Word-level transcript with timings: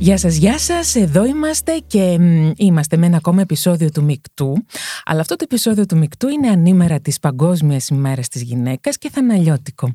Γεια 0.00 0.18
σας, 0.18 0.36
γεια 0.36 0.58
σας, 0.58 0.94
εδώ 0.94 1.24
είμαστε 1.24 1.80
και 1.86 2.18
είμαστε 2.56 2.96
με 2.96 3.06
ένα 3.06 3.16
ακόμα 3.16 3.40
επεισόδιο 3.40 3.90
του 3.90 4.02
Μικτού. 4.04 4.64
Αλλά 5.04 5.20
αυτό 5.20 5.36
το 5.36 5.44
επεισόδιο 5.50 5.86
του 5.86 5.96
Μικτού 5.96 6.28
είναι 6.28 6.48
ανήμερα 6.48 7.00
της 7.00 7.18
Παγκόσμιας 7.18 7.88
ημέρας 7.88 8.28
της 8.28 8.42
γυναίκας 8.42 8.98
και 8.98 9.10
θα 9.10 9.20
αναλιώτικο. 9.20 9.94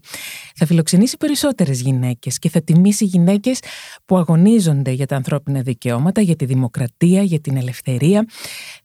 Θα 0.56 0.66
φιλοξενήσει 0.66 1.18
περισσότερες 1.18 1.82
γυναίκες 1.82 2.40
και 2.40 2.50
θα 2.50 2.62
τιμήσει 2.62 3.06
γυναίκες 3.06 3.60
που 4.06 4.18
αγωνίζονται 4.18 4.92
για 4.92 5.06
τα 5.06 5.16
ανθρώπινα 5.16 5.62
δικαιώματα, 5.62 6.22
για 6.22 6.36
τη 6.36 6.46
δημοκρατία, 6.46 7.22
για 7.22 7.40
την 7.40 7.58
ελευθερία. 7.58 8.26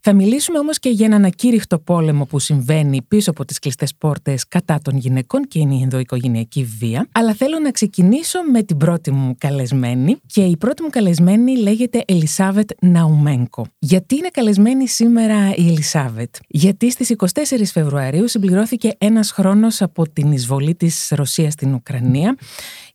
Θα 0.00 0.12
μιλήσουμε 0.12 0.58
όμως 0.58 0.78
και 0.78 0.88
για 0.88 1.06
έναν 1.06 1.24
ακήρυχτο 1.24 1.78
πόλεμο 1.78 2.24
που 2.24 2.38
συμβαίνει 2.38 3.02
πίσω 3.02 3.30
από 3.30 3.44
τις 3.44 3.58
κλειστές 3.58 3.94
πόρτες 3.94 4.48
κατά 4.48 4.78
των 4.82 4.96
γυναικών 4.96 5.42
και 5.42 5.58
είναι 5.58 5.74
η 5.74 5.82
ενδοοικογενειακή 5.82 6.64
βία. 6.64 7.08
Αλλά 7.12 7.34
θέλω 7.34 7.58
να 7.58 7.70
ξεκινήσω 7.70 8.38
με 8.52 8.62
την 8.62 8.76
πρώτη 8.76 9.10
μου 9.10 9.34
καλεσμένη 9.38 10.16
και 10.26 10.42
η 10.42 10.56
πρώτη 10.56 10.82
μου 10.82 10.88
καλεσμένη 10.90 11.08
καλεσμένη 11.10 11.56
λέγεται 11.56 12.02
Ελισάβετ 12.06 12.70
Ναουμένκο. 12.80 13.66
Γιατί 13.78 14.16
είναι 14.16 14.28
καλεσμένη 14.28 14.88
σήμερα 14.88 15.54
η 15.56 15.66
Ελισάβετ; 15.68 16.34
Γιατί 16.48 16.90
στις 16.90 17.10
24 17.10 17.70
Φεβρουαρίου 17.72 18.28
συμπληρώθηκε 18.28 18.94
ένας 18.98 19.30
χρόνος 19.30 19.82
από 19.82 20.08
την 20.12 20.32
εισβολή 20.32 20.74
της 20.74 21.12
Ρωσίας 21.16 21.52
στην 21.52 21.74
Ουκρανία 21.74 22.36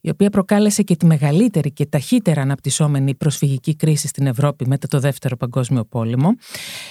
η 0.06 0.10
οποία 0.10 0.30
προκάλεσε 0.30 0.84
και 0.84 0.96
τη 0.96 1.06
μεγαλύτερη 1.06 1.72
και 1.72 1.86
ταχύτερα 1.86 2.42
αναπτυσσόμενη 2.42 3.16
προσφυγική 3.16 3.76
κρίση 3.76 4.08
στην 4.08 4.28
Ευρώπη 4.28 4.68
μετά 4.68 4.88
το 4.88 5.00
Δεύτερο 5.00 5.38
Παγκόσμιο 5.38 5.86
Πόλεμο. 5.86 6.36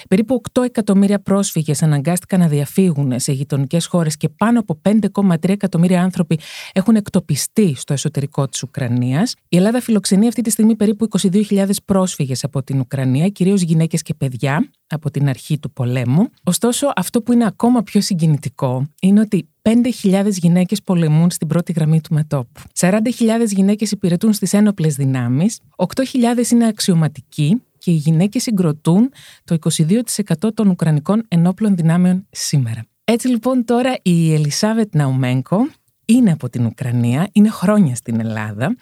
Περίπου 0.08 0.40
8 0.52 0.62
εκατομμύρια 0.64 1.20
πρόσφυγες 1.20 1.82
αναγκάστηκαν 1.82 2.40
να 2.40 2.48
διαφύγουν 2.48 3.12
σε 3.16 3.32
γειτονικές 3.32 3.86
χώρες 3.86 4.16
και 4.16 4.28
πάνω 4.28 4.60
από 4.60 4.80
5,3 4.88 5.48
εκατομμύρια 5.48 6.02
άνθρωποι 6.02 6.38
έχουν 6.72 6.96
εκτοπιστεί 6.96 7.74
στο 7.74 7.92
εσωτερικό 7.92 8.48
της 8.48 8.62
Ουκρανίας. 8.62 9.34
Η 9.48 9.56
Ελλάδα 9.56 9.80
φιλοξενεί 9.80 10.26
αυτή 10.26 10.42
τη 10.42 10.50
στιγμή 10.50 10.76
περίπου 10.76 11.08
22.000 11.20 11.70
πρόσφυγες 11.84 12.44
από 12.44 12.62
την 12.62 12.80
Ουκρανία, 12.80 13.28
κυρίως 13.28 13.62
γυναίκες 13.62 14.02
και 14.02 14.14
παιδιά, 14.14 14.70
από 14.86 15.10
την 15.10 15.28
αρχή 15.28 15.58
του 15.58 15.72
πολέμου. 15.72 16.28
Ωστόσο, 16.44 16.92
αυτό 16.96 17.22
που 17.22 17.32
είναι 17.32 17.46
ακόμα 17.46 17.82
πιο 17.82 18.00
συγκινητικό 18.00 18.86
είναι 19.00 19.20
ότι 19.20 19.48
5.000 19.68 20.30
γυναίκες 20.30 20.82
πολεμούν 20.82 21.30
στην 21.30 21.46
πρώτη 21.46 21.72
γραμμή 21.72 22.00
του 22.00 22.14
μετόπου. 22.14 22.60
40.000 22.78 23.00
γυναίκες 23.46 23.90
υπηρετούν 23.90 24.32
στις 24.32 24.52
ένοπλες 24.52 24.94
δυνάμεις, 24.94 25.58
8.000 25.76 26.50
είναι 26.50 26.66
αξιωματικοί 26.66 27.62
και 27.78 27.90
οι 27.90 27.94
γυναίκες 27.94 28.42
συγκροτούν 28.42 29.12
το 29.44 29.56
22% 29.60 30.54
των 30.54 30.68
Ουκρανικών 30.68 31.24
ενόπλων 31.28 31.76
δυνάμεων 31.76 32.26
σήμερα. 32.30 32.84
Έτσι 33.04 33.28
λοιπόν 33.28 33.64
τώρα 33.64 33.96
η 34.02 34.34
Ελισάβετ 34.34 34.94
Ναουμένκο 34.94 35.68
είναι 36.04 36.32
από 36.32 36.48
την 36.48 36.66
Ουκρανία, 36.66 37.28
είναι 37.32 37.48
χρόνια 37.50 37.94
στην 37.94 38.20
Ελλάδα 38.20 38.76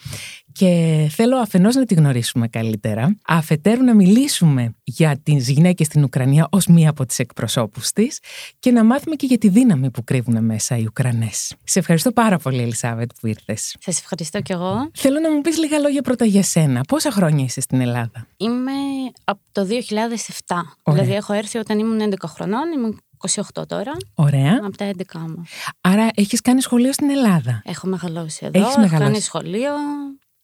και 0.52 1.06
θέλω 1.10 1.36
αφενός 1.36 1.74
να 1.74 1.84
τη 1.84 1.94
γνωρίσουμε 1.94 2.48
καλύτερα, 2.48 3.16
αφετέρου 3.26 3.84
να 3.84 3.94
μιλήσουμε 3.94 4.74
για 4.84 5.20
τις 5.22 5.48
γυναίκες 5.48 5.86
στην 5.86 6.04
Ουκρανία 6.04 6.48
ως 6.50 6.66
μία 6.66 6.90
από 6.90 7.06
τις 7.06 7.18
εκπροσώπους 7.18 7.90
της 7.90 8.18
και 8.58 8.70
να 8.70 8.84
μάθουμε 8.84 9.14
και 9.14 9.26
για 9.26 9.38
τη 9.38 9.48
δύναμη 9.48 9.90
που 9.90 10.04
κρύβουν 10.04 10.44
μέσα 10.44 10.76
οι 10.76 10.84
Ουκρανές. 10.84 11.54
Σε 11.64 11.78
ευχαριστώ 11.78 12.12
πάρα 12.12 12.38
πολύ 12.38 12.62
Ελισάβετ 12.62 13.10
που 13.20 13.26
ήρθες. 13.26 13.76
Σας 13.80 13.98
ευχαριστώ 13.98 14.40
κι 14.40 14.52
εγώ. 14.52 14.90
Θέλω 14.94 15.20
να 15.20 15.30
μου 15.32 15.40
πεις 15.40 15.58
λίγα 15.58 15.78
λόγια 15.78 16.02
πρώτα 16.02 16.24
για 16.24 16.42
σένα. 16.42 16.80
Πόσα 16.80 17.10
χρόνια 17.10 17.44
είσαι 17.44 17.60
στην 17.60 17.80
Ελλάδα; 17.80 18.26
Είμαι 18.36 18.72
από 19.24 19.40
το 19.52 19.66
2007. 20.46 20.56
Δηλαδή 20.84 21.12
έχω 21.12 21.32
έρθει 21.32 21.58
όταν 21.58 21.78
ήμουν 21.78 22.00
11 22.00 22.14
χρονών, 22.26 22.72
ήμουν 22.76 23.00
28 23.30 23.66
τώρα. 23.66 23.92
Ωραία. 24.14 24.60
Από 24.64 24.76
τα 24.76 24.90
11 24.96 25.02
μου. 25.20 25.42
Άρα 25.80 26.08
έχεις 26.14 26.40
κάνει 26.40 26.60
σχολείο 26.60 26.92
στην 26.92 27.10
Ελλάδα. 27.10 27.62
Έχω 27.64 27.86
μεγαλώσει 27.86 28.46
εδώ. 28.46 28.60
Έχεις 28.60 28.76
μεγαλώσει. 28.76 28.94
Έχω 28.94 29.04
κάνει 29.04 29.20
σχολείο, 29.20 29.72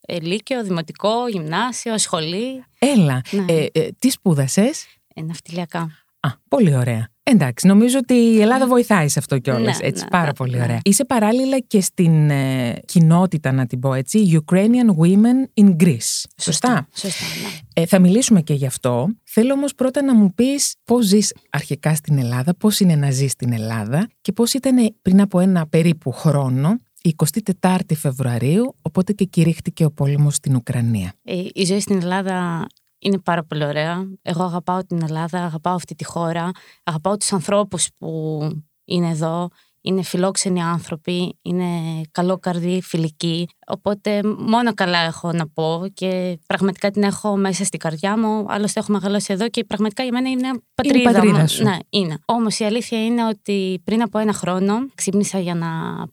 ε, 0.00 0.20
λύκειο, 0.20 0.64
δημοτικό, 0.64 1.28
γυμνάσιο, 1.28 1.98
σχολή. 1.98 2.64
Έλα. 2.78 3.20
Ναι. 3.30 3.52
Ε, 3.52 3.66
ε, 3.72 3.88
τι 3.98 4.10
σπούδασες; 4.10 4.86
Ε, 5.14 5.22
ναυτιλιακά. 5.22 5.90
Α, 6.20 6.28
πολύ 6.48 6.76
ωραία. 6.76 7.08
Εντάξει, 7.30 7.66
νομίζω 7.66 7.98
ότι 7.98 8.14
η 8.14 8.40
Ελλάδα 8.40 8.66
βοηθάει 8.66 9.08
σε 9.08 9.18
αυτό 9.18 9.38
κιόλας. 9.38 9.78
Ναι, 9.78 9.86
έτσι, 9.86 10.02
ναι, 10.02 10.08
πάρα 10.10 10.26
ναι, 10.26 10.32
πολύ 10.32 10.56
ναι. 10.56 10.62
ωραία. 10.62 10.80
Είσαι 10.82 11.04
παράλληλα 11.04 11.58
και 11.58 11.80
στην 11.80 12.30
ε, 12.30 12.80
κοινότητα, 12.84 13.52
να 13.52 13.66
την 13.66 13.80
πω 13.80 13.94
έτσι, 13.94 14.42
Ukrainian 14.46 15.02
Women 15.02 15.64
in 15.64 15.76
Greece. 15.82 16.24
Σωστά; 16.36 16.88
Σωστά, 16.94 17.24
ναι. 17.42 17.82
Ε, 17.82 17.86
θα 17.86 17.98
μιλήσουμε 17.98 18.40
και 18.42 18.54
γι' 18.54 18.66
αυτό. 18.66 19.08
Θέλω 19.40 19.52
όμως 19.52 19.74
πρώτα 19.74 20.02
να 20.02 20.14
μου 20.14 20.34
πεις 20.34 20.74
πώς 20.84 21.06
ζεις 21.06 21.34
αρχικά 21.50 21.94
στην 21.94 22.18
Ελλάδα, 22.18 22.54
πώς 22.54 22.80
είναι 22.80 22.94
να 22.94 23.10
ζεις 23.10 23.32
στην 23.32 23.52
Ελλάδα 23.52 24.08
και 24.20 24.32
πώς 24.32 24.52
ήταν 24.52 24.96
πριν 25.02 25.20
από 25.20 25.40
ένα 25.40 25.66
περίπου 25.66 26.12
χρόνο, 26.12 26.76
η 27.02 27.14
24η 27.60 27.94
Φεβρουαρίου, 27.94 28.74
οπότε 28.82 29.12
και 29.12 29.24
κηρύχτηκε 29.24 29.84
ο 29.84 29.90
πόλεμος 29.90 30.34
στην 30.34 30.56
Ουκρανία. 30.56 31.12
Ε, 31.22 31.44
η 31.52 31.64
ζωή 31.64 31.80
στην 31.80 31.96
Ελλάδα 31.96 32.66
είναι 32.98 33.18
πάρα 33.18 33.44
πολύ 33.44 33.64
ωραία. 33.64 34.08
Εγώ 34.22 34.42
αγαπάω 34.42 34.84
την 34.84 35.02
Ελλάδα, 35.02 35.44
αγαπάω 35.44 35.74
αυτή 35.74 35.94
τη 35.94 36.04
χώρα, 36.04 36.50
αγαπάω 36.82 37.16
τους 37.16 37.32
ανθρώπους 37.32 37.88
που 37.98 38.40
είναι 38.84 39.08
εδώ. 39.08 39.48
Είναι 39.80 40.02
φιλόξενοι 40.02 40.62
άνθρωποι, 40.62 41.38
είναι 41.42 41.66
καλόκαρδοι, 42.12 42.82
φιλικοί. 42.82 43.48
Οπότε 43.66 44.20
μόνο 44.38 44.74
καλά 44.74 44.98
έχω 44.98 45.32
να 45.32 45.48
πω 45.48 45.84
και 45.94 46.38
πραγματικά 46.46 46.90
την 46.90 47.02
έχω 47.02 47.36
μέσα 47.36 47.64
στην 47.64 47.78
καρδιά 47.78 48.18
μου. 48.18 48.44
Άλλωστε 48.48 48.80
έχω 48.80 48.92
μεγαλώσει 48.92 49.32
εδώ 49.32 49.48
και 49.48 49.64
πραγματικά 49.64 50.02
για 50.02 50.12
μένα 50.12 50.30
είναι 50.30 50.48
πατρίδα, 50.74 51.12
πατρίδα 51.12 51.40
μου. 51.40 51.48
σου. 51.48 51.62
Ναι, 51.62 51.76
είναι. 51.88 52.18
Όμως 52.24 52.58
η 52.58 52.64
αλήθεια 52.64 53.04
είναι 53.04 53.26
ότι 53.26 53.80
πριν 53.84 54.02
από 54.02 54.18
ένα 54.18 54.32
χρόνο 54.32 54.74
ξύπνησα 54.94 55.38
για 55.38 55.54
να 55.54 55.68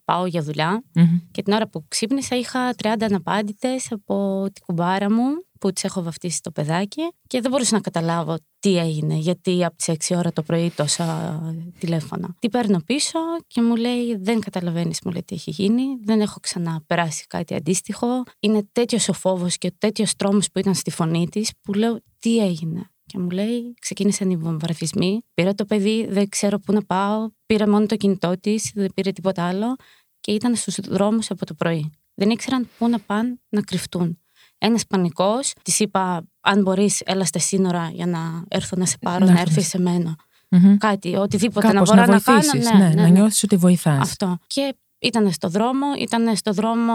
πάω 0.06 0.26
για 0.26 0.42
δουλειά 0.42 0.84
Μμμ. 0.94 1.20
και 1.32 1.42
την 1.42 1.54
ώρα 1.54 1.68
που 1.68 1.86
ξύπνησα 1.88 2.36
είχα 2.36 2.76
30 2.84 2.88
αναπάντητες 3.02 3.92
από 3.92 4.46
την 4.54 4.64
κουμπάρα 4.66 5.12
μου 5.12 5.24
που 5.66 5.74
τις 5.74 5.84
έχω 5.84 6.04
βαφτίσει 6.04 6.42
το 6.42 6.52
παιδάκι 6.52 7.02
και 7.28 7.42
δεν 7.42 7.52
μπορούσα 7.52 7.76
να 7.76 7.82
καταλάβω 7.82 8.38
τι 8.60 8.78
έγινε, 8.78 9.16
γιατί 9.16 9.66
από 9.66 9.76
τις 9.78 9.90
6 10.10 10.16
ώρα 10.18 10.34
το 10.34 10.44
πρωί 10.44 10.70
τόσα 10.70 11.40
τηλέφωνα. 11.80 12.36
Τι 12.40 12.50
παίρνω 12.50 12.80
πίσω 12.86 13.20
και 13.48 13.62
μου 13.62 13.76
λέει 13.76 14.16
δεν 14.16 14.40
καταλαβαίνεις 14.40 15.00
μου 15.04 15.12
λέει 15.12 15.24
τι 15.24 15.36
έχει 15.36 15.52
γίνει, 15.52 15.84
δεν 16.04 16.22
έχω 16.22 16.40
ξαναπεράσει 16.40 17.26
κάτι 17.28 17.56
αντίστοιχο. 17.56 18.24
Είναι 18.40 18.68
τέτοιος 18.72 19.10
ο 19.10 19.14
φόβος 19.14 19.58
και 19.58 19.72
τέτοιος 19.78 20.16
τρόμος 20.16 20.52
που 20.52 20.60
ήταν 20.60 20.76
στη 20.76 20.92
φωνή 20.92 21.28
της 21.30 21.52
που 21.62 21.74
λέω 21.74 22.00
τι 22.20 22.38
έγινε. 22.38 22.90
Και 23.06 23.20
μου 23.20 23.30
λέει, 23.30 23.74
ξεκίνησαν 23.82 24.30
οι 24.30 24.38
βομβαρδισμοί. 24.38 25.22
Πήρα 25.34 25.54
το 25.54 25.66
παιδί, 25.66 26.08
δεν 26.10 26.30
ξέρω 26.30 26.60
πού 26.60 26.74
να 26.74 26.82
πάω. 26.84 27.30
Πήρα 27.46 27.70
μόνο 27.70 27.86
το 27.86 27.96
κινητό 27.96 28.34
της, 28.40 28.72
δεν 28.76 28.92
πήρε 28.94 29.12
τίποτα 29.12 29.44
άλλο. 29.44 29.76
Και 30.20 30.32
ήταν 30.32 30.56
στους 30.56 30.76
δρόμους 30.76 31.32
από 31.32 31.46
το 31.46 31.54
πρωί. 31.54 31.92
Δεν 32.14 32.30
ήξεραν 32.30 32.70
πού 32.78 32.90
να 32.90 33.00
πάνε 33.00 33.40
να 33.50 33.62
κρυφτούν. 33.62 34.20
Ένας 34.58 34.86
πανικός, 34.88 35.54
της 35.62 35.80
είπα: 35.80 36.24
Αν 36.42 36.62
μπορείς, 36.62 37.02
έλα 37.06 37.26
στα 37.26 37.40
σύνορα 37.40 37.90
για 37.94 38.06
να 38.06 38.44
έρθω 38.48 38.76
να 38.78 38.86
σε 38.86 38.98
πάρω, 39.02 39.26
Να 39.26 39.32
να, 39.34 39.40
έρθεις. 39.40 39.56
έρθεις 39.56 39.70
σε 39.72 39.80
μένα. 39.80 40.16
Μμμ. 40.50 40.78
Κάτι, 40.78 41.16
οτιδήποτε 41.16 41.68
Κάπως 41.72 41.90
να 41.90 41.96
μπορώ 41.96 42.08
να, 42.14 42.20
κάνω. 42.20 42.40
βοηθήσεις, 42.40 42.70
Ναι, 42.72 42.78
ναι, 42.80 42.88
ναι, 42.88 42.94
να 42.96 43.02
ναι. 43.02 43.10
νιώθεις 43.10 43.44
ότι 43.44 43.56
βοηθάς. 43.56 44.00
Αυτό. 44.02 44.38
Και 44.48 44.76
ήταν 45.00 45.32
στο 45.32 45.50
δρόμο, 45.50 45.86
ήταν 46.00 46.36
στο 46.36 46.54
δρόμο 46.54 46.94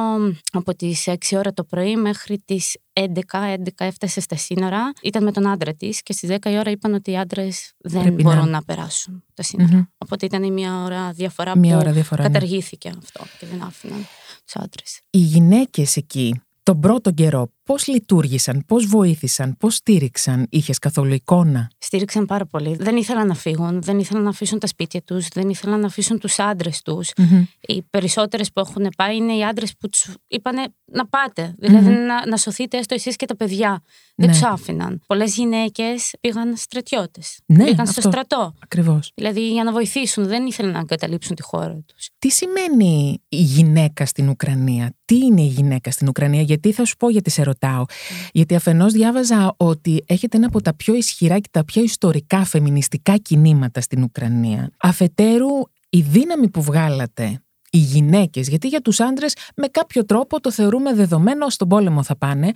από 0.53 0.75
τις 0.77 1.07
6 1.09 1.37
ώρα 1.37 1.53
το 1.53 1.65
πρωί 1.65 1.97
μέχρι 1.97 2.43
τις 2.45 2.77
11, 2.93 3.45
11 3.55 3.85
έφτασε 3.85 4.21
στα 4.21 4.37
σύνορα. 4.37 4.93
Ήταν 5.03 5.23
με 5.25 5.33
τον 5.33 5.47
άντρα 5.49 5.75
της 5.75 6.03
και 6.03 6.13
στις 6.13 6.29
10 6.29 6.51
η 6.51 6.59
ώρα 6.59 6.71
είπαν 6.71 6.95
ότι 6.95 7.11
οι 7.11 7.19
άντρες 7.19 7.73
δεν 7.79 8.03
Πρέπει 8.03 8.23
μπορούν 8.23 8.39
να- 8.39 8.47
να, 8.47 8.63
περάσουν 8.65 9.25
τα 9.35 9.43
σύνορα. 9.43 9.73
Μμμ. 9.75 9.83
Οπότε 9.99 10.27
ήταν 10.27 10.43
η 10.43 10.51
μία 10.51 10.83
ώρα 10.83 11.11
διαφορά 11.13 11.59
Μία 11.59 11.75
που 11.75 11.81
ώρα 11.81 11.93
διαφορά, 11.93 12.23
ναι. 12.23 12.29
καταργήθηκε 12.29 12.89
αυτό 12.99 13.25
και 13.39 13.47
δεν 13.47 13.63
άφηναν 13.63 14.07
τους 14.45 14.55
άντρες. 14.63 15.01
Οι 15.11 15.19
γυναίκες 15.19 15.97
εκεί, 15.97 16.41
τον 16.63 16.81
πρώτο 16.81 17.11
καιρό, 17.11 17.53
πώς 17.71 17.87
λειτουργήσαν, 17.87 18.65
πώς 18.67 18.87
βοήθησαν, 18.87 19.57
πώς 19.59 19.75
στήριξαν, 19.75 20.47
είχες 20.51 20.79
καθόλου 20.79 21.15
εικόνα; 21.15 21.71
Στήριξαν 21.79 22.27
πάρα 22.27 22.47
πολύ. 22.47 22.77
Δεν 22.77 22.97
ήθελαν 22.97 23.27
να 23.27 23.35
φύγουν, 23.35 23.83
δεν 23.83 23.99
ήθελαν 23.99 24.23
να 24.23 24.29
αφήσουν 24.29 24.59
τα 24.59 24.67
σπίτια 24.67 25.03
τους, 25.03 25.29
δεν 25.29 25.49
ήθελαν 25.49 25.81
να 25.81 25.87
αφήσουν 25.87 26.19
τους 26.19 26.39
άντρες 26.39 26.83
τους. 26.83 27.11
Μμμ. 27.17 27.45
Οι 27.61 27.83
περισσότερες 27.91 28.53
που 28.53 28.61
έχουν 28.61 28.89
πάει 28.97 29.17
είναι 29.17 29.37
οι 29.37 29.45
άντρες 29.45 29.77
που 29.79 29.89
τους 29.89 30.15
είπανε 30.29 30.63
να 30.93 31.07
πάτε. 31.07 31.55
Δηλαδή 31.59 31.89
Μμμ. 31.89 31.99
να, 31.99 32.27
να 32.27 32.37
σωθείτε 32.37 32.79
έστω 32.79 32.95
εσείς 32.95 33.17
και 33.17 33.27
τα 33.27 33.37
παιδιά. 33.37 33.83
Δεν 34.15 34.29
Ναι. 34.29 34.33
τους 34.35 34.43
άφηναν. 34.43 35.01
Πολλές 35.07 35.35
γυναίκες 35.37 36.13
πήγαν 36.21 36.57
στρατιώτες. 36.57 37.39
Ναι, 37.47 37.65
πήγαν 37.65 37.87
στο 37.87 38.01
αυτό. 38.01 38.11
στρατό. 38.11 38.55
Ακριβώς. 38.63 39.13
Δηλαδή 39.15 39.53
για 39.53 39.65
να 39.65 39.73
βοηθήσουν. 39.73 40.27
Δεν 40.27 40.47
ήθελαν 40.47 40.73
να 40.73 40.79
εγκαταλείψουν 40.79 41.37
τη 41.37 41.43
χώρα 41.43 41.83
τους. 41.87 42.09
Τι 42.19 42.31
σημαίνει 42.31 43.23
η 43.29 43.37
γυναίκα 43.43 44.07
στην 44.07 44.29
Ουκρανία, 44.29 44.95
τι 45.05 45.17
είναι 45.17 45.41
η 45.43 45.47
γυναίκα 45.47 45.91
στην 45.91 46.09
Ουκρανία, 46.09 46.43
γιατί 46.43 46.73
θα 46.73 46.85
σου 46.85 46.97
πω 46.97 47.11
γιατί 47.11 47.31
σε 47.31 47.43
ρωτάω. 47.61 47.85
Γιατί 48.33 48.55
αφενός 48.55 48.93
διάβαζα 48.93 49.55
ότι 49.57 50.05
έχετε 50.07 50.37
ένα 50.37 50.47
από 50.47 50.63
τα 50.63 50.75
πιο 50.75 50.95
ισχυρά 50.95 51.39
και 51.39 51.49
τα 51.51 51.65
πιο 51.65 51.83
ιστορικά 51.83 52.45
φεμινιστικά 52.45 53.17
κινήματα 53.17 53.81
στην 53.81 54.03
Ουκρανία. 54.03 54.71
Αφετέρου, 54.77 55.49
η 55.89 56.01
δύναμη 56.01 56.49
που 56.49 56.63
βγάλατε 56.63 57.43
οι 57.71 57.79
γυναίκες, 57.79 58.49
γιατί 58.49 58.69
για 58.69 58.81
τους 58.81 59.01
άντρες 59.01 59.35
με 59.57 59.67
κάποιο 59.67 60.05
τρόπο 60.05 60.41
το 60.41 60.53
θεωρούμε 60.53 60.95
δεδομένο, 60.95 61.51
στον 61.51 61.69
πόλεμο 61.69 62.03
θα 62.03 62.17
πάνε. 62.17 62.51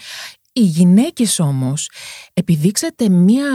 Οι 0.53 0.61
γυναίκες 0.61 1.39
όμως 1.39 1.91
επιδείξατε 2.33 3.09
μία 3.09 3.47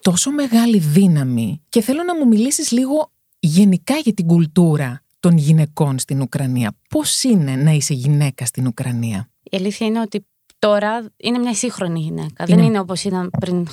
τόσο 0.00 0.30
μεγάλη 0.30 0.78
δύναμη 0.78 1.62
και 1.68 1.80
θέλω 1.80 2.02
να 2.02 2.16
μου 2.16 2.26
μιλήσεις 2.26 2.70
λίγο 2.70 3.12
γενικά 3.38 3.94
για 3.96 4.14
την 4.14 4.26
κουλτούρα 4.26 5.02
των 5.20 5.36
γυναικών 5.36 5.98
στην 5.98 6.20
Ουκρανία. 6.20 6.76
Πώς 6.88 7.22
είναι 7.22 7.56
να 7.56 7.70
είσαι 7.70 7.94
γυναίκα 7.94 8.46
στην 8.46 8.66
Ουκρανία; 8.66 9.30
Η 9.42 9.56
αλήθεια 9.56 9.86
είναι 9.86 10.00
ότι 10.00 10.26
τώρα 10.66 11.10
είναι 11.16 11.38
μια 11.38 11.54
σύγχρονη 11.54 12.00
γυναίκα. 12.00 12.44
Δεν 12.44 12.58
είναι 12.58 12.78
όπως 12.78 13.04
ήταν 13.04 13.30
πριν 13.40 13.66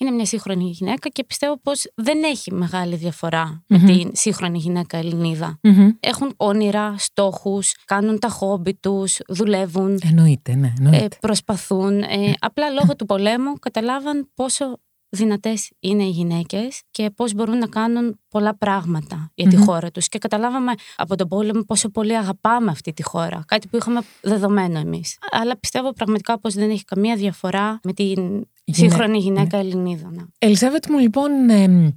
Είναι 0.00 0.10
μια 0.10 0.24
σύγχρονη 0.24 0.70
γυναίκα 0.70 1.08
και 1.08 1.24
πιστεύω 1.24 1.58
πως 1.62 1.92
δεν 1.94 2.22
έχει 2.22 2.52
μεγάλη 2.52 2.94
με 3.66 3.78
την 3.78 4.10
σύγχρονη 4.12 4.58
γυναίκα 4.58 4.98
Έχουν 6.00 6.32
όνειρα, 6.36 6.94
στόχους, 6.98 7.74
κάνουν 7.84 8.18
τα 8.18 8.28
χόμπι 8.28 8.74
τους, 8.74 9.18
δουλεύουν. 9.28 9.98
Εννοείται, 10.02 10.54
ναι. 10.54 10.72
Εννοείται. 10.78 11.04
Ε, 11.04 11.08
προσπαθούν. 11.20 12.02
Ε, 12.02 12.32
απλά 12.38 12.70
λόγω 12.70 12.96
του 12.96 13.06
πολέμου 13.06 13.52
καταλάβαν 13.52 14.30
πόσο 14.34 14.78
δυνατές 15.08 15.70
είναι 15.80 16.02
οι 16.02 16.10
γυναίκες 16.10 16.82
και 16.90 17.10
πώς 17.10 17.34
μπορούν 17.34 17.58
να 17.58 17.66
κάνουν 17.66 18.20
πολλά 18.28 18.56
πράγματα 18.56 19.30
για 19.34 19.48
τη 19.48 19.56
χώρα 19.56 19.90
τους. 19.90 20.08
Και 20.08 20.18
καταλάβαμε 20.18 20.72
από 20.96 21.16
τον 21.16 21.28
πόλεμο 21.28 21.62
πόσο 21.62 21.88
πολύ 21.88 22.16
αγαπάμε 22.16 22.70
αυτή 22.70 22.92
τη 22.92 23.02
χώρα. 23.02 23.44
Κάτι 23.46 23.68
που 23.68 23.76
είχαμε 23.76 24.00
δεδομένο 24.20 24.78
εμείς. 24.78 25.18
Αλλά 25.30 25.58
πιστεύω 25.58 25.92
πραγματικά 25.92 26.38
πως 26.38 26.54
δεν 26.54 26.70
έχει 26.70 26.84
καμία 26.84 27.16
διαφορά 27.16 27.80
με 27.82 27.92
την 27.92 28.46
σύγχρονη 28.64 29.18
γυναίκα 29.18 29.56
ναι. 29.56 29.62
Ελληνίδα. 29.62 30.10
Ναι. 30.10 30.22
Ελισάβετ 30.38 30.84
μου, 30.88 30.98
λοιπόν, 30.98 31.30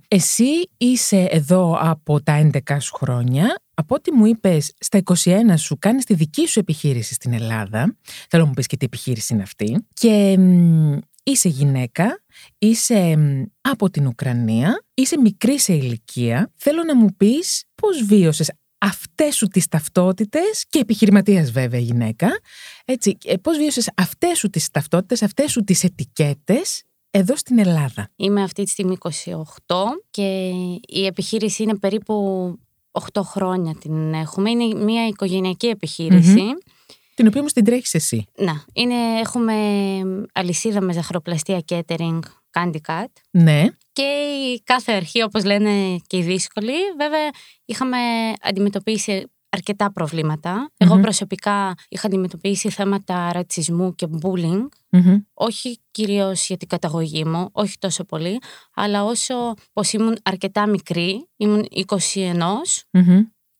εσύ 0.07 0.69
είσαι 0.77 1.27
εδώ 1.29 1.77
από 1.79 2.23
τα 2.23 2.49
11 2.67 2.77
σου 2.79 2.93
χρόνια. 2.95 3.61
Από 3.73 3.95
ό,τι 3.95 4.11
μου 4.11 4.25
είπες, 4.25 4.73
στα 4.79 5.01
21 5.03 5.13
σου 5.57 5.77
κάνεις 5.79 6.05
τη 6.05 6.13
δική 6.13 6.47
σου 6.47 6.59
επιχείρηση 6.59 7.13
στην 7.13 7.33
Ελλάδα. 7.33 7.97
Θέλω 8.29 8.41
να 8.41 8.47
μου 8.47 8.53
πεις 8.53 8.67
και 8.67 8.77
τι 8.77 8.85
επιχείρηση 8.85 9.33
είναι 9.33 9.43
αυτή. 9.43 9.85
Και 9.93 10.37
είσαι 11.23 11.49
γυναίκα, 11.49 12.23
είσαι 12.61 13.17
από 13.61 13.89
την 13.89 14.07
Ουκρανία, 14.07 14.83
είσαι 14.93 15.19
μικρή 15.19 15.59
σε 15.59 15.73
ηλικία. 15.73 16.51
Θέλω 16.55 16.83
να 16.83 16.95
μου 16.95 17.07
πεις 17.17 17.63
πώς 17.75 18.03
βίωσες 18.03 18.51
αυτές 18.77 19.35
σου 19.35 19.47
τις 19.47 19.67
ταυτότητες 19.67 20.65
και 20.69 20.79
επιχειρηματίας 20.79 21.51
βέβαια 21.51 21.79
γυναίκα, 21.79 22.29
έτσι, 22.85 23.17
πώς 23.41 23.57
βίωσες 23.57 23.89
αυτές 23.95 24.37
σου 24.37 24.49
τις 24.49 24.69
ταυτότητες, 24.69 25.21
αυτές 25.21 25.51
σου 25.51 25.63
τις 25.63 25.83
ετικέτες 25.83 26.83
εδώ 27.11 27.35
στην 27.35 27.59
Ελλάδα. 27.59 28.09
Είμαι 28.15 28.43
αυτή 28.43 28.63
τη 28.63 28.69
στιγμή 28.69 28.97
28 28.99 29.09
και 30.11 30.51
η 30.87 31.05
επιχείρηση 31.05 31.63
είναι 31.63 31.77
περίπου 31.77 32.15
8 32.91 33.21
χρόνια 33.23 33.75
την 33.75 34.13
έχουμε. 34.13 34.49
Είναι 34.49 34.83
μια 34.83 35.07
οικογενειακή 35.07 35.75
την 37.15 37.27
οποία 37.27 37.39
όμως 37.39 37.53
την 37.53 37.63
τρέχεις 37.63 37.93
εσύ. 37.93 38.25
Να. 38.37 38.63
Είναι, 38.73 39.19
έχουμε 39.19 39.53
αλυσίδα 40.33 40.81
με 40.81 40.93
ζαχαροπλαστεία 40.93 41.63
catering 41.69 42.19
Candy 42.51 42.79
Cut. 42.87 43.05
Ναι. 43.31 43.65
Και 43.91 44.01
η 44.53 44.61
κάθε 44.63 44.91
αρχή, 44.91 45.23
όπως 45.23 45.43
λένε 45.43 45.97
και 46.07 46.17
οι 46.17 46.21
δύσκολοι, 46.21 46.73
βέβαια 46.97 47.29
είχαμε 47.65 47.97
αντιμετωπίσει 48.41 49.25
αρκετά 49.49 49.91
Εγώ 50.77 50.99
προσωπικά 50.99 51.73
είχα 51.89 52.07
αντιμετωπίσει 52.07 52.69
θέματα 52.69 53.31
ρατσισμού 53.31 53.95
και 53.95 54.07
bullying. 54.21 54.67
Όχι 55.33 55.79
κυρίως 55.91 56.47
για 56.47 56.57
την 56.57 56.67
καταγωγή 56.67 57.25
μου, 57.25 57.49
όχι 57.51 57.77
τόσο 57.79 58.03
πολύ, 58.03 58.39
αλλά 58.73 59.03
όσο 59.03 59.53
πως 59.73 59.93
ήμουν 59.93 60.17
αρκετά 60.23 60.67
μικρή, 60.67 61.27
ήμουν 61.37 61.67
21 61.87 62.57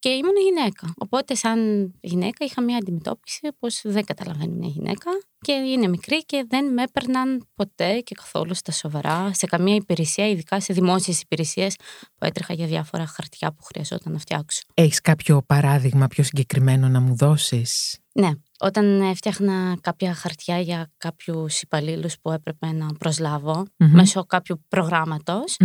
και 0.02 0.10
ήμουν 0.10 0.36
γυναίκα. 0.46 0.94
Οπότε, 0.98 1.36
σαν 1.36 1.92
γυναίκα, 2.02 2.46
είχα 2.46 2.62
μια 2.62 2.78
αντιμετώπιση 2.78 3.48
πως 3.60 3.82
δεν 3.84 4.06
καταλαβαίνει 4.06 4.54
μια 4.54 4.68
γυναίκα 4.68 5.12
και 5.42 5.52
είναι 5.52 5.88
μικρή 5.88 6.26
και 6.26 6.46
δεν 6.50 6.74
με 6.74 6.84
έπαιρναν 6.84 7.48
ποτέ 7.56 8.00
και 8.00 8.16
καθόλου 8.16 8.54
στα 8.54 8.72
σοβαρά 8.72 9.34
σε 9.34 9.46
καμία 9.46 9.76
υπηρεσία, 9.76 10.30
ειδικά 10.30 10.60
σε 10.60 10.74
δημόσιες 10.74 11.22
υπηρεσίες 11.22 11.76
που 12.18 12.26
έτρεχα 12.26 12.54
για 12.54 12.68
διάφορα 12.68 13.06
χαρτιά 13.06 13.52
που 13.52 13.64
χρειαζόταν 13.64 14.14
να 14.14 14.20
φτιάξω. 14.20 14.62
Έχεις 14.74 15.02
κάποιο 15.02 15.42
παράδειγμα 15.42 16.08
πιο 16.08 16.24
συγκεκριμένο 16.24 16.88
να 16.88 17.00
μου 17.00 17.16
δώσεις; 17.16 17.98
Ναι. 18.12 18.32
Όταν 18.64 19.02
έφτιαχνα 19.02 19.78
κάποια 19.82 20.14
χαρτιά 20.14 20.60
για 20.60 20.92
κάποιους 20.98 21.62
υπαλλήλους 21.62 22.20
που 22.22 22.32
έπρεπε 22.32 22.72
να 22.72 22.88
προσλαβω 23.00 23.66
μέσω 23.78 24.26
κάποιου 24.26 24.66
προγράμματος, 24.68 25.58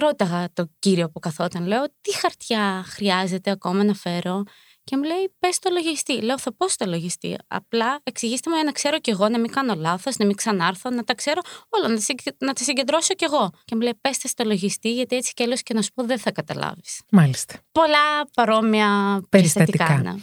ρώταγα 0.00 0.48
τον 0.52 0.70
κύριο 0.78 1.10
που 1.10 1.18
καθόταν, 1.18 1.66
λέω 1.66 1.84
τι 2.00 2.16
χαρτιά 2.16 2.82
χρειάζεται 2.86 3.50
ακόμα 3.50 3.84
να 3.84 3.94
φέρω 3.94 4.42
και 4.86 4.96
μου 4.96 5.02
λέει, 5.02 5.34
πες 5.38 5.58
το 5.58 5.70
λογιστή. 5.72 6.22
Λέω, 6.22 6.38
θα 6.38 6.54
πω 6.54 6.68
στο 6.68 6.86
λογιστή. 6.86 7.36
Απλά 7.46 8.00
εξηγήστε 8.02 8.50
μου 8.50 8.56
για 8.56 8.64
να 8.64 8.72
ξέρω 8.72 8.98
κι 8.98 9.10
εγώ, 9.10 9.28
να 9.28 9.38
μην 9.38 9.50
κάνω 9.50 9.74
λάθος, 9.74 10.16
να 10.16 10.26
μην 10.26 10.36
ξανάρθω, 10.36 10.90
να 10.90 11.04
τα 11.04 11.14
ξέρω 11.14 11.40
όλα, 11.68 11.88
να, 11.88 12.00
να 12.38 12.52
τα 12.52 12.62
συγκεντρώσω 12.62 13.14
κι 13.14 13.24
εγώ. 13.24 13.50
Και 13.64 13.74
μου 13.74 13.80
λέει, 13.80 13.98
πέστε 14.00 14.28
στο 14.28 14.44
λογιστή, 14.44 14.94
γιατί 14.94 15.16
έτσι 15.16 15.32
κι 15.32 15.42
αλλιώς 15.42 15.62
και 15.62 15.74
να 15.74 15.82
σου 15.82 15.90
πω 15.94 16.04
δεν 16.04 16.18
θα 16.18 16.32
καταλάβεις. 16.32 17.02
Μάλιστα. 17.10 17.54
Πολλά 17.72 18.28
παρόμοια 18.34 19.20
περιστατικά. 19.28 20.00
Ναι. 20.02 20.14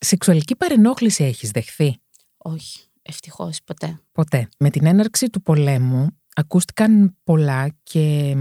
Σεξουαλική 0.00 0.56
παρενόχληση 0.56 1.24
έχεις 1.24 1.50
δεχθεί; 1.50 2.00
Όχι. 2.36 2.82
Ευτυχώς 3.02 3.58
ποτέ. 3.64 4.00
Ποτέ. 4.12 4.48
Με 4.58 4.70
την 4.70 4.86
έναρξη 4.86 5.30
του 5.30 5.42
πολέμου 5.42 6.18
ακούστηκαν 6.34 7.16
πολλά 7.24 7.76
και 7.82 8.36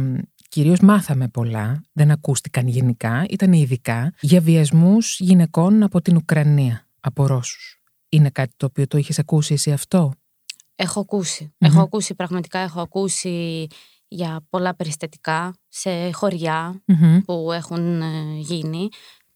κυρίως 0.58 0.80
μάθαμε 0.80 1.28
πολλά, 1.28 1.84
δεν 1.94 2.12
ακούστηκαν 2.12 2.68
γενικά, 2.68 3.26
ήταν 3.30 3.54
ειδικά, 3.54 4.14
για 4.20 4.42
βιασμούς 4.42 5.20
γυναικών 5.20 5.84
από 5.84 6.02
την 6.02 6.16
Ουκρανία, 6.16 6.88
από 7.00 7.26
Ρώσους. 7.28 7.82
Είναι 8.10 8.30
κάτι 8.30 8.54
το 8.58 8.66
οποίο 8.66 8.88
το 8.88 8.98
είχες 8.98 9.20
ακούσει 9.20 9.54
εσύ 9.54 9.72
αυτό; 9.72 10.14
Έχω 10.76 11.00
Έχω 11.58 11.82
ακούσει, 11.82 12.16
πραγματικά 12.16 12.60
έχω 12.60 12.82
ακούσει 12.82 13.68
για 14.08 14.46
πολλά 14.50 14.76
περιστατικά 14.76 15.54
σε 15.68 16.12
χωρια 16.12 16.84
που 17.26 17.52
έχουν 17.52 18.02
ε, 18.02 18.40
γίνει. 18.40 18.90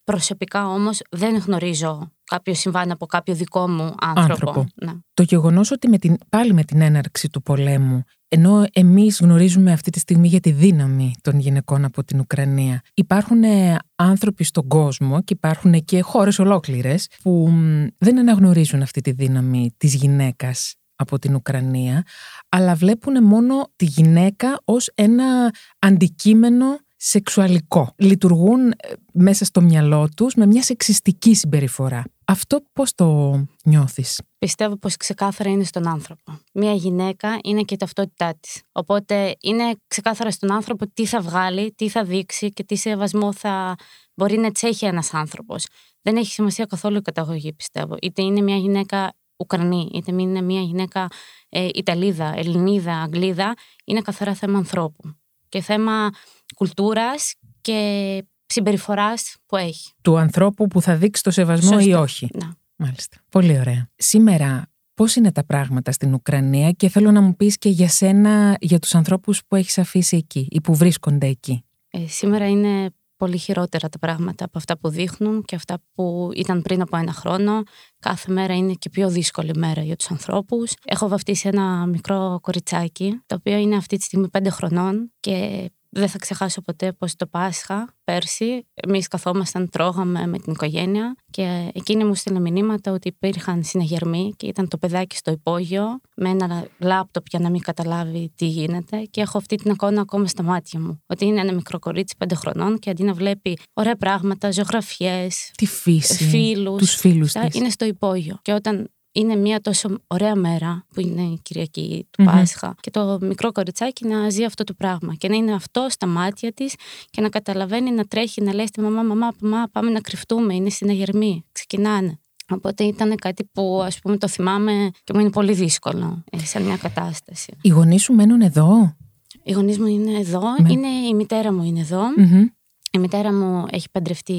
Προσωπικά 0.04 0.68
όμως 0.68 1.02
δεν 1.10 1.38
γνωρίζω 1.38 2.12
κάποιο 2.36 2.54
συμβάν 2.54 2.92
από 2.92 3.06
κάποιο 3.06 3.36
δικό 3.36 3.68
μου 3.68 3.96
άνθρωπο. 4.00 4.66
Ναι. 4.76 4.92
Το 5.14 5.24
γεγονός 5.24 5.72
ότι 5.72 5.88
με 5.88 5.98
την, 5.98 6.18
πάλι 6.30 6.54
με 6.54 6.64
την 6.64 6.82
έναρξη 6.82 7.30
του 7.30 7.42
πολέμου 7.42 8.04
ενώ 8.34 8.66
εμείς 8.74 9.20
γνωρίζουμε 9.20 9.72
αυτή 9.72 9.90
τη 9.90 10.00
στιγμή 10.00 10.28
για 10.28 10.40
τη 10.40 10.52
δύναμη 10.52 11.14
των 11.22 11.40
γυναικών 11.40 11.86
από 11.86 12.04
την 12.04 12.20
Ουκρανία, 12.20 12.82
υπάρχουν 12.94 13.44
ε, 13.44 13.78
άνθρωποι 13.96 14.44
στον 14.44 14.68
κόσμο 14.68 15.22
και 15.22 15.34
υπάρχουν 15.34 15.84
και 15.84 16.02
χώρες 16.02 16.40
ολόκληρες 16.40 17.08
που 17.24 17.50
δεν 17.98 18.20
αναγνωρίζουν 18.20 18.82
αυτή 18.82 19.02
τη 19.02 19.12
δύναμη 19.12 19.74
της 19.78 19.94
γυναίκας 19.94 20.76
από 20.96 21.20
την 21.20 21.36
Ουκρανία, 21.36 22.04
αλλά 22.50 22.76
βλέπουν 22.76 23.24
μόνο 23.24 23.72
τη 23.76 23.86
γυναίκα 23.86 24.62
ως 24.66 24.92
ένα 24.96 25.54
αντικείμενο 25.80 26.66
σεξουαλικό. 27.04 27.94
Λειτουργούν 27.98 28.68
ε, 28.70 28.74
μέσα 29.14 29.46
στο 29.46 29.62
μυαλό 29.62 30.10
τους 30.16 30.36
με 30.36 30.46
μια 30.46 30.62
σεξιστική 30.62 31.36
συμπεριφορά. 31.36 32.04
Αυτό 32.32 32.60
πώς 32.74 32.96
το 32.96 33.38
νιώθεις; 33.64 34.22
Πιστεύω 34.38 34.78
πως 34.78 34.98
ξεκάθαρα 34.98 35.50
είναι 35.50 35.64
στον 35.64 35.88
άνθρωπο. 35.88 36.40
Μια 36.54 36.74
γυναίκα 36.74 37.40
είναι 37.44 37.62
και 37.62 37.74
η 37.74 37.78
ταυτότητά 37.78 38.36
της. 38.40 38.62
Οπότε 38.72 39.36
είναι 39.42 39.76
ξεκάθαρα 39.88 40.32
στον 40.32 40.52
άνθρωπο 40.52 40.88
τι 40.94 41.06
θα 41.06 41.22
βγάλει, 41.22 41.74
τι 41.74 41.90
θα 41.90 42.04
δείξει 42.04 42.50
και 42.50 42.64
τι 42.64 42.76
σεβασμό 42.76 43.34
θα 43.34 43.76
μπορεί 44.14 44.38
να 44.38 44.52
τσέχει 44.52 44.86
ένας 44.86 45.14
άνθρωπος. 45.14 45.66
Δεν 46.02 46.16
έχει 46.16 46.32
σημασία 46.32 46.66
καθόλου 46.66 46.98
η 46.98 47.02
καταγωγή 47.02 47.54
πιστεύω. 47.54 47.96
Είτε 48.02 48.22
είναι 48.22 48.42
μια 48.42 48.58
γυναίκα 48.58 49.14
Ουκρανή, 49.38 49.90
είτε 49.94 50.12
είναι 50.22 50.42
μια 50.42 50.62
γυναίκα 50.62 51.08
ε, 51.50 51.68
Ιταλίδα, 51.74 52.34
Ελληνίδα, 52.36 53.02
Αγγλίδα, 53.02 53.54
είναι 53.86 54.02
καθαρά 54.02 54.34
θέμα 54.34 54.58
ανθρώπου. 54.58 55.16
Και 55.50 55.62
θέμα 55.62 56.10
κουλτούρας 56.56 57.34
και 57.62 58.24
συμπεριφοράς 58.52 59.36
που 59.46 59.56
έχει. 59.58 59.92
Του 60.02 60.18
ανθρώπου 60.18 60.68
που 60.68 60.82
θα 60.82 60.96
δείξει 60.96 61.24
το 61.24 61.32
σεβασμό 61.32 61.78
ή 61.82 61.94
όχι. 61.94 62.28
Να. 62.34 62.56
Μάλιστα. 62.76 63.18
Πολύ 63.30 63.60
ωραία. 63.60 63.90
Σήμερα 63.96 64.72
πώς 64.94 65.16
είναι 65.16 65.32
τα 65.32 65.46
πράγματα 65.46 65.92
στην 65.92 66.14
Ουκρανία 66.14 66.72
και 66.72 66.90
θέλω 66.90 67.12
να 67.12 67.22
μου 67.22 67.36
πεις 67.36 67.58
και 67.58 67.70
για 67.70 67.88
σένα, 67.88 68.58
για 68.60 68.80
τους 68.80 68.96
ανθρώπους 68.96 69.42
που 69.48 69.56
έχεις 69.56 69.78
αφήσει 69.78 70.18
εκεί 70.18 70.48
ή 70.50 70.62
που 70.62 70.76
βρίσκονται 70.76 71.28
εκεί. 71.28 71.64
Ε, 71.90 72.08
σήμερα 72.08 72.50
είναι 72.50 72.90
πολύ 73.16 73.38
χειρότερα 73.38 73.90
τα 73.90 74.00
πράγματα 74.00 74.46
από 74.46 74.58
αυτά 74.58 74.78
που 74.78 74.90
δείχνουν 74.90 75.44
και 75.44 75.56
αυτά 75.56 75.78
που 75.94 76.30
ήταν 76.36 76.62
πριν 76.62 76.82
από 76.82 76.98
ένα 76.98 77.14
χρόνο. 77.14 77.64
Κάθε 78.00 78.32
μέρα 78.32 78.56
είναι 78.56 78.74
και 78.74 78.90
πιο 78.90 79.10
δύσκολη 79.10 79.52
μέρα 79.56 79.82
για 79.82 79.96
τους 79.96 80.12
ανθρώπους. 80.12 80.74
Έχω 80.86 81.08
βαφτίσει 81.08 81.48
ένα 81.48 81.86
μικρό 81.86 82.40
κοριτσάκι, 82.42 83.22
το 83.26 83.36
οποίο 83.36 83.58
είναι 83.58 83.76
αυτή 83.76 83.98
τη 83.98 84.04
στιγμή 84.04 84.30
πέντε 84.30 84.50
χρονών 84.50 85.12
και 85.20 85.70
δεν 85.94 86.08
θα 86.10 86.18
ξεχάσω 86.18 86.62
ποτέ 86.62 86.92
πως 86.92 87.16
το 87.16 87.28
Πάσχα 87.28 87.94
πέρσι 88.04 88.68
εμείς 88.74 89.08
καθόμασταν, 89.08 89.70
τρώγαμε 89.70 90.28
με 90.28 90.38
την 90.40 90.52
οικογένεια 90.54 91.16
και 91.32 91.72
εκείνη 91.74 92.04
μου 92.04 92.16
στείλε 92.16 92.40
μηνύματα 92.40 92.92
ότι 92.92 93.08
υπήρχαν 93.08 93.64
συναγερμοί 93.64 94.34
και 94.38 94.48
ήταν 94.48 94.68
το 94.68 94.78
παιδάκι 94.78 95.16
στο 95.16 95.32
υπόγειο 95.32 96.00
με 96.16 96.30
ένα 96.30 96.66
λάπτοπ 96.80 97.26
για 97.30 97.40
να 97.40 97.50
μην 97.50 97.62
καταλάβει 97.62 98.32
τι 98.36 98.46
γίνεται 98.46 98.98
και 99.12 99.22
έχω 99.22 99.38
αυτή 99.38 99.56
την 99.56 99.72
εικόνα 99.72 100.02
ακόμα 100.02 100.28
στα 100.28 100.44
μάτια 100.44 100.80
μου. 100.80 101.02
Ότι 101.08 101.26
είναι 101.26 101.42
ένα 101.42 101.54
μικρό 101.54 101.80
κορίτσι 101.80 102.16
πέντε 102.18 102.36
χρονών 102.36 102.80
και 102.80 102.90
αντί 102.90 103.04
να 103.04 103.14
βλέπει 103.14 103.58
ωραία 103.74 103.96
πράγματα, 103.96 104.52
ζωγραφιές, 104.52 105.52
Τη 105.58 105.66
φύση, 105.66 106.24
φίλους, 106.24 106.78
τους 106.78 106.96
φίλους 106.96 107.36
αυτά, 107.36 107.48
της. 107.48 107.60
είναι 107.60 107.70
στο 107.70 107.86
υπόγειο. 107.86 108.40
Και 108.42 108.54
όταν 108.54 108.90
είναι 109.12 109.36
μια 109.36 109.60
τόσο 109.62 109.98
ωραία 110.08 110.36
μέρα 110.36 110.86
που 110.94 111.02
είναι 111.02 111.22
η 111.22 111.40
Κυριακή 111.42 112.08
του 112.12 112.24
Μμμ. 112.24 112.32
Πάσχα 112.32 112.76
και 112.80 112.90
το 112.90 113.18
μικρό 113.22 113.52
κοριτσάκι 113.52 114.08
να 114.08 114.30
ζει 114.30 114.44
αυτό 114.44 114.64
το 114.64 114.74
πράγμα 114.74 115.16
και 115.16 115.28
να 115.28 115.36
είναι 115.36 115.54
αυτό 115.54 115.86
στα 115.90 116.08
μάτια 116.08 116.54
της 116.54 116.76
και 117.10 117.22
να 117.22 117.30
καταλαβαίνει 117.30 117.92
να 117.92 118.06
τρέχει 118.06 118.42
να 118.42 118.54
λέει 118.54 118.68
στη 118.68 118.82
μαμά 118.82 119.02
«Μαμά, 119.04 119.32
μαμά, 119.42 119.68
πάμε 119.72 119.92
να 119.92 120.02
κρυφτούμε, 120.02 120.56
είναι 120.56 120.70
συναγερμοί, 120.70 121.46
ξεκινάνε». 121.52 122.20
Οπότε 122.50 122.84
ήταν 122.84 123.16
κάτι 123.16 123.50
που 123.54 123.82
ας 123.86 124.00
πούμε 124.00 124.18
το 124.18 124.28
θυμάμαι 124.28 124.90
και 125.04 125.14
μου 125.14 125.20
είναι 125.20 125.30
πολύ 125.30 125.54
δύσκολο 125.54 126.24
ε, 126.32 126.38
σε 126.40 126.60
μια 126.62 126.78
κατάσταση. 126.78 127.54
Οι 127.62 127.70
γονείς 127.70 128.02
σου 128.02 128.14
μένουν 128.14 128.42
εδώ; 128.42 128.96
Οι 129.44 129.52
γονείς 129.52 129.80
μου 129.80 129.86
είναι 129.86 130.18
εδώ, 130.20 130.42
Ναι. 130.62 130.72
είναι, 130.72 130.88
η 130.88 131.14
μητέρα 131.14 131.54
μου 131.54 131.64
είναι 131.64 131.80
εδώ. 131.80 132.02
Μμμ. 132.18 132.46
Η 132.94 132.98
μητέρα 132.98 133.34
μου 133.34 133.66
έχει 133.72 133.88
παντρευτεί 133.92 134.34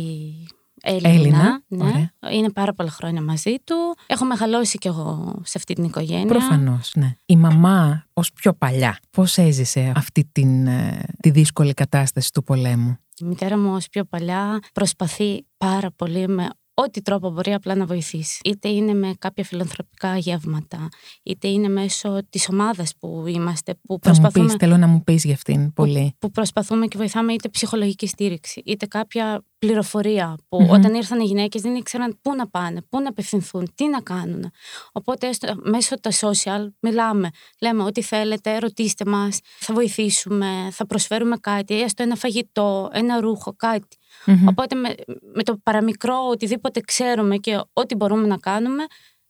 Έλληνα. 0.82 1.08
Έλληνα, 1.08 1.62
ναι. 1.68 1.84
ωραία. 1.84 2.12
Είναι 2.32 2.50
πάρα 2.50 2.74
πολλά 2.74 2.90
χρόνια 2.90 3.22
μαζί 3.22 3.54
του. 3.64 3.74
Έχω 4.06 4.24
μεγαλώσει 4.24 4.78
κι 4.78 4.86
εγώ 4.86 5.34
σε 5.44 5.58
αυτή 5.58 5.74
την 5.74 5.84
οικογένεια. 5.84 6.26
Προφανώς, 6.26 6.92
ναι. 6.94 7.16
Η 7.26 7.36
μαμά 7.36 8.06
ως 8.12 8.32
πιο 8.32 8.54
παλιά, 8.54 8.98
πώς 9.10 9.38
έζησε 9.38 9.92
αυτή 9.96 10.28
την, 10.32 10.66
ε, 10.66 11.00
τη 11.22 11.30
δύσκολη 11.30 11.74
κατάσταση 11.74 12.32
του 12.32 12.42
πολέμου; 12.42 12.98
Η 13.20 13.24
μητέρα 13.24 13.58
μου 13.58 13.74
ως 13.74 13.88
πιο 13.88 14.04
παλιά 14.04 14.58
προσπαθεί 14.72 15.46
πάρα 15.56 15.90
πολύ 15.96 16.28
με 16.28 16.48
ό,τι 16.74 17.02
τρόπο 17.02 17.30
μπορεί 17.30 17.52
απλά 17.52 17.74
να 17.74 17.86
βοηθήσει. 17.86 18.40
Είτε 18.44 18.68
είναι 18.68 18.94
με 18.94 19.14
κάποια 19.18 19.44
φιλανθρωπικά 19.44 20.16
γεύματα, 20.16 20.88
είτε 21.22 21.48
είναι 21.48 21.68
μέσω 21.68 22.18
της 22.30 22.48
ομάδας 22.48 22.92
που 22.98 23.24
είμαστε, 23.26 23.74
που 23.74 23.80
Θα 23.86 23.92
μου 23.92 23.98
προσπαθούμε... 23.98 24.44
πεις, 24.44 24.54
θέλω 24.54 24.76
να 24.76 24.86
μου 24.86 25.02
πεις 25.04 25.24
για 25.24 25.34
αυτήν 25.34 25.72
πολύ. 25.72 26.14
που 26.18 26.30
προσπαθούμε 26.30 26.86
και 26.86 26.98
βοηθάμε 26.98 27.32
είτε 27.32 27.48
ψυχολογική 27.48 28.06
στήριξη, 28.06 28.62
είτε 28.64 28.86
κάποια 28.86 29.44
πληροφορία 29.66 30.36
που 30.48 30.62
Μμμ. 30.62 30.70
όταν 30.70 30.94
ήρθαν 30.94 31.20
οι 31.20 31.24
γυναίκες 31.24 31.62
δεν 31.62 31.74
ήξεραν 31.74 32.18
πού 32.22 32.34
να 32.34 32.48
πάνε, 32.48 32.82
πού 32.88 33.00
να 33.00 33.08
απευθυνθούν, 33.08 33.72
τι 33.74 33.88
να 33.88 34.00
κάνουν. 34.00 34.50
Οπότε 34.92 35.28
έστω, 35.28 35.54
μέσω 35.56 36.00
τα 36.00 36.10
social 36.10 36.68
μιλάμε. 36.80 37.30
Λέμε 37.60 37.82
ό,τι 37.82 38.02
θέλετε, 38.02 38.58
ρωτήστε 38.58 39.04
μας, 39.04 39.40
θα 39.58 39.74
βοηθήσουμε, 39.74 40.68
θα 40.70 40.86
προσφέρουμε 40.86 41.36
κάτι, 41.36 41.82
έστω 41.82 42.02
ένα 42.02 42.14
φαγητό, 42.14 42.90
ένα 42.92 43.20
ρούχο, 43.20 43.54
κάτι. 43.56 43.96
Μμμ. 44.26 44.46
Οπότε 44.48 44.74
με, 44.74 44.94
με 45.34 45.42
το 45.42 45.56
παραμικρό 45.62 46.26
οτιδήποτε 46.30 46.80
ξέρουμε 46.80 47.36
και 47.36 47.60
ό,τι 47.72 47.94
μπορούμε 47.94 48.26
να 48.26 48.36
κάνουμε, 48.36 48.84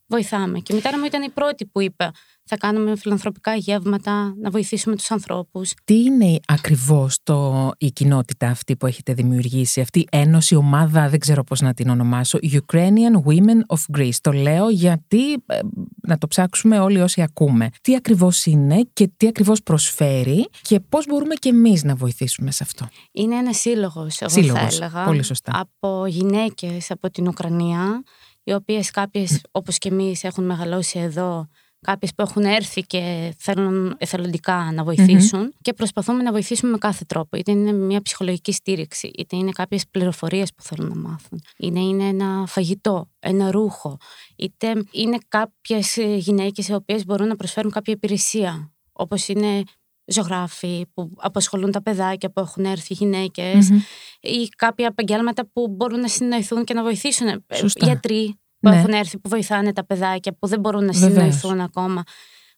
βοηθάμε. 0.07 0.59
Και 0.59 0.73
η 0.73 0.77
μητέρα 0.77 0.99
μου 0.99 1.05
ήταν 1.05 1.23
η 1.23 1.31
πρώτη 1.31 1.67
που 1.67 1.81
είπε 1.81 2.11
θα 2.55 2.67
κάνουμε 2.67 2.97
φιλανθρωπικά 2.97 3.55
γεύματα, 3.55 4.35
να 4.41 4.51
βοηθήσουμε 4.51 4.97
τους 4.97 5.11
ανθρώπους. 5.11 5.73
Τι 5.85 6.03
είναι 6.03 6.39
ακριβώς 6.47 7.19
το, 7.23 7.71
η 7.79 7.91
κοινότητα 7.91 8.49
αυτή 8.49 8.77
που 8.77 8.87
έχετε 8.87 9.15
δημιουργήσει, 9.15 9.81
αυτή 9.81 9.99
η 10.01 10.09
ένωση, 10.11 10.55
ομάδα, 10.55 11.09
δεν 11.09 11.19
ξέρω 11.19 11.45
πώς 11.45 11.61
να 11.61 11.75
την 11.75 11.89
ονομάσω, 11.89 12.39
Ukrainian 12.43 13.23
Women 13.27 13.77
of 13.77 13.99
Greece. 13.99 14.17
Το 14.21 14.33
λέω 14.33 14.69
γιατί 14.71 15.33
ε, 15.33 15.59
να 16.03 16.19
το 16.19 16.27
ψάξουμε 16.27 16.79
όλοι 16.79 17.01
όσοι 17.01 17.23
ακούμε. 17.23 17.69
Τι 17.83 17.95
ακριβώς 17.95 18.47
είναι 18.47 18.89
και 18.93 19.11
τι 19.17 19.27
ακριβώς 19.27 19.63
προσφέρει 19.63 20.49
και 20.63 20.81
πώς 20.81 21.07
μπορούμε 21.07 21.35
και 21.35 21.49
εμείς 21.49 21.85
να 21.85 21.95
βοηθήσουμε 21.95 22.51
σε 22.51 22.63
αυτό. 22.63 22.89
Είναι 23.13 23.37
ένας 23.37 23.57
σύλλογος, 23.57 24.21
εγώ 24.21 24.31
Σύλλογος, 24.31 24.77
θα 24.77 24.85
έλεγα. 24.85 25.05
πολύ 25.05 25.23
σωστά. 25.23 25.53
Από 25.55 26.07
γυναίκες 26.07 26.91
από 26.91 27.11
την 27.11 27.29
Ουκρανία, 27.29 28.03
οι 28.45 28.53
οποίες 28.53 28.91
κάποιες 28.91 29.41
όπως 29.51 29.79
και 29.79 29.89
εμείς 29.89 30.25
έχουν 30.25 30.45
μεγαλώσει 30.45 30.99
εδώ, 30.99 31.49
κάποιες 31.83 32.15
που 32.15 32.23
έχουν 32.23 32.45
έρθει 32.45 32.81
και 32.81 33.35
θέλουν 33.39 33.95
εθελοντικά 33.99 34.71
να 34.75 34.85
βοηθησουν 34.85 35.55
και 35.63 35.73
προσπαθούμε 35.73 36.23
να 36.23 36.33
βοηθήσουμε 36.33 36.71
με 36.71 36.79
κάθε 36.79 37.05
τρόπο. 37.05 37.37
Είτε 37.37 37.51
είναι 37.51 37.73
μια 37.73 38.03
ψυχολογική 38.03 38.53
στήριξη, 38.53 39.11
είτε 39.15 39.37
είναι 39.37 39.51
κάποιες 39.51 39.85
πληροφορίες 39.91 40.55
που 40.55 40.63
θέλουν 40.63 40.89
να 40.89 40.95
μάθουν, 41.09 41.43
είτε 41.59 41.81
είναι 41.81 42.05
ένα 42.05 42.45
φαγητό, 42.47 43.11
ένα 43.19 43.51
ρούχο, 43.51 43.97
είτε 44.37 44.85
είναι 44.91 45.19
κάποιες 45.29 45.97
ε, 45.97 46.15
γυναίκες 46.15 46.69
οι 46.69 46.75
οποίες 46.75 47.05
μπορούν 47.05 47.27
να 47.27 47.37
προσφέρουν 47.37 47.71
κάποια 47.71 47.93
υπηρεσία, 47.93 48.73
όπως 48.93 49.29
είναι 49.29 49.63
ζωγράφοι 50.05 50.87
που 50.95 51.11
απασχολούν 51.17 51.71
τα 51.71 51.83
παιδάκια 51.83 52.31
που 52.31 52.41
έχουν 52.41 52.65
έρθει 52.65 52.95
γυναίκες 52.95 53.71
Μμμ. 53.71 53.79
ή 54.21 54.49
κάποια 54.57 54.87
επαγγέλματα 54.87 55.47
που 55.53 55.69
μπορούν 55.69 56.01
να 56.01 56.09
συνοηθούν 56.09 56.65
και 56.65 56.75
να 56.75 56.83
βοηθήσουν. 56.83 57.27
Ε, 57.27 57.43
Σωστά. 57.55 57.87
Γιατροί 57.87 58.42
που 58.63 58.69
Ναι. 58.69 58.77
έχουν 58.79 58.93
έρθει, 58.93 59.19
που 59.19 59.29
βοηθάνε 59.29 59.73
τα 59.73 59.87
παιδάκια, 59.87 60.33
που 60.39 60.47
δεν 60.47 60.61
μπορούν 60.61 60.85
να 60.85 60.93
Βεβαίως. 60.93 61.13
συνοηθούν 61.15 61.61
ακόμα. 61.61 62.03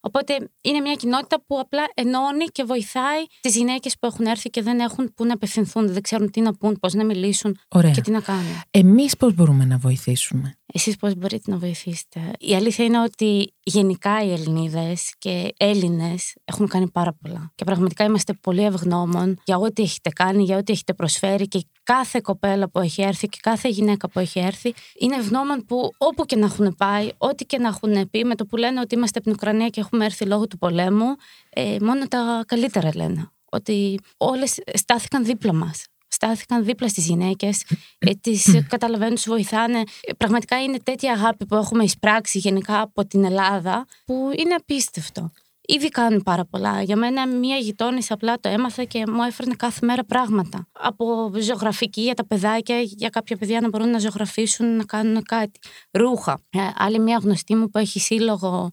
Οπότε 0.01 0.51
είναι 0.61 0.81
μια 0.81 0.95
κοινότητα 0.95 1.43
που 1.47 1.59
απλά 1.59 1.83
ενώνει 1.95 2.45
και 2.45 2.63
βοηθάει 2.65 3.19
τις 3.41 3.57
γυναίκες 3.57 3.93
που 3.99 4.07
έχουν 4.07 4.27
έρθει 4.27 4.51
και 4.51 4.63
δεν 4.63 4.79
έχουν 4.81 5.13
πού 5.15 5.25
να 5.25 5.33
απευθυνθούν, 5.35 5.93
δεν 5.93 6.03
ξέρουν 6.03 6.31
τι 6.31 6.41
να 6.41 6.55
πούν, 6.55 6.77
πώς 6.81 6.95
να 6.95 7.05
μιλήσουν 7.05 7.59
Ωραία. 7.69 7.91
και 7.91 8.01
τι 8.01 8.11
να 8.11 8.21
κάνουν. 8.21 8.61
Εμείς 8.71 9.17
πώς 9.17 9.35
μπορούμε 9.35 9.65
να 9.65 9.79
βοηθήσουμε; 9.79 10.55
Εσείς 10.67 10.97
πώς 10.97 11.15
μπορείτε 11.15 11.51
να 11.51 11.57
βοηθήσετε; 11.59 12.21
Η 12.39 12.55
αλήθεια 12.55 12.85
είναι 12.85 13.01
ότι 13.03 13.54
γενικά 13.65 14.25
οι 14.25 14.33
Ελληνίδες 14.33 15.15
και 15.19 15.55
Έλληνες 15.57 16.35
έχουν 16.45 16.69
κάνει 16.69 16.91
πάρα 16.91 17.13
πολλά. 17.13 17.53
Και 17.55 17.65
πραγματικά 17.65 18.05
είμαστε 18.05 18.33
πολύ 18.33 18.65
ευγνώμων 18.65 19.41
για 19.45 19.57
ό,τι 19.57 19.83
έχετε 19.83 20.11
κάνει, 20.11 20.43
για 20.43 20.57
ό,τι 20.57 20.73
έχετε 20.73 20.95
προσφέρει 20.95 21.49
και 21.49 21.67
κάθε 21.83 22.21
κοπέλα 22.23 22.69
που 22.69 22.81
έχει 22.81 23.03
έρθει 23.03 23.29
και 23.29 23.39
κάθε 23.43 23.69
γυναίκα 23.69 24.09
που 24.09 24.19
έχει 24.19 24.39
έρθει 24.39 24.75
είναι 24.99 25.17
ευγνώμων 25.17 25.65
που 25.67 25.91
όπου 25.99 26.25
και 26.25 26.37
να 26.37 26.47
έχουν 26.47 26.75
πάει, 26.77 27.11
ό,τι 27.19 27.45
και 27.45 27.59
να 27.59 27.69
έχουν 27.69 28.11
πει, 28.11 28.25
με 28.25 28.35
το 28.35 28.47
που 28.47 28.57
λένε 28.57 28.81
ότι 28.81 28.95
είμαστε 28.95 29.19
από 29.19 29.29
την 29.29 29.37
Ουκρανία 29.37 29.69
και 29.69 29.81
έχουμε 29.81 30.05
έρθει 30.05 30.25
λόγω 30.25 30.47
του 30.47 30.59
πολέμου, 30.59 31.15
ε, 31.51 31.77
μόνο 31.81 32.09
τα 32.09 32.45
καλύτερα 32.47 32.91
λένε. 32.95 33.29
Ότι 33.51 33.99
όλες 34.17 34.59
στάθηκαν 34.75 35.25
δίπλα 35.25 35.53
μας 35.53 35.85
στάθηκαν 36.15 36.65
δίπλα 36.65 36.89
στις 36.89 37.07
γυναίκες, 37.07 37.65
ε, 37.99 38.11
τις 38.21 38.65
καταλαβαίνουν, 38.69 39.15
τους 39.15 39.25
βοηθάνε. 39.29 39.79
Ε, 39.79 40.13
Πραγματικά 40.17 40.63
είναι 40.63 40.79
τέτοια 40.79 41.13
αγάπη 41.13 41.47
που 41.47 41.55
έχουμε 41.55 41.85
εισπράξει 41.85 42.39
γενικά 42.39 42.81
από 42.81 43.07
την 43.07 43.25
Ελλάδα 43.25 43.87
που 44.05 44.31
είναι 44.37 44.55
απίστευτο. 44.55 45.31
Ήδη 45.67 45.89
κάνουν 45.89 46.23
πάρα 46.23 46.45
πολλά. 46.45 46.83
Για 46.83 46.97
μένα 46.97 47.27
μία 47.27 47.57
γειτόνισσα 47.57 48.15
απλά 48.15 48.41
το 48.41 48.49
έμαθα 48.49 48.85
και 48.85 49.05
μου 49.09 49.23
έφερνε 49.23 49.55
κάθε 49.55 49.87
μέρα 49.87 50.05
πράγματα. 50.05 50.69
Από 50.73 51.33
ζωγραφική 51.41 52.01
για 52.01 52.15
τα 52.15 52.27
παιδάκια, 52.27 52.81
για 52.81 53.09
κάποια 53.09 53.37
παιδιά 53.37 53.61
να 53.61 53.69
μπορούν 53.69 53.91
να 53.91 53.99
ζωγραφίσουν, 53.99 54.77
να 54.77 54.85
κάνουν 54.85 55.23
κάτι. 55.23 55.61
Ρούχα. 55.91 56.41
Ε, 56.51 56.59
άλλη 56.77 56.99
μία 56.99 57.19
γνωστή 57.23 57.55
μου 57.55 57.71
που 57.71 57.79
έχει 57.79 58.01
σύλλογο 58.01 58.71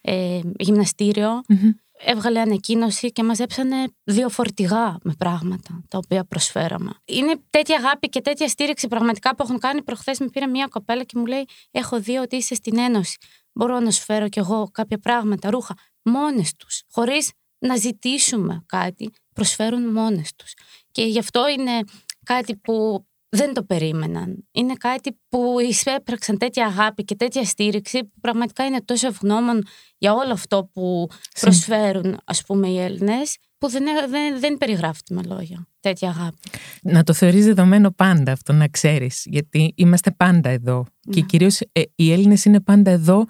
ε, 0.00 0.40
γυμναστήριο, 0.58 1.42
Μμμ. 1.48 1.70
Έβγαλε 2.04 2.40
ανακοίνωση 2.40 3.12
και 3.12 3.22
μαζέψανε 3.22 3.76
δύο 4.04 4.28
φορτηγά 4.28 4.98
με 5.02 5.14
πράγματα 5.18 5.84
τα 5.88 5.98
οποία 5.98 6.24
προσφέραμε. 6.24 6.90
Είναι 7.04 7.40
τέτοια 7.50 7.76
αγάπη 7.76 8.08
και 8.08 8.20
τέτοια 8.20 8.48
στήριξη 8.48 8.88
πραγματικά 8.88 9.34
που 9.34 9.42
έχουν 9.42 9.58
κάνει. 9.58 9.82
Προχθές 9.82 10.18
με 10.18 10.26
πήρε 10.28 10.46
μια 10.46 10.66
κοπέλα 10.66 11.04
και 11.04 11.18
μου 11.18 11.26
λέει: 11.26 11.48
Έχω 11.70 12.00
δει 12.00 12.16
ότι 12.16 12.36
είσαι 12.36 12.54
στην 12.54 12.78
Ένωση. 12.78 13.16
Μπορώ 13.52 13.80
να 13.80 13.90
σου 13.90 14.02
φέρω 14.02 14.28
κι 14.28 14.38
εγώ 14.38 14.68
κάποια 14.72 14.98
πράγματα, 14.98 15.50
ρούχα. 15.50 15.74
Μόνες 16.02 16.54
τους, 16.54 16.82
χωρίς 16.90 17.30
να 17.58 17.76
ζητήσουμε 17.76 18.62
κάτι, 18.66 19.10
προσφέρουν 19.34 19.92
μόνες 19.92 20.34
τους. 20.36 20.54
Και 20.90 21.02
γι' 21.02 21.18
αυτό 21.18 21.48
είναι 21.48 21.80
κάτι 22.24 22.56
που 22.56 23.06
δεν 23.36 23.54
το 23.54 23.62
περίμεναν. 23.62 24.48
Είναι 24.52 24.72
κάτι 24.74 25.18
που 25.28 25.56
εισέπραξαν 25.68 26.38
τέτοια 26.38 26.66
αγάπη 26.66 27.04
και 27.04 27.14
τέτοια 27.14 27.44
στήριξη 27.44 27.98
που 28.04 28.20
πραγματικά 28.20 28.64
είναι 28.64 28.80
τόσο 28.84 29.06
ευγνώμων 29.06 29.62
για 29.98 30.12
όλο 30.14 30.32
αυτό 30.32 30.70
που 30.72 31.08
Συν- 31.10 31.40
προσφέρουν 31.40 32.18
ας 32.24 32.42
πούμε 32.46 32.68
οι 32.68 32.78
Έλληνες 32.80 33.36
που 33.58 33.68
δεν, 33.70 33.84
δεν, 34.10 34.40
δεν 34.40 34.58
περιγράφεται 34.58 35.14
με 35.14 35.22
λόγια 35.22 35.66
τέτοια 35.80 36.08
αγάπη. 36.08 36.38
Να 36.82 37.02
το 37.02 37.12
θεωρείς 37.12 37.44
δεδομένο 37.44 37.90
πάντα 37.90 38.32
αυτό 38.32 38.52
να 38.52 38.68
ξέρεις, 38.68 39.22
γιατί 39.26 39.72
είμαστε 39.76 40.10
πάντα 40.10 40.48
εδώ. 40.50 40.86
Και 41.10 41.20
Ναι. 41.20 41.26
κυρίως 41.26 41.60
ε, 41.72 41.82
οι 41.94 42.12
Έλληνες 42.12 42.44
είναι 42.44 42.60
πάντα 42.60 42.90
εδώ 42.90 43.24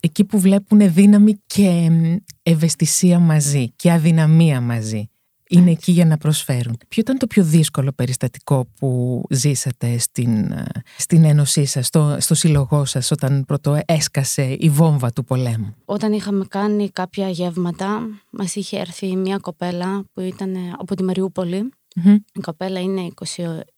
εκεί 0.00 0.24
που 0.24 0.38
βλέπουν 0.40 0.92
δύναμη 0.92 1.42
και 1.46 1.68
μ, 1.90 2.16
ευαισθησία 2.42 3.18
μαζί 3.18 3.70
και 3.76 3.92
αδυναμία 3.92 4.60
μαζί. 4.60 5.08
Είναι 5.48 5.70
εκεί 5.70 5.92
για 5.92 6.04
να 6.04 6.16
προσφέρουν. 6.16 6.78
Ποιο 6.88 7.02
ήταν 7.02 7.18
το 7.18 7.26
πιο 7.26 7.44
δύσκολο 7.44 7.92
περιστατικό 7.92 8.66
που 8.78 9.22
ζήσατε 9.30 9.98
στην, 9.98 10.52
ε, 10.52 10.64
στην 10.98 11.24
ένωσή 11.24 11.64
σας, 11.64 11.86
στο, 11.86 12.16
στο 12.20 12.34
σύλλογό 12.34 12.84
σας, 12.84 13.10
όταν 13.10 13.44
πρώτο 13.44 13.80
έσκασε 13.86 14.56
η 14.58 14.70
βόμβα 14.70 15.12
του 15.12 15.24
πολέμου; 15.24 15.74
Όταν 15.84 16.12
είχαμε 16.12 16.44
κάνει 16.48 16.90
κάποια 16.90 17.28
γεύματα 17.28 18.00
μας 18.30 18.54
είχε 18.54 18.78
έρθει 18.78 19.16
μια 19.16 19.36
κοπέλα 19.38 20.04
που 20.12 20.20
ήταν 20.20 20.54
ε, 20.54 20.58
από 20.78 20.94
τη 20.94 21.02
Μαριούπολη. 21.02 21.70
Μμμ, 21.94 22.14
Η 22.32 22.40
κοπέλα 22.40 22.80
είναι 22.80 23.08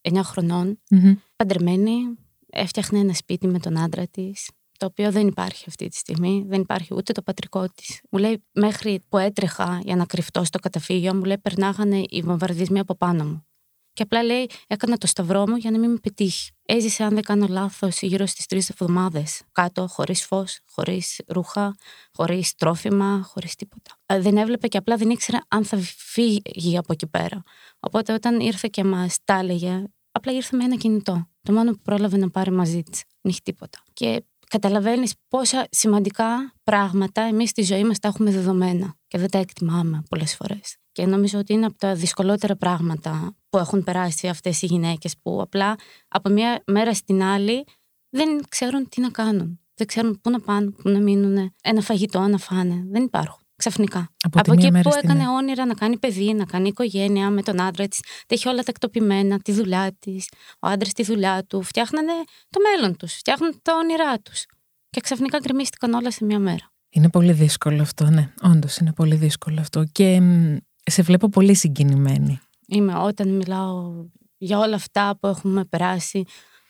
29 0.02 0.20
χρονών, 0.22 0.80
μμμ. 0.90 1.14
παντρεμένη, 1.36 1.92
έφτιαχνε 2.50 2.98
ένα 2.98 3.14
σπίτι 3.14 3.46
με 3.46 3.58
τον 3.58 3.78
άντρα 3.78 4.06
της 4.06 4.48
το 4.80 4.86
οποίο 4.86 5.12
δεν 5.12 5.26
υπάρχει 5.26 5.64
αυτή 5.68 5.88
τη 5.88 5.96
στιγμή. 5.96 6.44
Δεν 6.48 6.60
υπάρχει 6.60 6.94
ούτε 6.94 7.12
το 7.12 7.22
πατρικό 7.22 7.68
της. 7.74 8.00
Μου 8.10 8.18
λέει, 8.18 8.44
μέχρι 8.52 9.04
που 9.08 9.18
έτρεχα 9.18 9.80
για 9.82 9.96
να 9.96 10.04
κρυφτώ 10.04 10.44
στο 10.44 10.58
καταφύγιο, 10.58 11.14
μου 11.14 11.24
λέει, 11.24 11.38
περνάγανε 11.38 12.02
οι 12.08 12.22
βομβαρδισμοί 12.22 12.78
από 12.78 12.94
πάνω 12.94 13.24
μου. 13.24 13.46
Και 13.92 14.02
απλά 14.02 14.22
λέει, 14.22 14.50
έκανα 14.66 14.96
το 14.96 15.06
σταυρό 15.06 15.48
μου 15.48 15.56
για 15.56 15.70
να 15.70 15.78
μην 15.78 15.90
με 15.90 15.96
πετύχει. 16.02 16.50
Έζησε, 16.66 17.04
αν 17.04 17.14
δεν 17.14 17.22
κάνω 17.22 17.46
λάθος, 17.48 18.00
γύρω 18.00 18.26
στις 18.26 18.46
τρεις 18.46 18.68
εβδομάδες 18.68 19.42
κάτω, 19.52 19.86
χωρίς 19.86 20.24
φως, 20.24 20.60
χωρίς 20.70 21.20
ρούχα, 21.26 21.74
χωρίς 22.12 22.54
τρόφιμα, 22.54 23.22
χωρίς 23.32 23.54
τίποτα. 23.54 23.90
Ε, 24.06 24.20
δεν 24.20 24.36
έβλεπε 24.36 24.68
και 24.68 24.78
απλά 24.78 24.96
δεν 24.96 25.10
ήξερε 25.10 25.38
αν 25.48 25.64
θα 25.64 25.76
φύγει 25.96 26.78
από 26.78 26.92
εκεί 26.92 27.06
πέρα. 27.06 27.42
Οπότε 27.80 28.12
όταν 28.12 28.40
ήρθε 28.40 28.68
και 28.68 28.84
μας 28.84 29.16
τα 29.24 29.34
έλεγε, 29.34 29.84
απλά 30.12 30.32
ήρθε 30.32 30.56
με 30.56 30.64
ένα 30.64 30.76
κινητό. 30.76 31.28
Το 31.42 31.52
μόνο 31.52 31.70
που 31.70 31.80
πρόλαβε 31.82 32.16
να 32.16 32.30
πάρει 32.30 32.50
μαζί 32.50 32.82
της. 32.82 33.02
Δεν 33.20 33.34
τίποτα. 33.42 33.78
Και 33.92 34.24
καταλαβαίνεις 34.50 35.14
πόσα 35.28 35.66
σημαντικά 35.70 36.54
πράγματα 36.62 37.22
εμείς 37.22 37.50
στη 37.50 37.62
ζωή 37.62 37.84
μας 37.84 37.98
τα 37.98 38.08
έχουμε 38.08 38.30
δεδομένα 38.30 38.94
και 39.06 39.18
δεν 39.18 39.30
τα 39.30 39.38
εκτιμάμε 39.38 40.02
πολλές 40.08 40.36
φορές. 40.36 40.76
Και 40.92 41.06
νομίζω 41.06 41.38
ότι 41.38 41.52
είναι 41.52 41.66
από 41.66 41.78
τα 41.78 41.94
δυσκολότερα 41.94 42.56
πράγματα 42.56 43.36
που 43.48 43.58
έχουν 43.58 43.84
περάσει 43.84 44.28
αυτές 44.28 44.62
οι 44.62 44.66
γυναίκες 44.66 45.14
που 45.22 45.40
απλά 45.42 45.76
από 46.08 46.28
μια 46.28 46.62
μέρα 46.66 46.94
στην 46.94 47.22
άλλη 47.22 47.64
δεν 48.08 48.40
ξέρουν 48.48 48.88
τι 48.88 49.00
να 49.00 49.10
κάνουν. 49.10 49.60
Δεν 49.74 49.86
ξέρουν 49.86 50.20
πού 50.20 50.30
να 50.30 50.40
πάνε, 50.40 50.70
πού 50.70 50.88
να 50.88 51.00
μείνουν, 51.00 51.54
ένα 51.62 51.80
φαγητό 51.80 52.20
να 52.20 52.38
φάνε. 52.38 52.84
Δεν 52.90 53.02
υπάρχουν. 53.02 53.39
Ξαφνικά. 53.60 54.10
Από, 54.22 54.40
από 54.40 54.52
εκεί 54.52 54.70
που 54.70 54.90
έκανε 55.02 55.28
όνειρα 55.28 55.66
να 55.66 55.74
κάνει 55.74 55.98
παιδί, 55.98 56.34
να 56.34 56.44
κάνει 56.44 56.68
οικογένεια 56.68 57.30
με 57.30 57.42
τον 57.42 57.60
άντρα 57.60 57.88
της, 57.88 58.00
τα 58.00 58.34
έχει 58.34 58.48
όλα 58.48 58.62
τακτοποιημένα, 58.62 59.38
τη 59.38 59.52
δουλειά 59.52 59.96
της, 59.98 60.28
ο 60.60 60.66
άντρας 60.68 60.92
τη 60.92 61.02
δουλειά 61.02 61.44
του. 61.44 61.62
Φτιάχνανε 61.62 62.12
το 62.50 62.60
μέλλον 62.60 62.96
τους, 62.96 63.12
φτιάχνουν 63.12 63.58
τα 63.62 63.72
όνειρά 63.74 64.18
τους. 64.18 64.44
Και 64.90 65.00
ξαφνικά 65.00 65.38
γκρεμίστηκαν 65.38 65.94
όλα 65.94 66.10
σε 66.10 66.24
μια 66.24 66.38
μέρα. 66.38 66.72
Είναι 66.90 67.08
πολύ 67.08 67.32
δύσκολο 67.32 67.82
αυτό, 67.82 68.10
ναι. 68.10 68.32
Όντως 68.42 68.76
είναι 68.76 68.92
πολύ 68.92 69.16
δύσκολο 69.16 69.60
αυτό. 69.60 69.84
Και 69.92 70.20
σε 70.82 71.02
βλέπω 71.02 71.28
πολύ 71.28 71.54
συγκινημένη. 71.54 72.40
Είμαι 72.66 72.94
όταν 72.94 73.36
μιλάω 73.36 74.04
για 74.36 74.58
όλα 74.58 74.74
αυτά 74.74 75.18
που 75.20 75.26
έχουμε 75.26 75.64
περάσει, 75.64 76.24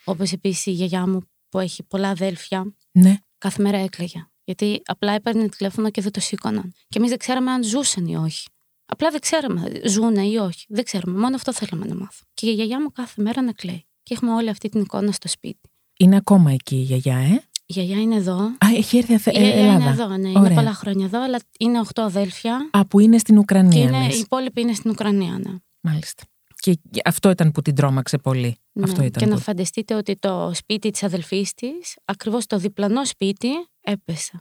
όπως 0.04 0.32
επίσης 0.32 0.66
η 0.66 0.70
γιαγιά 0.70 1.06
μου 1.06 1.20
που 1.48 1.58
έχει 1.58 1.82
πολλά 1.82 2.08
αδέλφια. 2.08 2.74
Ναι. 2.92 3.16
Κάθε 3.38 3.62
μέρα 3.62 3.78
έκλαιγε. 3.78 4.26
Γιατί 4.50 4.82
απλά 4.84 5.12
έπαιρνε 5.12 5.48
τηλέφωνο 5.48 5.90
και 5.90 6.00
δεν 6.00 6.12
το 6.12 6.20
σήκωναν. 6.20 6.72
Και 6.88 6.98
εμείς 6.98 7.08
δεν 7.08 7.18
ξέραμε 7.18 7.50
αν 7.50 7.64
ζούσαν 7.64 8.06
ή 8.06 8.16
όχι. 8.16 8.48
Απλά 8.86 9.10
δεν 9.10 9.20
ξέραμε, 9.20 9.72
ζουν 9.84 10.14
ή 10.14 10.36
όχι. 10.36 10.64
Δεν 10.68 10.84
ξέρουμε. 10.84 11.18
Μόνο 11.18 11.34
αυτό 11.34 11.52
θέλαμε 11.52 11.86
να 11.86 11.94
μάθουμε. 11.94 12.30
Και 12.34 12.50
η 12.50 12.52
γιαγιά 12.52 12.80
μου 12.80 12.92
κάθε 12.92 13.22
μέρα 13.22 13.42
να 13.42 13.52
κλαίει. 13.52 13.86
Και 14.02 14.14
έχουμε 14.14 14.32
όλη 14.32 14.48
αυτή 14.48 14.68
την 14.68 14.80
εικόνα 14.80 15.12
στο 15.12 15.28
σπίτι. 15.28 15.70
Είναι 15.98 16.16
ακόμα 16.16 16.50
εκεί 16.52 16.76
η 16.76 16.82
γιαγιά, 16.82 17.16
ε; 17.16 17.42
Η 17.66 17.72
γιαγιά 17.72 18.00
είναι 18.00 18.14
εδώ. 18.14 18.38
Α, 18.38 18.66
έχει 18.76 18.96
έρθει 18.98 19.14
αθ... 19.14 19.26
Η 19.26 19.30
γιαγιά 19.30 19.72
είναι 19.72 19.90
εδώ, 19.90 20.16
ναι. 20.16 20.28
Είναι 20.28 20.54
πολλά 20.54 20.72
χρόνια 20.72 21.04
εδώ, 21.04 21.22
αλλά 21.22 21.38
είναι 21.58 21.80
8 21.94 22.00
αδέλφια. 22.02 22.68
Α, 22.70 22.86
που 22.86 23.00
είναι 23.00 23.18
στην 23.18 23.38
Ουκρανία. 23.38 23.88
Και 23.88 23.96
είναι, 23.96 24.14
οι 24.14 24.18
υπόλοιποι 24.18 24.60
είναι 24.60 24.74
στην 24.74 24.90
Ουκρανία, 24.90 25.38
ναι. 25.38 25.54
Μάλιστα. 25.80 26.22
Και 26.60 26.78
αυτό 27.04 27.30
ήταν 27.30 27.50
που 27.50 27.62
την 27.62 27.74
τρόμαξε 27.74 28.18
πολύ. 28.18 28.56
Ναι. 28.72 28.84
Αυτό 28.84 29.02
ήταν 29.02 29.22
και 29.22 29.28
που... 29.28 29.34
να 29.34 29.40
φανταστείτε 29.40 29.94
ότι 29.94 30.16
το 30.16 30.50
σπίτι 30.54 30.90
της 30.90 31.02
αδελφής 31.02 31.54
της, 31.54 31.98
ακριβώς 32.04 32.46
το 32.46 32.58
διπλανό 32.58 33.04
σπίτι, 33.04 33.48
έπεσε. 33.80 34.40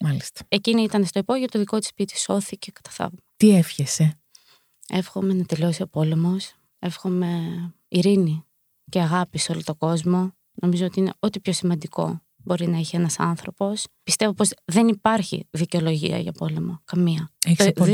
Μάλιστα. 0.00 0.40
Εκείνη 0.48 0.82
ήταν 0.82 1.04
στο 1.04 1.18
υπόγειο, 1.18 1.46
το 1.46 1.58
δικό 1.58 1.78
της 1.78 1.88
σπίτι 1.88 2.18
σώθηκε 2.18 2.70
κατά 2.70 2.90
θαύμα. 2.90 3.18
Τι 3.36 3.50
εύχεσαι; 3.50 4.20
Εύχομαι 4.88 5.34
να 5.34 5.44
τελειώσει 5.44 5.82
ο 5.82 5.88
πόλεμος. 5.88 6.54
Εύχομαι 6.78 7.30
ειρήνη 7.88 8.44
και 8.90 9.00
αγάπη 9.00 9.38
σε 9.38 9.52
όλο 9.52 9.62
τον 9.64 9.76
κόσμο. 9.76 10.32
Νομίζω 10.52 10.86
ότι 10.86 11.00
είναι 11.00 11.12
ό,τι 11.18 11.40
πιο 11.40 11.52
σημαντικό 11.52 12.22
μπορεί 12.48 12.68
να 12.68 12.78
έχει 12.78 12.96
ένας 12.96 13.18
άνθρωπος. 13.18 13.86
Πιστεύω 14.02 14.32
πως 14.32 14.50
δεν 14.64 14.88
υπάρχει 14.88 15.46
δικαιολογία 15.50 16.18
για 16.18 16.32
πόλεμο. 16.32 16.80
Καμία. 16.84 17.30
Έχεις 17.46 17.72
το 17.74 17.84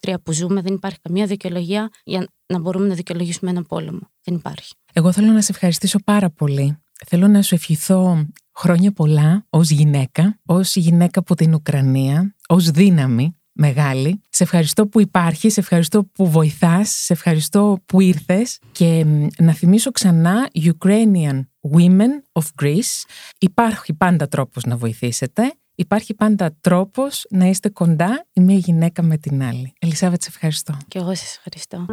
2023 0.00 0.14
που 0.22 0.32
ζούμε 0.32 0.60
δεν 0.60 0.74
υπάρχει 0.74 0.98
καμία 1.00 1.26
δικαιολογία 1.26 1.88
για 2.04 2.26
να 2.46 2.58
μπορούμε 2.58 2.86
να 2.86 2.94
δικαιολογήσουμε 2.94 3.50
έναν 3.50 3.66
πόλεμο. 3.66 4.10
Δεν 4.24 4.34
υπάρχει. 4.34 4.74
Εγώ 4.92 5.12
θέλω 5.12 5.32
να 5.32 5.40
σε 5.40 5.52
ευχαριστήσω 5.52 5.98
πάρα 6.04 6.30
πολύ. 6.30 6.76
Θέλω 7.06 7.28
να 7.28 7.42
σου 7.42 7.54
ευχηθώ 7.54 8.26
χρόνια 8.54 8.92
πολλά 8.92 9.46
ως 9.50 9.70
γυναίκα, 9.70 10.40
ως 10.46 10.76
γυναίκα 10.76 11.20
από 11.20 11.34
την 11.34 11.54
Ουκρανία, 11.54 12.36
ως 12.48 12.70
δύναμη 12.70 13.36
μεγάλη. 13.52 14.20
Σε 14.28 14.42
ευχαριστώ 14.42 14.86
που 14.86 15.00
υπάρχεις, 15.00 15.52
σε 15.52 15.60
ευχαριστώ 15.60 16.04
που 16.04 16.30
βοηθάς, 16.30 16.88
σε 16.90 17.12
ευχαριστώ 17.12 17.78
που 17.86 18.00
ήρθες 18.00 18.58
και 18.72 19.06
να 19.38 19.52
θυμίσω 19.52 19.90
ξανά 19.90 20.50
Ukrainian 20.54 21.42
Women 21.70 22.22
of 22.32 22.42
Greece. 22.62 23.04
Υπάρχει 23.38 23.94
πάντα 23.94 24.28
τρόπος 24.28 24.64
να 24.64 24.76
βοηθήσετε. 24.76 25.54
Υπάρχει 25.74 26.14
πάντα 26.14 26.56
τρόπος 26.60 27.26
να 27.30 27.46
είστε 27.46 27.68
κοντά 27.68 28.26
η 28.32 28.40
μία 28.40 28.56
γυναίκα 28.56 29.02
με 29.02 29.16
την 29.18 29.42
άλλη. 29.42 29.72
Ελισάβετ, 29.78 30.22
σε 30.22 30.28
ευχαριστώ. 30.30 30.76
Και 30.88 30.98
εγώ 30.98 31.14
σας 31.14 31.36
ευχαριστώ. 31.36 31.86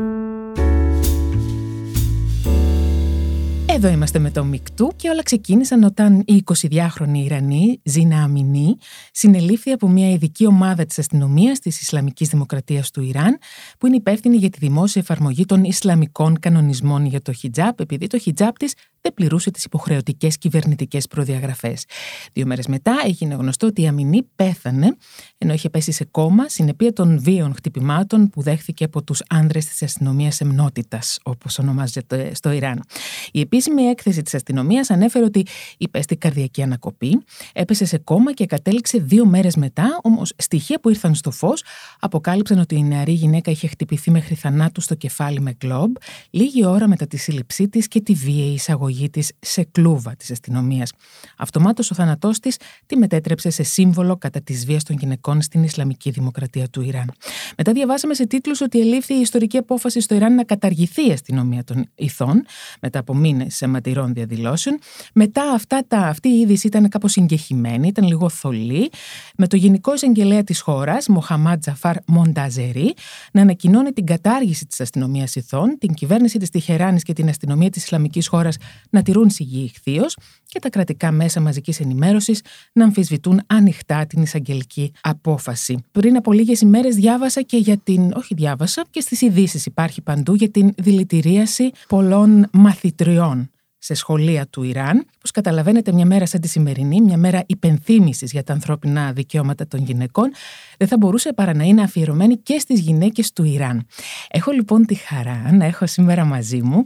Εδώ 3.72 3.88
είμαστε 3.88 4.20
με 4.20 4.32
το 4.32 4.44
Μικτού 4.44 4.92
και 4.96 5.10
όλα 5.10 5.24
ξεκίνησαν 5.24 5.84
όταν 5.84 6.24
η 6.26 6.44
22χρονη 6.46 7.14
Ιρανή, 7.14 7.82
Ζίνα 7.84 8.24
Αμινή, 8.24 8.76
συνελήφθη 9.12 9.72
από 9.72 9.88
μια 9.88 10.10
ειδική 10.10 10.46
ομάδα 10.46 10.86
της 10.86 11.00
αστυνομίας 11.00 11.60
της 11.60 11.82
Ισλαμικής 11.82 12.30
Δημοκρατίας 12.30 12.92
του 12.92 13.02
Ιράν, 13.02 13.38
που 13.78 13.88
είναι 13.88 13.96
υπεύθυνη 13.96 14.38
για 14.38 14.50
τη 14.50 14.58
δημόσια 14.60 15.02
εφαρμογή 15.02 15.46
των 15.46 15.64
Ισλαμικών 15.64 16.40
κανονισμών 16.40 17.06
για 17.06 17.22
το 17.22 17.32
χιτζάπ, 17.32 17.80
επειδή 17.80 18.08
το 18.08 18.18
χιτζάπ 18.18 18.58
της 18.58 18.74
δεν 19.02 19.14
πληρούσε 19.14 19.52
τις 19.52 19.64
υποχρεωτικές 19.64 20.38
κυβερνητικές 20.38 21.08
προδιαγραφές. 21.08 21.86
Δύο 22.34 22.46
μέρες 22.46 22.68
μετά 22.68 23.02
έγινε 23.06 23.36
γνωστό 23.36 23.68
ότι 23.68 23.82
η 23.82 23.88
Αμινή 23.88 24.24
πέθανε, 24.36 24.96
ενώ 25.38 25.54
είχε 25.54 25.70
πέσει 25.70 25.92
σε 25.92 26.06
κόμμα 26.06 26.50
συνεπία 26.50 26.94
των 26.94 27.20
βίων 27.22 27.54
χτυπημάτων 27.56 28.30
που 28.30 28.42
δέχθηκε 28.42 28.84
από 28.84 29.04
τους 29.04 29.22
άνδρες 29.30 29.66
της 29.66 29.84
αστυνομίας 29.84 30.42
εμνότητας, 30.42 31.20
όπως 31.24 31.60
ονομάζεται 31.60 32.32
στο 32.36 32.52
Ιράν. 32.52 32.84
Η 33.32 33.40
επίσημη 33.40 33.82
έκθεση 33.82 34.22
της 34.22 34.34
αστυνομίας 34.34 34.90
ανέφερε 34.90 35.26
ότι 35.26 35.46
υπέστη 35.78 36.16
καρδιακή 36.16 36.62
ανακοπή, 36.62 37.24
έπεσε 37.54 37.86
σε 37.86 37.98
κόμμα 37.98 38.34
και 38.34 38.46
κατέληξε 38.46 38.98
δύο 38.98 39.26
μέρες 39.26 39.56
μετά, 39.56 40.00
όμως 40.02 40.34
στοιχεία 40.38 40.80
που 40.80 40.90
ήρθαν 40.90 41.16
στο 41.16 41.32
φως 41.32 41.64
αποκάλυψαν 42.00 42.60
ότι 42.60 42.76
η 42.76 42.84
νεαρή 42.84 43.12
γυναίκα 43.12 43.52
είχε 43.52 43.68
χτυπηθεί 43.68 44.12
μέχρι 44.12 44.36
θανάτου 44.36 44.82
στο 44.82 44.96
κεφάλι 44.96 45.42
με 45.42 45.52
γκλόμπ, 45.52 45.96
λίγη 46.30 46.66
ώρα 46.66 46.88
μετά 46.88 47.08
τη 47.08 47.18
σύλληψή 47.18 47.70
της 47.70 47.88
και 47.88 48.02
τη 48.02 48.14
βίαιη 48.14 48.54
εισαγωγή 48.54 48.89
εισαγωγή 48.90 49.10
της 49.10 49.32
σε 49.40 49.64
κλούβα 49.72 50.16
της 50.16 50.32
αστυνομίας. 50.32 50.92
Αυτομάτως 51.38 51.92
ο 51.92 51.96
θάνατός 51.96 52.40
της 52.40 52.58
τη 52.86 52.98
μετέτρεψε 52.98 53.50
σε 53.50 53.64
σύμβολο 53.64 54.18
κατά 54.18 54.42
της 54.42 54.66
βίας 54.66 54.84
των 54.84 54.98
γυναικών 55.00 55.42
στην 55.42 55.64
Ισλαμική 55.64 56.10
Δημοκρατία 56.10 56.68
του 56.68 56.82
Ιράν. 56.82 57.12
Μετά 57.58 57.72
διαβάσαμε 57.72 58.14
σε 58.14 58.28
τίτλους 58.28 58.62
ότι 58.62 58.80
ελήφθη 58.80 59.14
η 59.14 59.20
ιστορική 59.20 59.58
απόφαση 59.58 60.00
στο 60.02 60.16
Ιράν 60.16 60.36
να 60.36 60.44
καταργηθεί 60.44 61.08
η 61.08 61.12
αστυνομία 61.12 61.64
των 61.64 61.90
ηθών, 61.96 62.46
μετά 62.82 63.00
από 63.00 63.16
μήνες 63.16 63.62
αιματηρών 63.62 64.14
διαδηλώσεων. 64.14 64.80
Μετά 65.14 65.52
αυτά 65.54 65.84
τα, 65.88 65.98
αυτή 65.98 66.30
η 66.30 66.40
είδηση 66.40 66.68
ήταν 66.68 66.90
κάπως 66.90 67.12
συγκεχημένη, 67.12 67.88
ήταν 67.88 68.08
λίγο 68.08 68.30
θολή, 68.30 68.92
με 69.38 69.48
το 69.48 69.56
Γενικό 69.56 69.94
Εισαγγελέα 69.94 70.44
της 70.44 70.60
χώρας, 70.62 71.08
Μοχαμάτ 71.08 71.60
Τζαφάρ 71.60 71.96
Μονταζερή, 72.06 72.94
να 73.32 73.42
ανακοινώνει 73.42 73.92
την 73.92 74.06
κατάργηση 74.06 74.66
της 74.66 74.82
αστυνομίας 74.82 75.36
ηθών, 75.36 75.78
την 75.80 75.94
κυβέρνηση 75.94 76.38
της 76.38 76.50
Τυχεράνη 76.50 77.00
και 77.00 77.14
την 77.14 77.30
αστυνομία 77.30 77.70
της 77.70 77.84
Ισλαμικής 77.84 78.28
χώρας 78.28 78.58
να 78.90 79.02
τηρούν 79.02 79.30
σιγή 79.30 79.64
ηχθείως 79.64 80.18
και 80.46 80.60
τα 80.60 80.70
κρατικά 80.70 81.12
μέσα 81.12 81.40
μαζικής 81.40 81.80
ενημέρωσης 81.80 82.42
να 82.74 82.84
αμφισβητούν 82.84 83.42
ανοιχτά 83.48 84.06
την 84.06 84.22
εισαγγελική 84.22 84.92
απόφαση. 85.02 85.84
Πριν 85.92 86.16
από 86.16 86.32
λίγες 86.32 86.62
ημέρες 86.62 86.96
διάβασα 86.96 87.42
και 87.42 87.58
για 87.58 87.78
την. 87.78 88.12
Όχι, 88.16 88.34
διάβασα 88.34 88.86
και 88.90 89.02
στις 89.02 89.22
ειδήσεις 89.22 89.66
υπάρχει 89.66 90.02
παντού 90.02 90.34
για 90.34 90.50
την 90.50 90.74
δηλητηρίαση 90.78 91.72
πολλών 91.88 92.48
μαθητριών 92.52 93.50
σε 93.80 93.94
σχολεία 93.94 94.48
του 94.48 94.64
Ιράν. 94.64 95.06
Όπως 95.16 95.32
καταλαβαίνετε, 95.32 95.92
μια 95.92 96.06
μέρα 96.06 96.26
σαν 96.26 96.42
τη 96.42 96.48
σημερινή, 96.48 97.02
μια 97.02 97.18
μέρα 97.18 97.44
υπενθύμησης 97.46 98.32
για 98.32 98.44
τα 98.44 98.54
ανθρώπινα 98.54 99.14
δικαιώματα 99.14 99.68
των 99.68 99.84
γυναικών, 99.84 100.32
δεν 100.78 100.88
θα 100.88 100.98
μπορούσε 100.98 101.34
παρά 101.34 101.54
να 101.54 101.64
είναι 101.64 101.82
αφιερωμένη 101.82 102.38
και 102.38 102.60
στις 102.60 102.80
γυναίκες 102.80 103.34
του 103.34 103.44
Ιράν. 103.44 103.86
Έχω 104.30 104.52
λοιπόν 104.52 104.86
τη 104.86 104.96
χαρά 104.96 105.52
να 105.52 105.66
έχω 105.66 105.88
σήμερα 105.88 106.26
μαζί 106.26 106.62
μου 106.62 106.84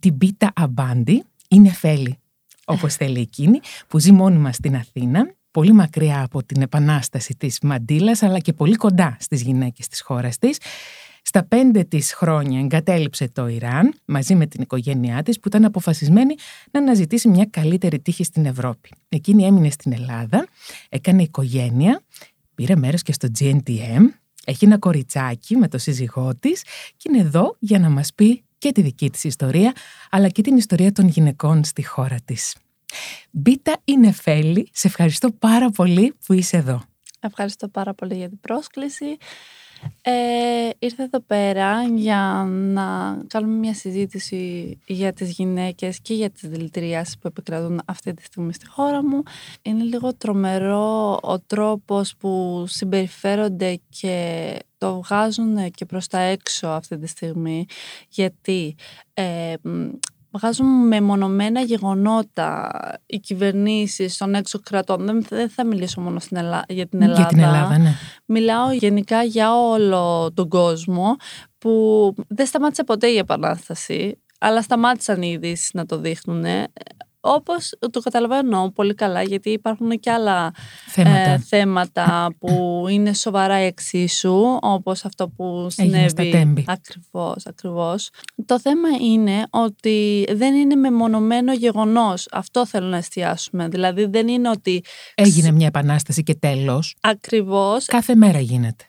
την 0.00 0.18
Πίτα 0.18 0.52
Αμπάντη, 0.54 1.24
είναι 1.56 1.70
Φέλη, 1.70 2.18
όπως 2.64 2.94
θέλει 2.94 3.20
εκείνη, 3.20 3.60
που 3.88 3.98
ζει 3.98 4.12
μόνιμα 4.12 4.52
στην 4.52 4.76
Αθήνα, 4.76 5.34
πολύ 5.50 5.72
μακριά 5.72 6.22
από 6.22 6.44
την 6.44 6.62
επανάσταση 6.62 7.34
της 7.38 7.58
Μαντίλας, 7.62 8.22
αλλά 8.22 8.38
και 8.38 8.52
πολύ 8.52 8.74
κοντά 8.74 9.16
στις 9.20 9.42
γυναίκες 9.42 9.88
της 9.88 10.00
χώρας 10.00 10.38
της. 10.38 10.58
Στα 11.22 11.44
πέντε 11.44 11.84
της 11.84 12.14
χρόνια 12.14 12.60
εγκατέλειψε 12.60 13.28
το 13.28 13.46
Ιράν 13.46 13.94
μαζί 14.04 14.34
με 14.34 14.46
την 14.46 14.62
οικογένειά 14.62 15.22
της 15.22 15.40
που 15.40 15.48
ήταν 15.48 15.64
αποφασισμένη 15.64 16.34
να 16.70 16.80
αναζητήσει 16.80 17.28
μια 17.28 17.46
καλύτερη 17.50 18.00
τύχη 18.00 18.24
στην 18.24 18.46
Ευρώπη. 18.46 18.90
Εκείνη 19.08 19.44
έμεινε 19.44 19.70
στην 19.70 19.92
Ελλάδα, 19.92 20.46
έκανε 20.88 21.22
οικογένεια, 21.22 22.02
πήρε 22.54 22.76
μέρος 22.76 23.02
και 23.02 23.12
στο 23.12 23.28
GNTM, 23.38 24.02
έχει 24.44 24.64
ένα 24.64 24.78
κοριτσάκι 24.78 25.56
με 25.56 25.68
το 25.68 25.78
σύζυγό 25.78 26.32
της 26.40 26.62
και 26.96 27.08
είναι 27.12 27.22
εδώ 27.22 27.56
για 27.58 27.78
να 27.78 27.90
μας 27.90 28.14
πει 28.14 28.44
και 28.66 28.72
τη 28.72 28.82
δική 28.82 29.10
της 29.10 29.24
ιστορία, 29.24 29.72
αλλά 30.10 30.28
και 30.28 30.42
την 30.42 30.56
ιστορία 30.56 30.92
των 30.92 31.08
γυναικών 31.08 31.64
στη 31.64 31.84
χώρα 31.84 32.16
της. 32.24 32.56
Μπίτα 33.30 33.80
είναι 33.84 34.06
Νεφέλη, 34.06 34.68
σε 34.72 34.86
ευχαριστώ 34.86 35.30
πάρα 35.30 35.70
πολύ 35.70 36.14
που 36.26 36.32
είσαι 36.32 36.56
εδώ. 36.56 36.82
Ευχαριστώ 37.20 37.68
πάρα 37.68 37.94
πολύ 37.94 38.14
για 38.14 38.28
την 38.28 38.40
πρόσκληση. 38.40 39.16
Ε, 40.02 40.70
ήρθα 40.78 41.02
εδώ 41.02 41.20
πέρα 41.20 41.82
για 41.82 42.46
να 42.48 43.18
κάνουμε 43.26 43.58
μια 43.58 43.74
συζήτηση 43.74 44.78
για 44.86 45.12
τις 45.12 45.30
γυναίκες 45.30 46.00
και 46.00 46.14
για 46.14 46.30
τις 46.30 46.48
δηλητηριάσεις 46.48 47.18
που 47.18 47.26
επικρατούν 47.26 47.80
αυτή 47.84 48.14
τη 48.14 48.22
στιγμή 48.22 48.52
στη 48.52 48.66
χώρα 48.66 49.04
μου. 49.04 49.22
Είναι 49.62 49.82
λίγο 49.82 50.14
τρομερό 50.14 51.18
ο 51.22 51.40
τρόπος 51.40 52.16
που 52.16 52.64
συμπεριφέρονται 52.68 53.80
και 53.88 54.56
το 54.78 55.00
βγάζουν 55.00 55.70
και 55.70 55.84
προς 55.84 56.06
τα 56.06 56.18
έξω 56.18 56.66
αυτή 56.66 56.98
τη 56.98 57.06
στιγμή 57.06 57.66
γιατί 58.08 58.74
ε, 59.14 59.54
βγάζουν 60.38 60.86
μεμονωμένα 60.86 61.60
γεγονότα 61.60 62.70
οι 63.06 63.18
κυβερνήσεις 63.18 64.16
των 64.16 64.34
έξω 64.34 64.60
κρατών. 64.60 65.24
Δεν, 65.28 65.48
θα 65.50 65.64
μιλήσω 65.64 66.00
μόνο 66.00 66.20
στην 66.20 66.38
για 66.68 66.86
την 66.86 67.02
Ελλάδα. 67.02 67.20
Για 67.20 67.28
την 67.28 67.38
Ελλάδα, 67.38 67.78
ναι. 67.78 67.92
Μιλάω 68.24 68.72
γενικά 68.72 69.22
για 69.22 69.56
όλο 69.56 70.32
τον 70.34 70.48
κόσμο 70.48 71.16
που 71.58 72.14
δεν 72.28 72.46
σταμάτησε 72.46 72.84
ποτέ 72.84 73.06
η 73.06 73.16
Επανάσταση 73.16 74.18
αλλά 74.38 74.62
σταμάτησαν 74.62 75.22
οι 75.22 75.30
ειδήσει 75.34 75.70
να 75.74 75.86
το 75.86 75.98
δείχνουν. 75.98 76.44
Όπως 77.26 77.74
το 77.90 78.00
καταλαβαίνω 78.00 78.72
πολύ 78.74 78.94
καλά, 78.94 79.22
γιατί 79.22 79.50
υπάρχουν 79.50 79.90
και 80.00 80.10
άλλα 80.10 80.52
θέματα, 80.86 81.38
θέματα 81.38 82.34
που 82.38 82.50
είναι 82.90 83.14
σοβαρά 83.14 83.54
εξίσου, 83.54 84.58
όπως 84.60 85.04
αυτό 85.04 85.28
που 85.28 85.66
συνέβη. 85.70 86.64
Ακριβώς, 86.66 87.46
ακριβώς. 87.46 88.10
Το 88.46 88.60
θέμα 88.60 88.88
είναι 89.00 89.46
ότι 89.50 90.26
δεν 90.32 90.54
είναι 90.54 90.74
μεμονωμένο 90.74 91.52
γεγονός. 91.52 92.28
Αυτό 92.32 92.66
θέλω 92.66 92.86
να 92.86 92.96
εστιάσουμε. 92.96 93.68
Δηλαδή 93.68 94.04
δεν 94.04 94.28
είναι 94.28 94.50
ότι. 94.50 94.82
Έγινε 95.14 95.50
μια 95.50 95.66
επανάσταση 95.66 96.22
και 96.22 96.34
τέλος. 96.34 96.96
Ακριβώς. 97.00 97.84
Κάθε 97.84 98.14
μέρα 98.14 98.38
γίνεται 98.40 98.84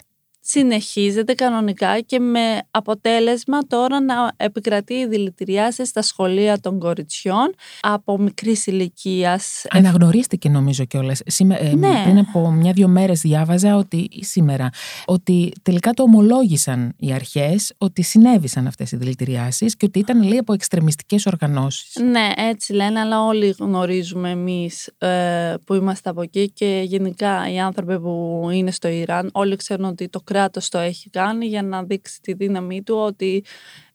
συνεχίζεται 0.49 1.33
κανονικά 1.33 1.99
και 1.99 2.19
με 2.19 2.61
αποτέλεσμα 2.71 3.59
τώρα 3.67 4.01
να 4.01 4.31
επικρατεί 4.37 4.93
η 4.93 5.07
δηλητηριάση 5.07 5.85
στα 5.85 6.01
σχολεία 6.01 6.59
των 6.59 6.79
κοριτσιών 6.79 7.53
από 7.81 8.17
μικρής 8.17 8.67
ηλικίας. 8.67 9.65
Αναγνωρίστηκε 9.69 10.49
νομίζω 10.49 10.85
κιόλας. 10.85 11.19
Ε, 11.19 11.43
ναι. 11.43 12.01
Πριν 12.03 12.17
από 12.17 12.51
μια-δυο 12.51 12.87
μέρες 12.87 13.21
διάβαζα 13.21 13.75
ότι 13.75 14.09
σήμερα 14.21 14.69
ότι 15.05 15.51
τελικά 15.61 15.91
το 15.91 16.03
ομολόγησαν 16.03 16.93
οι 16.97 17.13
αρχές 17.13 17.73
ότι 17.77 18.01
συνέβησαν 18.01 18.67
αυτές 18.67 18.91
οι 18.91 18.95
δηλητηριάσεις 18.97 19.75
και 19.75 19.85
ότι 19.85 19.99
ήταν 19.99 20.23
λέει 20.23 20.37
από 20.37 20.53
εξτρεμιστικές 20.53 21.25
οργανώσεις. 21.25 21.95
Ναι, 22.01 22.31
έτσι 22.35 22.73
λένε, 22.73 22.99
αλλά 22.99 23.25
όλοι 23.25 23.55
γνωρίζουμε 23.59 24.29
εμείς 24.29 24.89
ε, 24.97 25.53
που 25.65 25.73
είμαστε 25.73 26.09
από 26.09 26.21
εκεί 26.21 26.51
και 26.51 26.81
γενικά 26.85 27.51
οι 27.51 27.59
άνθρωποι 27.59 27.99
που 27.99 28.47
είναι 28.51 28.71
στο 28.71 28.87
Ιράν, 28.87 29.29
όλοι 29.33 29.55
ξέρουν 29.55 29.85
ότι 29.85 30.09
το 30.09 30.21
κράτος 30.37 30.69
το 30.69 30.77
έχει 30.77 31.09
κάνει 31.09 31.45
για 31.45 31.63
να 31.63 31.83
δείξει 31.83 32.21
τη 32.21 32.33
δύναμή 32.33 32.83
του 32.83 32.95
ότι 32.95 33.43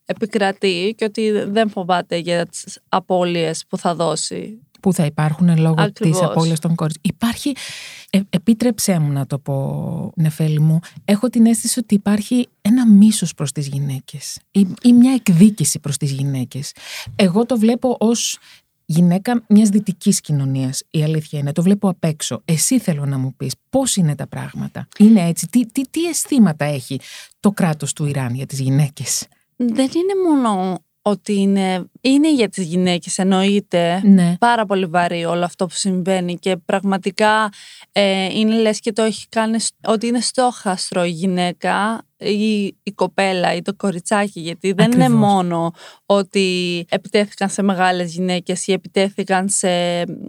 επικρατεί 0.04 0.94
και 0.96 1.04
ότι 1.04 1.30
δεν 1.30 1.68
φοβάται 1.68 2.16
για 2.16 2.46
τις 2.46 2.78
απώλειες 2.88 3.64
που 3.68 3.78
θα 3.78 3.94
δώσει. 3.94 4.58
Που 4.80 4.92
θα 4.92 5.04
υπάρχουν 5.04 5.58
λόγω 5.58 5.74
Ακριβώς. 5.78 6.18
της 6.18 6.28
απώλειας 6.28 6.58
των 6.58 6.74
κοριτσιών. 6.74 7.14
Υπάρχει, 7.14 7.52
ε, 8.10 8.20
επίτρεψέ 8.30 8.98
μου 8.98 9.12
να 9.12 9.26
το 9.26 9.38
πω 9.38 10.12
Νεφέλη 10.16 10.60
μου, 10.60 10.78
έχω 11.04 11.28
την 11.28 11.46
αίσθηση 11.46 11.78
ότι 11.78 11.94
υπάρχει 11.94 12.48
ένα 12.60 12.88
μίσος 12.88 13.34
προς 13.34 13.52
τις 13.52 13.66
γυναίκες 13.66 14.38
ή, 14.50 14.66
ή 14.82 14.92
μια 14.92 15.12
εκδίκηση 15.12 15.78
προς 15.78 15.96
τις 15.96 16.10
γυναίκες. 16.10 16.72
Εγώ 17.16 17.46
το 17.46 17.58
βλέπω 17.58 17.96
ως 18.00 18.38
γυναίκα 18.92 19.42
μιας 19.48 19.68
δυτικής 19.68 20.20
κοινωνίας. 20.20 20.82
Η 20.90 21.02
αλήθεια 21.02 21.38
είναι. 21.38 21.52
Το 21.52 21.62
βλέπω 21.62 21.88
απ' 21.88 22.04
έξω. 22.04 22.42
Εσύ 22.44 22.78
θέλω 22.78 23.04
να 23.04 23.18
μου 23.18 23.34
πεις 23.36 23.54
πώς 23.70 23.96
είναι 23.96 24.14
τα 24.14 24.26
πράγματα; 24.26 24.88
Είναι 24.98 25.28
έτσι. 25.28 25.46
Τι, 25.46 25.66
τι, 25.66 25.82
τι 25.90 26.04
αισθήματα 26.04 26.64
έχει 26.64 27.00
το 27.40 27.50
κράτος 27.50 27.92
του 27.92 28.06
Ιράν 28.06 28.34
για 28.34 28.46
τις 28.46 28.60
γυναίκες; 28.60 29.26
Δεν 29.56 29.90
είναι 29.94 30.28
μόνο 30.28 30.78
ότι 31.02 31.34
είναι, 31.34 31.84
είναι 32.00 32.32
για 32.32 32.48
τις 32.48 32.66
γυναίκες 32.66 33.18
εννοείται 33.18 34.00
ναι. 34.04 34.36
πάρα 34.38 34.66
πολύ 34.66 34.86
βαρύ 34.86 35.24
όλο 35.24 35.44
αυτό 35.44 35.66
που 35.66 35.74
συμβαίνει 35.74 36.38
και 36.38 36.56
πραγματικά 36.56 37.48
ε, 37.92 38.24
είναι 38.24 38.54
λες 38.54 38.80
και 38.80 38.92
το 38.92 39.02
έχει 39.02 39.28
κάνει 39.28 39.58
ότι 39.86 40.06
είναι 40.06 40.20
στόχαστρο 40.20 41.04
η 41.04 41.10
γυναίκα 41.10 42.04
ή 42.24 42.76
η 42.82 42.92
κοπέλα 42.94 43.54
ή 43.54 43.62
το 43.62 43.74
κοριτσάκι 43.74 44.40
γιατί 44.40 44.72
δεν 44.72 44.92
είναι 44.92 45.08
μόνο 45.08 45.72
ότι 46.06 46.84
επιτέθηκαν 46.88 47.48
σε 47.48 47.62
μεγάλες 47.62 48.12
γυναίκες 48.12 48.66
ή 48.66 48.72
επιτέθηκαν 48.72 49.48
σε 49.48 49.68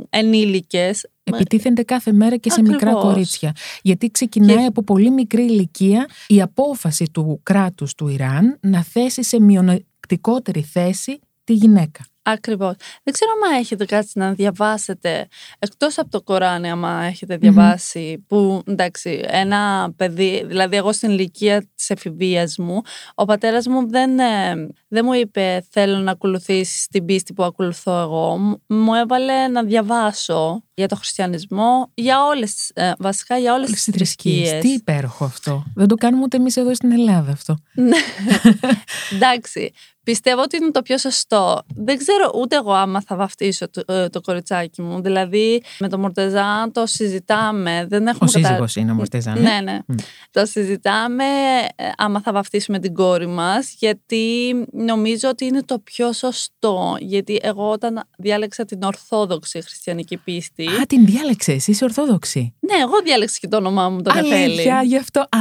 ενήλικες 0.09 1.05
Επιτίθενται 1.23 1.83
κάθε 1.83 2.11
μέρα 2.11 2.37
και 2.37 2.49
σε 2.51 2.61
μικρά 2.61 2.93
κορίτσια. 2.93 3.55
Γιατί 3.81 4.11
ξεκινάει 4.11 4.65
από 4.65 4.83
πολύ 4.83 5.11
μικρή 5.11 5.43
ηλικία 5.43 6.07
η 6.27 6.41
απόφαση 6.41 7.05
του 7.11 7.39
κράτους 7.43 7.95
του 7.95 8.07
Ιράν 8.07 8.57
να 8.61 8.83
θέσει 8.83 9.23
σε 9.23 9.39
μειονεκτικότερη 9.39 10.61
θέση 10.61 11.19
τη 11.43 11.53
γυναίκα. 11.53 12.05
Ακριβώς. 12.25 12.75
Δεν 13.03 13.13
ξέρω 13.13 13.31
αν 13.45 13.59
έχετε 13.59 13.85
κάτι 13.85 14.09
να 14.13 14.33
διαβάσετε 14.33 15.27
εκτός 15.59 15.97
από 15.97 16.09
το 16.09 16.21
Κοράνι, 16.21 16.69
άμα 16.69 17.03
έχετε 17.03 17.37
που 18.27 18.61
εντάξει, 18.67 19.23
ένα 19.27 19.93
παιδί, 19.95 20.43
δηλαδή 20.47 20.75
εγώ 20.75 20.93
στην 20.93 21.09
ηλικία 21.09 21.65
της 21.75 21.89
εφηβείας 21.89 22.57
μου, 22.57 22.81
ο 23.15 23.25
πατέρας 23.25 23.67
μου 23.67 23.89
δεν, 23.89 24.19
ε, 24.19 24.67
δεν 24.87 25.05
μου 25.05 25.13
είπε 25.13 25.65
θέλω 25.69 25.97
να 25.97 26.11
ακολουθήσεις 26.11 26.87
την 26.87 27.05
πίστη 27.05 27.33
που 27.33 27.43
ακολουθώ 27.43 27.99
εγώ. 27.99 28.37
Μου 28.67 28.93
έβαλε 28.93 29.47
να 29.47 29.63
διαβάσω 29.63 30.63
για 30.73 30.87
το 30.87 30.95
χριστιανισμό, 30.95 31.91
για 31.93 32.25
όλες, 32.25 32.71
ε, 32.73 32.91
βασικά 32.99 33.37
για 33.37 33.53
όλες, 33.53 33.71
τις 33.71 33.83
θρησκείες. 33.83 34.61
Τι 34.61 34.69
υπέροχο 34.69 35.25
αυτό. 35.25 35.63
Δεν 35.75 35.87
το 35.87 35.95
κάνουμε 35.95 36.23
ούτε 36.23 36.37
εμείς 36.37 36.57
εδώ 36.57 36.75
στην 36.75 36.91
Ελλάδα 36.91 37.31
αυτό. 37.31 37.57
Ναι. 37.73 37.97
Εντάξει. 39.13 39.73
Πιστεύω 40.03 40.41
ότι 40.41 40.57
είναι 40.57 40.71
το 40.71 40.81
πιο 40.81 40.97
σωστό. 40.97 41.61
Δεν 41.75 41.97
ξέρω 41.97 42.31
ούτε 42.35 42.55
εγώ 42.55 42.71
άμα 42.71 43.01
θα 43.01 43.15
βαφτίσω 43.15 43.69
το, 43.69 43.93
ε, 43.93 44.09
το 44.09 44.21
κοριτσάκι 44.21 44.81
μου. 44.81 45.01
Δηλαδή 45.01 45.63
με 45.79 45.89
το 45.89 45.97
Μορτεζάν 45.97 46.71
το 46.71 46.85
συζητάμε. 46.85 47.85
Δεν 47.89 48.07
έχουμε 48.07 48.25
ο 48.25 48.27
σύζυγος 48.27 48.75
είναι 48.75 48.91
ο 48.91 48.93
Μορτεζάν. 48.93 49.41
Ναι, 49.41 49.59
ναι. 49.63 49.79
Το 50.31 50.45
συζητάμε 50.45 51.23
ε, 51.75 51.89
άμα 51.97 52.21
θα 52.21 52.31
βαφτίσουμε 52.31 52.79
την 52.79 52.93
κόρη 52.93 53.27
μας 53.27 53.75
γιατί 53.79 54.55
νομίζω 54.71 55.29
ότι 55.29 55.45
είναι 55.45 55.63
το 55.63 55.79
πιο 55.79 56.13
σωστό. 56.13 56.97
Γιατί 56.99 57.39
εγώ 57.41 57.69
όταν 57.69 58.03
διάλεξα 58.17 58.65
την 58.65 58.83
Ορθόδοξη 58.83 59.61
χριστιανική 59.61 60.17
πίστη 60.17 60.62
Α, 60.67 60.85
την 60.87 61.05
διάλεξε, 61.05 61.57
είσαι 61.65 61.83
Ορθόδοξη. 61.83 62.55
Ναι, 62.59 62.75
εγώ 62.81 63.01
διάλεξα 63.03 63.37
και 63.39 63.47
το 63.47 63.57
όνομά 63.57 63.89
μου, 63.89 64.01
τον 64.01 64.15
Νεφέλη. 64.15 64.43
Αλήθεια, 64.43 64.81
γι' 64.83 64.97
αυτό. 64.97 65.19
Α, 65.19 65.37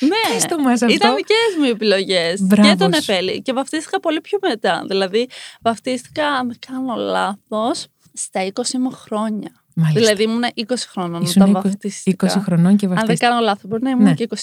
ναι, 0.00 0.46
το 0.48 0.58
μας 0.58 0.82
αυτό. 0.82 0.94
Ήταν 0.94 1.14
δικές 1.14 1.56
μου 1.58 1.64
επιλογές. 1.64 2.46
Και 2.62 2.74
τον 2.78 2.88
Νεφέλη. 2.88 3.42
Και 3.42 3.52
βαφτίστηκα 3.52 4.00
πολύ 4.00 4.20
πιο 4.20 4.38
μετά. 4.42 4.84
Δηλαδή, 4.88 5.28
βαφτίστηκα, 5.60 6.28
αν 6.28 6.46
δεν 6.46 6.58
κάνω 6.66 6.94
λάθος, 6.94 7.86
στα 8.12 8.44
20 8.44 8.78
μου 8.78 8.90
χρόνια. 8.90 9.50
Μάλιστα. 9.78 10.00
Δηλαδή 10.00 10.22
ήμουν 10.22 10.42
20 10.54 10.74
χρονών 10.88 11.22
Ήσουν 11.22 11.42
όταν 11.42 11.62
βαφτίστηκα. 11.62 12.38
20 12.38 12.40
χρονών 12.42 12.76
και 12.76 12.88
βαφτίστηκα. 12.88 13.00
Αν 13.00 13.06
δεν 13.06 13.16
κάνω 13.16 13.40
λάθος, 13.40 13.68
μπορεί 13.68 13.82
να 13.82 13.90
ήμουν 13.90 14.04
ναι. 14.04 14.14
και 14.14 14.28
21. 14.30 14.36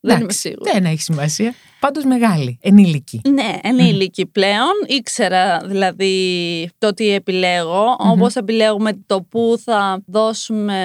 Δεν 0.00 0.20
είμαι 0.20 0.32
σίγουρη. 0.32 0.70
Δεν 0.72 0.84
έχει 0.84 1.00
σημασία. 1.00 1.54
Πάντως 1.80 2.04
μεγάλη, 2.04 2.58
ενήλικη. 2.62 3.20
Ναι, 3.28 3.58
ενήλικη 3.62 4.26
πλέον. 4.26 4.72
Ήξερα 4.86 5.60
δηλαδή 5.66 6.70
το 6.78 6.94
τι 6.94 7.08
επιλέγω. 7.08 7.84
Mm-hmm. 7.92 8.10
Όπως 8.10 8.34
επιλέγουμε 8.34 8.92
το 9.06 9.22
πού 9.22 9.60
θα 9.64 10.02
δώσουμε 10.06 10.78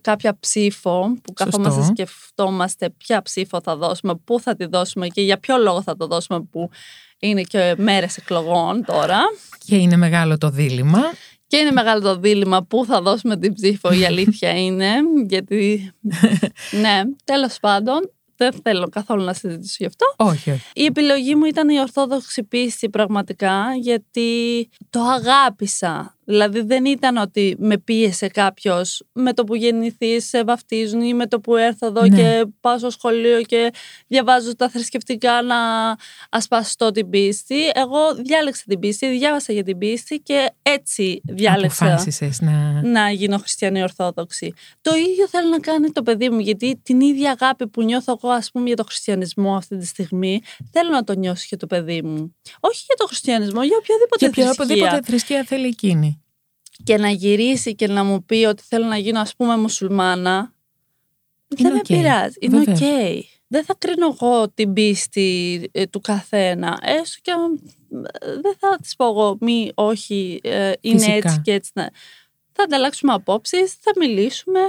κάποια 0.00 0.36
ψήφο, 0.40 1.18
που 1.22 1.32
καθόμαστε 1.32 1.84
σκεφτόμαστε 1.84 2.90
ποια 2.90 3.22
ψήφο 3.22 3.60
θα 3.62 3.76
δώσουμε, 3.76 4.14
πού 4.24 4.40
θα 4.40 4.56
τη 4.56 4.66
δώσουμε 4.66 5.06
και 5.06 5.22
για 5.22 5.38
ποιο 5.38 5.56
λόγο 5.56 5.82
θα 5.82 5.96
το 5.96 6.06
δώσουμε, 6.06 6.40
που 6.40 6.70
είναι 7.18 7.42
και 7.42 7.74
μέρες 7.78 8.16
εκλογών 8.16 8.84
τώρα. 8.84 9.18
Και 9.66 9.76
είναι 9.76 9.96
μεγάλο 9.96 10.38
το 10.38 10.50
δίλημα. 10.50 11.00
Και 11.48 11.56
είναι 11.56 11.70
μεγάλο 11.70 12.00
το 12.00 12.16
δίλημα 12.16 12.62
πού 12.62 12.84
θα 12.84 13.02
δώσουμε 13.02 13.36
την 13.36 13.54
ψήφο, 13.54 13.92
η 13.92 14.04
αλήθεια 14.04 14.64
είναι. 14.64 14.90
Γιατί. 15.26 15.92
ναι, 16.82 17.02
τέλος 17.24 17.58
πάντων, 17.60 18.12
δεν 18.36 18.52
θέλω 18.62 18.88
καθόλου 18.88 19.24
να 19.24 19.32
συζητήσω 19.32 19.76
γι' 19.78 19.86
αυτό. 19.86 20.06
Όχι, 20.16 20.50
όχι. 20.50 20.64
Η 20.72 20.84
επιλογή 20.84 21.34
μου 21.34 21.44
ήταν 21.44 21.68
η 21.68 21.80
Ορθόδοξη 21.80 22.44
πίστη 22.44 22.90
πραγματικά, 22.90 23.64
γιατί 23.80 24.68
το 24.90 25.00
αγάπησα. 25.00 26.17
Δηλαδή 26.30 26.60
δεν 26.60 26.84
ήταν 26.84 27.16
ότι 27.16 27.56
με 27.58 27.78
πίεσε 27.78 28.28
κάποιος 28.28 29.02
με 29.12 29.32
το 29.32 29.44
που 29.44 29.54
γεννηθείς, 29.54 30.28
σε 30.28 30.44
βαφτίζουν 30.44 31.00
ή 31.00 31.14
με 31.14 31.26
το 31.26 31.40
που 31.40 31.56
έρθω 31.56 31.86
εδώ 31.86 32.06
ναι. 32.06 32.16
και 32.16 32.46
πάω 32.60 32.78
στο 32.78 32.90
σχολείο 32.90 33.42
και 33.42 33.72
διαβάζω 34.06 34.56
τα 34.56 34.68
θρησκευτικά 34.68 35.42
να 35.42 35.56
ασπαστώ 36.30 36.90
την 36.90 37.10
πίστη. 37.10 37.56
Εγώ 37.74 38.14
διάλεξα 38.24 38.62
την 38.66 38.78
πίστη, 38.78 39.08
διάβασα 39.08 39.52
για 39.52 39.62
την 39.62 39.78
πίστη 39.78 40.18
και 40.18 40.50
έτσι 40.62 41.20
διάλεξα 41.24 42.04
να... 42.40 42.82
να 42.82 43.10
γίνω 43.10 43.38
χριστιανή 43.38 43.82
Ορθόδοξη. 43.82 44.52
Το 44.80 44.94
ίδιο 44.94 45.28
θέλω 45.28 45.48
να 45.48 45.58
κάνει 45.58 45.90
το 45.90 46.02
παιδί 46.02 46.30
μου, 46.30 46.38
γιατί 46.38 46.80
την 46.82 47.00
ίδια 47.00 47.30
αγάπη 47.40 47.68
που 47.68 47.82
νιώθω 47.82 48.18
εγώ, 48.22 48.32
ας 48.32 48.50
πούμε, 48.50 48.66
για 48.66 48.76
το 48.76 48.84
χριστιανισμό 48.84 49.56
αυτή 49.56 49.76
τη 49.76 49.86
στιγμή, 49.86 50.40
θέλω 50.72 50.90
να 50.90 51.04
το 51.04 51.12
νιώσει 51.12 51.46
και 51.48 51.56
το 51.56 51.66
παιδί 51.66 52.02
μου. 52.02 52.36
Όχι 52.60 52.82
για 52.86 52.96
το 52.96 53.06
χριστιανισμό, 53.06 53.62
για 53.62 53.76
οποιαδήποτε 53.78 54.26
για 54.26 54.28
θρησκεία. 54.28 54.64
Για 54.64 54.74
οποιαδήποτε 54.74 55.10
θρησκεία 55.10 55.44
θέλει 55.44 55.66
εκείνη. 55.66 56.17
Και 56.84 56.96
να 56.96 57.10
γυρίσει 57.10 57.74
και 57.74 57.86
να 57.86 58.04
μου 58.04 58.24
πει 58.24 58.44
ότι 58.44 58.62
θέλω 58.68 58.86
να 58.86 58.96
γίνω 58.96 59.20
ας 59.20 59.36
πούμε 59.36 59.56
μουσουλμάνα, 59.56 60.52
Είναι 61.56 61.68
δεν 61.68 61.72
με 61.72 61.78
οκ. 61.78 61.84
πειράζει. 61.86 62.36
Είναι 62.40 62.58
οκ. 62.58 62.64
Βεβαίως. 62.64 63.32
Δεν 63.50 63.64
θα 63.64 63.74
κρίνω 63.78 64.06
εγώ 64.20 64.50
την 64.50 64.72
πίστη 64.72 65.68
ε, 65.72 65.86
του 65.86 66.00
καθένα. 66.00 66.78
Έστω 66.82 67.18
και 67.22 67.30
αν 67.30 67.60
ε, 68.20 68.40
δεν 68.40 68.54
θα 68.58 68.76
της 68.82 68.96
πω 68.96 69.04
εγώ 69.06 69.36
μη, 69.40 69.70
όχι, 69.74 70.40
ε, 70.42 70.72
είναι 70.80 70.98
Φυσικά. 70.98 71.14
έτσι 71.16 71.40
και 71.42 71.52
έτσι. 71.52 71.70
ναι. 71.74 71.86
Θα 72.52 72.62
ανταλλάξουμε 72.62 73.12
απόψεις, 73.12 73.72
θα 73.80 73.92
μιλήσουμε 73.98 74.60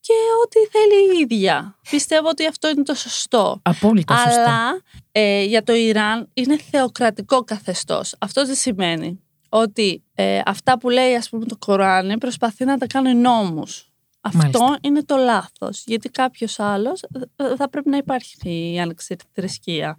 και 0.00 0.12
ό,τι 0.44 0.58
θέλει 0.58 1.16
η 1.16 1.20
ίδια. 1.20 1.78
Πιστεύω 1.90 2.28
ότι 2.28 2.46
αυτό 2.46 2.68
είναι 2.68 2.82
το 2.82 2.94
σωστό. 2.94 3.60
Απόλυτα 3.62 4.16
σωστό. 4.16 4.40
Αλλά 4.40 4.82
ε, 5.12 5.42
για 5.44 5.62
το 5.62 5.72
Ιράν 5.74 6.28
είναι 6.34 6.58
θεοκρατικό 6.70 7.44
καθεστώς. 7.44 8.14
Αυτό 8.18 8.42
τι 8.42 8.56
σημαίνει. 8.56 9.20
Ότι 9.52 10.02
ε, 10.14 10.40
αυτά 10.44 10.78
που 10.78 10.88
λέει 10.90 11.14
ας 11.14 11.28
πούμε 11.28 11.44
το 11.44 11.56
Κοράνι 11.56 12.18
προσπαθεί 12.18 12.64
να 12.64 12.78
τα 12.78 12.86
κάνει 12.86 13.14
νόμους. 13.14 13.90
Αυτό 14.20 14.38
Μάλιστα. 14.38 14.78
είναι 14.80 15.02
το 15.02 15.16
λάθος. 15.16 15.82
Γιατί 15.86 16.08
κάποιος 16.08 16.58
άλλος 16.58 17.02
ε, 17.36 17.56
θα 17.56 17.68
πρέπει 17.68 17.88
να 17.88 17.96
υπάρχει 17.96 18.36
η 18.72 18.80
ανεξάρτητη 18.80 19.30
θρησκεία. 19.34 19.94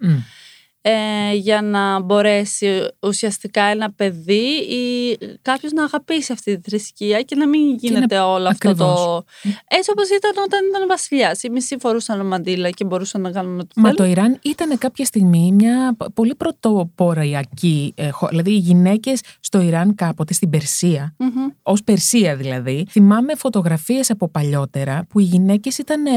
Μμ. 0.84 0.90
Ε, 0.92 1.34
για 1.34 1.62
να 1.62 2.00
μπορέσει 2.00 2.88
ουσιαστικά 3.00 3.62
ένα 3.62 3.92
παιδί 3.92 4.46
ή 4.68 5.18
κάποιος 5.42 5.72
να 5.72 5.84
αγαπήσει 5.84 6.32
αυτή 6.32 6.58
τη 6.60 6.70
θρησκεία 6.70 7.22
και 7.22 7.36
να 7.36 7.48
μην 7.48 7.74
γίνεται 7.76 8.18
όλο 8.18 8.48
αυτό 8.48 8.74
το... 8.74 8.84
ακριβώς. 8.84 9.22
Έτσι 9.68 9.90
όπως 9.90 10.08
ήταν 10.08 10.30
όταν 10.44 10.60
ήταν 10.68 10.88
βασιλιάς. 10.88 11.42
Οι 11.42 11.50
μισοί 11.50 11.76
φορούσαν 11.80 12.26
μαντήλα 12.26 12.70
και 12.70 12.84
μπορούσαν 12.84 13.20
να 13.20 13.30
κάνουν 13.30 13.58
ό,τι 13.58 13.80
Μα 13.80 13.82
θέλουν. 13.90 13.96
το 13.96 14.04
Ιράν 14.04 14.38
ήταν 14.42 14.78
κάποια 14.78 15.04
στιγμή 15.04 15.52
μια 15.52 15.94
π- 15.98 16.10
πολύ 16.14 16.34
πρωτοποριακή 16.34 17.92
ε, 17.96 18.08
χώρα. 18.10 18.30
Δηλαδή, 18.30 18.50
οι 18.50 18.58
γυναίκες 18.58 19.20
στο 19.40 19.60
Ιράν 19.60 19.94
κάποτε, 19.94 20.32
στην 20.34 20.50
Περσία, 20.50 21.14
Μμμ. 21.18 21.28
ως 21.62 21.82
Περσία 21.82 22.36
δηλαδή, 22.36 22.86
θυμάμαι 22.90 23.34
φωτογραφίες 23.34 24.10
από 24.10 24.28
παλιότερα 24.28 25.04
που 25.08 25.20
οι 25.20 25.22
γυναίκες 25.22 25.78
ήταν, 25.78 26.06
ε, 26.06 26.10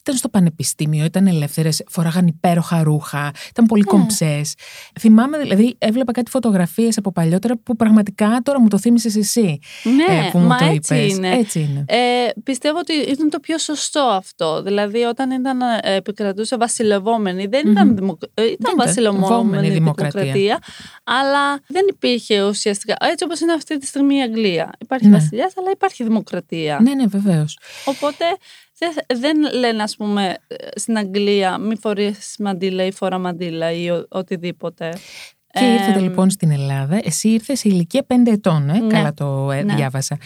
ήταν 0.00 0.14
στο 0.16 0.28
πανεπιστήμιο, 0.28 1.04
ήταν 1.04 1.26
ελεύθερες, 1.26 1.82
φοράγαν 1.88 2.26
υπέροχα 2.26 2.82
ρούχα, 2.82 3.30
ήταν 3.50 3.66
πολύ 3.66 3.82
Ναι. 3.82 3.90
Κομψέ. 4.18 4.40
Θυμάμαι 5.00 5.38
δηλαδή, 5.38 5.74
έβλεπα 5.78 6.12
κάτι 6.12 6.30
φωτογραφίες 6.30 6.98
από 6.98 7.12
παλιότερα 7.12 7.56
που 7.56 7.76
πραγματικά 7.76 8.40
τώρα 8.42 8.60
μου 8.60 8.68
το 8.68 8.78
θύμισες 8.78 9.16
εσύ. 9.16 9.58
Ναι, 9.82 10.16
ε, 10.26 10.28
που 10.32 10.38
μου 10.38 10.46
μα 10.46 10.56
το 10.56 10.64
έτσι 10.64 10.94
είπες. 10.94 11.16
είναι. 11.16 11.30
Έτσι 11.36 11.58
είναι. 11.60 11.84
Ε, 11.88 12.28
πιστεύω 12.44 12.78
ότι 12.78 12.92
ήταν 12.92 13.30
το 13.30 13.40
πιο 13.40 13.58
σωστό 13.58 14.00
αυτό. 14.00 14.62
Δηλαδή, 14.62 15.02
όταν 15.02 15.30
ήταν, 15.30 15.60
ε, 15.60 15.78
επικρατούσε 15.96 16.56
βασιλευόμενη, 16.56 17.46
δεν 17.46 17.70
ήταν, 17.70 17.86
Μμμ. 17.88 17.94
δημοκ... 17.94 18.22
ε, 18.34 18.42
ήταν 18.42 18.56
ήταν 18.60 18.74
βασιλευόμενη 18.76 19.26
βόμενη 19.34 19.70
δημοκρατία. 19.70 20.20
δημοκρατία. 20.20 20.58
αλλά 21.04 21.60
δεν 21.66 21.84
υπήρχε 21.88 22.42
ουσιαστικά. 22.42 22.96
Έτσι 23.00 23.24
όπως 23.24 23.40
είναι 23.40 23.52
αυτή 23.52 23.78
τη 23.78 23.86
στιγμή 23.86 24.16
η 24.16 24.22
Αγγλία. 24.22 24.70
Υπάρχει 24.78 25.06
Ναι. 25.06 25.16
βασιλιάς, 25.16 25.52
αλλά 25.56 25.70
υπάρχει 25.70 26.04
δημοκρατία. 26.04 26.78
Ναι, 26.82 26.94
ναι, 26.94 27.04
βεβαίως. 27.06 27.58
Οπότε 27.84 28.24
δεν, 29.08 29.20
δεν 29.20 29.52
λένε, 29.58 29.82
ας 29.82 29.96
πούμε, 29.96 30.36
ε, 30.46 30.54
στην 30.78 30.96
Αγγλία 30.98 31.58
μη 31.58 31.76
φορείς 31.76 32.34
μαντήλα 32.38 32.84
ή 32.84 32.92
φορά 32.92 33.18
μαντήλα 33.18 33.72
ή 33.72 33.90
ο- 33.90 34.06
οτιδήποτε. 34.08 34.92
Και 35.52 35.64
Ε, 35.64 35.72
ήρθετε 35.72 35.98
λοιπόν 36.00 36.30
στην 36.30 36.50
Ελλάδα. 36.50 37.00
Εσύ 37.04 37.28
ήρθες 37.28 37.58
σε 37.58 37.68
ηλικία 37.68 38.04
5 38.06 38.30
ετών, 38.30 38.68
ε, 38.70 38.78
Ναι. 38.78 38.86
καλά 38.94 39.12
το 39.14 39.50
ε, 39.50 39.62
Ναι. 39.62 39.74
διάβασα. 39.74 40.18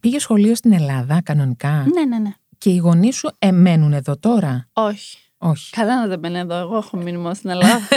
Πήγες 0.00 0.22
σχολείο 0.22 0.54
στην 0.54 0.72
Ελλάδα 0.72 1.22
κανονικά; 1.22 1.86
Ναι, 1.94 2.04
ναι, 2.04 2.18
ναι. 2.18 2.30
Και 2.58 2.70
οι 2.70 2.76
γονείς 2.76 3.16
σου 3.16 3.30
ε, 3.38 3.50
μένουν 3.50 3.92
εδώ 3.92 4.16
τώρα; 4.18 4.68
Όχι. 4.72 5.18
Όχι. 5.46 5.70
Καλά 5.70 6.00
να 6.00 6.06
δεν 6.06 6.18
μένει 6.18 6.38
εδώ. 6.38 6.56
Εγώ 6.56 6.76
έχω 6.76 6.96
μείνει 6.96 7.16
μόνο 7.16 7.34
στην 7.34 7.50
Ελλάδα. 7.50 7.88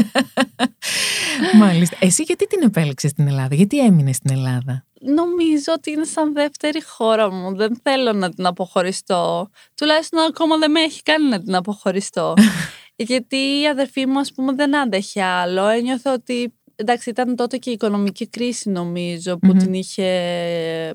Μάλιστα. 1.61 1.97
Εσύ 1.99 2.23
γιατί 2.23 2.47
την 2.47 2.61
επέλεξες 2.63 3.11
στην 3.11 3.27
Ελλάδα, 3.27 3.55
γιατί 3.55 3.79
έμεινες 3.85 4.15
στην 4.15 4.31
Ελλάδα; 4.31 4.85
Νομίζω 5.01 5.73
ότι 5.75 5.91
είναι 5.91 6.05
σαν 6.05 6.33
δεύτερη 6.33 6.83
χώρα 6.83 7.31
μου. 7.31 7.55
Δεν 7.55 7.79
θέλω 7.83 8.13
να 8.13 8.29
την 8.29 8.45
αποχωριστώ. 8.45 9.49
Τουλάχιστον 9.75 10.19
ακόμα 10.19 10.57
δεν 10.57 10.71
με 10.71 10.79
έχει 10.79 11.01
κάνει 11.03 11.29
να 11.29 11.43
την 11.43 11.55
αποχωριστώ. 11.55 12.33
Γιατί 12.95 13.35
η 13.35 13.67
αδερφή 13.67 14.05
μου, 14.05 14.19
ας 14.19 14.31
πούμε, 14.33 14.53
δεν 14.53 14.77
άντεχε 14.77 15.23
άλλο. 15.23 15.67
Ένιωθε 15.67 16.09
ότι. 16.09 16.56
Εντάξει, 16.79 17.09
ήταν 17.09 17.35
τότε 17.35 17.57
και 17.57 17.69
η 17.69 17.73
οικονομική 17.73 18.27
κρίση, 18.27 18.69
νομίζω, 18.69 19.37
που 19.37 19.47
Μμμ. 19.47 19.57
την 19.57 19.73
είχε 19.73 20.09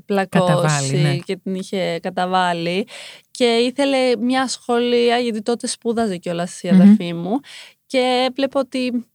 πλακώσει 0.06 0.52
Καταβάλει, 0.52 0.98
ναι. 0.98 1.16
και 1.16 1.36
την 1.36 1.54
είχε 1.54 1.98
καταβάλει. 2.02 2.86
Και 3.30 3.44
ήθελε 3.44 4.16
μια 4.16 4.48
σχολεία, 4.48 5.18
γιατί 5.18 5.42
τότε 5.42 5.66
σπούδαζε 5.66 6.16
κιόλας 6.16 6.62
η 6.62 6.68
Μμμ. 6.72 6.80
αδερφή 6.80 7.12
μου. 7.14 7.40
Και 7.86 8.26
έβλεπε 8.28 8.58
ότι 8.58 9.06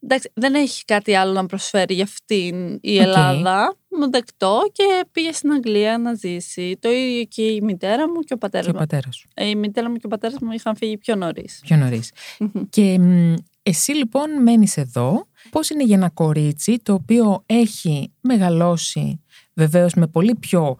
εντάξει, 0.00 0.30
δεν 0.34 0.54
έχει 0.54 0.84
κάτι 0.84 1.14
άλλο 1.14 1.32
να 1.32 1.46
προσφέρει 1.46 1.94
για 1.94 2.04
αυτήν 2.04 2.78
η 2.80 2.96
Οκ. 2.98 3.02
Ελλάδα. 3.02 3.76
Μου 3.98 4.10
δεκτό 4.10 4.60
και 4.72 4.84
πήγε 5.12 5.32
στην 5.32 5.52
Αγγλία 5.52 5.98
να 5.98 6.14
ζήσει. 6.14 6.76
Το 6.80 6.90
ίδιο 6.92 7.24
και 7.24 7.42
η 7.42 7.60
μητέρα 7.60 8.08
μου 8.08 8.20
και 8.20 8.32
ο 8.34 8.38
πατέρας 8.38 8.66
Και 8.66 8.70
ο 8.72 8.74
μου. 8.74 8.80
πατέρας 8.86 9.16
σου. 9.16 9.28
Ε, 9.34 9.48
Η 9.48 9.54
μητέρα 9.54 9.90
μου 9.90 9.96
και 9.96 10.06
ο 10.06 10.08
πατέρας 10.08 10.36
μου 10.40 10.52
είχαν 10.52 10.76
φύγει 10.76 10.96
πιο 10.98 11.14
νωρίς. 11.16 11.60
Πιο 11.66 11.76
νωρίς. 11.76 12.10
Και 12.70 12.98
μ, 12.98 13.34
εσύ 13.66 13.92
λοιπόν 13.92 14.42
μένεις 14.42 14.76
εδώ. 14.76 15.26
Πώς 15.50 15.70
είναι 15.70 15.84
για 15.84 15.96
ένα 15.96 16.10
κορίτσι 16.10 16.78
το 16.82 16.92
οποίο 16.92 17.42
έχει 17.46 18.12
μεγαλώσει 18.20 19.20
βεβαίως 19.54 19.94
με 19.94 20.06
πολύ 20.06 20.34
πιο 20.34 20.76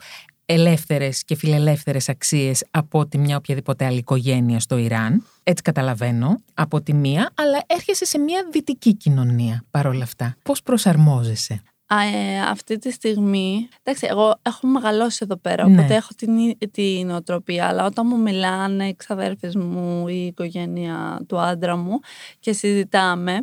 ελεύθερες 0.46 1.24
και 1.24 1.36
φιλελεύθερες 1.36 2.08
αξίες 2.08 2.64
από 2.70 2.98
ότι 2.98 3.18
μια 3.18 3.36
οποιαδήποτε 3.36 3.84
άλλη 3.84 3.98
οικογένεια 3.98 4.60
στο 4.60 4.76
Ιράν; 4.76 5.26
Έτσι 5.42 5.62
καταλαβαίνω 5.62 6.42
από 6.54 6.82
τη 6.82 6.94
μία, 6.94 7.30
αλλά 7.34 7.62
έρχεσαι 7.66 8.04
σε 8.04 8.18
μια 8.18 8.48
δυτική 8.52 8.96
κοινωνία 8.96 9.64
παρόλα 9.70 10.02
αυτά. 10.02 10.36
Πώς 10.42 10.62
προσαρμόζεσαι; 10.62 11.62
Α, 11.86 12.02
ε, 12.02 12.40
αυτή 12.40 12.78
τη 12.78 12.90
στιγμή, 12.90 13.68
εντάξει, 13.82 14.06
εγώ 14.10 14.34
έχω 14.42 14.66
μεγαλώσει 14.66 15.18
εδώ 15.22 15.36
πέρα, 15.36 15.68
Ναι. 15.68 15.72
οπότε 15.80 15.94
έχω 15.94 16.08
την, 16.16 16.36
ι- 16.38 16.70
την 16.70 17.06
νοοτροπία, 17.06 17.66
αλλά 17.66 17.84
όταν 17.86 18.06
μου 18.08 18.18
μιλάνε 18.20 18.88
οι 18.88 18.94
ξαδέρφες 18.96 19.54
μου 19.56 20.08
ή 20.08 20.14
η 20.16 20.26
οικογένεια 20.26 21.20
του 21.28 21.38
άντρα 21.38 21.76
μου 21.76 21.98
και 22.40 22.52
συζητάμε, 22.52 23.42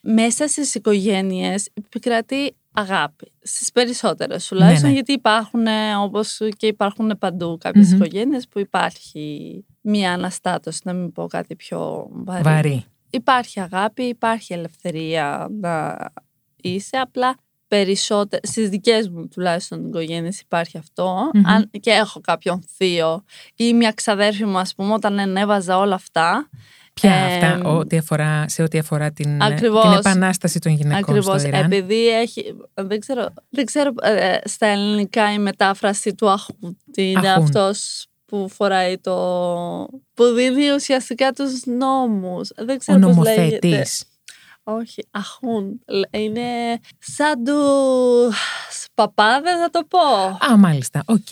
μέσα 0.00 0.48
στις 0.48 0.74
οικογένειες 0.74 1.68
επικρατεί 1.74 2.54
αγάπη. 2.72 3.32
Στις 3.42 3.72
περισσότερες 3.72 4.46
τουλάχιστον, 4.48 4.82
Ναι, 4.82 4.88
ναι. 4.88 4.94
γιατί 4.94 5.12
υπάρχουν, 5.12 5.66
ε, 5.66 5.94
όπως 5.96 6.40
και 6.56 6.66
υπάρχουν 6.66 7.16
παντού 7.18 7.58
κάποιες 7.60 7.88
Μμμ. 7.88 7.94
οικογένειες 7.96 8.48
που 8.48 8.58
υπάρχει 8.58 9.64
μία 9.80 10.12
αναστάτωση, 10.12 10.80
να 10.84 10.92
μην 10.92 11.12
πω 11.12 11.26
κάτι 11.26 11.56
πιο 11.56 12.08
βαρύ. 12.10 12.42
Βαρύ. 12.42 12.84
Υπάρχει 13.10 13.60
αγάπη, 13.60 14.02
υπάρχει 14.02 14.52
ελευθερία 14.52 15.48
να 15.60 15.96
είσαι, 16.62 16.96
απλά 16.96 17.34
περισσότερο, 17.76 18.42
στις 18.44 18.68
δικές 18.68 19.08
μου 19.08 19.28
τουλάχιστον 19.28 19.86
οικογένειες 19.86 20.40
υπάρχει 20.40 20.78
αυτό. 20.78 21.30
Μμμ. 21.34 21.46
Αν, 21.46 21.70
και 21.80 21.90
έχω 21.90 22.20
κάποιον 22.20 22.64
θείο 22.76 23.24
ή 23.56 23.74
μια 23.74 23.92
ξαδέρφη 23.92 24.44
μου, 24.44 24.58
ας 24.58 24.74
πούμε, 24.74 24.92
όταν 24.92 25.18
ενέβαζα 25.18 25.78
όλα 25.78 25.94
αυτά. 25.94 26.48
Ποια 26.94 27.10
Ε, 27.12 27.34
αυτά 27.34 27.68
ό,τι 27.68 27.96
αφορά, 27.96 28.48
σε 28.48 28.62
ό,τι 28.62 28.78
αφορά 28.78 29.12
την, 29.12 29.42
Ακριβώς. 29.42 29.82
την 29.82 29.92
επανάσταση 29.92 30.58
των 30.58 30.72
γυναικών 30.72 31.14
Ακριβώς, 31.16 31.40
στο 31.40 31.48
Ιράν. 31.48 31.72
επειδή 31.72 32.08
έχει, 32.08 32.56
δεν 32.74 33.00
ξέρω, 33.00 33.28
δεν 33.48 33.64
ξέρω 33.64 33.92
ε, 34.02 34.36
στα 34.44 34.66
ελληνικά 34.66 35.32
η 35.32 35.38
μετάφραση 35.38 36.14
του 36.14 36.30
αχούν, 36.30 36.76
τι 36.92 37.10
είναι 37.10 37.30
Αχούν. 37.30 37.42
αυτός 37.44 38.06
που 38.26 38.48
φοράει 38.48 38.98
το... 38.98 39.14
που 40.14 40.24
δίνει 40.24 40.70
ουσιαστικά 40.74 41.32
τους 41.32 41.64
νόμους. 41.66 42.48
Δεν 42.56 42.74
Ο 42.74 42.78
ξέρω 42.78 42.98
πώς 43.14 43.26
λέγεται. 43.36 43.84
Νομοθέτης. 44.64 44.94
Όχι, 44.96 45.06
αχούν. 45.10 45.80
Είναι 46.10 46.78
σαν 46.98 47.44
τους 47.44 48.36
παπάδες 48.94 49.58
να 49.58 49.70
το 49.70 49.80
πω. 49.88 49.98
Α, 50.52 50.56
μάλιστα. 50.58 51.02
Οκ. 51.06 51.26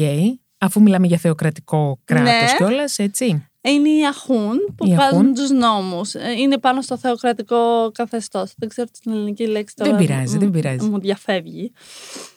Αφού 0.59 0.83
μιλάμε 0.83 1.07
για 1.07 1.19
θεοκρατικό 1.19 1.99
κράτος 2.05 2.25
Ναι. 2.33 2.55
κιόλας, 2.57 2.99
έτσι. 2.99 3.45
Είναι 3.63 3.89
οι 3.89 4.07
αχούν 4.07 4.75
που 4.77 4.87
Οι 4.87 4.95
βάζουν 4.95 5.19
αχούν. 5.19 5.35
τους 5.35 5.51
νόμους. 5.51 6.15
Ε, 6.15 6.31
Είναι 6.39 6.59
πάνω 6.59 6.83
στο 6.83 6.99
θεοκρατικό 6.99 7.91
καθεστώς. 7.95 8.53
Δεν 8.57 8.69
ξέρω 8.69 8.89
την 9.03 9.13
ελληνική 9.13 9.47
λέξη 9.47 9.75
Δεν 9.79 9.87
τώρα. 9.87 9.99
πειράζει, 9.99 10.39
δεν 10.39 10.51
πειράζει. 10.51 10.87
Μου 10.89 11.01
διαφεύγει. 11.01 11.73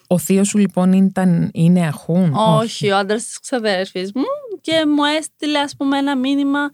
Ο 0.08 0.18
θείος 0.18 0.48
σου 0.48 0.58
λοιπόν 0.58 0.94
ήταν, 0.94 1.50
είναι 1.54 1.88
αχούν; 1.88 2.34
Όχι, 2.34 2.92
ο 2.92 2.98
άντρας 2.98 3.24
της 3.26 3.40
ξαδέρφης 3.40 4.12
μου 4.14 4.24
και 4.62 4.86
μου 4.88 5.04
έστειλε, 5.18 5.60
ας 5.60 5.76
πούμε, 5.76 5.98
ένα 5.98 6.18
μήνυμα 6.18 6.70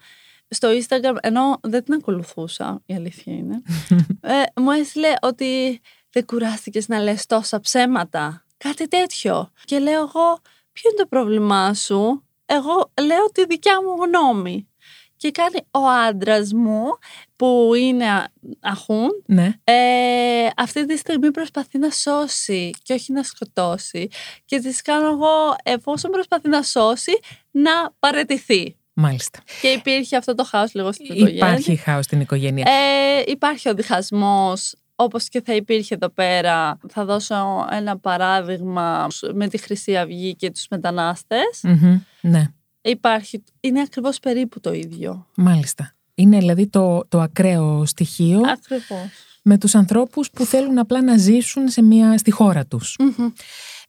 στο 0.49 0.69
Instagram, 0.69 1.15
ενώ 1.21 1.59
δεν 1.61 1.83
την 1.83 1.93
ακολουθούσα, 1.93 2.81
η 2.85 2.93
αλήθεια 2.93 3.33
είναι. 3.33 3.61
ε, 4.21 4.43
μου 4.61 4.71
έστειλε 4.71 5.13
ότι 5.21 5.81
δεν 6.11 6.25
κουράστηκες 6.25 6.87
να 6.87 6.99
λες 6.99 7.25
τόσα 7.25 7.59
ψέματα. 7.59 8.45
Κάτι 8.57 8.87
τέτοιο. 8.87 9.51
Και 9.65 9.79
λέω 9.79 9.99
εγώ, 9.99 10.39
ποιο 10.71 10.89
είναι 10.89 10.97
το 11.01 11.05
πρόβλημά 11.09 11.73
σου; 11.73 12.23
Εγώ 12.45 12.91
λέω 13.01 13.25
τη 13.33 13.45
δικιά 13.45 13.73
μου 13.83 14.03
γνώμη. 14.03 14.63
Και 15.17 15.31
κάνει 15.31 15.59
ο 15.71 15.79
άντρας 16.07 16.53
μου, 16.53 16.83
που 17.35 17.71
είναι 17.75 18.09
α- 18.11 18.31
αχούν, 18.59 19.09
Ναι. 19.25 19.53
ε, 19.63 20.47
αυτή 20.57 20.85
τη 20.85 20.97
στιγμή 20.97 21.31
προσπαθεί 21.31 21.77
να 21.77 21.89
σώσει 21.91 22.71
και 22.83 22.93
όχι 22.93 23.11
να 23.11 23.23
σκοτώσει. 23.23 24.07
Και 24.45 24.59
της 24.59 24.81
κάνω 24.81 25.07
εγώ, 25.09 25.55
εφόσον 25.63 26.11
προσπαθεί 26.11 26.49
να 26.49 26.61
σώσει, 26.63 27.19
να 27.51 27.71
παρετηθεί. 27.99 28.77
Μάλιστα. 29.01 29.39
Και 29.61 29.67
υπήρχε 29.67 30.17
αυτό 30.17 30.35
το 30.35 30.43
χάος 30.43 30.73
λίγο 30.73 30.91
στην 30.91 31.05
οικογένεια. 31.05 31.35
Υπάρχει 31.35 31.75
χάος 31.75 32.05
στην 32.05 32.19
οικογένεια. 32.21 32.65
Ε, 32.67 33.23
υπάρχει 33.31 33.69
ο 33.69 33.73
διχασμός 33.73 34.75
όπως 34.95 35.27
και 35.27 35.41
θα 35.45 35.55
υπήρχε 35.55 35.93
εδώ 35.95 36.09
πέρα. 36.09 36.77
Θα 36.89 37.05
δώσω 37.05 37.35
ένα 37.71 37.97
παράδειγμα 37.99 39.07
με 39.33 39.47
τη 39.47 39.57
Χρυσή 39.57 39.97
Αυγή 39.97 40.35
και 40.35 40.51
τους 40.51 40.65
μετανάστες. 40.69 41.59
Μμμ, 41.63 41.99
Ναι, 42.21 42.47
Υπάρχει, 42.81 43.43
είναι 43.59 43.81
ακριβώς 43.81 44.19
περίπου 44.19 44.59
το 44.59 44.73
ίδιο. 44.73 45.25
μάλιστα. 45.35 45.93
Είναι 46.15 46.37
δηλαδή 46.37 46.67
το, 46.67 47.05
το 47.07 47.19
ακραίο 47.19 47.85
στοιχείο 47.85 48.39
Ακριβώς. 48.39 49.09
με 49.43 49.57
τους 49.57 49.75
ανθρώπους 49.75 50.29
που 50.31 50.45
θέλουν 50.45 50.77
απλά 50.77 51.01
να 51.03 51.17
ζήσουν 51.17 51.67
σε 51.69 51.81
μια, 51.81 52.17
στη 52.17 52.31
χώρα 52.31 52.65
τους. 52.65 52.95
Μμμ. 52.99 53.27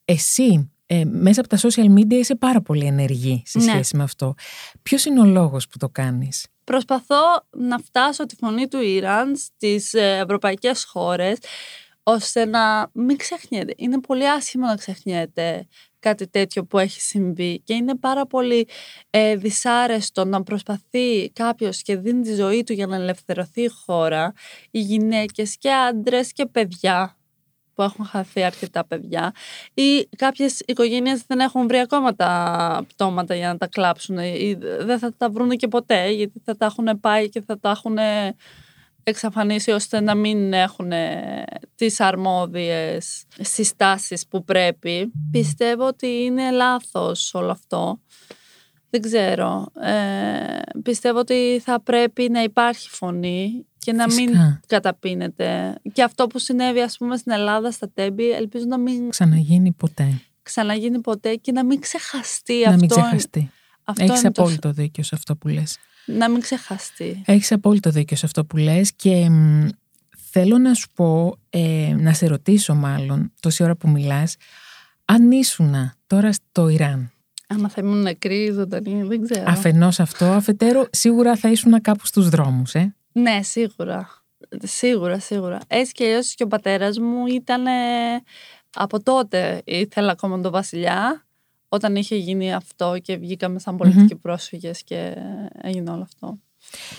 Εσύ 0.05 0.71
ε, 0.93 1.05
μέσα 1.05 1.41
από 1.41 1.49
τα 1.49 1.59
social 1.59 1.99
media 1.99 2.13
είσαι 2.13 2.35
πάρα 2.37 2.61
πολύ 2.61 2.87
ενεργή 2.87 3.43
σε 3.47 3.59
Ναι. 3.59 3.65
σχέση 3.65 3.97
με 3.97 4.03
αυτό. 4.03 4.35
Ποιος 4.83 5.05
είναι 5.05 5.21
ο 5.21 5.25
λόγος 5.25 5.69
που 5.69 5.77
το 5.79 5.89
κάνεις; 5.89 6.47
Προσπαθώ 6.65 7.23
να 7.57 7.79
φτάσω 7.79 8.27
τη 8.27 8.35
φωνή 8.37 8.69
του 8.69 8.81
Ιράν 8.83 9.37
στις 9.37 9.95
ε, 9.95 10.19
ευρωπαϊκές 10.23 10.85
χώρες 10.85 11.39
ώστε 12.03 12.45
να 12.45 12.91
μην 12.93 13.17
ξεχνιέται. 13.17 13.75
Είναι 13.77 14.01
πολύ 14.01 14.29
άσχημο 14.29 14.67
να 14.67 14.75
ξεχνιέται 14.77 15.67
κάτι 15.99 16.29
τέτοιο 16.29 16.65
που 16.65 16.79
έχει 16.79 17.01
συμβεί 17.01 17.61
και 17.65 17.75
είναι 17.75 17.97
πάρα 17.97 18.27
πολύ 18.27 18.69
ε, 19.11 19.37
δυσάρεστο 19.37 20.25
να 20.25 20.43
προσπαθεί 20.43 21.31
κάποιος 21.31 21.83
και 21.83 21.97
δίνει 21.97 22.23
τη 22.23 22.35
ζωή 22.35 22.63
του 22.65 22.73
για 22.73 22.87
να 22.87 22.97
ελευθερωθεί 22.97 23.63
η 23.63 23.69
χώρα, 23.85 24.33
οι 24.71 24.81
γυναίκες 24.81 25.57
και 25.59 25.71
άντρες 25.73 26.33
και 26.33 26.47
παιδιά 26.47 27.17
που 27.81 27.87
έχουν 27.87 28.05
χαθεί 28.05 28.43
αρκετά 28.43 28.85
παιδιά 28.85 29.33
ή 29.75 30.09
κάποιες 30.17 30.61
οικογένειες 30.67 31.23
δεν 31.27 31.41
έχουν 31.41 31.67
βρει 31.67 31.79
ακόμα 31.79 32.15
τα 32.15 32.85
πτώματα 32.89 33.35
για 33.35 33.49
να 33.49 33.57
τα 33.57 33.67
κλάψουν 33.67 34.19
ή 34.19 34.59
δεν 34.81 34.99
θα 34.99 35.15
τα 35.17 35.31
βρουν 35.31 35.51
και 35.51 35.69
ποτέ 35.69 36.11
γιατί 36.11 36.43
θα 36.45 36.57
τα 36.57 36.67
έχουν 36.67 37.01
πάει 37.01 37.29
και 37.29 37.41
θα 37.41 37.59
τα 37.59 37.71
έχουν 37.71 37.99
εξαφανίσει 39.03 39.71
ώστε 39.71 40.01
να 40.01 40.15
μην 40.15 40.53
έχουν 40.53 40.93
τις 41.75 42.01
αρμόδιες 42.01 43.25
συστάσεις 43.41 44.27
που 44.27 44.45
πρέπει. 44.45 45.13
Πιστεύω 45.31 45.87
ότι 45.87 46.07
είναι 46.07 46.51
λάθος 46.51 47.35
όλο 47.35 47.51
αυτό. 47.51 48.01
Δεν 48.91 49.01
ξέρω. 49.01 49.67
Ε, 49.83 50.81
πιστεύω 50.83 51.19
ότι 51.19 51.61
θα 51.65 51.83
πρέπει 51.83 52.29
να 52.31 52.43
υπάρχει 52.43 52.89
φωνή 52.89 53.67
και 53.81 53.93
να 53.93 54.07
μην 54.07 54.17
Φυσικά. 54.29 54.61
καταπίνεται. 54.67 55.75
Και 55.93 56.03
αυτό 56.03 56.27
που 56.27 56.39
συνέβη 56.39 56.81
ας 56.81 56.97
πούμε 56.97 57.17
στην 57.17 57.33
Ελλάδα 57.33 57.71
στα 57.71 57.91
Τέμπη 57.95 58.31
ελπίζω 58.31 58.65
να 58.69 58.79
μην 58.79 59.11
Ξαναγίνει 59.11 59.73
ποτέ. 59.73 60.21
ξαναγίνει 60.43 61.01
ποτέ 61.01 61.35
και 61.35 61.53
να 61.53 61.65
μην 61.65 61.81
ξεχαστεί 61.81 62.55
να 62.65 62.69
αυτό. 62.69 62.79
μην 62.81 62.89
ξεχαστεί. 62.89 63.51
αυτό 63.85 64.05
Έχεις 64.05 64.21
είναι 64.23 64.31
το- 64.33 64.43
απόλυτο 64.43 64.73
δίκιο 64.73 65.03
σε 65.03 65.15
αυτό 65.15 65.37
που 65.37 65.49
λες. 65.49 65.79
Να 66.07 66.29
μην 66.31 66.41
ξεχαστεί. 66.41 67.23
Έχεις 67.27 67.53
απόλυτο 67.53 67.91
δίκιο 67.91 68.17
σε 68.17 68.27
αυτό 68.27 68.45
που 68.45 68.57
λες 68.57 68.93
και 68.97 69.29
μ, 69.31 69.69
θέλω 70.31 70.59
να 70.59 70.75
σου 70.75 70.89
πω, 70.95 71.37
ε, 71.51 71.95
να 71.99 72.13
σε 72.15 72.27
ρωτήσω 72.27 72.75
μάλλον, 72.75 73.33
τόση 73.41 73.63
ώρα 73.63 73.77
που 73.77 73.89
μιλάς, 73.89 74.37
αν 75.05 75.31
ήσουνα 75.31 75.95
τώρα 76.07 76.33
στο 76.33 76.69
Ιράν. 76.69 77.11
Άμα 77.47 77.69
θα 77.69 77.81
ήμουν 77.85 78.03
νεκρή, 78.03 78.51
ζωντανή, 78.55 79.03
δεν 79.03 79.23
ξέρω. 79.23 79.45
Αφενός 79.47 80.01
αυτό, 80.01 80.25
αφετέρου 80.25 80.83
σίγουρα 80.91 81.37
θα 81.37 81.51
ήσουν 81.51 81.81
κάπου 81.81 82.07
στους 82.07 82.29
δρόμους, 82.29 82.75
ε. 82.75 82.95
Ναι, 83.13 83.43
σίγουρα. 83.43 84.09
Σίγουρα, 84.63 85.19
σίγουρα. 85.19 85.59
Έτσι 85.67 85.93
και 85.93 86.05
αλλιώς 86.05 86.35
και 86.35 86.43
ο 86.43 86.47
πατέρας 86.47 86.99
μου 86.99 87.27
ήταν 87.27 87.67
ε, 87.67 87.71
από 88.77 89.03
τότε 89.03 89.63
ήθελα 89.65 90.13
ακόμα 90.13 90.41
τον 90.41 90.53
βασιλιά 90.53 91.27
όταν 91.69 91.97
είχε 91.97 92.17
γίνει 92.17 92.55
αυτό 92.55 92.97
και 93.03 93.17
βγήκαμε 93.17 93.59
σαν 93.59 93.77
πολιτικοί 93.77 94.15
πρόσφυγες 94.15 94.83
και 94.83 95.17
έγινε 95.63 95.91
όλο 95.91 96.03
αυτό. 96.03 96.39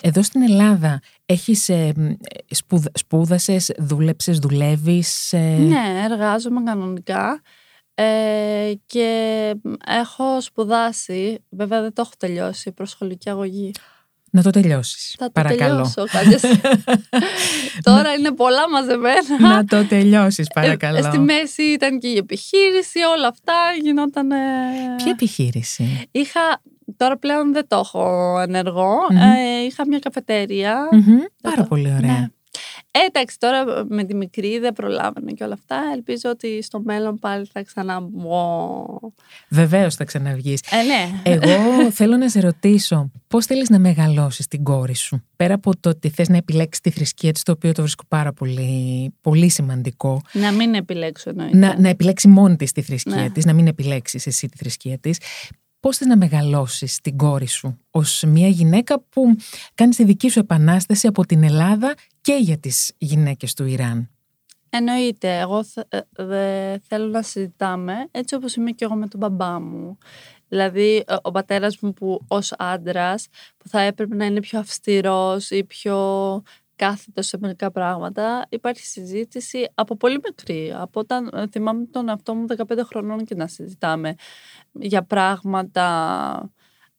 Εδώ 0.02 0.24
στην 0.24 0.42
Ελλάδα 0.42 1.00
έχεις 1.26 1.70
ε, 1.70 1.92
μ, 1.96 2.10
σπουδ, 2.50 2.86
σπούδασες, 2.94 3.72
δούλεψες, 3.78 4.38
δουλεύεις. 4.40 5.34
ε, 5.34 5.58
Ναι, 5.58 6.08
εργάζομαι 6.12 6.64
κανονικά 6.64 7.42
ε, 7.94 8.72
και 8.86 9.54
έχω 9.86 10.42
σπουδάσει, 10.42 11.44
βέβαια 11.50 11.82
δεν 11.82 11.94
το 11.94 12.02
έχω 12.02 12.12
τελειώσει, 12.18 12.72
προσχολική 12.72 13.30
αγωγή. 13.30 13.72
Να 14.34 14.42
το 14.42 14.50
τελειώσεις, 14.50 15.16
Θα 15.18 15.26
το 15.26 15.32
παρακαλώ. 15.32 15.70
τελειώσω 15.76 16.04
κάποιες- 16.12 16.42
Τώρα 17.90 18.14
είναι 18.14 18.32
πολλά 18.32 18.70
μαζεμένα. 18.70 19.40
να 19.56 19.66
το 19.66 19.86
τελειώσεις, 19.86 20.48
παρακαλώ. 20.54 20.98
Ε, 20.98 21.02
στη 21.02 21.20
μέση 21.20 21.62
ήταν 21.64 22.00
και 22.00 22.08
η 22.08 22.18
επιχείρηση, 22.18 23.00
όλα 23.18 23.28
αυτά 23.28 23.54
γινόταν. 23.82 24.28
Ποια 24.98 25.12
επιχείρηση; 25.12 26.08
Είχα, 26.12 26.62
τώρα 26.98 27.18
πλέον 27.18 27.54
δεν 27.54 27.68
το 27.68 27.78
έχω 27.78 28.36
ενεργό, 28.40 28.92
Μμμ. 29.10 29.18
ε, 29.18 29.64
είχα 29.66 29.88
μια 29.88 30.00
καφετέρια. 30.00 30.88
Μμμ, 30.92 31.18
Πάρα 31.42 31.56
το- 31.56 31.64
πολύ 31.64 31.94
ωραία. 31.98 32.12
Ναι. 32.12 32.28
Ε, 32.94 33.00
εντάξει, 33.08 33.40
τώρα 33.40 33.86
με 33.90 34.04
τη 34.04 34.16
μικρή 34.16 34.60
δεν 34.60 34.74
προλάβαινε 34.74 35.32
και 35.32 35.44
όλα 35.44 35.54
αυτά. 35.54 35.82
Ελπίζω 35.94 36.30
ότι 36.30 36.62
στο 36.62 36.82
μέλλον 36.82 37.20
πάλι 37.20 37.46
θα 37.54 37.64
ξαναμπω. 37.64 38.86
Βεβαίως 39.50 39.96
θα 39.96 40.04
ξαναβγείς. 40.04 40.62
Ε, 40.72 40.82
ναι. 40.84 41.22
Εγώ 41.24 41.62
θέλω 42.00 42.18
να 42.18 42.30
σε 42.30 42.40
ρωτήσω 42.40 43.12
πώς 43.28 43.46
θέλεις 43.46 43.70
να 43.70 43.80
μεγαλώσεις 43.80 44.48
την 44.48 44.64
κόρη 44.64 44.96
σου. 44.96 45.24
Πέρα 45.36 45.54
από 45.54 45.78
το 45.80 45.90
ότι 45.90 46.10
θες 46.10 46.30
να 46.30 46.38
επιλέξεις 46.38 46.82
τη 46.82 46.90
θρησκεία 46.90 47.32
της, 47.32 47.44
το 47.44 47.52
οποίο 47.52 47.72
το 47.72 47.82
βρίσκω 47.82 48.04
πάρα 48.08 48.34
πολύ, 48.34 49.14
πολύ 49.22 49.50
σημαντικό. 49.50 50.22
Να 50.34 50.52
μην 50.52 50.74
επιλέξω 50.74 51.30
εννοείται. 51.30 51.58
Να, 51.58 51.80
να 51.80 51.90
επιλέξει 51.90 52.28
μόνη 52.28 52.56
της 52.56 52.72
τη 52.72 52.82
θρησκεία 52.82 53.16
Ναι. 53.16 53.30
της, 53.30 53.46
να 53.46 53.54
μην 53.54 53.68
επιλέξεις 53.68 54.28
εσύ 54.28 54.48
τη 54.48 54.58
θρησκεία 54.58 54.98
της. 54.98 55.18
Πώς 55.80 55.98
θες 55.98 56.08
να 56.08 56.18
μεγαλώσεις 56.18 57.00
την 57.02 57.18
κόρη 57.18 57.48
σου 57.48 57.78
ως 57.92 58.24
μια 58.28 58.48
γυναίκα 58.48 59.02
που 59.10 59.36
κάνει 59.76 59.94
τη 59.94 60.04
δική 60.04 60.30
σου 60.30 60.40
επανάσταση 60.40 61.08
από 61.08 61.26
την 61.26 61.44
Ελλάδα 61.44 61.94
και 62.22 62.34
για 62.34 62.58
τις 62.58 62.94
γυναίκες 62.98 63.54
του 63.54 63.66
Ιράν. 63.66 64.10
Εννοείται. 64.70 65.40
Εγώ 65.40 65.64
θε- 65.64 65.94
ε, 65.94 66.00
δε- 66.12 66.78
θέλω 66.88 67.08
να 67.08 67.22
συζητάμε 67.22 67.94
έτσι 68.12 68.36
όπως 68.36 68.56
είμαι 68.56 68.72
και 68.72 68.86
εγώ 68.86 68.96
με 68.96 69.08
τον 69.08 69.20
μπαμπά 69.20 69.60
μου. 69.60 69.98
Δηλαδή, 70.48 71.04
ε, 71.08 71.16
ο 71.22 71.32
πατέρας 71.32 71.80
μου 71.80 71.94
που 71.94 72.26
ως 72.28 72.54
άντρας 72.58 73.28
που 73.58 73.68
θα 73.68 73.82
έπρεπε 73.82 74.16
να 74.16 74.26
είναι 74.26 74.40
πιο 74.40 74.60
αυστηρός 74.60 75.50
ή 75.50 75.64
πιο 75.64 75.98
κάθετος 76.76 77.28
σε 77.28 77.38
μερικά 77.42 77.72
πράγματα, 77.72 78.46
υπάρχει 78.50 78.86
συζήτηση 78.86 79.70
από 79.74 79.96
πολύ 79.98 80.20
μικρή. 80.24 80.74
Από 80.76 81.00
όταν 81.00 81.30
ε, 81.34 81.48
θυμάμαι 81.48 81.86
τον 81.86 82.10
εαυτό 82.10 82.36
μου 82.36 82.46
15 82.48 82.84
χρονών 82.84 83.26
και 83.26 83.36
να 83.36 83.48
συζητάμε 83.48 84.16
για 84.72 85.04
πράγματα 85.04 86.52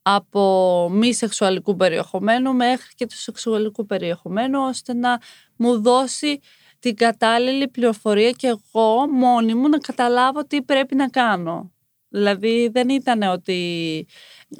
από 0.02 0.88
μη 0.92 1.14
σεξουαλικού 1.14 1.76
περιεχομένου 1.76 2.54
μέχρι 2.54 2.94
και 2.94 3.06
του 3.06 3.16
σεξουαλικού 3.16 3.86
περιεχομένου 3.86 4.60
ώστε 4.60 4.94
να 4.94 5.20
μου 5.56 5.80
δώσει 5.82 6.40
την 6.78 6.96
κατάλληλη 6.96 7.68
πληροφορία 7.68 8.30
και 8.30 8.46
εγώ 8.46 9.08
μόνη 9.08 9.54
μου 9.54 9.68
να 9.68 9.78
καταλάβω 9.78 10.44
τι 10.44 10.62
πρέπει 10.62 10.94
να 10.94 11.08
κάνω. 11.08 11.72
Δηλαδή 12.08 12.68
δεν 12.72 12.88
ήταν 12.88 13.22
ότι 13.22 14.06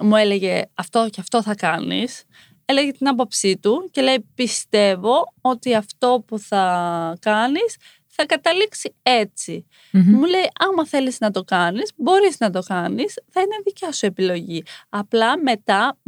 μου 0.01 0.17
έλεγε 0.17 0.63
αυτό 0.75 1.09
και 1.11 1.21
αυτό 1.21 1.43
θα 1.43 1.55
κάνεις. 1.55 2.25
Έλεγε 2.65 2.93
την 2.93 3.09
άποψή 3.09 3.59
του 3.59 3.89
και 3.91 4.03
λέει 4.03 4.31
πιστεύω 4.35 5.33
ότι 5.41 5.75
αυτό 5.75 6.25
που 6.27 6.39
θα 6.39 7.17
κάνεις 7.21 7.77
θα 8.15 8.27
καταλήξει 8.27 8.95
έτσι. 9.03 9.67
Μμμ. 9.91 10.11
Μου 10.11 10.25
λέει, 10.25 10.51
άμα 10.59 10.87
θέλεις 10.87 11.21
να 11.21 11.31
το 11.31 11.43
κάνεις, 11.43 11.93
μπορείς 11.97 12.39
να 12.39 12.51
το 12.51 12.61
κάνεις, 12.61 13.15
θα 13.31 13.41
είναι 13.41 13.57
δικιά 13.65 13.93
σου 13.93 14.07
επιλογή. 14.07 14.63
Απλά 14.89 15.39
μετά 15.39 15.99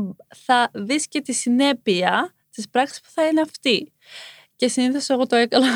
θα 0.47 0.71
δεις 0.75 1.09
και 1.09 1.21
τη 1.21 1.33
συνέπεια 1.33 2.35
της 2.51 2.69
πράξης 2.69 3.01
που 3.01 3.09
θα 3.14 3.27
είναι 3.27 3.40
αυτή. 3.40 3.93
Και 4.64 4.70
συνήθως 4.70 5.09
εγώ 5.09 5.27
το 5.27 5.37
έκανα. 5.37 5.66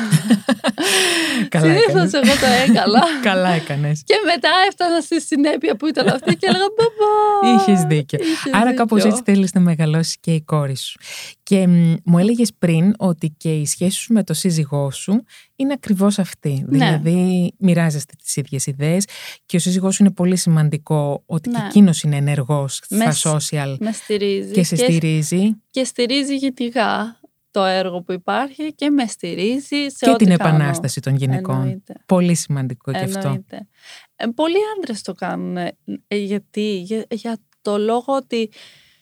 Καλά 1.49 1.65
συνήθως 1.65 1.87
έκανες. 2.13 2.13
εγώ 2.13 2.39
το 2.39 2.45
έκανα. 2.71 3.03
Καλά 3.29 3.49
έκανες. 3.49 4.01
και 4.05 4.13
μετά 4.25 4.49
έφτανα 4.67 5.01
στη 5.01 5.21
συνέπεια 5.21 5.75
που 5.75 5.87
ήταν 5.87 6.07
αυτή 6.07 6.35
και 6.35 6.45
έλεγα 6.49 6.65
μπαμπά. 6.75 7.55
Είχες 7.61 7.83
δίκιο. 7.83 8.19
Είχες 8.21 8.53
Άρα 8.53 8.63
δίκιο. 8.63 8.77
κάπως 8.77 9.03
έτσι 9.03 9.21
θέλεις 9.25 9.53
να 9.53 9.59
μεγαλώσεις 9.61 10.17
και 10.19 10.33
η 10.33 10.41
κόρη 10.41 10.77
σου. 10.77 10.99
Και 11.43 11.67
μ, 11.67 11.93
μου 12.03 12.17
έλεγες 12.17 12.51
πριν 12.59 12.93
ότι 12.97 13.33
και 13.37 13.53
η 13.55 13.65
σχέση 13.65 13.97
σου 13.97 14.13
με 14.13 14.23
το 14.23 14.33
σύζυγό 14.33 14.91
σου 14.91 15.23
είναι 15.55 15.73
ακριβώς 15.73 16.19
αυτή. 16.19 16.65
Ναι. 16.67 16.77
Δηλαδή 16.77 17.51
μοιράζεστε 17.57 18.13
τις 18.23 18.35
ίδιες 18.35 18.65
ιδέες 18.65 19.05
και 19.45 19.55
ο 19.55 19.59
σύζυγός 19.59 19.95
σου 19.95 20.03
είναι 20.03 20.11
πολύ 20.13 20.35
σημαντικό 20.35 21.23
ότι 21.25 21.49
και 21.49 21.57
Ναι. 21.57 21.65
εκείνος 21.65 22.01
είναι 22.03 22.15
ενεργός 22.15 22.81
Με 22.89 23.11
στα 23.11 23.31
social 23.37 23.75
Με 23.79 23.91
στηρίζει. 23.91 24.51
και 24.51 24.63
σε 24.63 24.75
στηρίζει 24.75 25.61
και 25.69 25.83
στηρίζει 25.83 26.35
γενικά 26.35 27.18
το 27.51 27.63
έργο 27.63 28.01
που 28.01 28.11
υπάρχει 28.11 28.73
και 28.75 28.89
με 28.89 29.05
στηρίζει 29.05 29.89
σε 29.89 30.05
και 30.05 30.09
ό,τι 30.09 30.25
την 30.25 30.37
κάνω. 30.37 30.55
επανάσταση 30.55 30.99
των 30.99 31.15
γυναικών. 31.15 31.55
Εννοείται. 31.55 31.93
Πολύ 32.05 32.35
σημαντικό 32.35 32.91
και 32.91 32.97
αυτό. 32.97 33.19
Εννοείται. 33.19 33.67
Ε, 34.15 34.25
πολλοί 34.27 34.57
άντρες 34.77 35.01
το 35.01 35.13
κάνουν. 35.13 35.57
ε, 35.57 35.77
ε, 36.07 36.17
γιατί, 36.17 36.79
για, 36.79 37.05
για 37.09 37.37
το 37.61 37.77
λόγο 37.77 38.15
ότι 38.15 38.51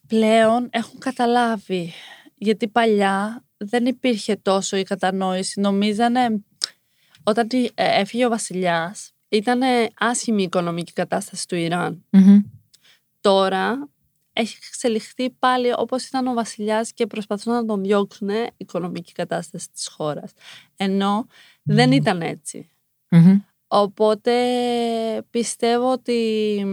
πλέον 0.07 0.67
έχουν 0.69 0.99
καταλάβει. 0.99 1.91
Γιατί 2.35 2.67
παλιά 2.67 3.45
δεν 3.57 3.85
υπήρχε 3.85 4.35
τόσο 4.35 4.77
η 4.77 4.83
κατανόηση. 4.83 5.59
Νομίζανε 5.59 6.27
όταν 7.23 7.47
ε, 7.73 7.99
έφυγε 7.99 8.25
ο 8.25 8.29
βασιλιάς 8.29 9.11
ήταν 9.29 9.61
άσχημη 9.99 10.41
η 10.41 10.45
οικονομική 10.45 10.93
κατάσταση 10.93 11.47
του 11.47 11.55
Ιράν. 11.55 12.05
Μμμ. 12.09 12.39
Τώρα 13.21 13.89
έχει 14.39 14.57
εξελιχθεί 14.67 15.29
πάλι 15.29 15.73
όπως 15.75 16.05
ήταν 16.05 16.27
ο 16.27 16.33
βασιλιάς 16.33 16.93
και 16.93 17.07
προσπαθούν 17.07 17.53
να 17.53 17.65
τον 17.65 17.81
διώξουν 17.83 18.29
η 18.29 18.47
οικονομική 18.57 19.11
κατάσταση 19.11 19.67
της 19.71 19.87
χώρας. 19.87 20.31
Ενώ 20.75 21.25
δεν 21.63 21.91
ήταν 21.91 22.21
έτσι. 22.21 22.69
Μμμ. 23.09 23.39
Οπότε 23.67 24.33
πιστεύω 25.29 25.91
ότι, 25.91 26.65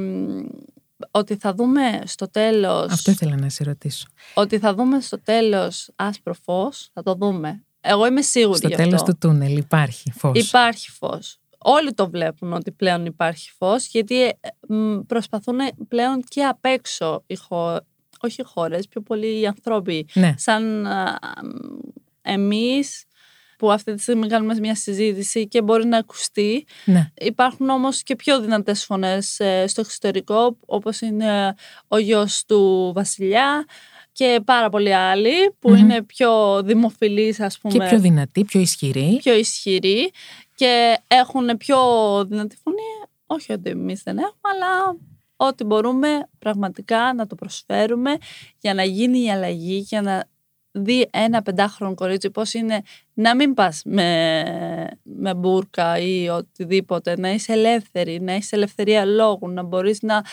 ότι 1.10 1.36
θα 1.36 1.54
δούμε 1.54 2.00
στο 2.04 2.30
τέλος 2.30 2.92
Αυτό 2.92 3.10
ήθελα 3.10 3.36
να 3.36 3.48
σε 3.48 3.64
ρωτήσω. 3.64 4.06
ότι 4.34 4.58
θα 4.58 4.74
δούμε 4.74 5.00
στο 5.00 5.20
τέλος 5.22 5.90
άσπρο 5.96 6.34
φως, 6.34 6.88
θα 6.92 7.02
το 7.02 7.14
δούμε. 7.14 7.64
Εγώ 7.80 8.06
είμαι 8.06 8.22
σίγουρη 8.22 8.58
Στο 8.58 8.68
γι' 8.68 8.74
τέλος 8.74 8.92
αυτό. 9.00 9.12
του 9.12 9.18
τούνελ 9.18 9.56
υπάρχει 9.56 10.12
φως. 10.12 10.46
Υπάρχει 10.48 10.90
φως. 10.90 11.38
Όλοι 11.66 11.92
το 11.94 12.10
βλέπουν 12.10 12.52
ότι 12.52 12.70
πλέον 12.72 13.06
υπάρχει 13.06 13.50
φως, 13.58 13.86
γιατί 13.86 14.22
ε, 14.22 14.32
μ, 14.68 14.98
προσπαθούν 15.06 15.58
πλέον 15.88 16.22
και 16.28 16.44
απ' 16.44 16.64
έξω 16.64 17.22
οι 17.26 17.36
χω... 17.36 17.80
όχι 18.20 18.40
οι 18.40 18.44
χώρες, 18.44 18.88
πιο 18.88 19.00
πολύ 19.00 19.40
οι 19.40 19.46
άνθρωποι, 19.46 20.06
Ναι, 20.14 20.34
σαν 20.36 20.86
α, 20.86 21.18
μ, 21.44 21.48
εμείς 22.22 23.04
που 23.58 23.72
αυτή 23.72 23.94
τη 23.94 24.02
στιγμή 24.02 24.26
κάνουμε 24.26 24.54
μια 24.60 24.74
συζήτηση 24.74 25.48
και 25.48 25.62
μπορεί 25.62 25.86
να 25.86 25.98
ακουστεί. 25.98 26.66
ναι. 26.84 27.10
Υπάρχουν 27.20 27.68
όμως 27.68 28.02
και 28.02 28.16
πιο 28.16 28.40
δυνατές 28.40 28.84
φωνές 28.84 29.40
ε, 29.40 29.66
στο 29.66 29.80
εξωτερικό, 29.80 30.56
όπως 30.66 31.00
είναι 31.00 31.54
ο 31.88 31.98
γιος 31.98 32.44
του 32.46 32.92
Βασιλιά 32.94 33.64
και 34.12 34.40
πάρα 34.44 34.68
πολλοί 34.68 34.94
άλλοι 34.94 35.50
που 35.58 35.70
Μμμ. 35.70 35.76
είναι 35.76 36.02
πιο 36.02 36.62
δημοφιλείς 36.62 37.40
ας 37.40 37.58
πούμε 37.58 37.74
Και 37.78 37.84
πιο 37.88 37.98
δυνατή, 38.00 38.44
πιο 38.44 38.60
ισχυρή. 38.60 39.18
πιο 39.22 39.34
ισχυροί 39.34 40.10
και 40.54 40.98
έχουν 41.08 41.56
πιο 41.56 41.78
δυνατή 42.24 42.56
φωνή. 42.56 42.78
Όχι 43.26 43.52
ότι 43.52 43.70
εμείς 43.70 44.02
δεν 44.02 44.18
έχουμε, 44.18 44.40
αλλά 44.54 44.98
ό,τι 45.36 45.64
μπορούμε 45.64 46.28
πραγματικά 46.38 47.14
να 47.14 47.26
το 47.26 47.34
προσφέρουμε 47.34 48.16
για 48.58 48.74
να 48.74 48.84
γίνει 48.84 49.22
η 49.22 49.30
αλλαγή, 49.30 49.76
για 49.76 50.02
να 50.02 50.24
δει 50.76 51.08
ένα 51.12 51.42
πεντάχρονο 51.42 51.94
κορίτσι 51.94 52.30
πώς 52.30 52.54
είναι 52.54 52.82
να 53.14 53.34
μην 53.34 53.54
πας 53.54 53.82
με, 53.84 54.42
με 55.02 55.34
μπουρκα 55.34 55.98
ή 55.98 56.28
οτιδήποτε, 56.28 57.18
να 57.18 57.30
είσαι 57.30 57.52
ελεύθερη, 57.52 58.20
να 58.20 58.34
είσαι 58.34 58.56
ελευθερία 58.56 59.04
λόγου, 59.04 59.48
να 59.48 59.62
μπορείς 59.62 60.02
να, 60.02 60.24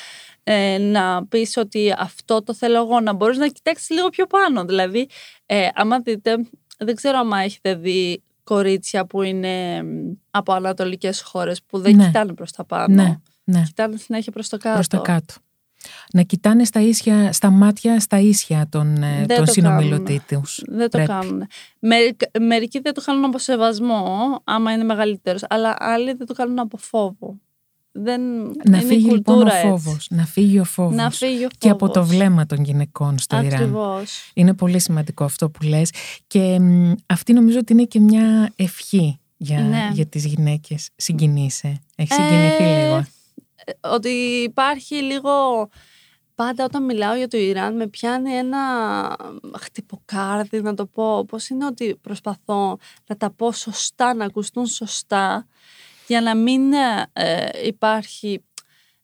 ε, 0.44 0.78
να 0.78 1.26
πεις 1.28 1.58
ότι 1.58 1.94
αυτό 1.98 2.44
το 2.44 2.54
θέλω 2.54 2.78
εγώ, 2.78 3.00
να 3.00 3.14
μπορείς 3.14 3.38
να 3.38 3.48
κοιτάξεις 3.48 3.90
λίγο 3.90 4.10
πιο 4.10 4.28
πάνω. 4.28 4.66
Δηλαδή, 4.66 5.10
ε, 5.46 5.68
άμα 5.74 6.00
δείτε, 6.00 6.36
δεν 6.78 6.96
ξέρω 6.96 7.18
άμα 7.18 7.40
έχετε 7.40 7.76
δει 7.76 8.24
κορίτσια 8.44 9.06
που 9.06 9.22
είναι 9.22 9.84
μ, 9.84 9.88
από 10.32 10.54
ανατολικές 10.54 11.22
χώρες 11.22 11.64
που 11.64 11.80
δεν 11.80 11.96
Ναι. 11.96 12.06
κοιτάνε 12.06 12.34
προς 12.34 12.52
τα 12.52 12.66
πάνω. 12.66 12.94
Ναι, 12.96 13.16
ναι. 13.44 13.62
Κοιτάνε 13.66 13.98
συνέχεια 13.98 14.32
προς 14.32 14.50
το 14.50 14.58
κάτω. 14.58 14.74
Προς 14.76 14.88
τα 14.88 14.98
κάτω. 14.98 15.34
Να 16.14 16.22
κοιτάνε 16.22 16.64
στα, 16.66 16.80
ίσια, 16.82 17.32
στα 17.34 17.50
μάτια, 17.50 18.00
στα 18.00 18.20
ίσια 18.20 18.66
των, 18.70 19.04
ε, 19.04 19.24
Δεν 19.26 19.36
των 19.38 19.46
το 19.46 19.52
συνομιλωτή 19.52 20.22
τους. 20.28 20.62
Δεν 20.68 20.80
το 20.90 20.98
Πρέπει. 20.98 21.08
κάνουν. 21.08 21.44
Μερικ- 21.80 22.40
μερικοί 22.40 22.80
δεν 22.80 22.94
το 22.94 23.02
κάνουν 23.02 23.26
από 23.26 23.38
σεβασμό, 23.38 24.16
άμα 24.44 24.72
είναι 24.72 24.84
μεγαλύτερος, 24.84 25.44
αλλά 25.50 25.76
άλλοι 25.80 26.14
δεν 26.14 26.28
το 26.28 26.34
κάνουν 26.34 26.60
από 26.60 26.78
φόβο. 26.78 27.40
Δεν 27.92 28.22
Να 28.42 28.52
είναι 28.66 28.78
η 28.78 28.82
φύγει 28.86 29.10
λοιπόν 29.12 29.36
ο 29.36 29.38
κουλτούρα 29.38 29.56
έτσι. 29.56 29.68
φόβος. 29.68 30.08
Να 30.10 30.26
φύγει 30.26 30.60
ο 30.60 30.64
φόβος. 30.64 30.96
Να 30.96 31.10
φύγει 31.12 31.46
ο 31.46 31.48
Και 31.58 31.70
από 31.70 31.88
το 31.88 31.94
φόβος. 32.00 32.16
βλέμμα 32.16 32.46
των 32.46 32.64
γυναικών 32.64 33.18
στο 33.18 33.42
Ιράν. 33.42 33.54
Ακριβώς. 33.62 34.32
Είναι 34.34 34.54
πολύ 34.54 34.80
σημαντικό 34.80 35.24
αυτό 35.24 35.50
που 35.50 35.64
λες. 35.64 35.90
Και 36.28 36.60
μ, 36.60 36.94
αυτή 37.06 37.34
νομίζω 37.34 37.60
ότι 37.60 37.74
είναι 37.74 37.84
και 37.84 38.00
μια 38.00 38.52
ευχή 38.56 39.20
για, 39.38 39.60
Ναι. 39.60 39.90
για 39.94 40.06
τις 40.06 40.26
γυναίκες. 40.26 40.90
Συγκινείσαι. 40.96 41.82
Έχεις 41.96 42.16
συγκινηθεί 42.16 42.64
Ε, 42.64 42.84
λίγο. 42.84 42.96
ε, 43.66 43.72
Ότι 43.82 44.10
υπάρχει 44.44 44.96
λίγο... 44.96 45.32
Πάντα 46.36 46.64
όταν 46.64 46.86
μιλάω 46.86 47.16
για 47.16 47.28
το 47.28 47.38
Ιράν 47.38 47.76
με 47.76 47.88
πιάνει 47.88 48.32
ένα 48.34 48.58
χτυποκάρδι 49.60 50.62
να 50.62 50.74
το 50.74 50.86
πω. 50.86 51.26
Πώς 51.26 51.50
είναι 51.50 51.66
ότι 51.66 51.96
προσπαθώ 52.02 52.78
να 53.08 53.18
τα 53.18 53.30
πω 53.32 53.52
σωστά, 53.52 54.14
να 54.14 54.26
ακουστούν 54.26 54.66
σωστά 54.66 55.48
για 56.12 56.22
να 56.22 56.36
μην 56.36 56.74
ε, 57.14 57.50
υπάρχει... 57.66 58.46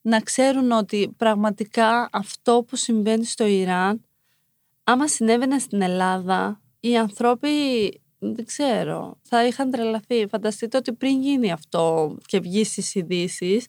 Να 0.02 0.20
ξέρουν 0.20 0.72
ότι 0.72 1.14
πραγματικά 1.18 2.10
αυτό 2.12 2.66
που 2.68 2.76
συμβαίνει 2.76 3.26
στο 3.26 3.46
Ιράν 3.46 4.06
άμα 4.84 5.08
συνέβαινε 5.08 5.60
στην 5.60 5.82
Ελλάδα 5.82 6.62
οι 6.80 6.98
άνθρωποι 6.98 7.50
δεν 8.20 8.46
ξέρω, 8.46 9.18
θα 9.22 9.46
είχαν 9.46 9.72
τρελαθεί. 9.72 10.28
Φανταστείτε 10.28 10.78
ότι 10.78 10.94
πριν 10.94 11.22
γίνει 11.22 11.52
αυτό 11.52 12.16
και 12.26 12.40
βγει 12.40 12.64
στις 12.64 12.96
ειδήσεις, 12.96 13.66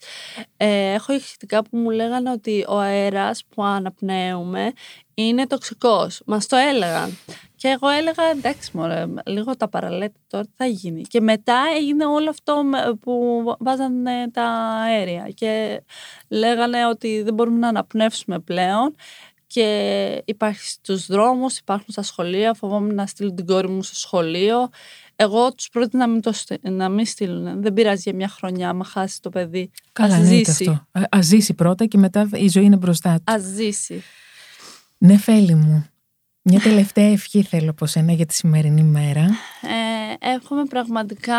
ε, 0.57 0.93
έχω 0.93 1.13
ηχητικά 1.13 1.63
που 1.63 1.77
μου 1.77 1.91
λέγανε 1.91 2.31
ότι 2.31 2.65
ο 2.69 2.79
αέρας 2.79 3.45
που 3.49 3.63
αναπνέουμε 3.63 4.73
είναι 5.15 5.47
τοξικός. 5.47 6.23
Μας 6.27 6.47
το 6.47 6.57
έλεγαν. 6.57 7.19
Και 7.57 7.69
εγώ 7.69 7.89
έλεγα 7.89 8.23
εντάξει 8.31 8.71
μωρέ, 8.77 9.05
λίγο 9.27 9.57
τα 9.57 9.69
παραλέτε 9.69 10.19
τώρα 10.27 10.45
τι 10.45 10.51
θα 10.57 10.67
γίνει. 10.67 11.03
Και 11.03 11.21
μετά 11.21 11.63
έγινε 11.77 12.07
όλο 12.07 12.31
αυτό 12.31 12.65
με- 12.65 12.95
που 13.01 13.43
βάζανε 13.59 14.31
τα 14.31 14.45
αέρια 14.85 15.29
και 15.35 15.83
λέγανε 16.29 16.87
ότι 16.87 17.23
δεν 17.23 17.35
μπορούμε 17.35 17.59
να 17.59 17.69
αναπνεύσουμε 17.69 18.39
πλέον 18.39 18.95
και 19.49 20.23
υπάρχει 20.25 20.69
στους 20.69 21.07
δρόμους, 21.07 21.59
υπάρχουν 21.59 21.87
στα 21.89 22.03
σχολεία, 22.03 22.55
φοβόμουν 22.55 22.95
να 22.95 23.07
στείλω 23.07 23.35
την 23.35 23.47
κόρη 23.47 23.69
μου 23.69 23.83
στο 23.83 23.95
σχολείο. 23.95 24.69
Εγώ 25.17 25.53
τους 25.53 25.69
πρότεινα 25.69 26.07
να 26.07 26.13
μην, 26.13 26.23
το, 26.23 26.33
στε- 26.33 26.69
να 26.69 26.89
μην 26.89 27.07
στείλουν. 27.07 27.63
Δεν 27.63 27.73
πειράζει 27.73 28.03
για 28.05 28.15
μια 28.15 28.29
χρονιά, 28.29 28.69
άμα 28.69 28.85
χάσει 28.85 29.23
το 29.23 29.31
παιδί. 29.31 29.71
Καλά, 29.93 30.15
ας 30.15 30.21
εννοείται 30.21 30.51
ζήσει. 30.51 30.69
αυτό. 30.69 31.01
Α 31.01 31.07
ας 31.11 31.27
ζήσει 31.27 31.55
πρώτα 31.55 31.85
και 31.87 31.99
μετά 31.99 32.29
η 32.33 32.49
ζωή 32.49 32.65
είναι 32.65 32.77
μπροστά 32.77 33.15
του. 33.15 33.23
Ας 33.27 33.43
ζήσει. 33.43 34.03
Ναι, 34.99 35.17
Φέλη 35.17 35.55
μου. 35.55 35.87
Μια 36.43 36.61
τελευταία 36.61 37.13
ευχή 37.13 37.43
θέλω 37.43 37.71
από 37.71 37.87
σένα 37.87 38.13
για 38.13 38.27
τη 38.27 38.35
σημερινή 38.35 38.83
μέρα. 38.83 39.23
Ε, 39.63 40.31
εύχομαι 40.35 40.65
πραγματικά 40.65 41.37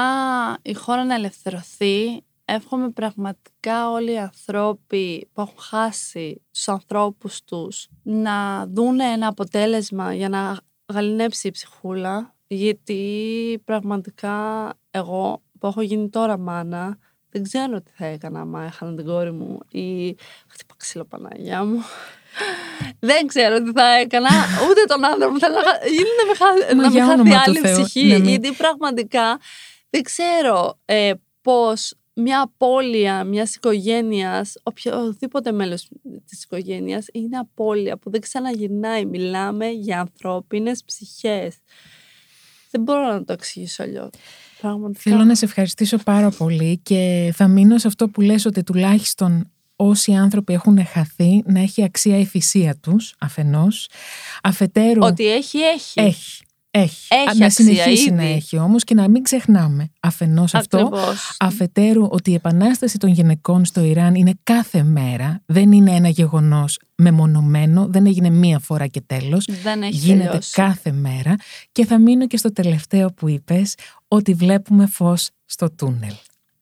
η 0.61 0.73
χώρα 0.73 1.03
να 1.03 1.13
ελευθερωθεί. 1.13 2.23
Εύχομαι 2.55 2.89
πραγματικά 2.89 3.91
όλοι 3.91 4.11
οι 4.11 4.17
ανθρώποι 4.17 5.29
που 5.33 5.41
έχουν 5.41 5.59
χάσει 5.59 6.41
τους 6.51 6.67
ανθρώπους 6.67 7.43
τους 7.43 7.87
να 8.03 8.65
δούνε 8.67 9.03
ένα 9.05 9.27
αποτέλεσμα 9.27 10.13
για 10.13 10.29
να 10.29 10.57
γαλινέψει 10.93 11.47
η 11.47 11.51
ψυχούλα. 11.51 12.33
Γιατί 12.47 13.61
πραγματικά 13.65 14.69
εγώ 14.91 15.41
που 15.59 15.67
έχω 15.67 15.81
γίνει 15.81 16.09
τώρα 16.09 16.37
μάνα 16.37 16.97
δεν 17.31 17.43
ξέρω 17.43 17.81
τι 17.81 17.91
θα 17.95 18.05
έκανα 18.05 18.39
άμα 18.41 18.63
έχανα 18.63 18.95
την 18.95 19.05
κόρη 19.05 19.31
μου 19.31 19.57
ή 19.71 20.15
χτύπα 20.47 20.73
ξύλο 20.77 21.05
Παναγιά 21.05 21.63
μου. 21.65 21.83
Δεν 22.99 23.27
ξέρω 23.27 23.61
τι 23.63 23.71
θα 23.71 23.85
έκανα, 23.93 24.29
ούτε 24.69 24.83
τον 24.87 25.05
άντρα 25.05 25.31
μου. 25.31 25.39
Θέλω 25.39 25.53
να, 25.55 25.61
χα- 25.63 25.85
είναι 25.87 26.09
να 26.19 26.25
με, 26.25 26.35
χα- 26.35 26.75
Μα 26.75 26.81
να 26.81 26.87
με 26.89 26.93
για 26.95 27.05
χάθει 27.05 27.19
όνομα 27.19 27.35
του 27.43 27.49
άλλη 27.49 27.59
Θεού, 27.59 27.83
ψυχή. 27.83 28.07
να 28.07 28.17
μην- 28.19 28.27
Γιατί 28.29 28.51
πραγματικά 28.51 29.39
δεν 29.89 30.01
ξέρω 30.03 30.79
ε, 30.85 31.11
πώς 31.41 31.93
μια 32.19 32.41
απώλεια 32.41 33.23
μιας 33.23 33.55
οικογένειας, 33.55 34.53
οποιοδήποτε 34.63 35.51
μέλος 35.51 35.89
της 36.25 36.43
οικογένειας, 36.43 37.05
είναι 37.11 37.37
απώλεια 37.37 37.97
που 37.97 38.09
δεν 38.09 38.21
ξαναγυρνάει. 38.21 39.05
Μιλάμε 39.05 39.67
για 39.69 39.99
ανθρώπινες 39.99 40.83
ψυχές. 40.83 41.55
Δεν 42.71 42.81
μπορώ 42.81 43.13
να 43.13 43.23
το 43.23 43.33
εξηγήσω 43.33 43.83
αλλιώς. 43.83 44.09
Πραγματικά. 44.61 45.09
Θέλω 45.11 45.23
να 45.23 45.35
σε 45.35 45.45
ευχαριστήσω 45.45 45.97
πάρα 45.97 46.29
πολύ 46.29 46.77
και 46.83 47.31
θα 47.35 47.47
μείνω 47.47 47.77
σε 47.77 47.87
αυτό 47.87 48.09
που 48.09 48.21
λες 48.21 48.45
ότι 48.45 48.63
τουλάχιστον 48.63 49.51
όσοι 49.75 50.13
άνθρωποι 50.13 50.53
έχουν 50.53 50.85
χαθεί 50.85 51.43
να 51.45 51.59
έχει 51.59 51.83
αξία 51.83 52.17
η 52.19 52.25
θυσία 52.25 52.77
τους 52.77 53.15
αφενός. 53.19 53.89
Αφετέρου 54.43 55.01
Ότι 55.01 55.27
έχει, 55.27 55.57
έχει. 55.57 55.99
έχει. 55.99 56.43
Έχει. 56.71 57.07
Έχει 57.27 57.37
να 57.39 57.45
αξία 57.45 57.49
συνεχίσει 57.65 58.03
ήδη. 58.07 58.11
να 58.11 58.23
έχει 58.23 58.57
όμως 58.57 58.83
και 58.83 58.93
να 58.93 59.09
μην 59.09 59.23
ξεχνάμε 59.23 59.91
αφενός 59.99 60.53
αυτό. 60.55 60.77
Ακριβώς. 60.77 61.35
Αφετέρου 61.39 62.07
ότι 62.09 62.31
η 62.31 62.33
επανάσταση 62.33 62.97
των 62.97 63.09
γυναικών 63.09 63.65
στο 63.65 63.81
Ιράν 63.83 64.15
είναι 64.15 64.33
κάθε 64.43 64.83
μέρα, 64.83 65.41
δεν 65.45 65.71
είναι 65.71 65.91
ένα 65.95 66.09
γεγονός 66.09 66.79
μεμονωμένο, 66.95 67.87
δεν 67.89 68.05
έγινε 68.05 68.29
μία 68.29 68.59
φορά 68.59 68.87
και 68.87 69.01
τέλος. 69.01 69.47
Δεν 69.63 69.81
έχει 69.81 69.95
Γίνεται 69.95 70.25
τελειώσει. 70.27 70.51
κάθε 70.53 70.91
μέρα 70.91 71.35
και 71.71 71.85
θα 71.85 71.99
μείνω 71.99 72.27
και 72.27 72.37
στο 72.37 72.53
τελευταίο 72.53 73.09
που 73.13 73.27
είπες, 73.29 73.75
ότι 74.07 74.33
βλέπουμε 74.33 74.85
φως 74.85 75.29
στο 75.45 75.71
τούνελ. 75.71 76.13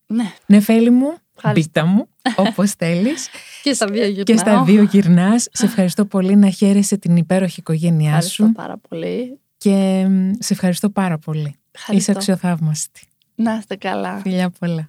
Ναι. 0.06 0.32
Νεφέλη 0.46 0.90
μου, 0.90 1.14
Ευχαριστώ. 1.36 1.70
πίτα 1.70 1.84
μου, 1.86 2.08
όπως 2.36 2.70
θέλεις. 2.78 3.28
Και 3.62 3.72
στα 3.72 3.86
δύο 3.86 4.04
γυρνάω. 4.06 4.24
και 4.24 4.36
στα 4.36 4.62
δύο 4.64 4.82
γυρνάς. 4.82 5.46
Σε 5.52 5.64
ευχαριστώ 5.64 6.04
πολύ 6.04 6.36
να 6.36 6.50
χαίρεσαι 6.50 6.96
την 6.96 7.16
υπέροχη 7.16 7.60
οικογένειά 7.60 8.08
Ευχαριστώ 8.08 8.44
σου 8.44 8.52
πάρα 8.52 8.76
πολύ. 8.88 9.38
Και 9.58 10.06
μ, 10.08 10.30
σε 10.38 10.52
ευχαριστώ 10.52 10.90
πάρα 10.90 11.18
πολύ. 11.18 11.48
Είσαι 11.48 11.58
Ευχαριστώ. 11.70 12.12
αξιοθαύμαστη. 12.12 13.00
Να 13.34 13.54
είστε 13.54 13.76
καλά. 13.76 14.18
Φιλιά 14.18 14.50
πολλά. 14.58 14.86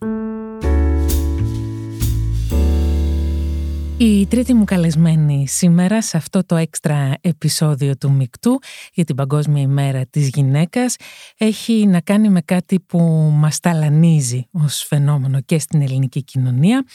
Η 4.02 4.28
τρίτη 4.28 4.54
μου 4.54 4.64
καλεσμένη 4.64 5.48
σήμερα 5.48 6.02
σε 6.02 6.18
αυτό 6.18 6.46
το 6.46 6.56
έξτρα 6.56 7.14
επεισόδιο 7.22 7.98
του 7.98 8.12
Μικτού 8.12 8.60
για 8.94 9.04
την 9.04 9.16
Παγκόσμια 9.16 9.62
ημέρα 9.62 10.06
της 10.06 10.28
γυναίκας 10.28 10.96
έχει 11.38 11.86
να 11.86 12.02
κάνει 12.02 12.30
με 12.30 12.42
κάτι 12.42 12.80
που 12.80 13.00
μας 13.34 13.60
ταλανίζει 13.60 14.48
ως 14.52 14.84
φαινόμενο 14.88 15.42
και 15.42 15.60
στην 15.60 15.82
ελληνική 15.82 16.24
κοινωνία. 16.24 16.86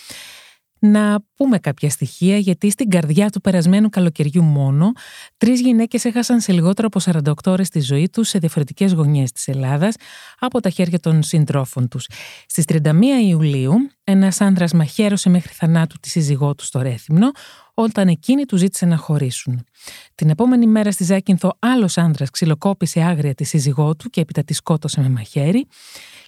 Να 0.87 1.19
πούμε 1.37 1.59
κάποια 1.59 1.91
στοιχεία, 1.91 2.39
γιατί 2.39 2.71
στην 2.71 2.89
καρδιά 2.89 3.31
του 3.31 3.41
περασμένου 3.41 3.89
καλοκαιριού 3.89 4.43
μόνο, 4.43 4.93
τρεις 5.37 5.61
γυναίκες 5.61 6.05
έχασαν 6.05 6.41
σε 6.41 6.53
λιγότερο 6.53 6.89
από 6.93 7.01
48 7.01 7.33
ώρες 7.47 7.69
τη 7.69 7.81
ζωή 7.81 8.09
τους 8.09 8.29
σε 8.29 8.39
διαφορετικές 8.39 8.93
γωνιές 8.93 9.33
της 9.33 9.49
Ελλάδας 9.49 9.95
από 10.39 10.61
τα 10.61 10.71
χέρια 10.71 10.99
των 10.99 11.23
συντρόφων 11.23 11.89
τους. 11.89 12.07
Στις 12.47 12.65
31 12.65 13.21
Ιουλίου, 13.29 13.75
ένας 14.05 14.41
άνδρας 14.41 14.73
μαχαίρωσε 14.73 15.29
μέχρι 15.29 15.53
θανάτου 15.53 15.97
τη 16.01 16.09
σύζυγό 16.09 16.55
του 16.55 16.65
στο 16.65 16.81
Ρέθυμνο, 16.81 17.31
όταν 17.75 18.09
εκείνη 18.09 18.45
του 18.45 18.57
ζήτησε 18.57 18.87
να 18.87 18.97
χωρίσουν. 18.97 19.65
Την 20.15 20.31
επόμενη 20.31 20.67
μέρα 20.67 20.93
στη 20.93 21.05
Ζάκυνθο, 21.05 21.57
άλλος 21.59 21.99
άνδρας 21.99 22.31
ξυλοκόπησε 22.31 23.01
άγρια 23.01 23.35
τη 23.35 23.45
σύζυγό 23.45 23.97
του 23.97 24.11
και 24.11 24.21
έπειτα 24.21 24.45
τη 24.45 24.55
σκότωσε 24.55 25.01
με 25.01 25.09
μαχαίρι. 25.09 25.67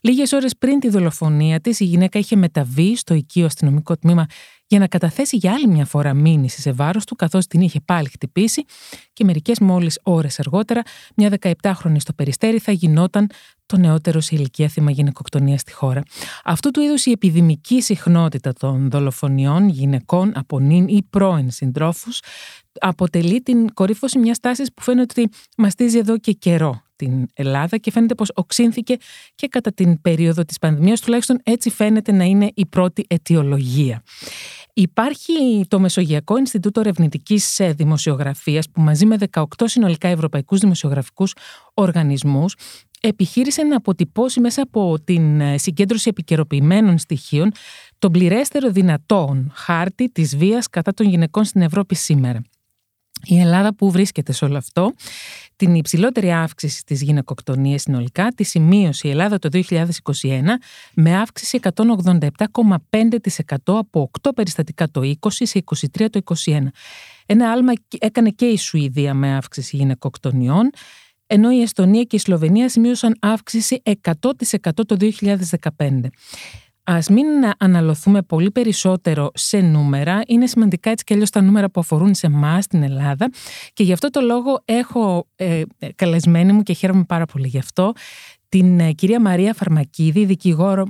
Λίγες 0.07 0.33
ώρες 0.33 0.57
πριν 0.57 0.81
τη 0.81 0.89
δολοφονία 0.89 1.61
της, 1.61 1.81
η 1.81 1.85
γυναίκα 1.85 2.19
είχε 2.19 2.37
μεταβεί 2.37 2.97
στο 2.97 3.15
οικείο 3.15 3.45
αστυνομικό 3.45 3.97
τμήμα 3.97 4.27
για 4.67 4.79
να 4.79 4.87
καταθέσει 4.87 5.37
για 5.37 5.53
άλλη 5.53 5.67
μια 5.67 5.85
φορά 5.85 6.15
μήνυση 6.15 6.61
σε 6.61 6.73
βάρος 6.73 7.05
του, 7.05 7.17
καθώς 7.17 7.47
την 7.47 7.61
είχε 7.61 7.81
πάλι 7.85 8.09
χτυπήσει, 8.09 8.65
και 9.13 9.25
μερικές 9.25 9.59
μόλις 9.59 9.99
ώρες 10.03 10.41
αργότερα, 10.41 10.83
μια 11.17 11.39
17χρονη 11.63 11.97
στο 11.97 12.13
περιστέρι 12.13 12.59
θα 12.59 12.73
γινόταν 12.73 13.31
το 13.67 13.77
νεότερο 13.77 14.21
σε 14.21 14.35
ηλικία 14.35 14.69
θύμα 14.69 14.91
γυναικοκτονίας 14.91 15.61
στη 15.61 15.73
χώρα. 15.73 16.03
Αυτού 16.45 16.71
του 16.71 16.81
είδους 16.81 17.07
η 17.07 17.11
επιδημική 17.11 17.83
συχνότητα 17.83 18.53
των 18.53 18.91
δολοφονιών 18.91 19.69
γυναικών 19.69 20.33
από 20.35 20.61
νυν 20.61 20.89
ή 20.89 21.03
πρώην 21.11 21.51
συντρόφους 21.51 22.21
αποτελεί 22.81 23.43
την 23.43 23.75
κορύφωση 23.75 24.19
μιας 24.19 24.39
τάσης 24.39 24.73
που 24.75 24.83
φαίνεται 24.83 25.21
ότι 25.21 25.37
μαστίζει 25.57 25.99
εδώ 25.99 26.19
και 26.19 26.33
καιρό 26.33 26.86
την 26.97 27.27
Ελλάδα 27.35 27.77
και 27.77 27.91
φαίνεται 27.91 28.15
πως 28.15 28.31
οξύνθηκε 28.35 28.97
και 29.35 29.49
κατά 29.49 29.73
την 29.73 30.01
περίοδο 30.01 30.45
της 30.45 30.59
πανδημίας, 30.59 31.01
τουλάχιστον 31.01 31.41
έτσι 31.43 31.71
φαίνεται 31.71 32.13
να 32.13 32.25
είναι 32.25 32.51
η 32.55 32.67
πρώτη 32.67 33.05
αιτιολογία. 33.09 34.03
Υπάρχει 34.75 35.65
το 35.69 35.81
Μεσογειακό 35.81 36.39
Ινστιτούτο 36.39 36.81
Ερευνητικής 36.81 37.61
Δημοσιογραφίας, 37.75 38.71
που 38.71 38.81
μαζί 38.81 39.07
με 39.07 39.17
18 39.31 39.43
συνολικά 39.65 40.09
ευρωπαϊκούς 40.09 40.61
δημοσιογραφικούς 40.61 41.35
οργανισμούς 41.75 42.55
επιχείρησε 43.01 43.63
να 43.63 43.77
αποτυπώσει 43.77 44.41
μέσα 44.41 44.63
από 44.63 44.97
την 45.05 45.41
συγκέντρωση 45.59 46.09
επικαιροποιημένων 46.09 46.99
στοιχείων 46.99 47.53
τον 47.99 48.13
πληρέστερο 48.13 48.71
δυνατόν 48.71 49.53
χάρτη 49.55 50.09
της 50.09 50.37
βίας 50.37 50.69
κατά 50.69 50.93
των 50.93 51.07
γυναικών 51.07 51.45
στην 51.45 51.61
Ευρώπη 51.61 51.95
σήμερα. 51.95 52.43
Η 53.25 53.41
Ελλάδα 53.41 53.75
που 53.75 53.91
βρίσκεται 53.91 54.33
σε 54.33 54.45
όλο 54.45 54.57
αυτό, 54.57 54.93
την 55.57 55.75
υψηλότερη 55.75 56.33
αύξηση 56.33 56.79
στις 56.79 57.03
γυναικοκτονίες 57.03 57.83
συνολικά, 57.83 58.29
τη 58.29 58.45
σημείωσε 58.45 59.09
η 59.09 59.11
Ελλάδα 59.11 59.39
το 59.39 59.49
2021 59.53 59.83
με 60.95 61.17
αύξηση 61.17 61.59
187,5% 61.63 63.57
από 63.67 64.11
8 64.23 64.31
περιστατικά 64.35 64.91
το 64.91 65.01
20 65.21 65.29
σε 65.31 65.65
23 65.97 66.07
το 66.11 66.21
21. 66.45 66.67
Ένα 67.27 67.51
άλμα 67.51 67.73
έκανε 67.99 68.31
και 68.31 68.47
η 68.47 68.57
Σουηδία 68.57 69.15
με 69.15 69.37
αύξηση 69.37 69.77
γυναικοκτονιών, 69.77 70.71
ενώ 71.27 71.51
η 71.51 71.63
Εστονία 71.63 72.03
και 72.03 72.17
η 72.17 72.19
Σλοβενία 72.19 72.69
σημείωσαν 72.69 73.17
αύξηση 73.21 73.83
100% 73.85 74.11
το 74.87 74.97
2015. 75.01 76.01
Α 76.87 76.99
μην 77.11 77.27
αναλωθούμε 77.59 78.23
πολύ 78.23 78.51
περισσότερο 78.51 79.31
σε 79.35 79.59
νούμερα. 79.59 80.23
Είναι 80.27 80.47
σημαντικά 80.47 80.91
έτσι 80.91 81.05
κι 81.05 81.13
αλλιώς 81.13 81.31
τα 81.31 81.41
νούμερα 81.41 81.71
που 81.71 81.81
αφορούν 81.81 82.15
σε 82.15 82.27
εμάς 82.27 82.65
στην 82.65 82.83
Ελλάδα. 82.83 83.31
Και 83.73 83.83
γι' 83.83 83.93
αυτό 83.93 84.11
το 84.11 84.21
λόγο 84.21 84.63
έχω 84.65 85.27
ε, 85.37 85.63
καλεσμένη 85.95 86.53
μου 86.53 86.63
και 86.63 86.73
χαίρομαι 86.73 87.05
πάρα 87.05 87.27
πολύ 87.27 87.49
γι' 87.49 87.59
αυτό 87.59 87.93
την 88.49 88.81
ε, 88.81 88.93
κυρία 88.93 89.21
Μαρία 89.21 89.55
Φαρμακίδη, 89.55 90.25
δικηγόρο. 90.25 90.87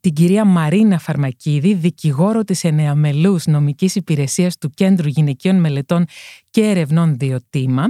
Την 0.00 0.14
κυρία 0.14 0.44
Μαρίνα 0.44 0.98
Φαρμακίδη, 0.98 1.74
δικηγόρο 1.74 2.44
της 2.44 2.64
ενεαμελούς 2.64 3.46
νομικής 3.46 3.94
υπηρεσίας 3.94 4.58
του 4.58 4.70
Κέντρου 4.70 5.08
Γυναικείων 5.08 5.56
Μελετών 5.56 6.04
και 6.50 6.60
Ερευνών 6.60 7.16
Διοτήμα, 7.16 7.84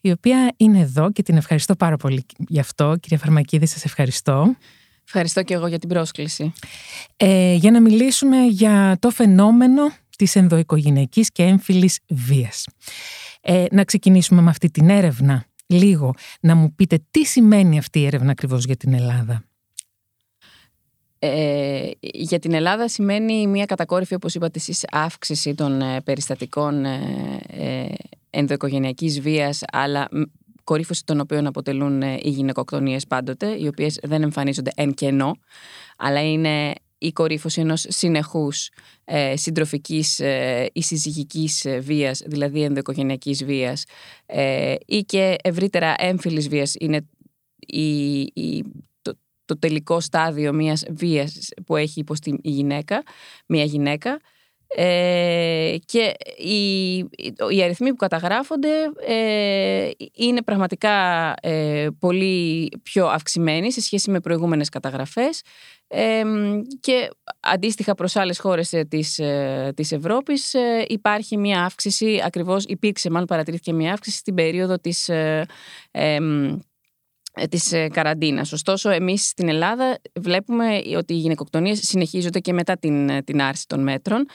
η 0.00 0.10
οποία 0.10 0.54
είναι 0.56 0.80
εδώ 0.80 1.12
και 1.12 1.22
την 1.22 1.36
ευχαριστώ 1.36 1.74
πάρα 1.76 1.96
πολύ 1.96 2.24
γι' 2.48 2.60
αυτό. 2.60 2.96
Κυρία 3.00 3.18
Φαρμακίδη, 3.18 3.66
σας 3.66 3.84
ευχαριστώ. 3.84 4.54
Ευχαριστώ 5.10 5.42
και 5.42 5.54
εγώ 5.54 5.66
για 5.66 5.78
την 5.78 5.88
πρόσκληση. 5.88 6.52
Ε, 7.16 7.54
για 7.54 7.70
να 7.70 7.80
μιλήσουμε 7.80 8.44
για 8.44 8.96
το 9.00 9.10
φαινόμενο 9.10 9.82
της 10.16 10.36
ενδοοικογενειακής 10.36 11.30
και 11.32 11.42
έμφυλης 11.42 11.98
βίας. 12.08 12.66
Ε, 13.40 13.64
να 13.70 13.84
ξεκινήσουμε 13.84 14.40
με 14.42 14.50
αυτή 14.50 14.70
την 14.70 14.88
έρευνα 14.88 15.44
λίγο. 15.66 16.14
Να 16.40 16.54
μου 16.54 16.74
πείτε 16.74 16.98
τι 17.10 17.24
σημαίνει 17.24 17.78
αυτή 17.78 17.98
η 18.00 18.06
έρευνα 18.06 18.30
ακριβώς 18.30 18.64
για 18.64 18.76
την 18.76 18.94
Ελλάδα; 18.94 19.44
Ε, 21.18 21.90
για 22.00 22.38
την 22.38 22.54
Ελλάδα 22.54 22.88
σημαίνει 22.88 23.46
μια 23.46 23.64
κατακόρυφη, 23.64 24.14
όπως 24.14 24.34
είπατε 24.34 24.58
εσείς, 24.58 24.84
αύξηση 24.90 25.54
των 25.54 25.80
ε, 25.80 26.00
περιστατικών 26.00 26.84
ε, 26.84 27.00
ε, 27.46 27.86
ενδοοικογενειακής 28.30 29.20
βίας, 29.20 29.62
αλλά 29.72 30.08
κορύφωση 30.68 31.04
των 31.04 31.20
οποίων 31.20 31.46
αποτελούν 31.46 32.02
ε, 32.02 32.18
οι 32.22 32.30
γυναικοκτονίες 32.30 33.06
πάντοτε, 33.06 33.46
οι 33.58 33.66
οποίες 33.66 33.98
δεν 34.02 34.22
εμφανίζονται 34.22 34.70
εν 34.74 34.94
κενό, 34.94 35.36
αλλά 35.96 36.30
είναι 36.30 36.72
η 36.98 37.12
κορύφωση 37.12 37.60
ενός 37.60 37.84
συνεχούς 37.88 38.70
ε, 39.04 39.36
συντροφικής 39.36 40.20
ε, 40.20 40.70
ή 40.72 40.82
συζυγικής 40.82 41.64
ε, 41.64 41.78
βίας, 41.78 42.22
δηλαδή 42.26 42.62
ενδοοικογενειακής 42.62 43.44
βίας 43.44 43.84
ε, 44.26 44.74
ή 44.86 45.00
και 45.00 45.36
ευρύτερα 45.42 45.94
έμφυλης 45.98 46.48
βίας. 46.48 46.74
Είναι 46.78 47.08
η, 47.66 48.18
η, 48.20 48.64
το, 49.02 49.18
το 49.44 49.58
τελικό 49.58 50.00
στάδιο 50.00 50.52
μιας 50.52 50.84
βίας 50.90 51.48
που 51.66 51.76
έχει 51.76 52.00
υποστεί 52.00 52.38
η 52.42 52.50
γυναίκα, 52.50 53.02
μια 53.46 53.64
γυναίκα 53.64 54.20
ε, 54.70 55.76
και 55.84 56.14
οι, 56.36 56.96
οι 57.50 57.62
αριθμοί 57.62 57.90
που 57.90 57.96
καταγράφονται 57.96 58.68
ε, 59.06 59.90
είναι 60.14 60.42
πραγματικά 60.42 61.34
ε, 61.42 61.86
πολύ 61.98 62.68
πιο 62.82 63.06
αυξημένοι 63.06 63.72
σε 63.72 63.80
σχέση 63.80 64.10
με 64.10 64.20
προηγούμενες 64.20 64.68
καταγραφές. 64.68 65.42
Ε, 65.90 66.22
και 66.80 67.10
αντίστοιχα 67.40 67.94
προς 67.94 68.16
άλλες 68.16 68.38
χώρες 68.38 68.74
της, 68.88 69.20
της 69.74 69.92
Ευρώπης 69.92 70.54
υπάρχει 70.86 71.36
μια 71.36 71.64
αύξηση, 71.64 72.20
ακριβώς 72.24 72.64
υπήρξε 72.64 73.10
μάλλον 73.10 73.26
παρατηρήθηκε 73.26 73.72
μια 73.72 73.92
αύξηση 73.92 74.16
στην 74.16 74.34
περίοδο 74.34 74.78
της 74.78 75.08
ε, 75.08 75.46
της 77.50 77.72
ε, 77.72 77.88
καραντίνας. 77.88 78.52
Ωστόσο, 78.52 78.90
εμείς 78.90 79.26
στην 79.26 79.48
Ελλάδα 79.48 79.98
βλέπουμε 80.14 80.80
ότι 80.96 81.12
οι 81.12 81.16
γυναικοκτονίες 81.16 81.78
συνεχίζονται 81.82 82.38
και 82.38 82.52
μετά 82.52 82.76
την, 82.78 83.08
ε, 83.08 83.22
την 83.22 83.42
άρση 83.42 83.66
των 83.66 83.82
μέτρων. 83.82 84.26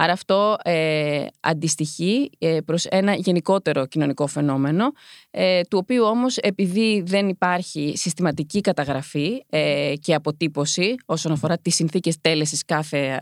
Άρα 0.00 0.12
αυτό 0.12 0.56
ε, 0.62 1.24
αντιστοιχεί 1.40 2.30
ε, 2.38 2.58
προς 2.64 2.84
ένα 2.84 3.14
γενικότερο 3.14 3.86
κοινωνικό 3.86 4.26
φαινόμενο, 4.26 4.84
ε, 5.30 5.60
του 5.60 5.78
οποίου 5.82 6.04
όμως 6.04 6.36
επειδή 6.36 7.02
δεν 7.06 7.28
υπάρχει 7.28 7.92
συστηματική 7.96 8.60
καταγραφή 8.60 9.44
ε, 9.48 9.92
και 10.00 10.14
αποτύπωση 10.14 10.94
όσον 11.06 11.32
αφορά 11.32 11.58
τις 11.58 11.74
συνθήκες 11.74 12.20
τέλεσης 12.20 12.64
κάθε 12.64 13.18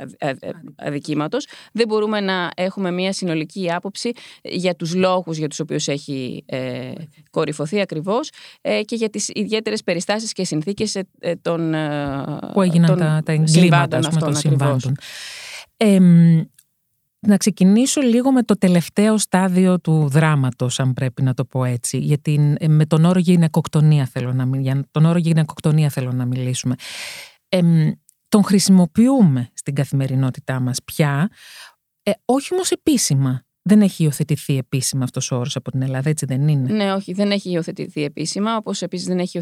αδικήματος, 0.76 1.46
δεν 1.72 1.86
μπορούμε 1.88 2.20
να 2.20 2.50
έχουμε 2.56 2.90
μια 2.90 3.12
συνολική 3.12 3.72
άποψη 3.72 4.10
για 4.42 4.74
τους 4.74 4.94
λόγους 4.94 5.36
για 5.36 5.48
τους 5.48 5.60
οποίους 5.60 5.88
έχει 5.88 6.44
κορυφωθεί 7.30 7.80
ακριβώς 7.80 8.30
και 8.60 8.96
για 8.96 9.10
τις 9.10 9.28
ιδιαίτερες 9.28 9.82
περιστάσεις 9.82 10.32
και 10.32 10.44
συνθήκες 10.44 10.96
των, 11.42 11.74
που 12.52 12.62
έγιναν 12.62 12.88
των 12.88 12.98
τα, 12.98 13.20
τα 13.24 13.32
εγκλήματα 13.32 13.96
αυτών, 13.98 14.18
των 14.18 14.96
να 17.20 17.36
ξεκινήσω 17.36 18.00
λίγο 18.00 18.32
με 18.32 18.42
το 18.42 18.58
τελευταίο 18.58 19.18
στάδιο 19.18 19.80
του 19.80 20.08
δράματος, 20.08 20.80
αν 20.80 20.92
πρέπει 20.92 21.22
να 21.22 21.34
το 21.34 21.44
πω 21.44 21.64
έτσι. 21.64 21.98
Γιατί 21.98 22.56
ε, 22.58 22.68
με 22.68 22.86
τον 22.86 23.04
όρο 23.04 23.18
γυναικοκτονία 23.18 24.06
θέλω 24.06 24.32
να, 24.32 24.58
για 24.58 24.84
τον 24.90 25.04
όρο 25.04 25.18
γυναικοκτονία 25.18 25.88
θέλω 25.88 26.12
να 26.12 26.24
μιλήσουμε. 26.24 26.74
Ε, 27.48 27.60
τον 28.28 28.44
χρησιμοποιούμε 28.44 29.50
στην 29.52 29.74
καθημερινότητά 29.74 30.60
μας 30.60 30.78
πια, 30.84 31.30
ε, 32.02 32.10
όχι 32.24 32.54
όμως 32.54 32.70
επίσημα. 32.70 33.40
Δεν 33.68 33.82
έχει 33.82 34.02
υιοθετηθεί 34.02 34.56
επίσημα 34.56 35.04
αυτός 35.04 35.30
ο 35.30 35.36
όρος 35.36 35.56
από 35.56 35.70
την 35.70 35.82
Ελλάδα, 35.82 36.08
έτσι 36.08 36.26
δεν 36.26 36.48
είναι; 36.48 36.72
Ναι, 36.72 36.92
όχι, 36.92 37.12
δεν 37.12 37.30
έχει 37.30 37.50
υιοθετηθεί 37.50 38.04
επίσημα. 38.04 38.56
Όπως 38.56 38.82
επίσης 38.82 39.06
δεν 39.06 39.18
έχει 39.18 39.40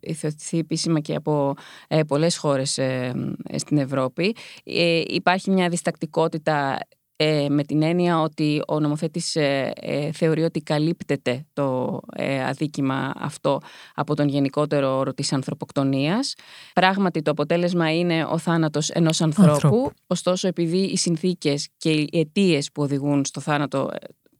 υιοθετηθεί 0.00 0.58
επίσημα 0.58 1.00
και 1.00 1.14
από 1.14 1.54
ε, 1.88 2.02
πολλές 2.02 2.36
χώρες 2.36 2.78
ε, 2.78 3.12
στην 3.56 3.78
Ευρώπη. 3.78 4.36
Ε, 4.64 5.02
υπάρχει 5.06 5.50
μια 5.50 5.68
διστακτικότητα 5.68 6.78
ε, 7.24 7.48
με 7.48 7.64
την 7.64 7.82
έννοια 7.82 8.20
ότι 8.20 8.62
ο 8.68 8.80
νομοθέτης 8.80 9.36
ε, 9.36 9.72
ε, 9.74 10.12
θεωρεί 10.12 10.42
ότι 10.42 10.60
καλύπτεται 10.60 11.46
το 11.52 12.00
αδίκημα 12.46 13.12
αυτό 13.16 13.60
από 13.94 14.14
τον 14.14 14.28
γενικότερο 14.28 14.96
όρο 14.96 15.14
της 15.14 15.32
ανθρωποκτονίας. 15.32 16.34
Πράγματι 16.72 17.22
το 17.22 17.30
αποτέλεσμα 17.30 17.94
είναι 17.94 18.24
ο 18.24 18.38
θάνατος 18.38 18.90
ενός 18.90 19.20
ανθρώπου, 19.20 19.90
ωστόσο 20.06 20.48
επειδή 20.48 20.78
οι 20.78 20.96
συνθήκες 20.96 21.68
και 21.76 21.90
οι 21.90 22.08
αιτίες 22.12 22.72
που 22.72 22.82
οδηγούν 22.82 23.24
στο 23.24 23.40
θάνατο 23.40 23.90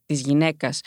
της 0.07 0.21
γυναίκας 0.21 0.81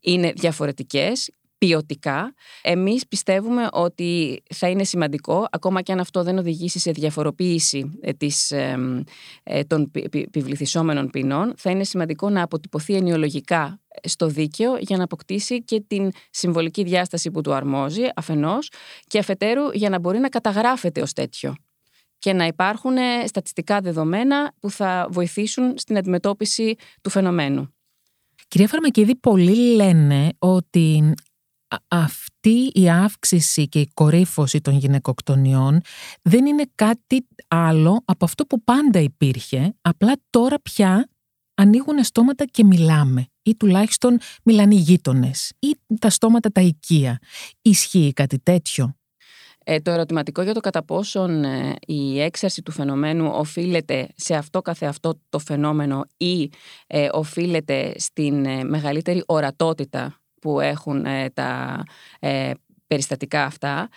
είναι 0.00 0.32
διαφορετικές 0.36 1.30
ποιοτικά. 1.62 2.34
Εμείς 2.62 3.06
πιστεύουμε 3.06 3.68
ότι 3.72 4.42
θα 4.54 4.68
είναι 4.68 4.84
σημαντικό, 4.84 5.46
ακόμα 5.50 5.82
και 5.82 5.92
αν 5.92 6.00
αυτό 6.00 6.22
δεν 6.22 6.38
οδηγήσει 6.38 6.78
σε 6.78 6.90
διαφοροποίηση 6.90 7.98
ε, 8.00 8.12
της, 8.12 8.50
ε, 8.50 9.64
των 9.66 9.90
επιβληθισόμενων 10.12 11.10
ποινών, 11.10 11.54
θα 11.56 11.70
είναι 11.70 11.84
σημαντικό 11.84 12.30
να 12.30 12.42
αποτυπωθεί 12.42 12.94
ενοιολογικά 12.94 13.80
στο 14.02 14.26
δίκαιο 14.26 14.76
για 14.78 14.96
να 14.96 15.04
αποκτήσει 15.04 15.62
και 15.62 15.84
την 15.86 16.10
συμβολική 16.30 16.82
διάσταση 16.82 17.30
που 17.30 17.40
του 17.40 17.52
αρμόζει 17.52 18.02
αφενός 18.14 18.70
και 19.06 19.18
αφετέρου 19.18 19.70
για 19.72 19.88
να 19.88 19.98
μπορεί 19.98 20.18
να 20.18 20.28
καταγράφεται 20.28 21.02
ως 21.02 21.12
τέτοιο 21.12 21.54
και 22.18 22.32
να 22.32 22.46
υπάρχουν 22.46 22.96
στατιστικά 23.26 23.80
δεδομένα 23.80 24.52
που 24.60 24.70
θα 24.70 25.08
βοηθήσουν 25.10 25.78
στην 25.78 25.96
αντιμετώπιση 25.96 26.74
του 27.00 27.10
φαινομένου. 27.10 27.74
Κυρία 28.52 28.68
Φαρμακίδη, 28.68 29.16
πολλοί 29.16 29.74
λένε 29.74 30.28
ότι 30.38 31.14
αυτή 31.88 32.70
η 32.74 32.90
αύξηση 32.90 33.68
και 33.68 33.80
η 33.80 33.90
κορύφωση 33.94 34.60
των 34.60 34.76
γυναικοκτονιών 34.76 35.80
δεν 36.22 36.46
είναι 36.46 36.64
κάτι 36.74 37.26
άλλο 37.48 38.02
από 38.04 38.24
αυτό 38.24 38.46
που 38.46 38.64
πάντα 38.64 38.98
υπήρχε, 38.98 39.74
απλά 39.80 40.12
τώρα 40.30 40.60
πια 40.60 41.08
ανοίγουν 41.54 42.04
στόματα 42.04 42.44
και 42.44 42.64
μιλάμε 42.64 43.26
ή 43.42 43.56
τουλάχιστον 43.56 44.18
μιλάνε 44.44 44.74
οι 44.74 44.78
γείτονες 44.78 45.52
ή 45.58 45.76
τα 45.98 46.10
στόματα 46.10 46.50
τα 46.50 46.60
οικεία. 46.60 47.18
Ισχύει 47.62 48.12
κάτι 48.12 48.38
τέτοιο; 48.38 48.96
Ε, 49.64 49.80
το 49.80 49.90
ερωτηματικό 49.90 50.42
για 50.42 50.54
το 50.54 50.60
κατά 50.60 50.84
πόσον 50.84 51.44
ε, 51.44 51.76
η 51.86 52.20
έξαρση 52.20 52.62
του 52.62 52.72
φαινομένου 52.72 53.30
οφείλεται 53.32 54.08
σε 54.16 54.34
αυτό 54.34 54.62
καθεαυτό 54.62 55.20
το 55.28 55.38
φαινόμενο 55.38 56.04
ή 56.16 56.50
ε, 56.86 57.08
οφείλεται 57.12 57.94
στην 57.98 58.44
ε, 58.44 58.64
μεγαλύτερη 58.64 59.22
ορατότητα 59.26 60.21
που 60.42 60.60
έχουν 60.60 61.06
τα 61.34 61.82
περιστατικά 62.86 63.44
αυτά, 63.44 63.88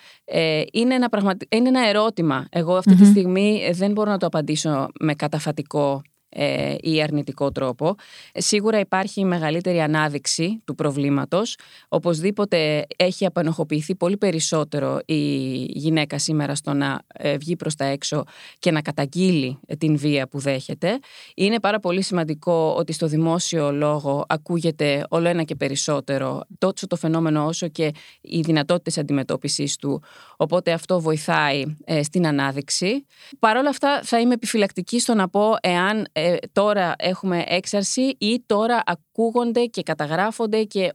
είναι 0.71 0.95
ένα, 0.95 1.09
είναι 1.49 1.67
ένα 1.67 1.87
ερώτημα. 1.87 2.47
Εγώ 2.49 2.79
τη 2.79 3.05
στιγμή 3.05 3.69
δεν 3.73 3.91
μπορώ 3.91 4.11
να 4.11 4.17
το 4.17 4.25
απαντήσω 4.25 4.87
με 4.99 5.13
καταφατικό 5.13 6.01
ε, 6.37 6.75
ή 6.79 7.01
αρνητικό 7.01 7.51
τρόπο. 7.51 7.95
Σίγουρα 8.33 8.79
υπάρχει 8.79 9.25
μεγαλύτερη 9.25 9.81
ανάδειξη 9.81 10.61
του 10.65 10.75
προβλήματος. 10.75 11.57
Οπωσδήποτε 11.87 12.85
έχει 12.95 13.25
απενοχοποιηθεί 13.25 13.95
πολύ 13.95 14.17
περισσότερο 14.17 14.99
η 15.05 15.15
γυναίκα 15.63 16.19
σήμερα 16.19 16.55
στο 16.55 16.73
να 16.73 16.99
ε, 17.13 17.37
βγει 17.37 17.55
προς 17.55 17.75
τα 17.75 17.85
έξω 17.85 18.23
και 18.59 18.71
να 18.71 18.81
καταγγείλει 18.81 19.59
την 19.77 19.97
βία 19.97 20.27
που 20.27 20.39
δέχεται. 20.39 20.99
Είναι 21.35 21.59
πάρα 21.59 21.79
πολύ 21.79 22.01
σημαντικό 22.01 22.75
ότι 22.77 22.93
στο 22.93 23.07
δημόσιο 23.07 23.71
λόγο 23.71 24.25
ακούγεται 24.27 25.05
όλο 25.09 25.27
ένα 25.27 25.43
και 25.43 25.55
περισσότερο 25.55 26.41
τόσο 26.57 26.87
το 26.87 26.95
φαινόμενο 26.95 27.45
όσο 27.45 27.67
και 27.67 27.91
οι 28.21 28.39
δυνατότητες 28.39 28.97
αντιμετώπισης 28.97 29.75
του. 29.75 30.03
Οπότε 30.37 30.71
αυτό 30.71 31.01
βοηθάει 31.01 31.63
ε, 31.85 32.03
στην 32.03 32.27
ανάδειξη. 32.27 33.05
Παρ' 33.39 33.57
όλα 33.57 33.69
αυτά 33.69 33.99
θα 34.03 34.19
είμαι 34.19 34.33
επιφυλακτική 34.33 34.99
στο 34.99 35.13
να 35.13 35.29
πω 35.29 35.55
εάν 35.61 36.07
ε, 36.11 36.24
τώρα 36.51 36.93
έχουμε 36.97 37.43
έξαρση 37.47 38.15
ή 38.17 38.43
τώρα 38.45 38.83
ακούγονται 38.85 39.65
και 39.65 39.83
καταγράφονται 39.83 40.63
και 40.63 40.91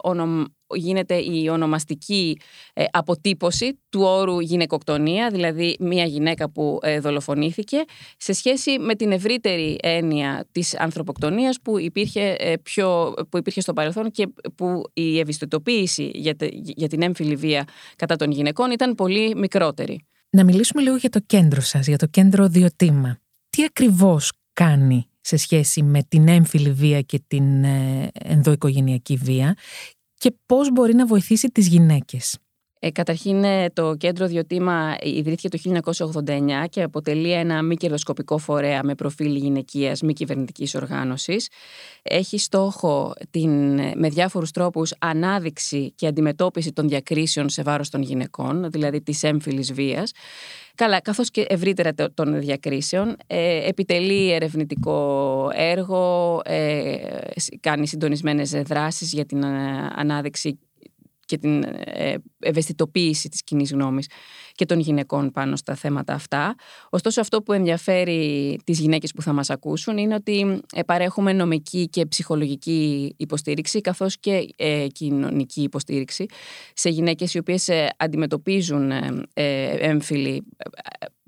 γίνεται 0.75 1.15
η 1.15 1.49
ονομαστική 1.49 2.39
ε, 2.73 2.85
αποτύπωση 2.91 3.79
του 3.89 4.01
όρου 4.03 4.41
γυναικοκτονία, 4.41 5.31
δηλαδή 5.31 5.77
μια 5.81 6.05
γυναίκα 6.05 6.51
που 6.51 6.79
ε, 6.83 7.01
δολοφονήθηκε, 7.01 7.85
σε 8.17 8.33
σχέση 8.33 8.79
με 8.79 8.95
την 8.95 9.13
ευρύτερη 9.13 9.79
έννοια 9.83 10.47
της 10.53 10.79
ανθρωποκτονίας 10.79 11.61
που 11.63 11.79
υπήρχε, 11.79 12.37
πιο, 12.63 13.15
που 13.29 13.39
υπήρχε 13.39 13.61
στο 13.61 13.73
παρελθόν 13.73 14.11
και 14.11 14.29
που 14.55 14.83
η 14.93 15.19
ευαισθητοποίηση 15.19 16.11
για, 16.15 16.35
για 16.53 16.89
την 16.89 17.03
έμφυλη 17.03 17.37
βία 17.37 17.65
κατά 17.97 18.17
των 18.17 18.31
γυναικών 18.31 18.71
ήταν 18.71 18.95
πολύ 18.95 19.35
μικρότερη. 19.37 20.05
Να 20.31 20.45
μιλήσουμε 20.45 20.83
λίγο 20.83 20.97
για 20.97 21.11
το 21.11 21.21
κέντρο 21.27 21.61
σας, 21.61 21.87
για 21.87 21.99
το 21.99 22.07
κέντρο 22.07 22.49
Διοτήμα. 22.49 23.19
Τι 23.51 23.65
ακριβώς 23.65 24.33
κάνει 24.53 25.10
σε 25.21 25.37
σχέση 25.37 25.83
με 25.83 26.03
την 26.03 26.29
έμφυλη 26.29 26.73
βία 26.73 27.01
και 27.01 27.23
την 27.27 27.65
ε, 27.65 28.09
ενδοοικογενειακή 28.13 29.17
βία 29.17 29.57
και 30.15 30.35
πώς 30.47 30.71
μπορεί 30.73 30.95
να 30.95 31.07
βοηθήσει 31.07 31.49
τις 31.49 31.67
γυναίκες. 31.67 32.39
Ε, 32.83 32.91
καταρχήν, 32.91 33.45
ε, 33.45 33.71
το 33.73 33.95
κέντρο 33.95 34.27
Διοτήμα 34.27 34.97
ιδρύθηκε 35.03 35.49
το 35.49 35.59
1989 35.59 36.67
και 36.71 36.83
αποτελεί 36.83 37.33
ένα 37.33 37.63
μη 37.63 37.77
κερδοσκοπικό 37.77 38.39
φορέα 38.39 38.83
με 38.85 38.95
προφίλ 38.95 39.35
γυναικείας 39.35 40.01
μη 40.03 40.13
κυβερνητικής 40.13 40.75
οργάνωσης. 40.75 41.49
Έχει 42.03 42.39
στόχο 42.39 43.13
την, 43.31 43.75
με 43.75 44.09
διάφορους 44.09 44.51
τρόπους 44.51 44.95
ανάδειξη 44.99 45.93
και 45.97 46.07
αντιμετώπιση 46.07 46.73
των 46.73 46.89
διακρίσεων 46.89 47.49
σε 47.49 47.63
βάρος 47.63 47.91
των 47.91 48.03
γυναικών, 48.03 48.71
δηλαδή 48.71 49.03
της 49.03 49.23
έμφυλης 49.23 49.73
βίας. 49.73 50.13
Καλά, 50.75 51.01
καθώς 51.01 51.31
και 51.31 51.45
ευρύτερα 51.49 51.95
των 52.15 52.41
διακρίσεων. 52.41 53.17
Ε, 53.27 53.69
επιτελεί 53.69 54.33
ερευνητικό 54.33 55.49
έργο, 55.53 56.41
ε, 56.45 56.97
κάνει 57.61 57.87
συντονισμένες 57.87 58.51
δράσεις 58.51 59.13
για 59.13 59.25
την 59.25 59.43
ε, 59.43 59.91
ανάδειξη 59.95 60.59
και 61.31 61.39
την 61.39 61.63
ε, 61.85 62.15
ευαισθητοποίηση 62.39 63.29
της 63.29 63.43
κοινή 63.43 63.65
γνώμης 63.71 64.07
και 64.53 64.65
των 64.65 64.79
γυναικών 64.81 65.31
πάνω 65.31 65.57
στα 65.57 65.75
θέματα 65.75 66.13
αυτά. 66.13 66.55
Ωστόσο 66.91 67.21
αυτό 67.21 67.43
που 67.43 67.53
ενδιαφέρει 67.53 68.59
τις 68.65 68.81
γυναίκες 68.81 69.13
που 69.13 69.23
θα 69.23 69.33
μας 69.33 69.51
ακούσουν 69.51 69.99
είναι 69.99 70.15
ότι 70.15 70.61
ε, 70.75 70.83
παρέχουμε 70.83 71.33
νομική 71.33 71.89
και 71.89 72.07
ψυχολογική 72.07 73.15
υποστήριξη 73.17 73.81
καθώς 73.81 74.19
και 74.19 74.55
ε, 74.57 74.87
κοινωνική 74.87 75.63
υποστήριξη 75.63 76.27
σε 76.75 76.89
γυναίκες 76.89 77.35
οι 77.35 77.39
οποίες 77.39 77.69
αντιμετωπίζουν 77.97 78.93
έμφυλη 79.81 80.43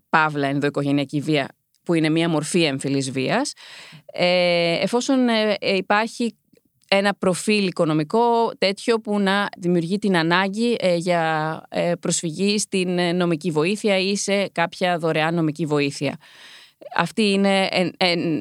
παύλα 0.08 0.46
ενδοοικογενειακή 0.46 1.20
βία 1.20 1.48
που 1.82 1.94
είναι 1.94 2.08
μια 2.08 2.28
μορφή 2.28 2.62
έμφυλης 2.62 3.10
βίας, 3.10 3.52
εφόσον 4.82 5.18
υπάρχει 5.60 6.36
ένα 6.96 7.14
προφίλ 7.14 7.66
οικονομικό 7.66 8.52
τέτοιο 8.58 9.00
που 9.00 9.18
να 9.18 9.48
δημιουργεί 9.58 9.98
την 9.98 10.16
ανάγκη 10.16 10.76
ε, 10.78 10.94
για 10.96 11.62
ε, 11.68 11.92
προσφυγή 12.00 12.58
στην 12.58 12.98
ε, 12.98 13.12
νομική 13.12 13.50
βοήθεια 13.50 13.98
ή 13.98 14.16
σε 14.16 14.48
κάποια 14.48 14.98
δωρεάν 14.98 15.34
νομική 15.34 15.66
βοήθεια. 15.66 16.16
Αυτή 16.96 17.22
είναι 17.22 17.68
εν, 17.70 17.92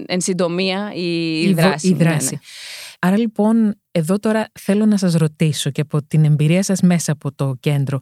εν, 0.06 0.22
συντομία 0.22 0.92
η, 0.94 1.54
δράση. 1.54 1.88
Η 1.88 1.94
δράση. 1.94 2.26
Ναι, 2.26 2.32
ναι. 2.32 2.40
Άρα 3.00 3.18
λοιπόν 3.18 3.76
εδώ 3.92 4.20
τώρα 4.20 4.50
θέλω 4.60 4.86
να 4.86 4.98
σας 4.98 5.14
ρωτήσω 5.14 5.70
και 5.70 5.82
από 5.82 6.04
την 6.04 6.26
εμπειρία 6.26 6.64
σας 6.64 6.82
μέσα 6.82 7.12
από 7.12 7.34
το 7.34 7.56
κέντρο 7.60 8.00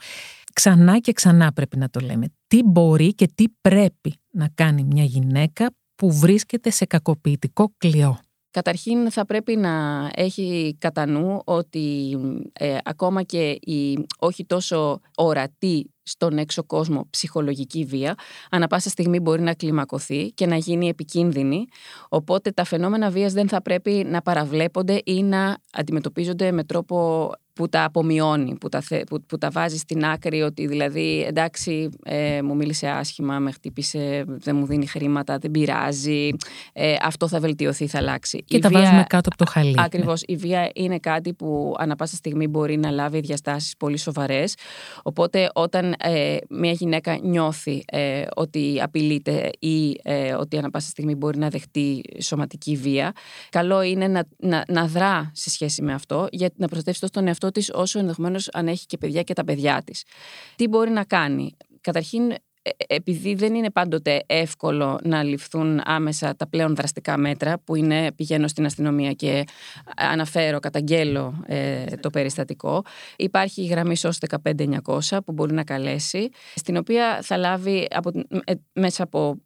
ξανά 0.54 1.00
και 1.00 1.14
ξανά 1.14 1.52
πρέπει 1.54 1.78
να 1.78 1.90
το 1.90 2.00
λέμε. 2.00 2.26
Τι 2.48 2.64
μπορεί 2.64 3.14
και 3.14 3.30
τι 3.36 3.44
πρέπει 3.62 4.14
να 4.32 4.50
κάνει 4.54 4.84
μια 4.84 5.04
γυναίκα 5.04 5.76
που 5.96 6.14
βρίσκεται 6.14 6.70
σε 6.70 6.86
κακοποιητικό 6.86 7.74
κλειό; 7.78 8.20
Καταρχήν 8.52 9.12
θα 9.12 9.26
πρέπει 9.26 9.56
να 9.56 9.72
έχει 10.16 10.76
κατά 10.80 11.06
νου 11.06 11.42
ότι 11.46 12.18
ε, 12.54 12.78
ακόμα 12.84 13.24
και 13.24 13.50
η 13.50 14.06
όχι 14.20 14.46
τόσο 14.46 15.02
ορατή 15.16 15.92
στον 16.04 16.38
έξω 16.38 16.64
κόσμο 16.64 17.08
ψυχολογική 17.10 17.84
βία, 17.86 18.16
ανα 18.52 18.68
πάσα 18.68 18.90
στιγμή 18.90 19.20
μπορεί 19.20 19.42
να 19.42 19.54
κλιμακωθεί 19.54 20.32
και 20.32 20.46
να 20.46 20.56
γίνει 20.56 20.88
επικίνδυνη. 20.88 21.66
Οπότε 22.10 22.52
τα 22.52 22.64
φαινόμενα 22.64 23.10
βίας 23.10 23.34
δεν 23.34 23.48
θα 23.48 23.62
πρέπει 23.62 24.06
να 24.08 24.22
παραβλέπονται 24.22 25.02
ή 25.06 25.24
να 25.24 25.58
αντιμετωπίζονται 25.72 26.52
με 26.52 26.64
τρόπο 26.64 27.32
που 27.60 27.70
τα 27.70 27.84
απομειώνει, 27.84 28.58
που 28.58 28.70
τα, 28.70 28.84
που, 29.10 29.22
που 29.28 29.38
τα 29.38 29.50
βάζει 29.50 29.78
στην 29.78 30.06
άκρη 30.06 30.42
ότι 30.42 30.68
δηλαδή 30.68 31.26
εντάξει 31.28 31.90
ε, 32.04 32.42
μου 32.42 32.56
μίλησε 32.56 32.88
άσχημα, 32.88 33.40
με 33.40 33.52
χτύπησε, 33.52 34.24
δεν 34.28 34.56
μου 34.56 34.66
δίνει 34.66 34.86
χρήματα, 34.86 35.38
δεν 35.38 35.52
πειράζει, 35.52 36.30
ε, 36.74 36.96
αυτό 37.02 37.28
θα 37.28 37.40
βελτιωθεί, 37.40 37.88
θα 37.88 37.98
αλλάξει. 37.98 38.44
Και 38.46 38.58
η 38.58 38.60
τα 38.60 38.70
βία, 38.70 38.80
βάζουμε 38.80 39.04
κάτω 39.10 39.30
από 39.30 39.38
το 39.38 39.52
χαλί. 39.52 39.76
Ακριβώς, 39.78 40.22
η 40.26 40.36
βία 40.36 40.72
είναι 40.74 41.00
κάτι 41.00 41.34
που 41.34 41.76
ανα 41.78 41.96
πάσα 41.96 42.16
στιγμή 42.16 42.48
μπορεί 42.48 42.78
να 42.78 42.92
λάβει 42.92 43.20
διαστάσεις 43.20 43.78
πολύ 43.78 43.98
σοβαρές, 43.98 44.56
οπότε 45.04 45.50
όταν 45.54 45.96
ε, 46.00 46.38
μια 46.50 46.72
γυναίκα 46.72 47.18
νιώθει 47.22 47.84
ε, 47.86 48.24
ότι 48.36 48.82
απειλείται 48.82 49.50
ή 49.60 50.00
ε, 50.04 50.34
ότι 50.34 50.58
ανα 50.58 50.70
πάσα 50.70 50.90
στιγμή 50.90 51.16
μπορεί 51.16 51.38
να 51.38 51.50
δεχτεί 51.50 52.02
σωματική 52.22 52.76
βία, 52.76 53.12
καλό 53.50 53.82
είναι 53.82 54.08
να, 54.08 54.24
να, 54.38 54.64
να 54.68 54.88
δρά 54.88 55.32
σε 55.34 55.50
σχέση 55.50 55.82
με 55.82 55.94
αυτό 55.94 56.28
για 56.32 56.50
να 56.56 56.68
προστατεύσει 56.68 57.00
τόσο 57.02 57.14
τον 57.14 57.28
εαυτό 57.28 57.48
τη 57.52 57.66
όσο 57.74 58.00
ενδεχομένως 58.00 58.50
αν 58.52 58.68
έχει 58.68 58.86
και 58.86 58.98
παιδιά 58.98 59.24
και 59.24 59.34
τα 59.34 59.44
παιδιά 59.44 59.82
της. 59.86 60.04
Τι 60.56 60.68
μπορεί 60.68 60.90
να 60.90 61.04
κάνει; 61.04 61.56
Καταρχήν 61.82 62.32
ε, 62.62 62.70
επειδή 62.88 63.34
δεν 63.34 63.56
είναι 63.56 63.72
πάντοτε 63.72 64.24
εύκολο 64.26 65.00
να 65.04 65.24
ληφθούν 65.24 65.82
άμεσα 65.84 66.36
τα 66.36 66.48
πλέον 66.48 66.76
δραστικά 66.76 67.18
μέτρα 67.18 67.60
που 67.60 67.76
είναι 67.76 68.12
πηγαίνω 68.12 68.48
στην 68.48 68.66
αστυνομία 68.66 69.12
και 69.12 69.44
αναφέρω, 69.96 70.60
καταγγέλω 70.60 71.44
ε, 71.46 71.86
το 71.86 72.10
περιστατικό 72.10 72.84
υπάρχει 73.18 73.62
η 73.62 73.66
γραμμή 73.66 73.96
SOS 74.00 74.38
15900 74.54 75.18
που 75.26 75.32
μπορεί 75.32 75.54
να 75.54 75.64
καλέσει 75.64 76.30
στην 76.56 76.78
οποία 76.78 77.20
θα 77.22 77.38
λάβει 77.38 77.88
από, 77.92 78.12
ε, 78.44 78.54
μέσα 78.74 79.04
από 79.04 79.38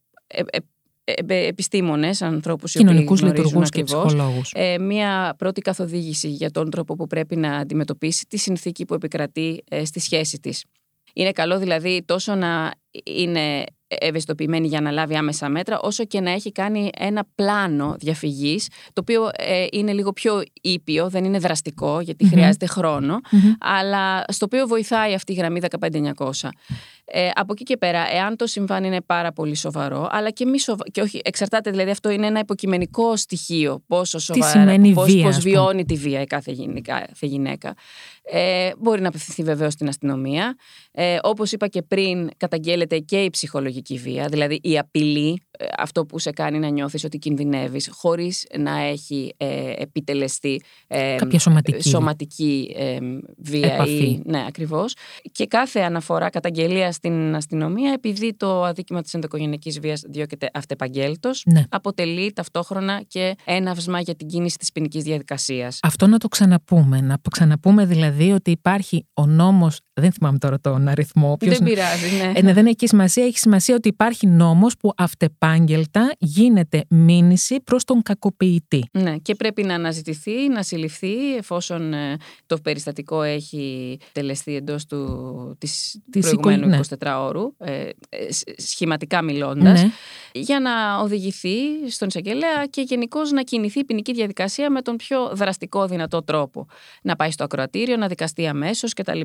επιστήμονες, 1.27 2.21
ανθρώπους 2.21 2.71
Κοινωνικούς 2.71 3.21
λειτουργούς 3.21 3.69
και 3.69 3.83
ψυχολόγους. 3.83 4.51
Ε, 4.55 4.77
μία 4.79 5.35
πρώτη 5.37 5.61
καθοδήγηση 5.61 6.29
για 6.29 6.51
τον 6.51 6.69
τρόπο 6.69 6.95
που 6.95 7.07
πρέπει 7.07 7.35
να 7.35 7.57
αντιμετωπίσει 7.57 8.25
τη 8.25 8.37
συνθήκη 8.37 8.85
που 8.85 8.93
επικρατεί 8.93 9.63
ε, 9.69 9.85
στη 9.85 9.99
σχέση 9.99 10.39
της. 10.39 10.63
Είναι 11.13 11.31
καλό 11.31 11.59
δηλαδή 11.59 12.03
τόσο 12.05 12.35
να 12.35 12.71
είναι 13.03 13.63
ευαισθητοποιημένη 13.87 14.67
για 14.67 14.81
να 14.81 14.91
λάβει 14.91 15.15
άμεσα 15.15 15.49
μέτρα, 15.49 15.79
όσο 15.79 16.05
και 16.05 16.19
να 16.19 16.31
έχει 16.31 16.51
κάνει 16.51 16.89
ένα 16.97 17.23
πλάνο 17.35 17.95
διαφυγής, 17.99 18.67
το 18.93 19.01
οποίο 19.01 19.29
ε, 19.33 19.65
είναι 19.71 19.93
λίγο 19.93 20.13
πιο 20.13 20.43
ήπιο, 20.61 21.09
δεν 21.09 21.23
είναι 21.23 21.37
δραστικό, 21.37 22.01
χρειάζεται 22.29 22.65
αλλά 23.59 24.23
στο 24.27 24.45
οποίο 24.45 24.67
βοηθάει 24.67 25.13
αυτή 25.13 25.31
η 25.31 25.35
γραμμή 25.35 25.59
15900. 25.79 26.49
Ε, 27.05 27.29
από 27.33 27.53
εκεί 27.53 27.63
και 27.63 27.77
πέρα, 27.77 28.05
εάν 28.13 28.35
το 28.35 28.47
συμβάν 28.47 28.83
είναι 28.83 29.01
πάρα 29.01 29.31
πολύ 29.31 29.55
σοβαρό, 29.55 30.07
αλλά 30.11 30.29
και 30.29 30.45
μη 30.45 30.59
σοβαρό, 30.59 30.89
και 30.91 31.01
όχι, 31.01 31.21
εξαρτάται 31.23 31.69
δηλαδή 31.69 31.91
αυτό 31.91 32.09
είναι 32.09 32.27
ένα 32.27 32.39
υποκειμενικό 32.39 33.15
στοιχείο, 33.15 33.83
πόσο 33.87 34.19
σοβαρό, 34.19 34.75
πώς, 34.93 35.15
πώς 35.23 35.37
βιώνει 35.37 35.85
τη 35.85 35.95
βία 35.95 36.21
η 36.21 36.25
κάθε 36.25 36.51
γυναίκα. 37.21 37.73
Ε, 38.25 38.71
μπορεί 38.77 39.01
να 39.01 39.07
απευθυνθεί 39.07 39.43
βεβαίως 39.43 39.73
στην 39.73 39.87
αστυνομία. 39.87 40.55
Ε, 40.91 41.17
Όπως 41.21 41.51
είπα 41.51 41.67
και 41.67 41.81
πριν, 41.81 42.29
καταγγέλλεται 42.37 42.99
και 42.99 43.23
η 43.23 43.29
ψυχολογική 43.29 43.97
βία, 43.97 44.27
δηλαδή 44.27 44.59
η 44.63 44.77
απειλή, 44.77 45.43
ε, 45.51 45.65
αυτό 45.77 46.05
που 46.05 46.19
σε 46.19 46.31
κάνει 46.31 46.59
να 46.59 46.67
νιώθεις 46.67 47.03
ότι 47.03 47.17
κινδυνεύεις, 47.17 47.89
χωρίς 47.91 48.47
να 48.59 48.79
έχει 48.79 49.33
ε, 49.37 49.73
επιτελεστεί 49.77 50.61
ε, 50.87 51.15
κάποια 51.15 51.39
σωματική, 51.39 51.89
σωματική 51.89 52.75
ε, 52.77 52.97
βία. 53.37 53.73
Επαφή. 53.73 53.91
Ή, 53.91 54.21
ναι, 54.25 54.43
ακριβώς. 54.47 54.95
Και 55.31 55.45
κάθε 55.45 55.79
αναφορά 55.79 56.29
καταγγελία 56.29 56.91
στην 56.91 57.35
αστυνομία, 57.35 57.91
επειδή 57.91 58.33
το 58.33 58.63
αδίκημα 58.63 59.01
της 59.01 59.13
ενδοκογενειακή 59.13 59.79
βίας 59.81 60.01
διώκεται 60.09 60.49
αυτεπαγγέλτο, 60.53 61.31
ναι. 61.45 61.63
αποτελεί 61.69 62.33
ταυτόχρονα 62.33 63.03
και 63.07 63.35
έναυσμα 63.45 63.99
για 63.99 64.15
την 64.15 64.27
κίνηση 64.27 64.57
της 64.57 64.71
ποινικής 64.71 65.03
διαδικασίας. 65.03 65.79
Αυτό 65.81 66.07
να 66.07 66.17
το 66.17 66.27
ξαναπούμε. 66.27 67.01
Να 67.01 67.17
ξαναπούμε 67.31 67.85
δηλαδή 67.85 68.12
δηλαδή 68.13 68.31
ότι 68.31 68.51
υπάρχει 68.51 69.05
ο 69.13 69.25
νόμος. 69.25 69.79
Δεν 69.93 70.11
θυμάμαι 70.11 70.37
τώρα 70.37 70.59
τον 70.59 70.87
αριθμό. 70.87 71.37
δεν 71.39 71.63
πειράζει, 71.63 72.15
ναι. 72.15 72.31
Ε, 72.35 72.41
ναι. 72.41 72.53
Δεν 72.53 72.65
έχει 72.65 72.87
σημασία. 72.87 73.25
Έχει 73.25 73.37
σημασία 73.37 73.75
ότι 73.75 73.87
υπάρχει 73.87 74.27
νόμος 74.27 74.77
που 74.77 74.93
αυτεπάγγελτα 74.97 76.15
γίνεται 76.19 76.85
μήνυση 76.89 77.61
προς 77.63 77.83
τον 77.83 78.01
κακοποιητή. 78.01 78.89
Ναι, 78.91 79.17
και 79.17 79.35
πρέπει 79.35 79.63
να 79.63 79.73
αναζητηθεί, 79.73 80.49
να 80.49 80.63
συλληφθεί 80.63 81.35
εφόσον 81.35 81.93
ε, 81.93 82.17
το 82.45 82.57
περιστατικό 82.57 83.21
έχει 83.21 83.97
τελεστεί 84.11 84.55
εντός 84.55 84.85
της 85.59 86.01
προηγουμένου 86.19 86.67
ναι. 86.67 86.79
24 86.99 87.15
ώρου, 87.19 87.53
ε, 87.57 87.89
ε 88.09 88.27
σχηματικά 88.57 89.21
μιλώντας, 89.21 89.81
ναι. 89.81 89.89
για 90.31 90.59
να 90.59 90.99
οδηγηθεί 91.01 91.55
στον 91.89 92.07
εισαγγελέα 92.07 92.65
και 92.69 92.81
γενικώς 92.81 93.31
να 93.31 93.41
κινηθεί 93.41 93.79
η 93.79 93.83
ποινική 93.83 94.13
διαδικασία 94.13 94.69
με 94.69 94.81
τον 94.81 94.95
πιο 94.95 95.31
δραστικό 95.33 95.85
δυνατό 95.85 96.23
τρόπο. 96.23 96.67
Να 97.01 97.15
πάει 97.15 97.31
στο 97.31 97.43
ακροατήριο, 97.43 97.97
να 98.03 98.09
δικαστεί 98.09 98.47
αμέσως 98.47 98.93
κτλ. 98.93 99.21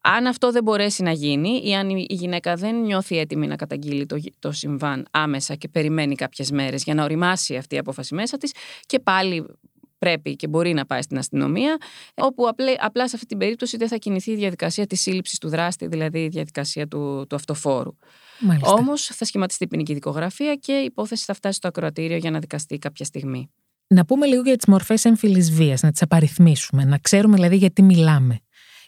Αν 0.00 0.26
αυτό 0.26 0.50
δεν 0.50 0.62
μπορέσει 0.62 1.02
να 1.02 1.10
γίνει 1.10 1.60
ή 1.64 1.74
αν 1.74 1.88
η 1.90 2.06
γυναίκα 2.08 2.54
δεν 2.54 2.80
νιώθει 2.80 3.18
έτοιμη 3.18 3.46
να 3.46 3.56
καταγγείλει 3.56 4.06
το, 4.06 4.20
το 4.38 4.52
συμβάν 4.52 5.06
άμεσα 5.10 5.54
και 5.54 5.68
περιμένει 5.68 6.14
κάποιες 6.14 6.50
μέρες 6.50 6.82
για 6.82 6.94
να 6.94 7.04
οριμάσει 7.04 7.56
αυτή 7.56 7.74
η 7.74 7.78
απόφαση 7.78 8.14
μέσα 8.14 8.36
της, 8.36 8.52
και 8.86 8.98
πάλι 8.98 9.46
πρέπει 9.98 10.36
και 10.36 10.48
μπορεί 10.48 10.72
να 10.72 10.86
πάει 10.86 11.02
στην 11.02 11.18
αστυνομία, 11.18 11.76
όπου 12.14 12.48
απλά, 12.48 12.72
απλά 12.78 13.08
σε 13.08 13.14
αυτή 13.14 13.26
την 13.26 13.38
περίπτωση 13.38 13.76
δεν 13.76 13.88
θα 13.88 13.96
κινηθεί 13.96 14.30
η 14.30 14.36
διαδικασία 14.36 14.86
της 14.86 15.00
σύλληψης 15.00 15.38
του 15.38 15.48
δράστη, 15.48 15.86
δηλαδή 15.86 16.24
η 16.24 16.28
διαδικασία 16.28 16.88
του, 16.88 17.26
του 17.28 17.34
αυτοφόρου. 17.34 17.96
Όμως 18.60 19.06
θα 19.06 19.24
σχηματιστεί 19.24 19.64
η 19.64 19.66
ποινική 19.66 19.94
δικογραφία 19.94 20.54
και 20.54 20.72
η 20.72 20.84
υπόθεση 20.84 21.24
θα 21.24 21.34
φτάσει 21.34 21.56
στο 21.56 21.68
ακροατήριο 21.68 22.16
για 22.16 22.30
να 22.30 22.38
δικαστεί 22.38 22.78
κάποια 22.78 23.04
στιγμή. 23.04 23.50
Να 23.88 24.04
πούμε 24.04 24.26
λίγο 24.26 24.42
για 24.42 24.56
τις 24.56 24.66
μορφές 24.66 25.04
έμφυλης 25.04 25.52
βίας, 25.52 25.82
να 25.82 25.90
τις 25.90 26.02
απαριθμίσουμε, 26.02 26.84
να 26.84 26.98
ξέρουμε 26.98 27.34
δηλαδή 27.34 27.56
γιατί 27.56 27.82
μιλάμε. 27.82 28.40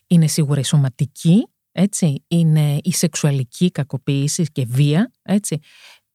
Είναι 0.07 0.26
σίγουρα 0.26 0.61
η 0.61 0.64
σωματική, 0.64 1.49
έτσι, 1.72 2.24
είναι 2.28 2.78
η 2.82 2.92
σεξουαλική 2.92 3.70
κακοποίηση 3.70 4.44
και 4.53 4.64
βία, 4.68 5.12
έτσι. 5.22 5.59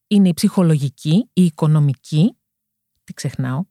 Είναι 0.06 0.28
η 0.28 0.34
ψυχολογική, 0.34 1.30
η 1.32 1.44
οικονομική, 1.44 2.36
τι 3.04 3.12
ξεχνάω. 3.12 3.64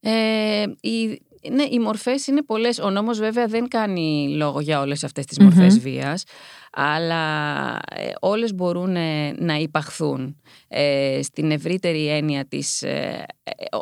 Ε, 0.00 0.64
η, 0.80 1.22
ναι, 1.50 1.64
οι 1.70 1.78
μορφές 1.78 2.26
είναι 2.26 2.42
πολλές. 2.42 2.78
Ο 2.78 2.90
νόμος 2.90 3.18
βέβαια 3.18 3.46
δεν 3.46 3.68
κάνει 3.68 4.34
λόγο 4.36 4.60
για 4.60 4.80
όλες 4.80 5.04
αυτές 5.04 5.24
τις 5.24 5.38
μορφες 5.38 5.78
βίας, 5.78 6.24
αλλά 6.72 7.72
ε, 7.90 8.10
όλες 8.20 8.54
μπορούν 8.54 8.96
ε, 8.96 9.32
να 9.38 9.54
υπαχθούν. 9.54 10.36
Ε, 10.68 11.20
στην 11.22 11.50
ευρύτερη 11.50 12.08
έννοια 12.08 12.46
της, 12.46 12.82
ε, 12.82 13.24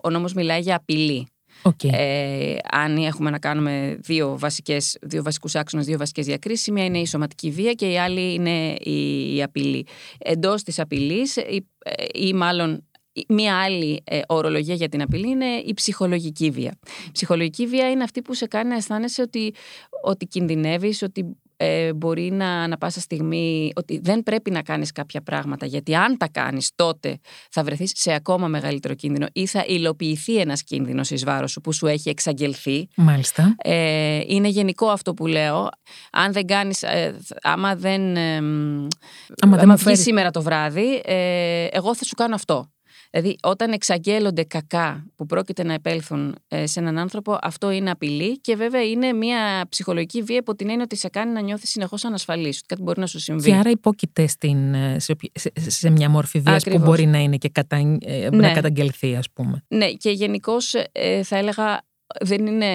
ο 0.03 0.11
νόμος 0.11 0.35
μιλάει 0.35 0.61
για 0.61 0.77
απειλή. 0.77 1.27
Okay. 1.65 2.57
αν 2.71 2.97
έχουμε 2.97 3.31
να 3.31 3.39
κάνουμε 3.39 3.97
δύο, 4.01 4.39
βασικές, 4.39 4.99
δύο 5.03 5.23
βασικούς 5.23 5.55
άξονες, 5.55 5.87
δύο 5.87 5.99
βασικές 5.99 6.27
διακρίσεις, 6.27 6.71
μία 6.71 6.85
είναι 6.85 6.99
η 6.99 7.07
σωματική 7.07 7.51
βία 7.51 7.73
και 7.73 7.91
η 7.91 7.99
άλλη 7.99 8.35
είναι 8.35 8.75
η, 8.81 9.35
η 9.37 9.43
απειλή. 9.43 9.87
Εντός 10.19 10.63
της 10.63 10.79
απειλής 10.79 11.37
ή, 11.37 11.69
ή 12.15 12.33
μάλλον 12.33 12.85
Μία 13.29 13.57
άλλη 13.63 14.03
ε, 14.05 14.21
ορολογία 14.27 14.75
για 14.75 14.89
την 14.89 15.03
απειλή 15.03 15.29
είναι 15.29 15.47
η 15.47 15.75
ψυχολογική 15.75 16.51
βία. 16.51 16.79
Η 17.07 17.11
ψυχολογική 17.13 17.67
βία 17.67 17.91
είναι 17.91 18.03
αυτή 18.03 18.23
που 18.23 18.35
σε 18.35 18.47
κάνει 18.47 18.69
να 18.69 18.75
αισθάνεσαι 18.75 19.23
ότι, 19.23 19.55
ότι 20.03 20.27
κινδυνεύεις, 20.27 21.03
ότι 21.03 21.37
ε, 21.65 21.93
μπορεί 21.93 22.31
να 22.31 22.63
ανα 22.63 22.79
πάσα 22.79 23.01
στιγμή 23.01 23.73
ότι 23.75 24.01
δεν 24.03 24.23
πρέπει 24.23 24.51
να 24.51 24.63
κάνεις 24.63 24.93
κάποια 24.93 25.23
πράγματα 25.23 25.67
γιατί 25.67 25.95
αν 25.95 26.17
τα 26.17 26.29
κάνεις 26.29 26.71
τότε 26.75 27.19
θα 27.51 27.63
βρεθείς 27.63 27.93
σε 27.95 28.13
ακόμα 28.13 28.49
μεγαλύτερο 28.49 28.95
κίνδυνο 28.95 29.27
ή 29.33 29.47
θα 29.47 29.65
υλοποιηθεί 29.67 30.37
ένας 30.37 30.63
κίνδυνος 30.63 31.11
εις 31.11 31.25
βάρος 31.25 31.51
σου 31.51 31.61
που 31.61 31.73
σου 31.73 31.87
έχει 31.87 32.09
εξαγγελθεί. 32.09 32.89
Μάλιστα. 32.97 33.55
Ε, 33.63 34.21
είναι 34.27 34.49
γενικό 34.49 34.87
αυτό 34.87 35.15
που 35.15 35.27
λέω. 35.27 35.69
Αν 36.13 36.33
δεν 36.33 36.47
κάνεις, 36.47 36.83
ε, 36.83 37.19
άμα 37.43 37.77
δεν, 37.77 38.17
ε, 38.17 38.37
άμα 38.37 39.57
δεν 39.57 39.71
άμα 39.71 39.95
σήμερα 39.95 40.31
το 40.31 40.43
βράδυ, 40.43 41.03
ε, 41.05 41.67
εγώ 41.71 41.95
θα 41.95 42.05
σου 42.05 42.15
κάνω 42.15 42.35
αυτό. 42.35 42.72
Δηλαδή, 43.15 43.37
όταν 43.43 43.73
εξαγγέλλονται 43.73 44.45
κακά 44.45 45.07
που 45.17 45.27
πρόκειται 45.27 45.63
να 45.63 45.73
επέλθουν 45.73 46.37
ε, 46.49 46.67
σε 46.67 46.81
έναν 46.81 46.99
άνθρωπο, 46.99 47.39
αυτό 47.43 47.71
είναι 47.71 47.91
απειλή 47.91 48.41
και 48.41 48.57
βέβαια 48.57 48.83
είναι 48.83 49.13
μια 49.13 49.67
ψυχολογική 49.69 50.23
βία 50.23 50.43
που 50.43 50.57
την 50.57 50.69
έννοια 50.69 50.85
ότι 50.85 50.97
σε 50.97 51.09
κάνει 51.09 51.33
να 51.33 51.41
νιώθεις 51.41 51.71
συνεχώς 51.71 52.05
ανασφαλής, 52.05 52.57
ότι 52.57 52.67
κάτι 52.67 52.83
μπορεί 52.83 53.01
να 53.01 53.07
σου 53.07 53.19
συμβεί. 53.19 53.51
Και 53.51 53.57
άρα 53.57 53.71
υπόκειται 53.71 54.27
στην, 54.27 54.75
ε, 54.75 54.99
σε, 54.99 55.17
σε, 55.55 55.91
μια 55.91 56.09
μόρφη 56.09 56.41
βίας 56.41 56.65
που 56.65 56.79
μπορεί 56.79 57.07
να 57.07 57.19
είναι 57.19 57.37
και 57.37 57.49
κατα, 57.49 57.77
ε, 57.77 58.29
ναι. 58.31 58.37
να 58.37 58.53
καταγγελθεί, 58.53 59.17
ας 59.17 59.31
πούμε. 59.31 59.65
Ναι, 59.69 59.93
και 59.93 60.11
γενικώς 60.11 60.75
θα 61.23 61.37
έλεγα 61.37 61.81
δεν 62.21 62.47
είναι 62.47 62.67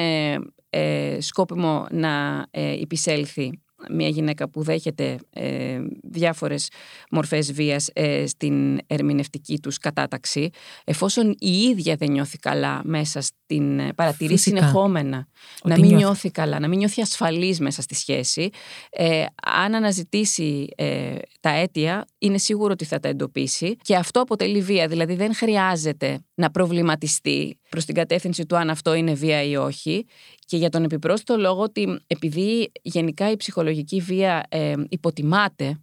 σκόπιμο 1.19 1.85
να 1.91 2.45
υπησέλθει 2.79 3.61
μια 3.91 4.07
γυναίκα 4.07 4.49
που 4.49 4.63
δέχεται 4.63 5.19
ε, 5.33 5.79
διάφορες 6.03 6.69
μορφές 7.11 7.53
βίας 7.53 7.89
ε, 7.93 8.27
στην 8.27 8.79
ερμηνευτική 8.87 9.59
τους 9.59 9.77
κατάταξη 9.77 10.49
εφόσον 10.83 11.35
η 11.39 11.51
ίδια 11.51 11.95
δεν 11.95 12.11
νιώθει 12.11 12.37
καλά 12.37 12.81
μέσα 12.83 13.21
στην 13.21 13.79
ε, 13.79 13.93
παρατηρή 13.93 14.37
συνεχόμενα 14.37 15.27
να 15.63 15.79
μην 15.79 15.95
νιώθει. 15.95 16.31
καλά, 16.31 16.59
να 16.59 16.67
μην 16.67 16.77
νιώθει 16.77 17.01
ασφαλής 17.01 17.59
μέσα 17.59 17.81
στη 17.81 17.95
σχέση 17.95 18.49
ε, 18.89 19.25
αν 19.43 19.75
αναζητήσει 19.75 20.67
ε, 20.75 21.15
τα 21.39 21.49
αίτια 21.49 22.05
είναι 22.17 22.37
σίγουρο 22.37 22.71
ότι 22.71 22.85
θα 22.85 22.99
τα 22.99 23.07
εντοπίσει 23.07 23.75
και 23.81 23.95
αυτό 23.95 24.21
αποτελεί 24.21 24.61
βία 24.61 24.87
δηλαδή 24.87 25.15
δεν 25.15 25.35
χρειάζεται 25.35 26.19
να 26.33 26.51
προβληματιστεί 26.51 27.59
προς 27.69 27.85
την 27.85 27.95
κατεύθυνση 27.95 28.45
του 28.45 28.57
αν 28.57 28.69
αυτό 28.69 28.93
είναι 28.93 29.13
βία 29.13 29.43
ή 29.43 29.55
όχι 29.55 30.05
και 30.47 30.57
για 30.57 30.69
τον 30.69 30.83
επιπρόσθετο 30.83 31.37
λόγο 31.37 31.61
ότι 31.61 31.99
επειδή 32.07 32.71
γενικά 32.81 33.31
η 33.31 33.35
ψυχολογική 33.35 33.99
βία 33.99 34.43
ε, 34.49 34.73
υποτιμάται, 34.89 35.81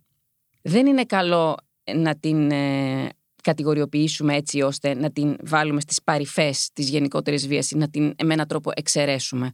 δεν 0.62 0.86
είναι 0.86 1.04
καλό 1.04 1.56
να 1.94 2.16
την 2.16 2.50
ε, 2.50 3.08
κατηγοριοποιήσουμε 3.42 4.34
έτσι 4.34 4.60
ώστε 4.60 4.94
να 4.94 5.10
την 5.10 5.36
βάλουμε 5.44 5.80
στις 5.80 6.02
παρυφές 6.02 6.68
της 6.72 6.88
γενικότερης 6.88 7.46
βίας 7.46 7.70
ή 7.70 7.76
να 7.76 7.88
την 7.88 8.14
με 8.24 8.32
έναν 8.32 8.46
τρόπο 8.46 8.70
εξαιρέσουμε. 8.74 9.50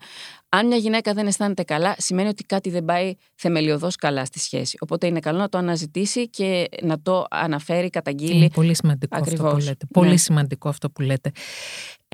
Αν 0.48 0.66
μια 0.66 0.76
γυναίκα 0.76 1.12
δεν 1.14 1.26
αισθάνεται 1.26 1.62
καλά, 1.62 1.94
σημαίνει 1.98 2.28
ότι 2.28 2.44
κάτι 2.44 2.70
δεν 2.70 2.84
πάει 2.84 3.14
θεμελιωδώς 3.34 3.96
καλά 3.96 4.24
στη 4.24 4.38
σχέση. 4.38 4.76
Οπότε 4.80 5.06
είναι 5.06 5.20
καλό 5.20 5.38
να 5.38 5.48
το 5.48 5.58
αναζητήσει 5.58 6.28
και 6.28 6.68
να 6.82 7.00
το 7.00 7.26
αναφέρει, 7.30 7.90
καταγγείλει. 7.90 8.36
Είναι 8.36 8.50
πολύ 8.50 8.74
σημαντικό 8.74 9.18
αυτό 9.20 9.42
που 9.50 9.56
λέτε. 9.56 9.86
Πολύ 9.92 10.10
ναι. 10.10 10.16
σημαντικό 10.16 10.68
αυτό 10.68 10.90
που 10.90 11.02
λέτε. 11.02 11.30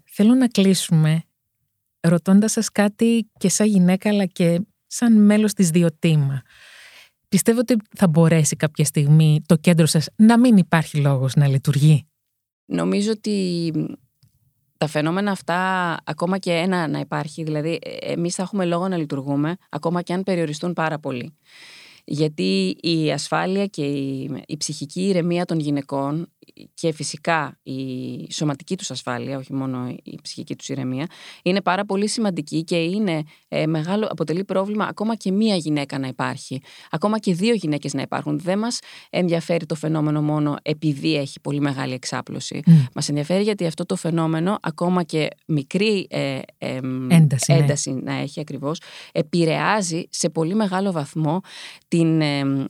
Θέλω 0.05 0.35
να 0.35 0.49
κλείσουμε 0.49 1.25
ρωτώντας 2.09 2.53
σας 2.53 2.71
κάτι 2.71 3.31
και 3.39 3.49
σαν 3.49 3.67
γυναίκα 3.67 4.09
αλλά 4.09 4.25
και 4.25 4.61
σαν 4.87 5.13
μέλος 5.25 5.53
της 5.53 5.71
Διοτήμα. 5.71 6.43
Πιστεύω 7.29 7.59
ότι 7.59 7.77
θα 7.97 8.09
μπορέσει 8.09 8.57
κάποια 8.57 8.85
στιγμή 8.85 9.43
το 9.47 9.57
κέντρο 9.57 9.87
σας 9.87 10.09
να 10.17 10.39
μην 10.39 10.57
υπάρχει 10.57 10.99
λόγος 10.99 11.35
να 11.35 11.49
λειτουργεί. 11.49 12.07
Νομίζω 12.65 13.11
ότι 13.11 13.71
τα 14.79 14.87
φαινόμενα 14.87 15.31
αυτά, 15.31 15.97
ακόμα 16.05 16.39
και 16.39 16.53
ένα 16.53 16.89
να 16.89 16.99
υπάρχει, 16.99 17.43
δηλαδή 17.43 17.79
ε, 17.83 18.13
εμείς 18.13 18.35
θα 18.35 18.43
έχουμε 18.43 18.65
λόγο 18.65 18.89
να 18.89 18.97
λειτουργούμε, 18.97 19.57
ακόμα 19.69 20.03
και 20.03 20.13
αν 20.13 20.23
περιοριστούν 20.23 20.73
πάρα 20.73 20.99
πολύ. 20.99 21.37
Γιατί 22.05 22.77
η 22.81 23.13
ασφάλεια 23.13 23.67
και 23.67 23.85
η, 23.85 24.31
η 24.47 24.57
ψυχική 24.57 25.09
ηρεμία 25.09 25.45
των 25.45 25.59
γυναικών 25.59 26.33
και 26.75 26.93
φυσικά 26.93 27.59
η 27.63 27.79
σωματική 28.33 28.77
τους 28.77 28.91
ασφάλεια, 28.91 29.39
όχι 29.39 29.53
μόνο 29.53 29.89
η 30.03 30.19
ψυχική 30.23 30.57
τους 30.57 30.69
ηρεμία, 30.69 31.07
είναι 31.43 31.61
πάρα 31.61 31.85
πολύ 31.85 32.09
σημαντική 32.09 32.65
και 32.65 32.77
είναι 32.77 33.23
ε, 33.49 33.67
μεγάλο, 33.67 34.07
αποτελεί 34.11 34.45
πρόβλημα 34.45 34.85
ακόμα 34.85 35.15
και 35.15 35.33
μία 35.33 35.57
γυναίκα 35.57 35.99
να 35.99 36.07
υπάρχει, 36.07 36.63
ακόμα 36.91 37.19
και 37.19 37.35
δύο 37.35 37.55
γυναίκες 37.55 37.95
να 37.95 38.03
υπάρχουν. 38.03 38.39
Δεν 38.39 38.59
μας 38.59 38.79
ενδιαφέρει 39.11 39.67
το 39.67 39.75
φαινόμενο 39.75 40.23
μόνο 40.23 40.57
επειδή 40.63 41.17
έχει 41.17 41.41
πολύ 41.41 41.61
μεγάλη 41.61 41.95
εξάπλωση. 41.95 42.63
Mm. 42.67 42.71
Μας 42.95 43.09
ενδιαφέρει 43.09 43.43
γιατί 43.43 43.67
αυτό 43.67 43.87
το 43.87 43.97
φαινόμενο, 43.97 44.59
ακόμα 44.63 45.03
και 45.03 45.29
μικρή 45.47 46.07
ε, 46.11 46.39
ε, 46.59 46.79
ένταση, 47.09 47.53
ναι. 47.53 47.59
ένταση 47.59 47.91
να 47.91 48.15
έχει 48.15 48.41
ακριβώς, 48.41 48.81
επηρεάζει 49.13 50.03
σε 50.11 50.29
πολύ 50.29 50.55
μεγάλο 50.55 50.93
βαθμό 50.93 51.41
την 51.89 52.23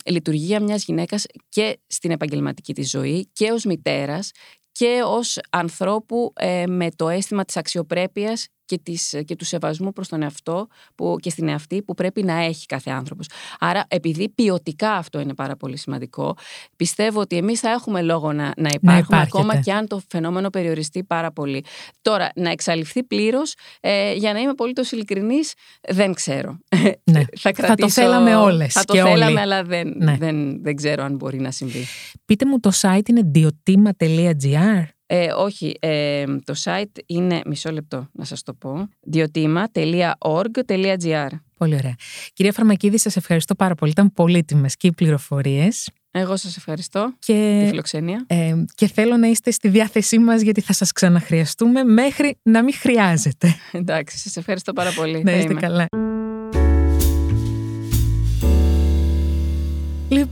λειτουργία 0.05 0.61
μιας 0.61 0.85
γυναίκας 0.85 1.27
και 1.49 1.79
στην 1.87 2.11
επαγγελματική 2.11 2.75
της 2.75 2.91
ζωή 2.91 3.29
και 3.33 3.51
ως 3.51 3.65
μητέρας 3.67 4.31
και 4.73 5.03
ως 5.05 5.39
ανθρώπου 5.51 6.33
ε, 6.37 6.65
με 6.67 6.91
το 6.91 7.09
αίσθημα 7.09 7.45
της 7.45 7.57
αξιοπρέπειας 7.57 8.49
και, 8.67 8.79
της, 8.83 9.15
και 9.25 9.37
του 9.37 9.45
σεβασμού 9.45 9.93
προς 9.93 10.09
τον 10.09 10.23
εαυτό 10.23 10.69
που, 10.95 11.17
και 11.21 11.31
στην 11.31 11.49
εαυτή 11.49 11.83
που 11.83 11.95
πρέπει 11.95 12.23
να 12.23 12.33
έχει 12.33 12.67
κάθε 12.67 12.91
άνθρωπος. 12.91 13.27
Άρα 13.59 13.85
επειδή 13.89 14.29
ποιοτικά 14.29 14.93
αυτό 14.93 15.21
είναι 15.21 15.35
πάρα 15.35 15.57
πολύ 15.57 15.77
σημαντικό, 15.77 16.37
πιστεύω 16.77 17.21
ότι 17.21 17.37
εμείς 17.37 17.61
θα 17.61 17.71
έχουμε 17.71 18.03
λόγο 18.03 18.33
να, 18.33 18.53
να 18.57 18.69
υπάρχουμε 18.75 19.21
ακόμα 19.21 19.57
και 19.61 19.73
αν 19.73 19.87
το 19.87 20.03
φαινόμενο 20.09 20.51
περιοριστεί 20.51 21.05
πάρα 21.05 21.33
πολύ. 21.33 21.65
Τώρα, 22.03 22.31
να 22.35 22.51
εξαλειφθεί 22.51 23.03
πλήρως, 23.03 23.55
ε, 23.81 24.13
για 24.13 24.33
να 24.33 24.39
είμαι 24.39 24.55
πολύ 24.55 24.73
τόσο 24.73 24.97
ειλικρινής, 24.97 25.53
δεν 25.89 26.15
ξέρω. 26.15 26.59
Ναι. 27.11 27.25
θα, 27.39 27.53
κρατήσω, 27.53 27.67
θα 27.67 27.75
το 27.75 27.89
θέλαμε 27.89 28.37
όλες 28.37 28.73
Θα 28.73 28.85
το 28.85 28.93
και 28.93 29.01
θέλαμε, 29.03 29.25
όλοι. 29.25 29.39
αλλά 29.41 29.63
δεν, 29.63 29.95
Ναι. 29.97 30.17
δεν, 30.19 30.63
δεν 30.63 30.77
ξέρω 30.77 31.05
αν 31.05 31.15
μπορεί 31.17 31.41
να 31.41 31.51
συμβεί. 31.51 31.85
Πείτε 32.25 32.47
μου 32.47 32.61
το 32.61 32.71
site 32.81 33.09
είναι 33.09 33.31
diotima.gr 33.35 34.96
Ε, 35.09 35.27
όχι, 35.37 35.77
ε, 35.81 36.25
το 36.45 36.55
site 36.65 36.99
είναι, 37.07 37.41
μισό 37.47 37.71
λεπτό 37.71 38.09
να 38.13 38.25
σας 38.25 38.43
το 38.43 38.55
πω, 38.55 38.89
diotima.org.gr 39.13 41.29
Πολύ 41.59 41.75
ωραία. 41.75 41.95
Κυρία 42.33 42.53
Φαρμακίδη, 42.53 42.99
σας 42.99 43.17
ευχαριστώ 43.17 43.55
πάρα 43.55 43.75
πολύ. 43.75 43.91
Ήταν 43.91 44.13
πολύτιμες 44.13 44.77
και 44.77 44.87
οι 44.87 44.93
πληροφορίες. 44.93 45.89
Εγώ 46.11 46.37
σας 46.37 46.57
ευχαριστώ 46.57 47.13
τη 47.19 47.33
Και, 47.33 47.65
φιλοξενία. 47.69 48.25
ε, 48.27 48.55
και 48.75 48.87
θέλω 48.87 49.17
να 49.17 49.27
είστε 49.27 49.51
στη 49.51 49.69
διάθεσή 49.69 50.19
μας 50.19 50.41
γιατί 50.41 50.61
θα 50.61 50.73
σας 50.73 50.93
ξαναχρειαστούμε 50.93 51.85
μέχρι 51.85 52.39
να 52.43 52.63
μην 52.63 52.75
χρειάζεται. 52.75 53.55
Εντάξει, 53.73 54.19
σας 54.19 54.37
ευχαριστώ 54.37 54.73
πάρα 54.73 54.93
πολύ. 54.93 55.23
να 55.23 55.31
Θα 55.31 55.37
είστε 55.37 55.51
είμαι. 55.53 55.61
καλά. 55.61 55.87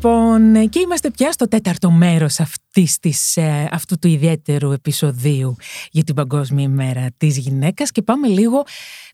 Λοιπόν, 0.05 0.55
ε, 0.55 0.66
και 0.66 0.78
είμαστε 0.78 1.11
πια 1.11 1.32
στο 1.32 1.48
τέταρτο 1.48 1.90
μέρος 1.90 2.40
αυτής 2.40 2.98
της, 2.98 3.36
ε, 3.36 3.68
αυτού 3.70 3.98
του 3.98 4.09
ιδιαίτερου 4.09 4.72
επεισοδίου 4.72 5.57
για 5.90 6.05
την 6.05 6.14
Παγκόσμια 6.14 6.64
ημέρα 6.64 7.07
της 7.16 7.38
γυναίκας 7.38 7.90
και 7.90 8.02
πάμε 8.02 8.28
λίγο 8.28 8.64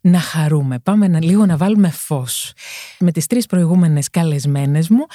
να 0.00 0.18
χαρούμε, 0.18 0.78
πάμε 0.78 1.08
να, 1.08 1.24
λίγο 1.24 1.46
να 1.46 1.56
βάλουμε 1.56 1.90
φως. 1.90 2.52
Με 2.98 3.12
τις 3.12 3.26
τρεις 3.26 3.46
προηγούμενες 3.46 4.10
καλεσμένες 4.10 4.88
μου 4.88 5.06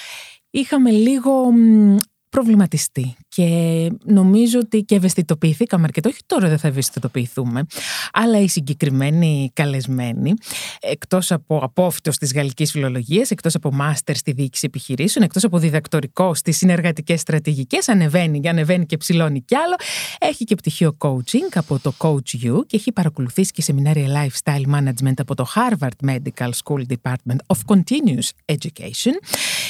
είχαμε 0.49 0.91
λίγο 0.91 1.51
μ, 1.51 1.97
προβληματιστεί 2.29 3.15
και 3.35 3.91
νομίζω 4.05 4.59
ότι 4.59 4.81
και 4.83 4.95
ευαισθητοποιηθήκαμε 4.95 5.83
αρκετό, 5.83 6.09
όχι 6.09 6.19
τώρα 6.25 6.47
δεν 6.47 6.57
θα 6.57 6.67
ευαισθητοποιηθούμε, 6.67 7.65
αλλά 8.13 8.39
οι 8.39 8.47
συγκεκριμένοι 8.47 9.51
καλεσμένοι, 9.53 10.33
εκτός 10.79 11.31
από 11.31 11.57
απόφυτος 11.57 12.17
της 12.17 12.33
γαλλικής 12.33 12.71
φιλολογίας, 12.71 13.31
εκτός 13.31 13.55
από 13.55 13.73
μάστερ 13.73 14.15
στη 14.15 14.31
διοίκηση 14.31 14.65
επιχειρήσεων, 14.65 15.25
εκτός 15.25 15.43
από 15.43 15.59
διδακτορικό 15.59 16.33
στις 16.33 16.57
συνεργατικές 16.57 17.19
στρατηγικές, 17.19 17.89
ανεβαίνει 17.89 18.39
και 18.39 18.49
ανεβαίνει 18.49 18.85
και 18.85 18.97
ψηλώνει 18.97 19.41
κι 19.41 19.55
άλλο, 19.55 19.75
έχει 20.19 20.43
και 20.43 20.55
πτυχίο 20.55 20.97
coaching 20.97 21.49
από 21.53 21.79
το 21.79 21.93
Coach 21.97 22.45
You 22.45 22.65
και 22.67 22.75
έχει 22.75 22.91
παρακολουθήσει 22.91 23.51
και 23.51 23.61
σεμινάρια 23.61 24.07
lifestyle 24.07 24.75
management 24.75 25.13
από 25.17 25.35
το 25.35 25.45
Harvard 25.55 26.09
Medical 26.09 26.49
School 26.63 26.81
Department 26.87 27.55
of 27.55 27.75
Continuous 27.75 28.55
Education. 28.55 29.13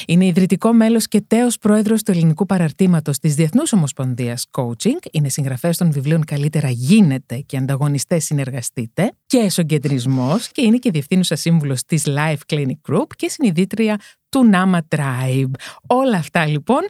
Είναι 0.06 0.26
ιδρυτικό 0.26 0.72
μέλος 0.72 1.08
και 1.08 1.20
τέος 1.20 1.58
πρόεδρος 1.58 2.02
του 2.02 2.10
ελληνικού 2.10 2.46
παραρτήματος 2.46 3.18
της 3.18 3.34
Διεθνούς 3.56 3.78
Ομοσπονδίας 3.80 4.46
Coaching. 4.50 5.06
Είναι 5.10 5.28
συγγραφέας 5.28 5.76
των 5.76 5.92
βιβλίων 5.92 6.24
Καλύτερα 6.24 6.70
γίνεται 6.70 7.36
και 7.36 7.56
ανταγωνιστές 7.56 8.24
συνεργαστείτε 8.24 9.12
και 9.26 9.38
εσωγκεντρισμός 9.38 10.48
και 10.48 10.62
είναι 10.62 10.76
και 10.76 10.90
διευθύνουσα 10.90 11.36
σύμβουλος 11.36 11.82
της 11.82 12.04
Life 12.06 12.36
Clinic 12.52 12.90
Group 12.90 13.06
και 13.16 13.28
συνειδήτρια 13.28 13.96
του 14.28 14.50
Nama 14.52 14.78
Tribe. 14.96 15.50
Όλα 15.86 16.16
αυτά 16.16 16.46
λοιπόν 16.46 16.80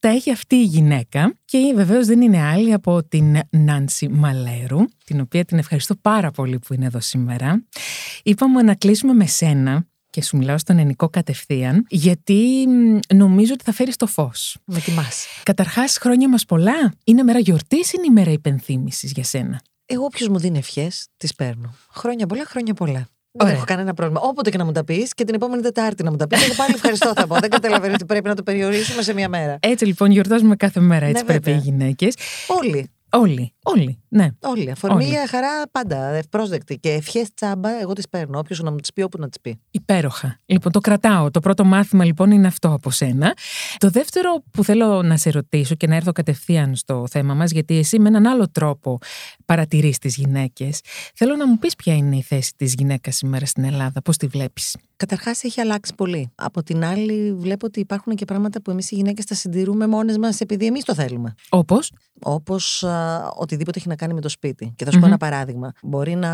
τα 0.00 0.08
έχει 0.08 0.30
αυτή 0.30 0.54
η 0.54 0.64
γυναίκα 0.64 1.34
και 1.44 1.72
βεβαίως 1.74 2.06
δεν 2.06 2.20
είναι 2.20 2.42
άλλη 2.42 2.72
από 2.72 3.04
την 3.04 3.38
Νάνση 3.50 4.08
Μαλέρου, 4.08 4.80
την 5.04 5.20
οποία 5.20 5.44
την 5.44 5.58
ευχαριστώ 5.58 5.94
πάρα 5.96 6.30
πολύ 6.30 6.58
που 6.58 6.74
είναι 6.74 6.86
εδώ 6.86 7.00
σήμερα. 7.00 7.64
Είπαμε 8.22 8.62
να 8.62 8.74
κλείσουμε 8.74 9.12
με 9.12 9.26
σένα 9.26 9.86
και 10.12 10.22
σου 10.22 10.36
μιλάω 10.36 10.58
στον 10.58 10.78
ενικό 10.78 11.08
κατευθείαν, 11.08 11.86
γιατί 11.88 12.66
μ, 12.68 12.98
νομίζω 13.14 13.52
ότι 13.52 13.64
θα 13.64 13.72
φέρεις 13.72 13.96
το 13.96 14.06
φως. 14.06 14.56
Με 14.64 14.80
τιμάς. 14.80 15.26
Καταρχάς, 15.42 15.96
χρόνια 15.96 16.28
μας 16.28 16.44
πολλά. 16.44 16.92
Είναι 17.04 17.22
μέρα 17.22 17.38
γιορτής 17.38 17.88
ή 17.88 17.94
είναι 17.96 18.06
η 18.06 18.10
μέρα 18.10 18.30
υπενθύμησης 18.30 19.12
για 19.12 19.24
σένα. 19.24 19.62
Εγώ 19.86 20.04
όποιος 20.04 20.28
μου 20.28 20.38
δίνει 20.38 20.58
ευχές, 20.58 21.06
τις 21.16 21.34
παίρνω. 21.34 21.74
Χρόνια 21.94 22.26
πολλά, 22.26 22.44
χρόνια 22.46 22.74
πολλά. 22.74 23.08
Δεν 23.32 23.46
Ωραία. 23.46 23.54
έχω 23.54 23.64
κανένα 23.64 23.94
πρόβλημα. 23.94 24.20
Όποτε 24.20 24.50
και 24.50 24.56
να 24.56 24.64
μου 24.64 24.72
τα 24.72 24.84
πεις 24.84 25.14
και 25.14 25.24
την 25.24 25.34
επόμενη 25.34 25.62
Τετάρτη 25.62 26.02
να 26.02 26.10
μου 26.10 26.16
τα 26.16 26.26
πεις. 26.26 26.44
Εγώ 26.44 26.54
πάλι 26.54 26.72
ευχαριστώ 26.74 27.12
θα 27.16 27.26
πω. 27.26 27.36
Δεν 27.38 27.50
καταλαβαίνω 27.50 27.92
ότι 27.94 28.04
πρέπει 28.04 28.28
να 28.28 28.34
το 28.34 28.42
περιορίσουμε 28.42 29.02
σε 29.02 29.14
μία 29.14 29.28
μέρα. 29.28 29.56
Έτσι 29.60 29.84
λοιπόν 29.84 30.10
γιορτάζουμε 30.10 30.56
κάθε 30.56 30.80
μέρα, 30.80 31.06
έτσι 31.06 31.22
Ναι, 31.22 31.28
πρέπει 31.28 31.50
οι 31.50 31.54
βέβαια. 31.54 31.70
γυναίκες. 31.70 32.14
Όλοι. 32.46 32.90
Όλοι, 33.14 33.52
όλοι, 33.62 34.01
ναι. 34.14 34.28
Όλοι. 34.40 34.70
Αφορμή 34.70 34.96
Όλοι. 34.96 35.12
για 35.12 35.26
χαρά 35.26 35.68
πάντα. 35.70 36.06
Ευπρόσδεκτη. 36.06 36.78
Και 36.78 36.90
ευχές 36.90 37.34
τσάμπα, 37.34 37.80
εγώ 37.80 37.92
τις 37.92 38.08
παίρνω. 38.08 38.38
Όποιος 38.38 38.60
να 38.60 38.70
μου 38.70 38.76
τις 38.76 38.92
πει, 38.92 39.02
όπου 39.02 39.18
να 39.18 39.28
τις 39.28 39.40
πει. 39.40 39.60
Υπέροχα. 39.70 40.38
Λοιπόν, 40.46 40.72
το 40.72 40.80
κρατάω. 40.80 41.30
Το 41.30 41.40
πρώτο 41.40 41.64
μάθημα 41.64 42.04
λοιπόν 42.04 42.30
είναι 42.30 42.46
αυτό 42.46 42.68
από 42.68 42.90
σένα. 42.90 43.36
Το 43.78 43.90
δεύτερο 43.90 44.42
που 44.50 44.64
θέλω 44.64 45.02
να 45.02 45.16
σε 45.16 45.30
ρωτήσω 45.30 45.74
και 45.74 45.86
να 45.86 45.94
έρθω 45.94 46.12
κατευθείαν 46.12 46.74
στο 46.74 47.06
θέμα 47.10 47.34
μας, 47.34 47.50
γιατί 47.50 47.78
εσύ 47.78 47.98
με 47.98 48.08
έναν 48.08 48.26
άλλο 48.26 48.50
τρόπο 48.50 48.98
παρατηρείς 49.44 49.98
τις 49.98 50.16
γυναίκες, 50.16 50.80
θέλω 51.14 51.36
να 51.36 51.46
μου 51.46 51.58
πεις 51.58 51.76
ποια 51.76 51.94
είναι 51.94 52.16
η 52.16 52.22
θέση 52.22 52.52
της 52.56 52.74
γυναίκας 52.78 53.16
σήμερα 53.16 53.46
στην 53.46 53.64
Ελλάδα, 53.64 54.02
πώς 54.02 54.16
τη 54.16 54.26
βλέπεις; 54.26 54.76
Καταρχάς 54.96 55.44
έχει 55.44 55.60
αλλάξει 55.60 55.94
πολύ. 55.94 56.32
Από 56.34 56.62
την 56.62 56.84
άλλη, 56.84 57.32
βλέπω 57.32 57.66
ότι 57.66 57.80
υπάρχουν 57.80 58.14
και 58.14 58.24
πράγματα 58.24 58.62
που 58.62 58.70
εμείς 58.70 58.90
οι 58.90 58.94
γυναίκες 58.94 59.24
τα 59.24 59.34
συντηρούμε 59.34 59.86
μόνες 59.86 60.18
μας 60.18 60.40
επειδή 60.40 60.66
εμείς 60.66 60.84
το 60.84 60.94
θέλουμε. 60.94 61.34
Όπως, 61.48 61.92
Όπως 62.22 62.84
οτιδήποτε 63.36 63.78
έχει 63.78 63.88
να 63.88 63.94
κάνει 64.02 64.14
με 64.14 64.20
το 64.20 64.28
σπίτι. 64.28 64.72
Και 64.76 64.84
θα 64.84 64.90
σου 64.90 64.96
πω 64.98 65.04
Μμμ. 65.04 65.10
ένα 65.12 65.18
παράδειγμα. 65.18 65.72
Μπορεί 65.82 66.14
να 66.14 66.30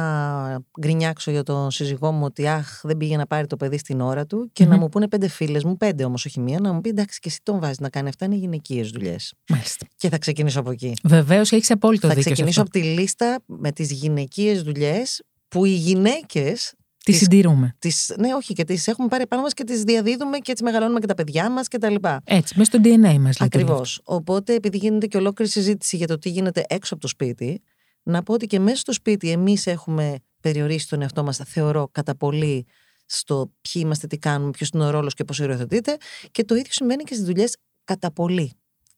γκρινιάξω 0.80 1.30
για 1.30 1.42
τον 1.42 1.70
σύζυγό 1.70 2.12
μου 2.12 2.24
ότι 2.24 2.48
αχ, 2.48 2.80
δεν 2.82 2.96
πήγε 2.96 3.16
να 3.16 3.26
πάρει 3.26 3.46
το 3.46 3.56
παιδί 3.56 3.78
στην 3.78 4.00
ώρα 4.00 4.26
του 4.26 4.50
και 4.52 4.64
να 4.64 4.74
Μμμ. 4.74 4.80
μου 4.80 4.88
πούνε 4.88 5.08
πέντε 5.08 5.28
φίλες 5.28 5.64
μου, 5.64 5.76
πέντε 5.76 6.04
όμως, 6.04 6.24
όχι 6.26 6.40
μία, 6.40 6.60
να 6.60 6.72
μου 6.72 6.80
πει 6.80 6.88
εντάξει, 6.88 7.18
και 7.20 7.28
εσύ 7.28 7.40
τον 7.42 7.60
βάζεις 7.60 7.78
να 7.78 7.88
κάνει 7.88 8.08
αυτά, 8.08 8.24
είναι 8.24 8.34
γυναικείες 8.34 8.90
δουλειές. 8.90 9.34
μάλιστα. 9.48 9.86
Και 9.96 10.08
θα 10.08 10.18
ξεκινήσω 10.18 10.60
από 10.60 10.70
εκεί. 10.70 10.92
Βεβαίως 11.04 11.52
έχεις 11.52 11.70
απόλυτο 11.70 12.08
θα 12.08 12.14
δίκιο 12.14 12.22
σε 12.22 12.30
ξεκινήσω 12.30 12.62
αυτό. 12.62 12.78
από 12.78 12.86
τη 12.86 12.94
λίστα 13.00 13.38
με 13.46 13.72
τις 13.72 13.92
γυναικείες 13.92 14.62
δουλειές 14.62 15.22
που 15.48 15.64
οι 15.64 15.70
γυναίκες. 15.74 16.72
Τη 17.04 17.12
τις- 17.12 17.20
συντηρούμε. 17.20 17.74
Τις, 17.78 18.14
ναι, 18.18 18.34
όχι, 18.34 18.54
και 18.54 18.64
τις 18.64 18.86
έχουμε 18.88 19.08
πάρει 19.08 19.26
πάνω 19.26 19.42
μας 19.42 19.54
και 19.54 19.64
τις 19.64 19.82
διαδίδουμε 19.82 20.38
και 20.38 20.52
τις 20.52 20.62
μεγαλώνουμε 20.62 21.00
και 21.00 21.06
τα 21.06 21.14
παιδιά 21.14 21.50
μας 21.50 21.68
κτλ. 21.68 21.94
Έτσι, 22.24 22.54
μέσα 22.58 22.70
στο 22.70 22.78
DNA 22.84 22.98
μας 23.18 23.40
λειτουργεί. 23.40 23.44
Ακριβώς. 23.44 24.00
Οπότε, 24.04 24.54
επειδή 24.54 24.76
γίνεται 24.76 25.06
και 25.06 25.16
ολόκληρη 25.16 25.50
συζήτηση 25.50 25.96
για 25.96 26.06
το 26.06 26.18
τι 26.18 26.28
γίνεται 26.30 26.64
έξω 26.68 26.94
από 26.94 27.02
το 27.02 27.08
σπίτι, 27.08 27.62
να 28.02 28.22
πω 28.22 28.32
ότι 28.32 28.46
και 28.46 28.58
μέσα 28.58 28.76
στο 28.76 28.92
σπίτι 28.92 29.30
εμείς 29.30 29.66
έχουμε 29.66 30.16
περιορίσει 30.40 30.88
τον 30.88 31.02
εαυτό 31.02 31.22
μας, 31.24 31.36
θεωρώ, 31.46 31.88
κατά 31.92 32.16
πολύ 32.16 32.66
στο 33.06 33.52
ποιοι 33.60 33.82
είμαστε, 33.84 34.06
τι 34.06 34.18
κάνουμε, 34.18 34.50
ποιος 34.50 34.68
είναι 34.68 34.84
ο 34.84 34.90
ρόλος 34.90 35.14
και 35.14 35.24
πώς 35.24 35.40
οριοθετείται. 35.40 35.96
Και 36.30 36.44
το 36.44 36.54
ίδιο 36.54 36.72
σημαίνει 36.72 37.02
και 37.02 37.14
στις 37.14 37.26
δουλειές 37.26 37.56
κατά 37.84 38.10
πολύ. 38.12 38.52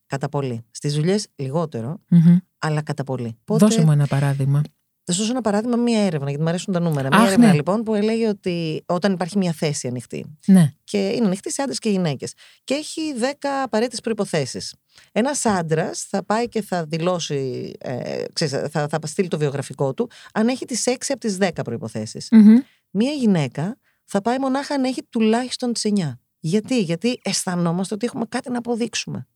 Κατά 0.07 0.29
πολύ. 0.29 0.65
Στις 0.71 0.95
δουλειές 0.95 1.27
λιγότερο, 1.37 2.01
Μμμ. 2.09 2.37
αλλά 2.59 2.83
κατά 2.83 3.05
πολύ. 3.05 3.37
Οπότε, 3.41 3.65
Δώσε 3.67 3.85
μου 3.85 3.93
ένα 3.93 4.07
παράδειγμα. 4.07 4.63
Θα 5.11 5.17
σου 5.17 5.23
δώσω 5.23 5.33
ένα 5.33 5.41
παράδειγμα, 5.41 5.77
μία 5.77 6.01
έρευνα, 6.01 6.29
γιατί 6.29 6.43
μου 6.43 6.49
αρέσουν 6.49 6.73
τα 6.73 6.81
νούμερα. 6.81 7.09
Αχ, 7.13 7.19
Μία 7.19 7.27
έρευνα 7.27 7.47
ναι. 7.47 7.53
λοιπόν 7.55 7.83
που 7.83 7.95
έλεγε 7.95 8.29
ότι 8.29 8.83
όταν 8.87 9.13
υπάρχει 9.13 9.39
μία 9.39 9.53
θέση 9.53 9.87
ανοιχτή, 9.89 10.39
Ναι. 10.47 10.73
και 10.85 11.09
είναι 11.09 11.27
ανοιχτή 11.27 11.53
σε 11.53 11.63
άντρες 11.63 11.79
και 11.79 11.91
γυναίκες. 11.91 12.33
Και 12.65 12.75
έχει 12.75 13.01
10 13.19 13.63
απαραίτητες 13.63 14.01
προποθέσει. 14.01 14.61
Ένας 15.13 15.45
άντρας 15.47 16.05
θα 16.09 16.25
πάει 16.25 16.49
και 16.49 16.63
θα 16.63 16.85
δηλώσει, 16.85 17.73
ε, 17.79 18.25
ξέρεις, 18.33 18.71
θα, 18.71 18.89
θα 18.89 18.99
στείλει 19.03 19.29
το 19.29 19.39
βιογραφικό 19.39 19.95
του, 19.95 20.11
αν 20.33 20.49
έχει 20.49 20.65
τις 20.65 20.87
6 20.87 20.93
από 21.09 21.21
τις 21.21 21.37
10 21.41 21.49
προποθέσει. 21.65 22.27
Μμμ. 22.31 22.59
Μία 22.91 23.13
γυναίκα 23.13 23.77
θα 24.05 24.21
πάει 24.21 24.39
μονάχα 24.39 24.75
αν 24.75 24.85
έχει 24.85 25.03
τουλάχιστον 25.03 25.73
τις 25.73 25.85
9. 25.85 26.19
Γιατί, 26.39 26.81
γιατί 26.81 27.21
αισθανόμαστε 27.23 27.95
ότι 27.95 28.07
έχουμε 28.07 28.25
κάτι 28.29 28.51
να 28.51 28.59
αποδείξουμε. 28.59 29.27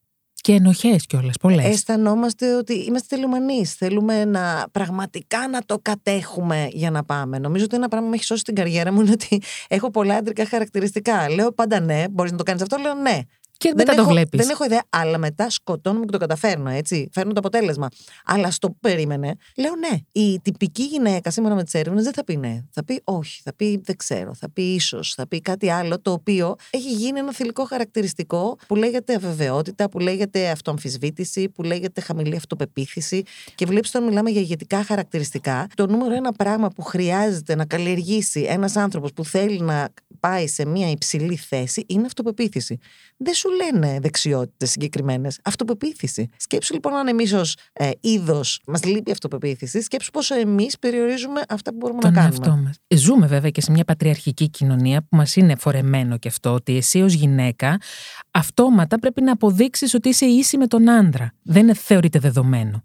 Και 0.44 0.52
ενοχές 0.52 1.06
κιόλας, 1.06 1.36
πολλές. 1.40 1.64
Αισθανόμαστε 1.64 2.54
ότι 2.54 2.74
είμαστε 2.74 3.06
τελειομανείς. 3.16 3.74
Θέλουμε 3.74 4.24
να 4.24 4.66
πραγματικά 4.72 5.48
να 5.48 5.60
το 5.66 5.78
κατέχουμε 5.82 6.68
για 6.72 6.90
να 6.90 7.04
πάμε. 7.04 7.38
Νομίζω 7.38 7.64
ότι 7.64 7.76
ένα 7.76 7.88
πράγμα 7.88 8.06
που 8.06 8.10
με 8.10 8.16
έχει 8.16 8.24
σώσει 8.24 8.42
την 8.42 8.54
καριέρα 8.54 8.92
μου 8.92 9.00
είναι 9.00 9.10
ότι 9.10 9.42
έχω 9.68 9.90
πολλά 9.90 10.14
άντρικα 10.14 10.46
χαρακτηριστικά. 10.46 11.30
Λέω 11.30 11.52
πάντα 11.52 11.80
ναι, 11.80 12.04
μπορείς 12.10 12.30
να 12.30 12.36
το 12.36 12.42
κάνεις 12.42 12.62
αυτό. 12.62 12.76
Λέω 12.76 12.94
ναι. 12.94 13.18
Και 13.56 13.68
δεν 13.68 13.76
μετά 13.76 13.94
το 13.94 14.00
έχω, 14.00 14.10
βλέπεις. 14.10 14.40
Δεν 14.40 14.50
έχω 14.50 14.64
ιδέα, 14.64 14.82
αλλά 14.88 15.18
μετά 15.18 15.50
σκοτώνομαι 15.50 16.04
και 16.04 16.12
το 16.12 16.18
καταφέρνω, 16.18 16.70
έτσι. 16.70 17.08
Φέρνω 17.12 17.32
το 17.32 17.38
αποτέλεσμα. 17.38 17.88
Αλλά 18.24 18.50
στο 18.50 18.76
περίμενε, 18.80 19.36
λέω 19.56 19.72
ναι. 19.76 19.98
Η 20.12 20.40
τυπική 20.40 20.82
γυναίκα 20.82 21.30
σήμερα 21.30 21.54
με 21.54 21.64
τις 21.64 21.74
έρευνες 21.74 22.04
δεν 22.04 22.12
θα 22.12 22.24
πει 22.24 22.36
ναι. 22.36 22.62
Θα 22.70 22.84
πει 22.84 23.00
όχι, 23.04 23.40
θα 23.44 23.54
πει 23.54 23.80
δεν 23.84 23.96
ξέρω, 23.96 24.34
θα 24.34 24.50
πει 24.50 24.62
ίσως, 24.62 25.14
θα 25.14 25.28
πει 25.28 25.40
κάτι 25.40 25.70
άλλο 25.70 26.00
το 26.00 26.12
οποίο 26.12 26.54
έχει 26.70 26.92
γίνει 26.92 27.18
ένα 27.18 27.32
θηλυκό 27.32 27.64
χαρακτηριστικό 27.64 28.56
που 28.66 28.76
λέγεται 28.76 29.14
αβεβαιότητα, 29.14 29.88
που 29.88 29.98
λέγεται 29.98 30.50
αυτοαμφισβήτηση, 30.50 31.48
που 31.48 31.62
λέγεται 31.62 32.00
χαμηλή 32.00 32.36
αυτοπεποίθηση. 32.36 33.22
Και 33.54 33.66
βλέπεις 33.66 33.88
όταν 33.88 34.08
μιλάμε 34.08 34.30
για 34.30 34.40
ηγετικά 34.40 34.84
χαρακτηριστικά, 34.84 35.66
το 35.74 35.86
νούμερο 35.86 36.14
ένα 36.14 36.32
πράγμα 36.32 36.68
που 36.70 36.82
χρειάζεται 36.82 37.54
να 37.54 37.64
καλλιεργήσει 37.64 38.40
ένας 38.48 38.76
άνθρωπος 38.76 39.12
που 39.12 39.24
θέλει 39.24 39.60
να 39.60 39.88
πάει 40.20 40.46
σε 40.46 40.66
μια 40.66 40.90
υψηλή 40.90 41.36
θέση 41.36 41.84
είναι 41.86 42.06
αυτοπεποίθηση. 42.06 42.78
Δεν 43.16 43.34
σου 43.44 43.50
λένε 43.80 43.98
δεξιότητες 44.00 44.70
συγκεκριμένες; 44.70 45.38
Αυτοπεποίθηση. 45.44 46.28
Σκέψου 46.36 46.74
λοιπόν 46.74 46.92
αν 46.94 47.06
εμείς 47.08 47.32
ως 47.32 47.56
ε, 47.72 47.90
είδος 48.00 48.60
μας 48.66 48.84
λείπει 48.84 49.10
αυτοπεποίθηση, 49.10 49.80
σκέψου 49.82 50.10
πόσο 50.10 50.34
εμείς 50.34 50.78
περιορίζουμε 50.78 51.42
αυτά 51.48 51.70
που 51.70 51.76
μπορούμε 51.76 52.00
τον 52.00 52.12
να 52.12 52.20
κάνουμε. 52.20 52.36
εαυτό 52.46 52.62
μας. 52.62 52.76
Ζούμε 53.00 53.26
βέβαια 53.26 53.50
και 53.50 53.60
σε 53.60 53.70
μια 53.70 53.84
πατριαρχική 53.84 54.50
κοινωνία 54.50 55.00
που 55.00 55.16
μας 55.16 55.36
είναι 55.36 55.54
φορεμένο 55.56 56.18
και 56.18 56.28
αυτό 56.28 56.52
ότι 56.52 56.76
εσύ 56.76 57.02
ως 57.02 57.12
γυναίκα 57.12 57.80
αυτόματα 58.30 58.98
πρέπει 58.98 59.22
να 59.22 59.32
αποδείξεις 59.32 59.94
ότι 59.94 60.08
είσαι 60.08 60.26
ίση 60.26 60.56
με 60.56 60.66
τον 60.66 60.90
άντρα. 60.90 61.32
Δεν 61.42 61.62
είναι- 61.62 61.74
θεωρείται 61.74 62.18
δεδομένο. 62.18 62.84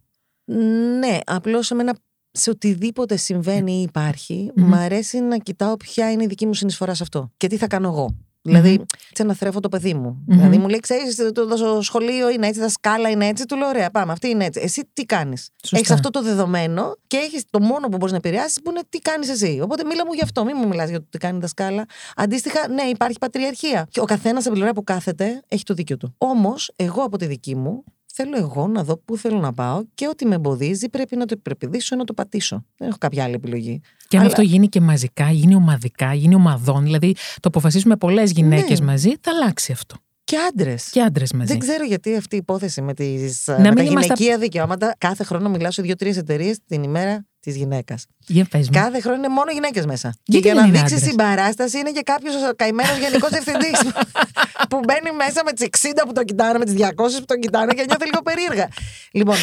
Ναι, 0.99 1.17
απλώς 1.25 1.65
σε 1.65 1.75
μένα 1.75 1.95
σε 2.31 2.49
οτιδήποτε 2.49 3.17
συμβαίνει 3.17 3.71
ή 3.79 3.81
υπάρχει, 3.81 4.51
Μμμ. 4.55 4.67
μ' 4.67 4.73
αρέσει 4.73 5.19
να 5.19 5.37
κοιτάω 5.37 5.77
ποια 5.77 6.11
είναι 6.11 6.23
η 6.23 6.27
δική 6.27 6.45
μου 6.45 6.53
συνεισφορά 6.53 6.93
σε 6.93 7.03
αυτό 7.03 7.31
και 7.37 7.47
τι 7.47 7.57
θα 7.57 7.67
κάνω 7.67 7.87
εγώ. 7.87 8.15
Δηλαδή, 8.41 8.69
Μμμ. 8.69 8.83
έτσι 9.09 9.21
αναθρέφω 9.21 9.59
το 9.59 9.69
παιδί 9.69 9.93
μου. 9.93 10.23
Μμμ. 10.27 10.37
Δηλαδή, 10.37 10.57
μου 10.57 10.67
λέει: 10.67 10.79
Ξέρεις, 10.79 11.15
το, 11.15 11.47
το 11.47 11.81
σχολείο 11.81 12.29
είναι 12.29 12.47
έτσι, 12.47 12.59
τα 12.59 12.69
σκάλα 12.69 13.09
είναι 13.09 13.27
έτσι. 13.27 13.45
Του 13.45 13.55
λέω: 13.55 13.67
Ωραία, 13.67 13.89
πάμε, 13.89 14.11
αυτή 14.11 14.27
είναι 14.29 14.45
έτσι. 14.45 14.61
Εσύ 14.63 14.89
τι 14.93 15.05
κάνεις; 15.05 15.49
Σωστά. 15.61 15.77
Έχεις 15.77 15.91
αυτό 15.91 16.09
το 16.09 16.21
δεδομένο 16.21 16.95
και 17.07 17.17
έχεις 17.17 17.43
το 17.49 17.59
μόνο 17.61 17.87
που 17.87 17.97
μπορείς 17.97 18.11
να 18.11 18.17
επηρεάσεις 18.17 18.61
που 18.63 18.69
είναι 18.69 18.81
τι 18.89 18.99
κάνεις 18.99 19.29
εσύ. 19.29 19.59
Οπότε 19.63 19.83
μίλα 19.83 20.05
μου 20.05 20.13
γι' 20.13 20.23
αυτό, 20.23 20.43
μην 20.43 20.55
μου 20.59 20.67
μιλάς 20.67 20.89
για 20.89 20.99
το 20.99 21.05
τι 21.09 21.17
κάνει 21.17 21.37
η 21.37 21.39
δασκάλα. 21.39 21.85
Αντίστοιχα, 22.15 22.67
ναι, 22.67 22.83
υπάρχει 22.83 23.17
πατριαρχία. 23.17 23.87
Και 23.89 23.99
ο 23.99 24.05
καθένας 24.05 24.39
από 24.39 24.43
την 24.43 24.53
πλευρά 24.53 24.73
που 24.73 24.83
κάθεται 24.83 25.41
έχει 25.47 25.63
το 25.63 25.73
δίκιο 25.73 25.97
του. 25.97 26.15
Όμως, 26.17 26.71
εγώ 26.75 27.01
από 27.03 27.17
τη 27.17 27.25
δική 27.25 27.55
μου 27.55 27.83
θέλω 28.23 28.37
εγώ 28.37 28.67
να 28.67 28.83
δω 28.83 28.97
πού 28.97 29.17
θέλω 29.17 29.39
να 29.39 29.53
πάω 29.53 29.83
και 29.93 30.07
ό,τι 30.07 30.25
με 30.25 30.35
εμποδίζει 30.35 30.89
πρέπει 30.89 31.15
να 31.15 31.25
το 31.25 31.35
υπερπηδήσω 31.37 31.95
ή 31.95 31.97
να 31.97 32.03
το 32.03 32.13
πατήσω. 32.13 32.65
Δεν 32.77 32.87
έχω 32.87 32.97
κάποια 32.99 33.23
άλλη 33.23 33.33
επιλογή. 33.33 33.81
Και 34.07 34.17
αν 34.17 34.21
Αλλά- 34.23 34.31
αυτό 34.31 34.41
γίνει 34.41 34.67
και 34.67 34.81
μαζικά, 34.81 35.31
γίνει 35.31 35.55
ομαδικά, 35.55 36.13
γίνει 36.13 36.35
ομαδών, 36.35 36.83
δηλαδή 36.83 37.13
το 37.13 37.47
αποφασίσουμε 37.47 37.95
πολλές 37.97 38.31
γυναίκες 38.31 38.79
Ναι. 38.79 38.85
μαζί, 38.85 39.09
θα 39.21 39.31
αλλάξει 39.31 39.71
αυτό. 39.71 39.95
Και 40.23 40.37
άντρες. 40.51 40.89
Και 40.89 41.01
άντρες 41.01 41.31
μαζί. 41.33 41.45
Δεν 41.45 41.59
ξέρω 41.59 41.83
γιατί 41.85 42.15
αυτή 42.15 42.35
η 42.35 42.37
υπόθεση 42.37 42.81
με, 42.81 42.93
τις, 42.93 43.43
Να 43.47 43.57
με 43.57 43.63
τα 43.63 43.73
μην 43.73 43.91
είμαστε- 43.91 44.13
γυναικεία 44.13 44.37
δικαιώματα. 44.37 44.95
Κάθε 44.97 45.23
χρόνο 45.23 45.49
μιλάω 45.49 45.71
σε 45.71 45.81
δύο-τρεις 45.81 46.17
εταιρείες 46.17 46.57
την 46.67 46.83
ημέρα 46.83 47.25
της 47.39 47.55
γυναίκας. 47.55 48.05
Για 48.27 48.45
πες 48.49 48.69
μου. 48.69 48.73
Κάθε 48.73 48.99
χρόνο 49.01 49.17
είναι 49.17 49.27
μόνο 49.27 49.51
γυναίκες 49.51 49.85
μέσα. 49.85 50.13
Γιατί 50.23 50.47
και 50.47 50.53
για 50.53 50.53
δεν 50.53 50.61
να 50.61 50.67
είναι 50.67 50.77
δείξεις 50.77 50.97
άντρες; 50.97 51.09
συμπαράσταση 51.09 51.77
είναι 51.79 51.91
και 51.91 52.01
κάποιος 52.01 52.33
καημένος 52.55 52.97
γενικός 52.97 53.29
διευθυντής 53.29 53.79
που 54.69 54.79
μπαίνει 54.85 55.15
μέσα 55.15 55.43
με 55.45 55.51
τις 55.51 55.67
60 55.81 55.91
που 56.07 56.13
τον 56.13 56.25
κοιτάνε, 56.25 56.57
με 56.57 56.65
τις 56.65 56.73
200 56.77 56.85
που 56.95 57.25
τον 57.25 57.39
κοιτάνε 57.39 57.73
και 57.73 57.85
νιώθει 57.87 58.05
λίγο 58.05 58.21
περίεργα. 58.21 58.67
Λοιπόν. 59.11 59.35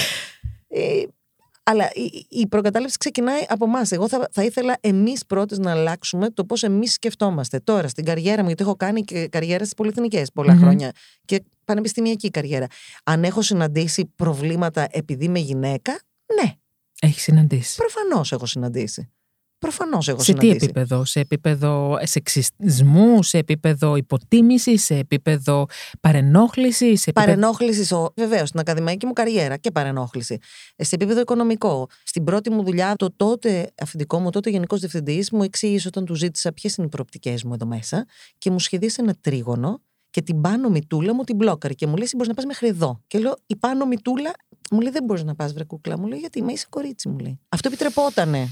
Ε, 0.68 1.02
αλλά 1.68 1.90
η, 1.94 2.26
η 2.28 2.46
προκατάληψη 2.46 2.96
ξεκινάει 2.98 3.40
από 3.48 3.64
εμάς. 3.64 3.90
Εγώ 3.92 4.08
θα, 4.08 4.28
θα 4.32 4.42
ήθελα 4.42 4.76
εμείς 4.80 5.26
πρώτες 5.26 5.58
να 5.58 5.70
αλλάξουμε 5.70 6.30
το 6.30 6.44
πώς 6.44 6.62
εμείς 6.62 6.92
σκεφτόμαστε. 6.92 7.58
Τώρα, 7.58 7.88
στην 7.88 8.04
καριέρα 8.04 8.40
μου, 8.40 8.46
γιατί 8.46 8.62
έχω 8.62 8.76
κάνει 8.76 9.02
και 9.02 9.28
καριέρα 9.28 9.62
στις 9.62 9.74
πολυεθνικές 9.74 10.32
πολλά 10.32 10.52
Μμμ. 10.52 10.60
χρόνια 10.60 10.90
και 11.24 11.42
πανεπιστημιακή 11.64 12.30
καριέρα. 12.30 12.66
Αν 13.04 13.24
έχω 13.24 13.42
συναντήσει 13.42 14.12
προβλήματα 14.16 14.86
επειδή 14.90 15.24
είμαι 15.24 15.38
γυναίκα, 15.38 16.00
ναι, 16.42 16.52
Έχεις 17.00 17.22
συναντήσει. 17.22 17.76
προφανώς 17.76 18.32
έχω 18.32 18.46
συναντήσει. 18.46 19.10
Προφανώς 19.58 20.08
έχω 20.08 20.22
Σε 20.22 20.32
τι 20.32 20.38
συναντήσει. 20.40 20.64
επίπεδο, 20.64 21.04
σε 21.04 21.20
επίπεδο 21.20 21.98
σεξισμού, 22.02 23.22
σε 23.22 23.38
επίπεδο 23.38 23.96
υποτίμησης, 23.96 24.84
σε 24.84 24.94
επίπεδο 24.96 25.66
παρενόχλησης, 26.00 27.00
σε 27.00 27.10
επίπεδο. 27.10 27.26
Παρενόχλησης, 27.26 27.92
βεβαίως, 28.16 28.48
στην 28.48 28.60
ακαδημαϊκή 28.60 29.06
μου 29.06 29.12
καριέρα 29.12 29.56
και 29.56 29.70
παρενόχληση. 29.70 30.38
Ε, 30.76 30.84
Σε 30.84 30.94
επίπεδο 30.94 31.20
οικονομικό. 31.20 31.88
Στην 32.04 32.24
πρώτη 32.24 32.50
μου 32.50 32.64
δουλειά, 32.64 32.94
το 32.96 33.12
τότε 33.16 33.70
αφεντικό 33.82 34.18
μου, 34.18 34.30
τότε 34.30 34.50
γενικός 34.50 34.80
διευθυντής, 34.80 35.30
μου 35.30 35.42
εξήγησε 35.42 35.88
όταν 35.88 36.04
του 36.04 36.14
ζήτησα 36.14 36.52
ποιες 36.52 36.74
είναι 36.76 36.86
οι 36.86 36.90
προοπτικές 36.90 37.44
μου 37.44 37.54
εδώ 37.54 37.66
μέσα 37.66 38.06
και 38.38 38.50
μου 38.50 38.58
σχεδίασε 38.58 39.00
ένα 39.00 39.14
τρίγωνο 39.20 39.80
και 40.10 40.22
την 40.22 40.40
πάνω 40.40 40.68
μητούλα 40.68 41.14
μου 41.14 41.24
την 41.24 41.36
μπλόκαρε 41.36 41.74
και 41.74 41.86
μου 41.86 41.96
λέει: 41.96 42.08
Μπορείς 42.12 42.28
να 42.28 42.34
πας 42.34 42.44
μέχρι 42.44 42.68
εδώ. 42.68 43.02
Και 43.06 43.18
λέω: 43.18 43.34
Η 43.46 43.56
πάνω 43.56 43.86
μητούλα 43.86 44.30
μου 44.70 44.80
λέει: 44.80 44.90
Δεν 44.92 45.04
μπορείς 45.04 45.24
να 45.24 45.34
πας, 45.34 45.52
βρε 45.52 45.64
κούκλα. 45.64 45.98
Μου 45.98 46.06
λέει: 46.06 46.18
Γιατί 46.18 46.38
είμαι 46.38 46.52
είσαι 46.52 46.66
κορίτσι, 46.68 47.08
μου 47.08 47.18
λέει. 47.18 47.40
Αυτό 47.48 47.68
επιτρεπότανε. 47.68 48.48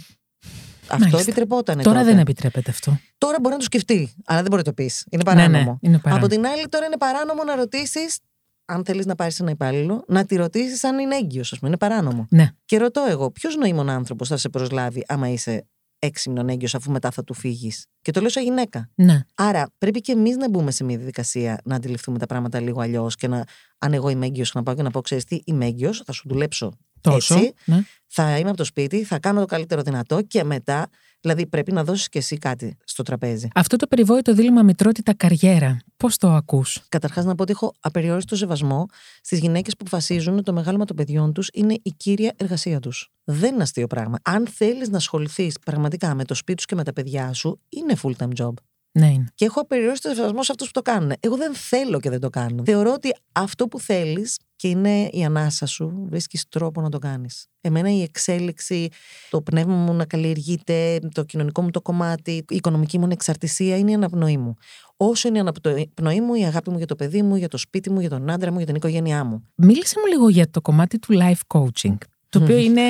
Αυτό 0.87 0.99
Μάλιστα. 0.99 1.21
επιτρεπότανε. 1.21 1.83
Τώρα 1.83 1.99
τότε. 1.99 2.11
δεν 2.11 2.19
επιτρέπεται 2.21 2.71
αυτό. 2.71 2.99
Τώρα 3.19 3.37
μπορεί 3.41 3.53
να 3.53 3.59
το 3.59 3.65
σκεφτεί, 3.65 4.15
αλλά 4.25 4.39
δεν 4.41 4.51
μπορεί 4.51 4.62
να 4.67 4.73
το 4.73 4.73
πεις. 4.83 5.07
Είναι 5.11 5.23
Ναι, 5.27 5.31
παράνομο. 5.35 5.65
ναι, 5.71 5.77
είναι 5.81 5.99
παράνομο. 5.99 6.27
Από 6.27 6.35
την 6.35 6.47
άλλη, 6.47 6.69
τώρα 6.69 6.87
είναι 6.87 6.97
παράνομο 6.97 7.45
να 7.45 7.55
ρωτήσεις, 7.55 8.19
αν 8.65 8.85
θέλεις 8.85 9.07
να 9.07 9.15
πάρεις 9.15 9.41
ένα 9.41 9.51
υπάλληλο, 9.51 10.05
να 10.09 10.25
τη 10.27 10.37
ρωτήσεις 10.37 10.85
αν 10.85 10.99
είναι 10.99 11.17
έγκυος, 11.17 11.53
ας 11.53 11.59
πούμε. 11.59 11.69
Είναι 11.71 11.79
παράνομο. 11.79 12.27
Ναι. 12.31 12.49
Και 12.65 12.79
ρωτώ 12.79 13.05
εγώ, 13.09 13.31
ποιος 13.31 13.57
νοήμων 13.57 13.89
άνθρωπος 13.89 14.29
θα 14.29 14.37
σε 14.37 14.49
προσλάβει 14.49 15.05
άμα 15.09 15.29
είσαι 15.29 15.67
έξιμνον 16.05 16.49
έγκυος, 16.49 16.75
αφού 16.75 16.91
μετά 16.91 17.11
θα 17.11 17.25
του 17.25 17.35
φύγεις. 17.35 17.87
Και 18.03 18.11
το 18.11 18.21
λέω 18.21 18.29
σαν 18.29 18.43
γυναίκα. 18.43 18.91
Ναι. 18.95 19.21
Άρα 19.35 19.71
πρέπει 19.79 20.01
και 20.01 20.13
εμείς 20.13 20.37
να 20.37 20.49
μπούμε 20.51 20.71
σε 20.71 20.85
μια 20.85 20.97
διαδικασία 20.97 21.61
να 21.65 21.75
αντιληφθούμε 21.77 22.19
τα 22.19 22.27
πράγματα 22.27 22.61
λίγο 22.61 22.81
αλλιώς 22.81 23.15
και 23.17 23.29
να, 23.29 23.45
αν 23.79 23.93
εγώ 23.93 24.09
είμαι 24.09 24.27
έγκυος, 24.27 24.55
να 24.55 24.63
πάω 24.63 24.75
και 24.75 24.83
να 24.83 24.91
πω: 24.91 25.01
Ξέρεις 25.01 25.25
τι, 25.25 25.41
είμαι 25.45 25.67
έγκυος, 25.67 26.03
θα 26.05 26.13
σου 26.13 26.29
δουλέψω 26.29 26.73
Τόσο. 27.01 27.35
έτσι, 27.35 27.53
Ναι. 27.65 27.83
θα 28.07 28.39
είμαι 28.39 28.49
από 28.49 28.57
το 28.59 28.65
σπίτι, 28.65 29.05
θα 29.05 29.19
κάνω 29.19 29.41
το 29.41 29.47
καλύτερο 29.47 29.83
δυνατό 29.83 30.23
και 30.23 30.45
μετά, 30.45 30.89
δηλαδή 31.25 31.47
πρέπει 31.47 31.72
να 31.72 31.85
δώσεις 31.85 32.09
και 32.09 32.18
εσύ 32.18 32.39
κάτι 32.39 32.77
στο 32.85 33.03
τραπέζι. 33.03 33.49
Αυτό 33.55 33.77
το 33.77 33.87
περιβόητο 33.87 34.35
δίλημα 34.35 34.62
μητρότητα-καριέρα, 34.62 35.81
πώς 35.97 36.16
το 36.16 36.29
ακούς; 36.31 36.81
Καταρχάς, 36.89 37.25
να 37.25 37.35
πω 37.35 37.43
ότι 37.43 37.53
έχω 37.53 37.75
απεριόριστο 37.81 38.37
σεβασμό 38.37 38.87
στις 39.22 39.39
γυναίκες 39.39 39.72
που 39.72 39.85
αποφασίζουν 39.87 40.35
ότι 40.35 40.43
το 40.43 40.53
μεγάλωμα 40.53 40.85
των 40.85 40.97
παιδιών 40.97 41.33
τους 41.33 41.49
είναι 41.53 41.75
η 41.83 41.91
κύρια 41.97 42.33
εργασία 42.37 42.81
τους. 42.81 43.12
Δεν 43.25 43.55
είναι 43.55 43.62
αστείο 43.62 43.87
πράγμα. 43.87 44.18
Αν 44.22 44.47
θέλεις 44.47 44.89
να 44.89 44.97
ασχοληθείς 44.97 45.59
πραγματικά 45.59 46.14
με 46.14 46.25
το 46.25 46.35
σπίτι 46.35 46.61
σου 46.61 46.66
και 46.66 46.75
με 46.75 46.85
τα 46.85 46.93
παιδιά 46.93 47.33
σου, 47.33 47.61
είναι 47.68 47.97
full 48.03 48.12
time 48.18 48.45
job. 48.45 48.53
Ναι, 48.99 49.07
είναι. 49.07 49.25
Και 49.35 49.45
έχω 49.45 49.61
απεριόριστο 49.61 50.15
σεβασμό 50.15 50.43
σε 50.43 50.53
αυτούς 50.53 50.67
που 50.67 50.73
το 50.73 50.91
κάνουν. 50.91 51.13
Εγώ 51.21 51.37
δεν 51.37 51.55
θέλω 51.55 52.01
και 52.01 52.11
δεν 52.11 52.21
το 52.21 52.31
κάνω. 52.31 52.63
Θεωρώ 52.67 52.93
ότι 52.93 53.15
αυτό 53.33 53.69
που 53.69 53.81
θέλεις 53.81 54.39
και 54.57 54.69
είναι 54.69 55.09
η 55.13 55.25
ανάσα 55.25 55.67
σου, 55.67 56.07
βρίσκεις 56.09 56.49
τρόπο 56.49 56.81
να 56.81 56.89
το 56.89 56.99
κάνεις. 56.99 57.47
Εμένα 57.61 57.91
η 57.91 58.03
εξέλιξη, 58.03 58.89
το 59.31 59.43
πνεύμα 59.43 59.75
μου 59.75 59.93
να 59.93 60.05
καλλιεργείται, 60.05 60.99
το 61.15 61.25
κοινωνικό 61.25 61.63
μου 61.63 61.71
το 61.71 61.81
κομμάτι, 61.81 62.33
η 62.33 62.45
οικονομική 62.49 62.99
μου 62.99 63.09
εξαρτησία 63.11 63.77
είναι 63.77 63.91
η 63.91 63.95
αναπνοή 63.95 64.37
μου. 64.37 64.55
Όσο 64.97 65.29
είναι 65.29 65.37
η 65.37 65.41
αναπνοή 65.41 66.21
μου, 66.21 66.35
η 66.35 66.45
αγάπη 66.45 66.71
μου 66.71 66.77
για 66.77 66.87
το 66.87 66.97
παιδί 66.97 67.23
μου, 67.23 67.37
για 67.37 67.49
το 67.49 67.57
σπίτι 67.57 67.91
μου, 67.91 68.01
για 68.01 68.11
τον 68.11 68.31
άντρα 68.31 68.51
μου, 68.51 68.57
για 68.57 68.67
την 68.67 68.75
οικογένειά 68.75 69.25
μου. 69.25 69.49
Μίλησε 69.55 69.95
μου 70.01 70.07
λίγο 70.07 70.29
για 70.29 70.51
το 70.51 70.61
κομμάτι 70.61 70.99
του 70.99 71.19
life 71.21 71.59
coaching. 71.59 71.97
Το 72.39 72.45
οποίο 72.45 72.57
είναι. 72.57 72.82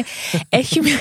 έχει. 0.48 0.80
μια- 0.80 0.98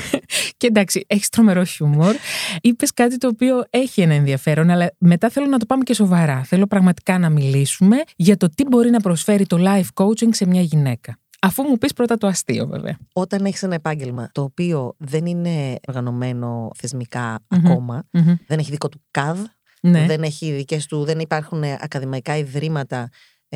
και 0.58 0.68
εντάξει, 0.68 1.04
έχεις 1.08 1.30
τρομερό 1.30 1.64
χιούμορ. 1.64 2.16
Είπες 2.62 2.94
κάτι 2.94 3.18
το 3.18 3.28
οποίο 3.28 3.64
έχει 3.70 4.02
ένα 4.02 4.14
ενδιαφέρον, 4.14 4.70
αλλά 4.70 4.92
μετά 4.98 5.30
θέλω 5.30 5.46
να 5.48 5.58
το 5.58 5.66
πάμε 5.66 5.84
και 5.84 5.94
σοβαρά. 5.94 6.44
Θέλω 6.44 6.68
πραγματικά 6.68 7.18
να 7.18 7.30
μιλήσουμε 7.30 7.98
για 8.16 8.38
το 8.38 8.50
τι 8.56 8.64
μπορεί 8.64 8.90
να 8.90 9.00
προσφέρει 9.00 9.46
το 9.46 9.58
life 9.60 10.04
coaching 10.04 10.30
σε 10.32 10.46
μια 10.48 10.62
γυναίκα. 10.62 11.18
Αφού 11.42 11.64
μου 11.64 11.78
πεις 11.78 11.94
πρώτα 11.94 12.18
το 12.18 12.28
αστείο, 12.28 12.68
βέβαια. 12.68 12.98
Όταν 13.14 13.46
έχεις 13.46 13.64
ένα 13.64 13.76
επάγγελμα 13.76 14.30
το 14.32 14.42
οποίο 14.42 14.96
δεν 14.98 15.26
είναι 15.26 15.76
οργανωμένο 15.88 16.70
θεσμικά 16.76 17.40
Μμμ. 17.50 17.60
ακόμα, 17.66 18.04
Μμμ. 18.12 18.34
δεν 18.48 18.60
έχει 18.60 18.72
δικό 18.72 18.90
του 18.90 19.02
ΚΑΔ, 19.12 19.40
Ναι. 19.82 20.06
δεν 20.06 20.22
έχει 20.24 20.52
δικές 20.52 20.86
του, 20.86 21.04
δεν 21.04 21.20
υπάρχουν 21.20 21.64
ακαδημαϊκά 21.64 22.38
ιδρύματα 22.38 22.98
ε, 22.98 23.08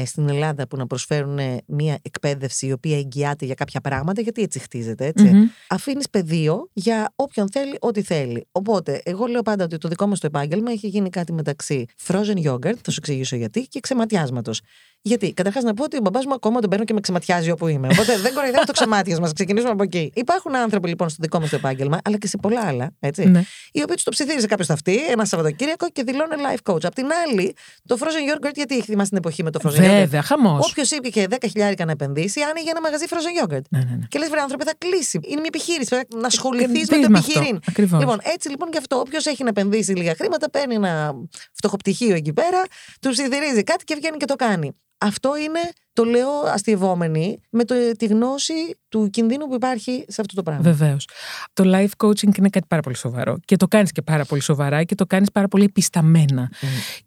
στην 0.06 0.30
Ελλάδα 0.30 0.68
που 0.68 0.78
να 0.78 0.88
προσφέρουν 0.88 1.38
ε, 1.40 1.62
μια 1.66 2.00
εκπαίδευση 2.02 2.68
η 2.68 2.72
οποία 2.72 2.98
εγγυάται 2.98 3.46
για 3.46 3.56
κάποια 3.56 3.82
πράγματα, 3.82 4.22
γιατί 4.22 4.42
έτσι 4.42 4.60
χτίζεται, 4.60 5.06
έτσι. 5.06 5.24
Μμμ. 5.24 5.44
Αφήνεις 5.70 6.10
πεδίο 6.10 6.70
για 6.74 7.14
όποιον 7.16 7.52
θέλει, 7.52 7.78
ό,τι 7.80 8.02
θέλει. 8.02 8.48
Οπότε, 8.52 9.02
εγώ 9.04 9.26
λέω 9.26 9.42
πάντα 9.42 9.64
ότι 9.64 9.78
το 9.78 9.88
δικό 9.88 10.08
μας 10.08 10.20
το 10.20 10.28
επάγγελμα 10.28 10.72
έχει 10.72 10.88
γίνει 10.88 11.10
κάτι 11.10 11.34
μεταξύ 11.34 11.86
frozen 12.08 12.44
yogurt, 12.44 12.78
θα 12.82 12.92
σου 12.92 12.98
εξηγήσω 12.98 13.36
γιατί, 13.36 13.68
και 13.68 13.80
ξεματιάσματος. 13.80 14.62
Γιατί, 15.02 15.34
καταρχάς 15.34 15.64
να 15.64 15.74
πω 15.74 15.84
ότι 15.84 15.98
ο 15.98 16.00
μπαμπάς 16.04 16.26
μου 16.26 16.34
ακόμα 16.34 16.60
τον 16.60 16.70
παίρνω 16.70 16.86
και 16.86 16.94
με 16.94 17.00
ξεματιάζει 17.00 17.52
όπου 17.52 17.68
είμαι. 17.68 17.88
Οπότε 17.92 18.18
δεν 18.18 18.34
κοροϊδεύω 18.34 18.64
το 18.66 18.72
ξεμάτιασμα. 18.72 19.32
Ξεκινήσουμε 19.34 19.72
από 19.72 19.84
εκεί. 19.84 20.12
Υπάρχουν 20.16 20.56
άνθρωποι 20.56 20.88
λοιπόν 20.88 21.10
στο 21.10 21.18
δικό 21.22 21.40
μας 21.40 21.50
το 21.50 21.56
επάγγελμα, 21.56 22.00
αλλά 22.04 22.18
και 22.18 22.28
σε 22.28 22.38
πολλά 22.38 22.62
άλλα, 22.62 22.92
έτσι, 23.00 23.26
Ναι. 23.26 23.42
οι 23.72 23.82
οποίοι 23.82 23.96
τους 23.96 24.04
το 24.04 24.12
ψιθύριζε 24.12 24.48
κάποιος 24.48 24.70
αυτή 24.70 25.06
ένα 25.10 25.26
Σαββατοκύριακο 25.26 25.88
και 25.90 26.04
δηλώνει 26.04 26.32
life 26.38 26.72
coach. 26.74 26.84
Απ' 26.86 26.94
την 26.96 27.06
άλλη, 27.28 27.56
το 27.86 27.98
frozen 28.00 28.46
yogurt, 28.46 28.54
γιατί 28.56 28.76
έχει 28.76 28.84
θυμάσει 28.86 29.10
την 29.10 29.18
εποχή 29.18 29.44
με 29.44 29.52
το 29.52 29.60
frozen 29.64 29.78
yogurt; 29.78 29.82
Βέβαια, 29.82 30.22
χαμός. 30.22 30.70
Όποιος 30.70 30.92
είπε 30.92 31.10
10 31.30 31.36
χιλιάρικα 31.50 31.86
να 31.86 31.92
επενδύσει, 31.92 32.42
άνοιγε 32.42 32.70
ένα 32.70 32.82
μαγαζί 32.82 33.06
frozen 33.10 33.44
yogurt. 33.46 33.62
Ναι, 33.70 33.80
ναι, 33.80 33.96
ναι. 34.00 34.06
Και 34.08 34.20
λες, 34.20 34.30
βρε 34.30 34.40
άνθρωποι, 34.40 34.64
θα 34.64 34.74
κλείσει. 34.78 35.20
Είναι 35.24 35.36
μια 35.36 35.50
επιχείρηση. 35.54 35.90
Πρέπει 35.90 36.16
να 36.16 36.28
ασχοληθείς 36.28 36.80
Πεις 36.88 36.90
με 36.90 36.98
το 37.04 37.10
με 37.10 37.18
αυτό. 37.18 37.32
επιχειρήν. 37.32 37.60
Ακριβώς. 37.68 38.00
Λοιπόν, 38.00 38.20
έτσι 38.24 38.50
λοιπόν 38.50 38.70
και 38.70 38.78
αυτό. 38.78 38.96
Όποιος 39.00 39.26
έχει 39.26 39.44
να 39.44 39.50
επενδύσει 39.50 39.92
λίγα 39.94 40.16
χρήματα, 40.16 40.50
παίρνει 40.50 40.76
ένα 40.76 41.14
φτωχοπτυχίο 41.54 42.16
εκεί 42.16 42.34
πέρα, 42.34 42.62
του 43.02 43.14
σιδηρίζει 43.14 43.64
κάτι 43.64 43.84
και 43.84 43.96
βγαίνει 43.96 44.18
και 44.18 44.26
το 44.26 44.36
κάνει. 44.36 44.72
Αυτό 44.98 45.38
είναι, 45.38 45.60
το 45.94 46.04
λέω 46.04 46.30
αστειευόμενη, 46.30 47.42
με 47.50 47.64
το, 47.64 47.76
τη 47.98 48.06
γνώση 48.06 48.54
του 48.90 49.10
κινδύνου 49.10 49.48
που 49.48 49.56
υπάρχει 49.56 50.06
σε 50.08 50.22
αυτό 50.22 50.36
το 50.36 50.44
πράγμα. 50.44 50.62
Βεβαίως. 50.62 51.08
Το 51.54 51.64
life 51.66 52.06
coaching 52.06 52.38
είναι 52.38 52.50
κάτι 52.50 52.66
πάρα 52.68 52.82
πολύ 52.82 52.96
σοβαρό. 52.96 53.38
Και 53.46 53.56
το 53.56 53.68
κάνεις 53.68 53.92
και 53.92 54.02
πάρα 54.02 54.26
πολύ 54.26 54.42
σοβαρά 54.42 54.84
και 54.84 54.96
το 54.96 55.06
κάνεις 55.06 55.32
πάρα 55.32 55.48
πολύ 55.48 55.64
επισταμένα. 55.64 56.52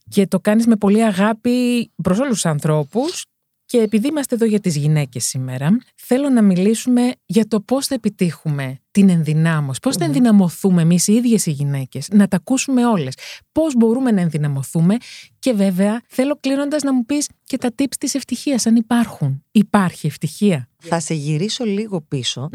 Και 0.08 0.26
το 0.26 0.40
κάνεις 0.40 0.66
με 0.66 0.76
πολύ 0.76 1.04
αγάπη 1.04 1.90
προς 2.02 2.18
όλους 2.18 2.32
τους 2.32 2.46
ανθρώπους. 2.46 3.24
Και 3.64 3.78
επειδή 3.78 4.06
είμαστε 4.08 4.34
εδώ 4.34 4.44
για 4.44 4.60
τις 4.60 4.76
γυναίκες 4.76 5.24
σήμερα, 5.24 5.78
θέλω 5.94 6.28
να 6.28 6.42
μιλήσουμε 6.42 7.12
για 7.26 7.46
το 7.46 7.60
πώς 7.60 7.86
θα 7.86 7.94
επιτύχουμε 7.94 8.80
την 8.90 9.08
ενδυνάμωση, 9.08 9.80
πώς 9.80 9.96
θα 9.96 10.04
ενδυναμωθούμε 10.04 10.82
εμείς 10.82 11.06
οι 11.06 11.12
ίδιες 11.12 11.46
οι 11.46 11.50
γυναίκες, 11.50 12.08
να 12.12 12.28
τα 12.28 12.36
ακούσουμε 12.36 12.86
όλες, 12.86 13.14
πώς 13.52 13.76
μπορούμε 13.76 14.10
να 14.10 14.20
ενδυναμωθούμε 14.20 14.96
και 15.38 15.52
βέβαια 15.52 16.02
θέλω 16.08 16.36
κλείνοντας 16.40 16.82
να 16.82 16.94
μου 16.94 17.04
πεις 17.04 17.28
και 17.44 17.58
τα 17.58 17.68
tips 17.78 17.94
της 17.98 18.14
ευτυχίας, 18.14 18.66
αν 18.66 18.76
υπάρχουν. 18.76 19.44
Υπάρχει 19.50 20.06
ευτυχία. 20.06 20.68
Θα 20.82 21.00
σε 21.00 21.14
γυρίσω 21.14 21.64
λίγο 21.64 22.00
πίσω 22.00 22.48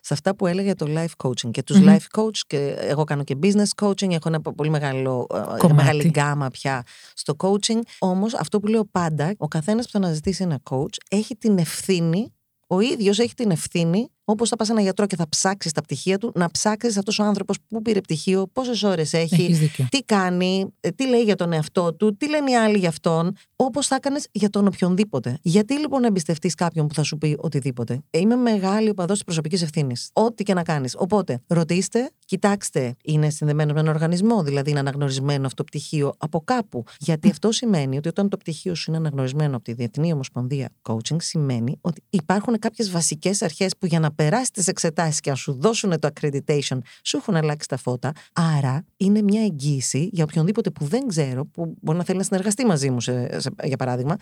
σε 0.00 0.14
αυτά 0.14 0.36
που 0.36 0.46
έλεγα 0.46 0.64
για 0.64 0.74
το 0.74 0.86
life 0.88 1.26
coaching 1.26 1.50
και 1.50 1.62
τους 1.62 1.78
life 1.80 2.20
coach 2.20 2.36
και 2.46 2.76
εγώ 2.78 3.04
κάνω 3.04 3.24
και 3.24 3.36
business 3.42 3.84
coaching, 3.84 4.10
έχω 4.10 4.28
ένα 4.28 4.40
πολύ 4.40 4.70
μεγάλο, 4.70 5.26
ε, 5.62 5.72
μεγάλη 5.72 6.08
γκάμα 6.08 6.48
πια 6.48 6.82
στο 7.14 7.34
coaching. 7.38 7.80
Όμως 7.98 8.34
αυτό 8.34 8.60
που 8.60 8.66
λέω 8.66 8.84
πάντα, 8.84 9.34
ο 9.38 9.48
καθένας 9.48 9.84
που 9.84 9.90
θα 9.90 9.98
αναζητήσει 9.98 10.42
ένα 10.42 10.60
coach 10.70 10.96
έχει 11.08 11.36
την 11.36 11.58
ευθύνη 11.58 12.32
ο 12.74 12.80
ίδιος 12.80 13.18
έχει 13.18 13.34
την 13.34 13.50
ευθύνη, 13.50 14.08
όπως 14.24 14.48
θα 14.48 14.56
πας 14.56 14.68
ένα 14.68 14.80
γιατρό 14.80 15.06
και 15.06 15.16
θα 15.16 15.28
ψάξεις 15.28 15.72
τα 15.72 15.80
πτυχία 15.80 16.18
του, 16.18 16.32
να 16.34 16.50
ψάξεις 16.50 16.96
αυτός 16.96 17.18
ο 17.18 17.24
άνθρωπος 17.24 17.56
που 17.68 17.82
πήρε 17.82 18.00
πτυχίο, 18.00 18.46
πόσες 18.52 18.82
ώρες 18.82 19.12
έχει, 19.12 19.70
τι 19.90 20.02
κάνει, 20.02 20.72
ε, 20.80 20.90
τι 20.90 21.08
λέει 21.08 21.22
για 21.22 21.36
τον 21.36 21.52
εαυτό 21.52 21.94
του, 21.94 22.16
τι 22.16 22.28
λένε 22.28 22.50
οι 22.50 22.56
άλλοι 22.56 22.78
για 22.78 22.88
αυτόν, 22.88 23.36
όπως 23.56 23.86
θα 23.86 23.94
έκανες 23.94 24.28
για 24.32 24.50
τον 24.50 24.66
οποιονδήποτε. 24.66 25.38
Γιατί 25.42 25.78
λοιπόν 25.78 26.00
να 26.00 26.06
εμπιστευτείς 26.06 26.54
κάποιον 26.54 26.86
που 26.86 26.94
θα 26.94 27.02
σου 27.02 27.18
πει 27.18 27.36
οτιδήποτε; 27.38 28.02
Είμαι 28.10 28.36
μεγάλη 28.36 28.88
οπαδός 28.88 29.14
της 29.14 29.24
προσωπικής 29.24 29.62
ευθύνης. 29.62 30.10
Ό,τι 30.12 30.42
και 30.42 30.54
να 30.54 30.62
κάνεις. 30.62 30.94
Οπότε, 30.98 31.40
ρωτήστε, 31.46 32.10
κοιτάξτε, 32.24 32.94
είναι 33.04 33.30
συνδεμένο 33.30 33.72
με 33.72 33.80
έναν 33.80 33.94
οργανισμό, 33.94 34.42
δηλαδή 34.42 34.70
είναι 34.70 34.78
αναγνωρισμένο 34.78 35.46
αυτό 35.46 35.62
το 35.62 35.64
πτυχίο 35.64 36.12
από 36.18 36.40
κάπου. 36.44 36.84
Γιατί 36.98 37.30
αυτό 37.30 37.52
σημαίνει 37.52 37.96
ότι 37.96 38.08
όταν 38.08 38.28
το 38.28 38.36
πτυχίο 38.36 38.74
σου 38.74 38.84
είναι 38.90 38.98
αναγνωρισμένο 38.98 39.56
από 39.56 39.64
τη 39.64 39.72
Διεθνή 39.72 40.12
Ομοσπονδία 40.12 40.68
Coaching, 40.82 41.16
σημαίνει 41.18 41.78
ότι 41.80 42.02
υπάρχουν 42.10 42.58
κάποιες 42.58 42.90
βασικές 42.90 43.42
αρχές 43.42 43.76
που 43.78 43.86
για 43.86 44.00
να 44.00 44.11
περάσει 44.12 44.50
τις 44.52 44.66
εξετάσεις 44.66 45.20
και 45.20 45.30
να 45.30 45.36
σου 45.36 45.52
δώσουν 45.60 46.00
το 46.00 46.08
accreditation, 46.14 46.78
σου 47.02 47.16
έχουν 47.16 47.36
αλλάξει 47.36 47.68
τα 47.68 47.76
φώτα. 47.76 48.12
Άρα 48.32 48.84
είναι 48.96 49.22
μια 49.22 49.42
εγγύηση 49.42 50.08
για 50.12 50.24
οποιονδήποτε 50.24 50.70
που 50.70 50.84
δεν 50.84 51.06
ξέρω, 51.06 51.44
που 51.46 51.74
μπορεί 51.80 51.98
να 51.98 52.04
θέλει 52.04 52.18
να 52.18 52.24
συνεργαστεί 52.24 52.66
μαζί 52.66 52.90
μου, 52.90 53.00
σε, 53.00 53.28
για 53.62 53.76
παράδειγμα. 53.76 54.16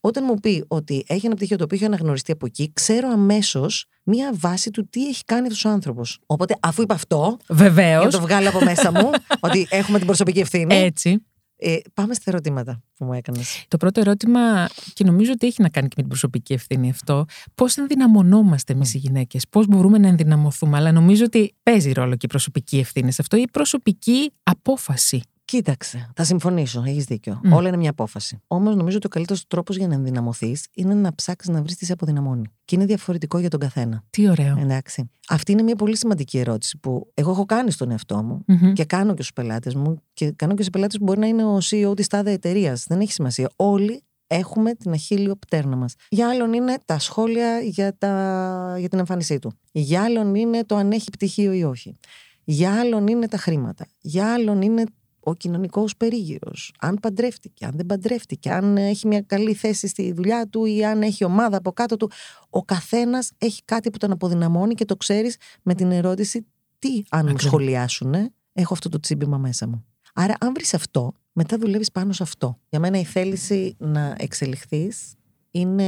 Όταν 0.00 0.24
μου 0.26 0.34
πει 0.34 0.64
ότι 0.68 1.04
έχει 1.06 1.26
ένα 1.26 1.34
πτυχίο 1.34 1.56
το 1.56 1.64
οποίο 1.64 1.76
έχει 1.76 1.86
αναγνωριστεί 1.86 2.32
από 2.32 2.46
εκεί, 2.46 2.70
ξέρω 2.72 3.08
αμέσως 3.08 3.86
μία 4.02 4.30
βάση 4.34 4.70
του 4.70 4.88
τι 4.88 5.06
έχει 5.06 5.24
κάνει 5.24 5.46
αυτός 5.46 5.64
ο 5.64 5.68
άνθρωπος. 5.68 6.18
Οπότε, 6.26 6.56
αφού 6.60 6.82
είπα 6.82 6.94
αυτό. 6.94 7.36
Βεβαίως. 7.48 8.04
Να 8.04 8.10
το 8.10 8.20
βγάλω 8.20 8.48
από 8.48 8.64
μέσα 8.64 8.92
μου, 8.92 9.10
ότι 9.40 9.66
έχουμε 9.70 9.98
την 9.98 10.06
προσωπική 10.06 10.40
ευθύνη. 10.40 10.74
Έτσι. 10.74 11.22
Ε, 11.60 11.76
πάμε 11.94 12.14
στα 12.14 12.24
ερωτήματα 12.26 12.82
που 12.96 13.04
μου 13.04 13.12
έκανες. 13.12 13.64
Το 13.68 13.76
πρώτο 13.76 14.00
ερώτημα, 14.00 14.68
και 14.92 15.04
νομίζω 15.04 15.32
ότι 15.32 15.46
έχει 15.46 15.62
να 15.62 15.68
κάνει 15.68 15.88
και 15.88 15.94
με 15.96 16.02
την 16.02 16.10
προσωπική 16.10 16.52
ευθύνη 16.52 16.90
αυτό, 16.90 17.24
πώς 17.54 17.76
ενδυναμωνόμαστε 17.76 18.72
εμείς 18.72 18.94
οι 18.94 18.98
γυναίκες, 18.98 19.44
πώς 19.50 19.66
μπορούμε 19.66 19.98
να 19.98 20.08
ενδυναμωθούμε. 20.08 20.76
Αλλά 20.76 20.92
νομίζω 20.92 21.24
ότι 21.24 21.54
παίζει 21.62 21.92
ρόλο 21.92 22.10
και 22.10 22.26
η 22.26 22.28
προσωπική 22.28 22.78
ευθύνη 22.78 23.12
σε 23.12 23.22
αυτό, 23.22 23.36
η 23.36 23.48
προσωπική 23.52 24.32
απόφαση. 24.42 25.22
Κοίταξε, 25.50 26.10
θα 26.14 26.24
συμφωνήσω, 26.24 26.82
έχεις 26.86 27.04
δίκιο. 27.04 27.40
Mm. 27.44 27.56
Όλα 27.56 27.68
είναι 27.68 27.76
μια 27.76 27.90
απόφαση. 27.90 28.42
Όμως 28.46 28.76
νομίζω 28.76 28.96
ότι 28.96 29.06
ο 29.06 29.08
καλύτερος 29.08 29.46
τρόπος 29.46 29.76
για 29.76 29.88
να 29.88 29.94
ενδυναμωθείς 29.94 30.66
είναι 30.74 30.94
να 30.94 31.14
ψάξεις 31.14 31.50
να 31.50 31.62
βρεις 31.62 31.76
τις 31.76 31.86
σε 31.86 31.92
αποδυναμώνει. 31.92 32.44
Και 32.64 32.74
είναι 32.74 32.84
διαφορετικό 32.84 33.38
για 33.38 33.50
τον 33.50 33.60
καθένα. 33.60 34.04
Τι 34.10 34.28
ωραίο. 34.28 34.58
Εντάξει. 34.58 35.10
Αυτή 35.28 35.52
είναι 35.52 35.62
μια 35.62 35.76
πολύ 35.76 35.96
σημαντική 35.96 36.38
ερώτηση 36.38 36.78
που 36.78 37.10
εγώ 37.14 37.30
έχω 37.30 37.44
κάνει 37.44 37.70
στον 37.70 37.90
εαυτό 37.90 38.22
μου 38.22 38.44
Mm-hmm. 38.48 38.72
και 38.72 38.84
κάνω 38.84 39.14
και 39.14 39.22
στους 39.22 39.32
πελάτες 39.32 39.74
μου 39.74 40.02
και 40.12 40.30
κάνω 40.30 40.54
και 40.54 40.62
σε 40.62 40.70
πελάτες 40.70 40.98
που 40.98 41.04
μπορεί 41.04 41.18
να 41.18 41.26
είναι 41.26 41.44
ο 41.44 41.58
CEO 41.70 41.96
της 41.96 42.06
τάδε 42.06 42.30
εταιρείας. 42.30 42.84
Δεν 42.88 43.00
έχει 43.00 43.12
σημασία. 43.12 43.50
Όλοι 43.56 44.02
έχουμε 44.26 44.74
την 44.74 44.92
αχίλιο 44.92 45.36
πτέρνα 45.36 45.76
μας. 45.76 45.94
Για 46.08 46.28
άλλον 46.28 46.52
είναι 46.52 46.78
τα 46.84 46.98
σχόλια 46.98 47.60
για, 47.60 47.98
τα... 47.98 48.74
για 48.78 48.88
την 48.88 48.98
εμφάνισή 48.98 49.38
του. 49.38 49.52
Για 49.72 50.02
άλλον 50.02 50.34
είναι 50.34 50.64
το 50.64 50.76
αν 50.76 50.92
έχει 50.92 51.10
πτυχίο 51.10 51.52
ή 51.52 51.62
όχι. 51.62 51.96
Για 52.44 52.80
άλλον 52.80 53.06
είναι 53.06 53.28
τα 53.28 53.36
χρήματα. 53.36 53.86
Για 54.00 54.32
άλλον 54.32 54.62
είναι 54.62 54.84
ο 55.20 55.34
κοινωνικός 55.34 55.96
περίγυρος. 55.96 56.72
Αν 56.80 56.98
παντρεύτηκε, 57.02 57.64
αν 57.64 57.72
δεν 57.74 57.86
παντρεύτηκε, 57.86 58.50
αν 58.50 58.76
έχει 58.76 59.06
μια 59.06 59.20
καλή 59.20 59.54
θέση 59.54 59.86
στη 59.86 60.12
δουλειά 60.12 60.48
του 60.48 60.64
ή 60.64 60.84
αν 60.84 61.02
έχει 61.02 61.24
ομάδα 61.24 61.56
από 61.56 61.72
κάτω 61.72 61.96
του. 61.96 62.10
Ο 62.50 62.62
καθένας 62.64 63.30
έχει 63.38 63.62
κάτι 63.64 63.90
που 63.90 63.98
τον 63.98 64.10
αποδυναμώνει 64.12 64.74
και 64.74 64.84
το 64.84 64.96
ξέρεις 64.96 65.36
με 65.62 65.74
την 65.74 65.90
ερώτηση 65.90 66.46
τι 66.78 67.02
αν 67.08 67.20
μου 67.24 67.30
Ακριβώς. 67.30 67.42
σχολιάσουν, 67.42 68.14
έχω 68.52 68.72
αυτό 68.72 68.88
το 68.88 69.00
τσίμπημα 69.00 69.38
μέσα 69.38 69.66
μου. 69.68 69.84
Άρα, 70.14 70.34
αν 70.40 70.52
βρεις 70.54 70.74
αυτό, 70.74 71.12
μετά 71.32 71.58
δουλεύεις 71.58 71.90
πάνω 71.92 72.12
σε 72.12 72.22
αυτό. 72.22 72.58
Για 72.68 72.80
μένα 72.80 72.98
η 72.98 73.04
θέληση 73.04 73.76
να 73.78 74.14
εξελιχθείς 74.18 75.12
είναι, 75.50 75.84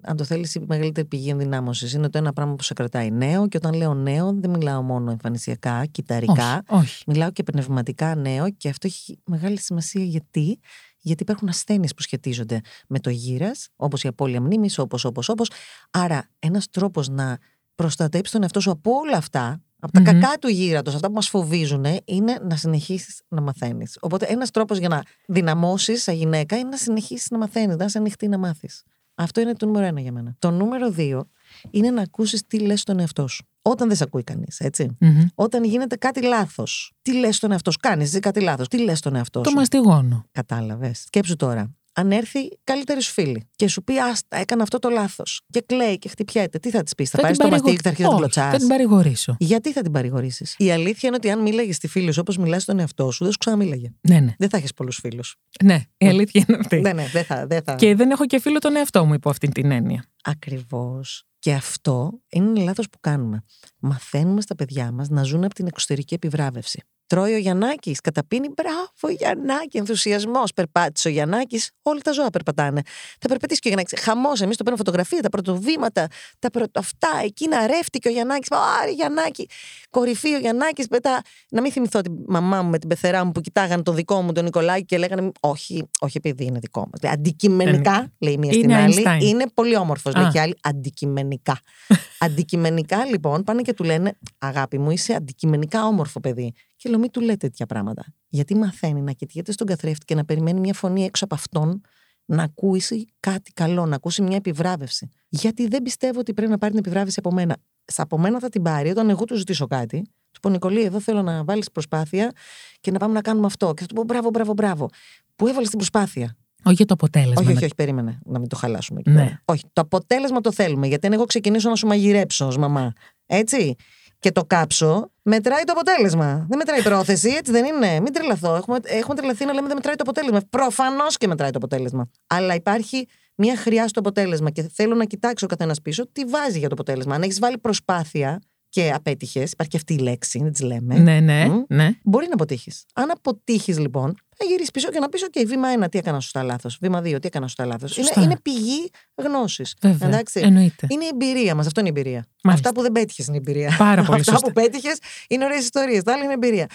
αν 0.00 0.16
το 0.16 0.24
θέλεις, 0.24 0.54
η 0.54 0.64
μεγαλύτερη 0.68 1.06
πηγή 1.06 1.28
ενδυνάμωσης. 1.28 1.92
Είναι 1.92 2.08
το 2.08 2.18
ένα 2.18 2.32
πράγμα 2.32 2.54
που 2.54 2.62
σε 2.62 2.74
κρατάει 2.74 3.10
νέο 3.10 3.48
και 3.48 3.56
όταν 3.56 3.74
λέω 3.74 3.94
νέο 3.94 4.32
δεν 4.40 4.50
μιλάω 4.50 4.82
μόνο 4.82 5.10
εμφανισιακά, 5.10 5.86
κυταρικά. 5.86 6.62
Όχι, 6.68 6.80
όχι. 6.82 7.04
Μιλάω 7.06 7.30
και 7.30 7.42
πνευματικά 7.42 8.14
νέο 8.14 8.50
και 8.50 8.68
αυτό 8.68 8.86
έχει 8.86 9.18
μεγάλη 9.24 9.58
σημασία 9.58 10.04
γιατί. 10.04 10.58
Γιατί 11.02 11.22
υπάρχουν 11.22 11.48
ασθένειες 11.48 11.94
που 11.94 12.02
σχετίζονται 12.02 12.60
με 12.88 12.98
το 12.98 13.10
γύρας, 13.10 13.68
όπως 13.76 14.02
η 14.02 14.08
απώλεια 14.08 14.40
μνήμης, 14.40 14.78
όπως, 14.78 15.04
όπως, 15.04 15.28
όπως. 15.28 15.50
Άρα, 15.90 16.28
ένας 16.38 16.68
τρόπος 16.70 17.08
να 17.08 17.38
προστατέψεις 17.74 18.32
τον 18.32 18.42
εαυτό 18.42 18.60
σου 18.60 18.70
από 18.70 18.90
όλα 18.92 19.16
αυτά, 19.16 19.62
από 19.80 19.92
τα 19.92 20.00
Μμμ. 20.00 20.06
κακά 20.20 20.38
του 20.40 20.48
γύρατος, 20.48 20.94
αυτά 20.94 21.06
που 21.06 21.14
μας 21.14 21.28
φοβίζουν, 21.28 21.84
είναι 22.04 22.38
να 22.48 22.56
συνεχίσεις 22.56 23.20
να 23.28 23.40
μαθαίνεις. 23.40 23.98
Οπότε, 24.00 24.26
ένας 24.28 24.50
τρόπος 24.50 24.78
για 24.78 24.88
να 24.88 25.02
δυναμώσεις 25.26 26.02
σαν 26.02 26.14
γυναίκα 26.14 26.56
είναι 26.58 26.68
να 26.68 26.76
συνεχίσεις 26.76 27.30
να 27.30 27.38
μαθαίνεις, 27.38 27.76
να 27.76 27.84
είσαι 27.84 27.98
ανοιχτή 27.98 28.28
να 28.28 28.38
μάθεις. 28.38 28.82
Αυτό 29.14 29.40
είναι 29.40 29.54
το 29.54 29.66
νούμερο 29.66 29.86
ένα 29.86 30.00
για 30.00 30.12
μένα. 30.12 30.34
Το 30.38 30.50
νούμερο 30.50 30.90
δύο 30.90 31.28
είναι 31.70 31.90
να 31.90 32.02
ακούσεις 32.02 32.46
τι 32.46 32.58
λες 32.58 32.80
στον 32.80 32.98
εαυτό 32.98 33.26
σου. 33.26 33.44
Όταν 33.62 33.88
δεν 33.88 33.96
σε 33.96 34.02
ακούει 34.04 34.22
κανείς, 34.24 34.60
έτσι. 34.60 34.96
Μμμ. 35.00 35.26
Όταν 35.34 35.64
γίνεται 35.64 35.96
κάτι 35.96 36.22
λάθος. 36.22 36.92
Τι 37.02 37.14
λες 37.14 37.36
στον 37.36 37.52
εαυτό 37.52 37.70
σου, 37.70 37.78
κάνεις 37.82 38.08
εσύ 38.08 38.18
κάτι 38.20 38.40
λάθος. 38.40 38.68
Τι 38.68 38.78
λες 38.82 38.98
στον 38.98 39.14
εαυτό 39.16 39.40
Το 39.40 39.48
σου. 39.50 39.56
μαστιγώνω. 39.56 40.24
Κατάλαβες. 40.32 40.98
Σκέψου 41.06 41.36
τώρα. 41.36 41.70
Αν 42.00 42.12
έρθει 42.12 42.38
καλύτερη 42.64 43.02
σου 43.02 43.12
φίλη 43.12 43.48
και 43.56 43.68
σου 43.68 43.84
πει 43.84 43.98
Άστα, 43.98 44.36
έκανα 44.36 44.62
αυτό 44.62 44.78
το 44.78 44.88
λάθος 44.88 45.40
και 45.50 45.62
κλαίει 45.66 45.98
και 45.98 46.08
χτυπιέται, 46.08 46.58
τι 46.58 46.70
θα 46.70 46.82
της 46.82 46.94
πεις, 46.94 47.10
Θα, 47.10 47.20
πάρεις 47.20 47.36
το 47.36 47.42
παρηγο- 47.48 47.62
μαστίγι 47.62 47.76
και 47.76 47.82
θα 47.82 47.88
αρχίσει 47.88 48.08
να 48.08 48.16
την 48.16 48.24
Όχι, 48.24 48.32
κλωτσά. 48.32 48.50
Θα 48.50 48.58
την 48.58 48.68
παρηγορήσω. 48.68 49.36
Γιατί 49.38 49.72
θα 49.72 49.82
την 49.82 49.92
παρηγορήσεις; 49.92 50.54
Η 50.58 50.70
αλήθεια 50.70 51.08
είναι 51.08 51.16
ότι 51.16 51.30
αν 51.30 51.42
μίλαγες 51.42 51.76
στη 51.76 51.88
φίλη 51.88 52.12
σου 52.12 52.18
όπως 52.20 52.36
μιλάς 52.36 52.62
στον 52.62 52.78
εαυτό 52.78 53.10
σου, 53.10 53.22
δεν 53.22 53.32
σου 53.32 53.38
ξαναμίλαγε. 53.38 53.88
Ναι, 54.00 54.20
ναι. 54.20 54.34
Δεν 54.38 54.48
θα 54.48 54.56
έχεις 54.56 54.72
πολλούς 54.74 54.96
φίλους. 55.02 55.36
Ναι, 55.64 55.80
η 55.96 56.08
αλήθεια 56.08 56.44
είναι 56.48 56.58
αυτή. 56.60 56.80
Ναι, 56.80 56.92
ναι, 56.92 57.06
δεν 57.12 57.24
θα. 57.24 57.46
Δεν 57.46 57.62
θα. 57.62 57.74
Και 57.74 57.94
δεν 57.94 58.10
έχω 58.10 58.26
και 58.26 58.40
φίλο 58.40 58.58
τον 58.58 58.76
εαυτό 58.76 59.04
μου 59.04 59.14
υπό 59.14 59.30
αυτή 59.30 59.48
την 59.48 59.70
έννοια. 59.70 60.04
Ακριβώς. 60.24 61.24
Και 61.38 61.52
αυτό 61.52 62.20
είναι 62.28 62.60
λάθος 62.60 62.88
που 62.90 62.98
κάνουμε. 63.00 63.44
Μαθαίνουμε 63.78 64.40
στα 64.40 64.54
παιδιά 64.54 64.92
μας 64.92 65.08
να 65.08 65.22
ζουν 65.22 65.44
από 65.44 65.54
την 65.54 65.66
εξωτερική 65.66 66.14
επιβράβευση. 66.14 66.82
Τρώει 67.10 67.34
ο 67.34 67.38
Γιαννάκης, 67.38 68.00
καταπίνει. 68.00 68.48
Μπράβο, 68.56 69.16
Γιαννάκη, 69.18 69.78
ενθουσιασμός. 69.78 70.52
Περπάτησε 70.52 71.08
ο 71.08 71.10
Γιαννάκης. 71.10 71.70
Όλα 71.82 72.00
τα 72.00 72.12
ζώα 72.12 72.30
περπατάνε. 72.30 72.82
Θα 73.18 73.28
περπατήσει 73.28 73.60
και 73.60 73.68
ο 73.68 73.70
Γιαννάκης. 73.72 74.00
Χαμός, 74.00 74.40
εμείς 74.40 74.56
το 74.56 74.62
παίρνουμε 74.64 74.84
φωτογραφία, 74.84 75.20
τα 75.20 75.28
πρωτοβήματα, 75.28 76.06
τα 76.38 76.50
πρώτα 76.50 76.80
αυτά. 76.80 77.08
Εκείνα 77.24 77.66
ρεύτηκε 77.66 78.08
ο 78.08 78.10
Γιαννάκης. 78.10 78.48
Άρη, 78.82 78.92
Γιαννάκη. 78.92 79.48
Κορυφή 79.90 80.34
ο 80.34 80.38
Γιαννάκης. 80.38 80.86
Μετά, 80.90 81.20
να 81.50 81.60
μην 81.60 81.72
θυμηθώ 81.72 82.00
την 82.00 82.12
μαμά 82.26 82.62
μου 82.62 82.70
με 82.70 82.78
την 82.78 82.88
πεθερά 82.88 83.24
μου 83.24 83.32
που 83.32 83.40
κοιτάγαν 83.40 83.82
το 83.82 83.92
δικό 83.92 84.22
μου 84.22 84.32
τον 84.32 84.44
Νικολάκη 84.44 84.84
και 84.84 84.98
λέγανε 84.98 85.30
Όχι, 85.40 85.88
όχι 86.00 86.16
επειδή 86.16 86.44
είναι 86.44 86.58
δικό 86.58 86.88
μας. 86.92 87.12
Αντικειμενικά, 87.12 88.12
λέει 88.18 88.36
μία 88.38 88.52
στην 88.52 88.64
Είναι 88.64 88.76
άλλη, 88.76 89.04
Einstein. 89.06 89.22
είναι 89.22 89.44
πολύ 89.54 89.76
όμορφος, 89.76 90.14
λέει 90.14 90.24
Α. 90.24 90.30
και 90.32 90.40
άλλη. 90.40 90.56
Αντικειμενικά. 90.62 91.60
αντικειμενικά, 92.26 93.04
λοιπόν, 93.04 93.44
πάνε 93.44 93.62
και 93.62 93.72
του 93.72 93.84
λένε 93.84 94.18
Αγάπη 94.38 94.78
μου, 94.78 94.90
είσαι 94.90 95.14
αντικειμενικά 95.14 95.86
όμορφο 95.86 96.20
παιδί. 96.20 96.54
Και 96.80 96.88
λέω, 96.88 96.98
μην 96.98 97.10
του 97.10 97.20
λέτε 97.20 97.36
τέτοια 97.36 97.66
πράγματα. 97.66 98.04
Γιατί 98.28 98.54
μαθαίνει 98.54 99.00
να 99.00 99.12
κοιτιέται 99.12 99.52
στον 99.52 99.66
καθρέφτη 99.66 100.04
και 100.04 100.14
να 100.14 100.24
περιμένει 100.24 100.60
μια 100.60 100.74
φωνή 100.74 101.04
έξω 101.04 101.24
από 101.24 101.34
αυτόν 101.34 101.80
να 102.24 102.42
ακούσει 102.42 103.06
κάτι 103.20 103.52
καλό, 103.52 103.86
να 103.86 103.96
ακούσει 103.96 104.22
μια 104.22 104.36
επιβράβευση. 104.36 105.08
Γιατί 105.28 105.68
δεν 105.68 105.82
πιστεύω 105.82 106.20
ότι 106.20 106.34
πρέπει 106.34 106.50
να 106.50 106.58
πάρει 106.58 106.72
την 106.72 106.80
επιβράβευση 106.80 107.18
από 107.18 107.32
μένα. 107.32 107.56
Σα 107.84 108.02
από 108.02 108.18
μένα 108.18 108.38
θα 108.38 108.48
την 108.48 108.62
πάρει 108.62 108.90
όταν 108.90 109.10
εγώ 109.10 109.24
του 109.24 109.34
ζητήσω 109.34 109.66
κάτι. 109.66 110.02
Του 110.30 110.40
πω 110.40 110.48
Νικολή, 110.48 110.82
εδώ 110.82 111.00
θέλω 111.00 111.22
να 111.22 111.44
βάλεις 111.44 111.70
προσπάθεια 111.70 112.32
και 112.80 112.90
να 112.90 112.98
πάμε 112.98 113.14
να 113.14 113.20
κάνουμε 113.20 113.46
αυτό. 113.46 113.74
Και 113.74 113.80
θα 113.80 113.86
του 113.86 113.94
πω 113.94 114.02
μπράβο, 114.02 114.30
μπράβο, 114.30 114.52
μπράβο. 114.52 114.88
Που 115.36 115.46
έβαλες 115.46 115.68
την 115.68 115.78
προσπάθεια; 115.78 116.36
Όχι 116.64 116.74
για 116.74 116.86
το 116.86 116.94
αποτέλεσμα. 116.94 117.42
Όχι, 117.42 117.52
όχι, 117.52 117.64
όχι, 117.64 117.74
περίμενε 117.74 118.18
να 118.24 118.38
μην 118.38 118.48
το 118.48 118.56
χαλάσουμε. 118.56 119.00
εκεί 119.00 119.10
Ναι. 119.10 119.22
πέρα. 119.22 119.42
Όχι, 119.44 119.62
το 119.72 119.80
αποτέλεσμα 119.80 120.40
το 120.40 120.52
θέλουμε. 120.52 120.86
Γιατί 120.86 121.06
αν 121.06 121.12
εγώ 121.12 121.24
ξεκινήσω 121.24 121.68
να 121.68 121.76
σου 121.76 121.86
μαγειρέψω 121.86 122.46
ως 122.46 122.56
μαμά, 122.56 122.92
έτσι. 123.26 123.76
Και 124.20 124.32
το 124.32 124.44
κάψω, 124.44 125.10
μετράει 125.22 125.62
το 125.64 125.72
αποτέλεσμα. 125.72 126.46
Δεν 126.48 126.58
μετράει 126.58 126.78
η 126.78 126.82
πρόθεση, 126.82 127.28
έτσι 127.28 127.52
δεν 127.52 127.64
είναι. 127.64 128.00
Μην 128.00 128.12
τρελαθώ. 128.12 128.54
Έχουμε, 128.54 128.78
έχουμε 128.82 129.14
τρελαθεί 129.14 129.44
να 129.44 129.52
λέμε 129.52 129.66
δεν 129.66 129.76
μετράει 129.76 129.94
το 129.94 130.02
αποτέλεσμα. 130.06 130.40
Προφανώς 130.50 131.16
και 131.16 131.26
μετράει 131.26 131.50
το 131.50 131.56
αποτέλεσμα. 131.56 132.10
Αλλά 132.26 132.54
υπάρχει 132.54 133.08
μια 133.34 133.56
χρειά 133.56 133.88
στο 133.88 134.00
αποτέλεσμα 134.00 134.50
και 134.50 134.62
θέλω 134.72 134.94
να 134.94 135.04
κοιτάξω 135.04 135.46
ο 135.46 135.48
καθένας 135.48 135.82
πίσω 135.82 136.08
τι 136.12 136.24
βάζει 136.24 136.58
για 136.58 136.68
το 136.68 136.74
αποτέλεσμα. 136.74 137.14
Αν 137.14 137.22
έχεις 137.22 137.38
βάλει 137.38 137.58
προσπάθεια 137.58 138.40
και 138.70 138.90
απέτυχες, 138.94 139.50
υπάρχει 139.52 139.70
και 139.72 139.76
αυτή 139.76 139.94
η 139.94 139.98
λέξη, 139.98 140.38
δεν 140.42 140.52
της 140.52 140.60
λέμε. 140.60 140.98
Ναι, 140.98 141.20
ναι, 141.20 141.44
Μμ. 141.48 141.62
ναι. 141.68 141.90
Μπορεί 142.04 142.26
να 142.26 142.32
αποτύχεις. 142.34 142.84
Αν 142.94 143.10
αποτύχεις, 143.10 143.78
λοιπόν, 143.78 144.14
θα 144.36 144.44
γυρίσεις 144.44 144.70
πίσω 144.70 144.88
και 144.90 144.98
να 144.98 145.08
πεις: 145.08 145.24
OK, 145.32 145.42
βήμα 145.46 145.68
1, 145.84 145.88
τι 145.90 145.98
έκανα 145.98 146.20
σωστά 146.20 146.42
λάθος. 146.42 146.78
Βήμα 146.80 147.00
2, 147.00 147.02
τι 147.20 147.26
έκανα 147.26 147.46
σωστά 147.46 147.64
λάθος. 147.64 147.96
Είναι, 147.96 148.06
Σωστά. 148.06 148.22
είναι 148.22 148.36
πηγή 148.42 148.90
γνώσης. 149.14 149.74
Βέβαια. 149.80 150.08
Εντάξει. 150.08 150.40
Εννοείται. 150.40 150.86
Είναι 150.90 151.04
η 151.04 151.08
εμπειρία 151.12 151.54
μας. 151.54 151.66
Αυτό 151.66 151.80
είναι 151.80 151.88
η 151.88 151.92
εμπειρία. 151.98 152.26
Μάλιστα. 152.42 152.68
Αυτά 152.68 152.80
που 152.80 152.82
δεν 152.86 152.92
πέτυχες 153.02 153.26
είναι 153.26 153.36
η 153.36 153.42
εμπειρία. 153.46 153.74
Πάρα 153.78 154.02
πολύ 154.02 154.18
Αυτά 154.20 154.32
σωστά. 154.32 154.46
που 154.46 154.52
πέτυχες 154.52 154.98
είναι 155.28 155.44
ωραίες 155.44 155.62
ιστορίες. 155.62 156.02
Τα 156.02 156.12
άλλα 156.12 156.24
είναι 156.24 156.32
εμπειρία. 156.32 156.66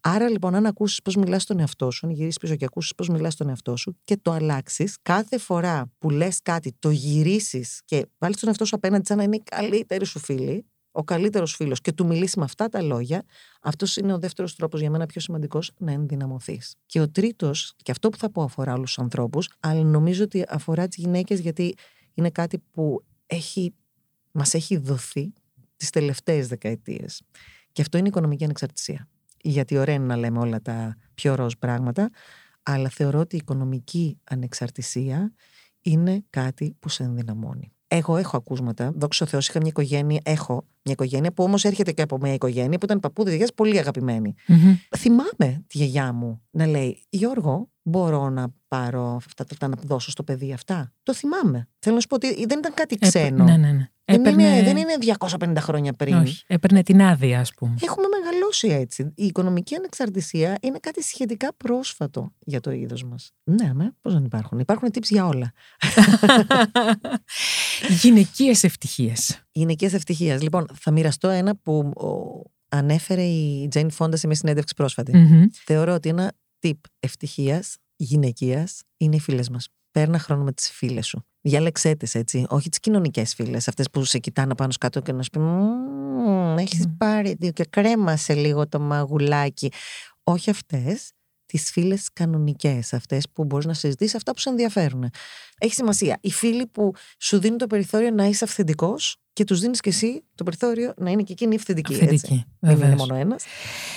Άρα 0.00 0.28
λοιπόν, 0.28 0.54
αν 0.54 0.66
ακούσει 0.66 1.00
πώς 1.04 1.16
μιλάς 1.16 1.42
στον 1.42 1.58
εαυτό 1.60 1.90
σου, 1.90 2.06
αν 2.06 2.12
γυρίσεις 2.12 2.38
πίσω 2.38 2.54
και 2.56 2.64
ακούσει 2.64 2.94
πώς 2.96 3.08
μιλάς 3.08 3.32
στον 3.32 3.48
εαυτό 3.48 3.76
σου 3.76 3.96
και 4.04 4.16
το 4.22 4.30
αλλάξεις, 4.32 4.96
κάθε 5.02 5.38
φορά 5.38 5.90
που 5.98 6.10
λες 6.10 6.38
κάτι, 6.42 6.72
το 6.78 6.90
γυρίσεις 6.90 7.80
και 7.84 8.06
βάλεις 8.18 8.36
τον 8.36 8.48
εαυτό 8.48 8.64
σου 8.64 8.76
απέναντι 8.76 9.06
σαν 9.06 9.16
να 9.16 9.22
είναι 9.22 9.36
η 9.36 9.42
καλύτερη 9.50 10.04
σου 10.06 10.18
φίλη, 10.18 10.64
ο 10.96 11.04
καλύτερος 11.04 11.54
φίλος 11.54 11.80
και 11.80 11.92
του 11.92 12.06
μιλήσει 12.06 12.38
με 12.38 12.44
αυτά 12.44 12.68
τα 12.68 12.82
λόγια, 12.82 13.22
αυτός 13.62 13.96
είναι 13.96 14.12
ο 14.12 14.18
δεύτερος 14.18 14.54
τρόπος 14.54 14.80
για 14.80 14.90
μένα 14.90 15.06
πιο 15.06 15.20
σημαντικός 15.20 15.72
να 15.78 15.92
ενδυναμωθείς. 15.92 16.74
Και 16.86 17.00
ο 17.00 17.10
τρίτος, 17.10 17.74
και 17.82 17.90
αυτό 17.90 18.08
που 18.08 18.18
θα 18.18 18.30
πω 18.30 18.42
αφορά 18.42 18.72
όλους 18.72 18.94
τους 18.94 18.98
ανθρώπους, 18.98 19.50
αλλά 19.60 19.82
νομίζω 19.82 20.24
ότι 20.24 20.44
αφορά 20.48 20.88
τις 20.88 20.96
γυναίκες 20.96 21.40
γιατί 21.40 21.74
είναι 22.14 22.30
κάτι 22.30 22.58
που 22.70 23.04
έχει, 23.26 23.74
μας 24.32 24.54
έχει 24.54 24.76
δοθεί 24.76 25.32
τις 25.76 25.90
τελευταίες 25.90 26.48
δεκαετίες. 26.48 27.22
Και 27.72 27.82
αυτό 27.82 27.96
είναι 27.98 28.06
η 28.06 28.10
οικονομική 28.10 28.44
ανεξαρτησία. 28.44 29.08
Γιατί 29.40 29.78
ωραία 29.78 29.94
είναι 29.94 30.06
να 30.06 30.16
λέμε 30.16 30.38
όλα 30.38 30.62
τα 30.62 30.96
πιο 31.14 31.34
ροζ 31.34 31.52
πράγματα, 31.58 32.10
αλλά 32.62 32.88
θεωρώ 32.88 33.18
ότι 33.18 33.34
η 33.34 33.38
οικονομική 33.42 34.18
ανεξαρτησία 34.24 35.32
είναι 35.80 36.24
κάτι 36.30 36.76
που 36.78 36.88
σε 36.88 37.02
ενδυναμώνει. 37.02 37.73
Εγώ 37.88 38.16
έχω 38.16 38.36
ακούσματα. 38.36 38.92
Δόξα 38.94 39.24
τω 39.24 39.30
Θεώ, 39.30 39.40
είχα 39.40 39.58
μια 39.58 39.68
οικογένεια. 39.68 40.20
Έχω 40.24 40.54
μια 40.82 40.92
οικογένεια 40.92 41.32
που 41.32 41.42
όμως 41.44 41.64
έρχεται 41.64 41.92
και 41.92 42.02
από 42.02 42.18
μια 42.18 42.32
οικογένεια 42.32 42.78
που 42.78 42.84
ήταν 42.84 43.00
παππούδες 43.00 43.30
γιαγιάς 43.32 43.54
πολύ 43.54 43.78
αγαπημένοι. 43.78 44.34
Μμμ. 44.46 44.74
Θυμάμαι 44.96 45.64
τη 45.66 45.78
γιαγιά 45.78 46.12
μου 46.12 46.42
να 46.50 46.66
λέει: 46.66 47.02
Γιώργο, 47.08 47.68
μπορώ 47.82 48.30
να 48.30 48.46
πάρω 48.68 49.14
αυτά 49.16 49.44
τα 49.44 49.46
λεφτά 49.50 49.68
να 49.68 49.76
δώσω 49.86 50.10
στο 50.10 50.22
παιδί 50.22 50.52
αυτά. 50.52 50.92
Το 51.02 51.14
θυμάμαι. 51.14 51.68
Θέλω 51.78 51.94
να 51.94 52.00
σου 52.00 52.06
πω 52.06 52.14
ότι 52.14 52.46
δεν 52.46 52.58
ήταν 52.58 52.74
κάτι 52.74 52.94
Έπαι- 52.94 53.08
ξένο. 53.08 53.44
Ναι, 53.44 53.56
ναι, 53.56 53.72
ναι. 53.72 53.88
Δεν, 54.06 54.20
Έπαιρνε- 54.20 54.46
είναι, 54.46 54.62
δεν 54.62 54.76
είναι 54.76 54.94
250 55.00 55.54
χρόνια 55.58 55.92
πριν. 55.92 56.14
Όχι, 56.14 56.44
έπαιρνε 56.46 56.82
την 56.82 57.02
άδεια, 57.02 57.40
ας 57.40 57.54
πούμε. 57.54 57.74
Έχουμε 57.82 58.06
μεγαλώσει 58.20 58.68
έτσι. 58.68 59.12
Η 59.14 59.24
οικονομική 59.26 59.74
ανεξαρτησία 59.74 60.58
είναι 60.62 60.78
κάτι 60.78 61.02
σχετικά 61.02 61.54
πρόσφατο 61.56 62.32
για 62.38 62.60
το 62.60 62.70
είδος 62.70 63.04
μας. 63.04 63.30
Ναι, 63.44 63.74
με, 63.74 63.94
πώς 64.00 64.12
δεν 64.12 64.24
υπάρχουν. 64.24 64.58
Υπάρχουν 64.58 64.88
tips 64.92 65.08
για 65.08 65.26
όλα. 65.26 65.52
Γυναικείες 68.02 68.64
ευτυχίες. 68.64 69.42
Γυναικεία 69.52 69.90
ευτυχία. 69.92 70.42
Λοιπόν, 70.42 70.66
θα 70.74 70.90
μοιραστώ 70.90 71.28
ένα 71.28 71.56
που 71.56 71.72
ο, 71.78 72.42
ανέφερε 72.68 73.22
η 73.22 73.68
Τζέιν 73.68 73.90
Φόντα 73.90 74.16
σε 74.16 74.26
μια 74.26 74.36
συνέντευξη 74.36 74.74
πρόσφατη. 74.74 75.12
Θεωρώ 75.64 75.94
ότι 75.94 76.08
ένα 76.08 76.32
tip 76.66 76.78
ευτυχίας 77.00 77.76
γυναικείας 77.96 78.82
είναι 78.96 79.16
οι 79.16 79.20
φίλες 79.20 79.48
μας. 79.48 79.68
Παίρνα 79.90 80.18
χρόνο 80.18 80.42
με 80.44 80.52
τις 80.52 80.70
φίλες 80.70 81.06
σου. 81.06 81.26
Διάλεξέ 81.46 81.94
τις 81.94 82.14
έτσι. 82.14 82.46
Όχι 82.48 82.68
τις 82.68 82.78
κοινωνικές 82.78 83.34
φίλες, 83.34 83.68
αυτές 83.68 83.90
που 83.90 84.04
σε 84.04 84.18
κοιτάνε 84.18 84.54
πάνω 84.54 84.72
σκάτω 84.72 85.00
και 85.00 85.12
να 85.12 85.22
σου 85.22 85.30
πεις 85.30 85.42
Έχεις 86.58 86.86
Μμμ. 86.86 86.96
πάρει 86.96 87.34
δύο 87.38 87.50
και 87.50 87.64
κρέμασε 87.70 88.34
λίγο 88.34 88.68
το 88.68 88.80
μαγουλάκι. 88.80 89.72
Όχι 90.22 90.50
αυτές. 90.50 91.12
Τις 91.46 91.70
φίλες 91.70 92.08
κανονικές, 92.12 92.92
αυτές 92.92 93.28
που 93.32 93.44
μπορείς 93.44 93.66
να 93.66 93.74
συζητήσεις 93.74 94.14
αυτά 94.14 94.32
που 94.32 94.38
σε 94.40 94.48
ενδιαφέρουν. 94.48 95.10
Έχει 95.58 95.74
σημασία. 95.74 96.18
Οι 96.20 96.30
φίλοι 96.30 96.66
που 96.66 96.92
σου 97.18 97.38
δίνουν 97.38 97.58
το 97.58 97.66
περιθώριο 97.66 98.10
να 98.10 98.24
είσαι 98.24 98.44
αυθεντικός 98.44 99.16
και 99.32 99.44
τους 99.44 99.60
δίνεις 99.60 99.80
και 99.80 99.88
εσύ 99.88 100.24
το 100.34 100.44
περιθώριο 100.44 100.94
να 100.96 101.10
είναι 101.10 101.22
και 101.22 101.32
εκείνοι 101.32 101.54
αυθεντικοί. 101.54 101.92
έτσι. 101.92 102.04
Αυθεντική. 102.04 102.44
Δεν 102.60 102.70
είναι 102.70 102.80
βεβαίως. 102.80 102.98
μόνο 102.98 103.14
ένας. 103.14 103.44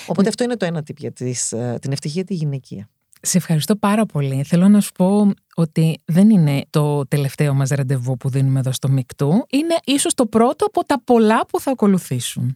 Οπότε 0.08 0.30
αυτό 0.30 0.44
είναι 0.44 0.58
το 0.58 0.66
ένα 0.66 0.84
τύπο 0.84 1.00
για 1.02 1.12
τις, 1.12 1.52
ε, 1.52 1.78
την 1.82 1.92
ευτυχία 1.92 2.24
τη 2.24 2.34
γυναικεία. 2.34 2.90
Σε 3.28 3.38
ευχαριστώ 3.38 3.76
πάρα 3.76 4.06
πολύ. 4.06 4.44
Θέλω 4.44 4.68
να 4.68 4.82
σου 4.82 4.92
πω 4.92 5.32
ότι 5.56 6.02
δεν 6.06 6.30
είναι 6.30 6.66
το 6.70 7.08
τελευταίο 7.08 7.54
μας 7.54 7.70
ραντεβού 7.70 8.18
που 8.18 8.30
δίνουμε 8.30 8.60
εδώ 8.60 8.72
στο 8.72 8.90
Μικτού. 8.90 9.46
Είναι 9.50 9.76
ίσως 9.84 10.14
το 10.14 10.26
πρώτο 10.26 10.66
από 10.66 10.86
τα 10.86 11.02
πολλά 11.04 11.46
που 11.46 11.60
θα 11.60 11.72
ακολουθήσουν. 11.72 12.56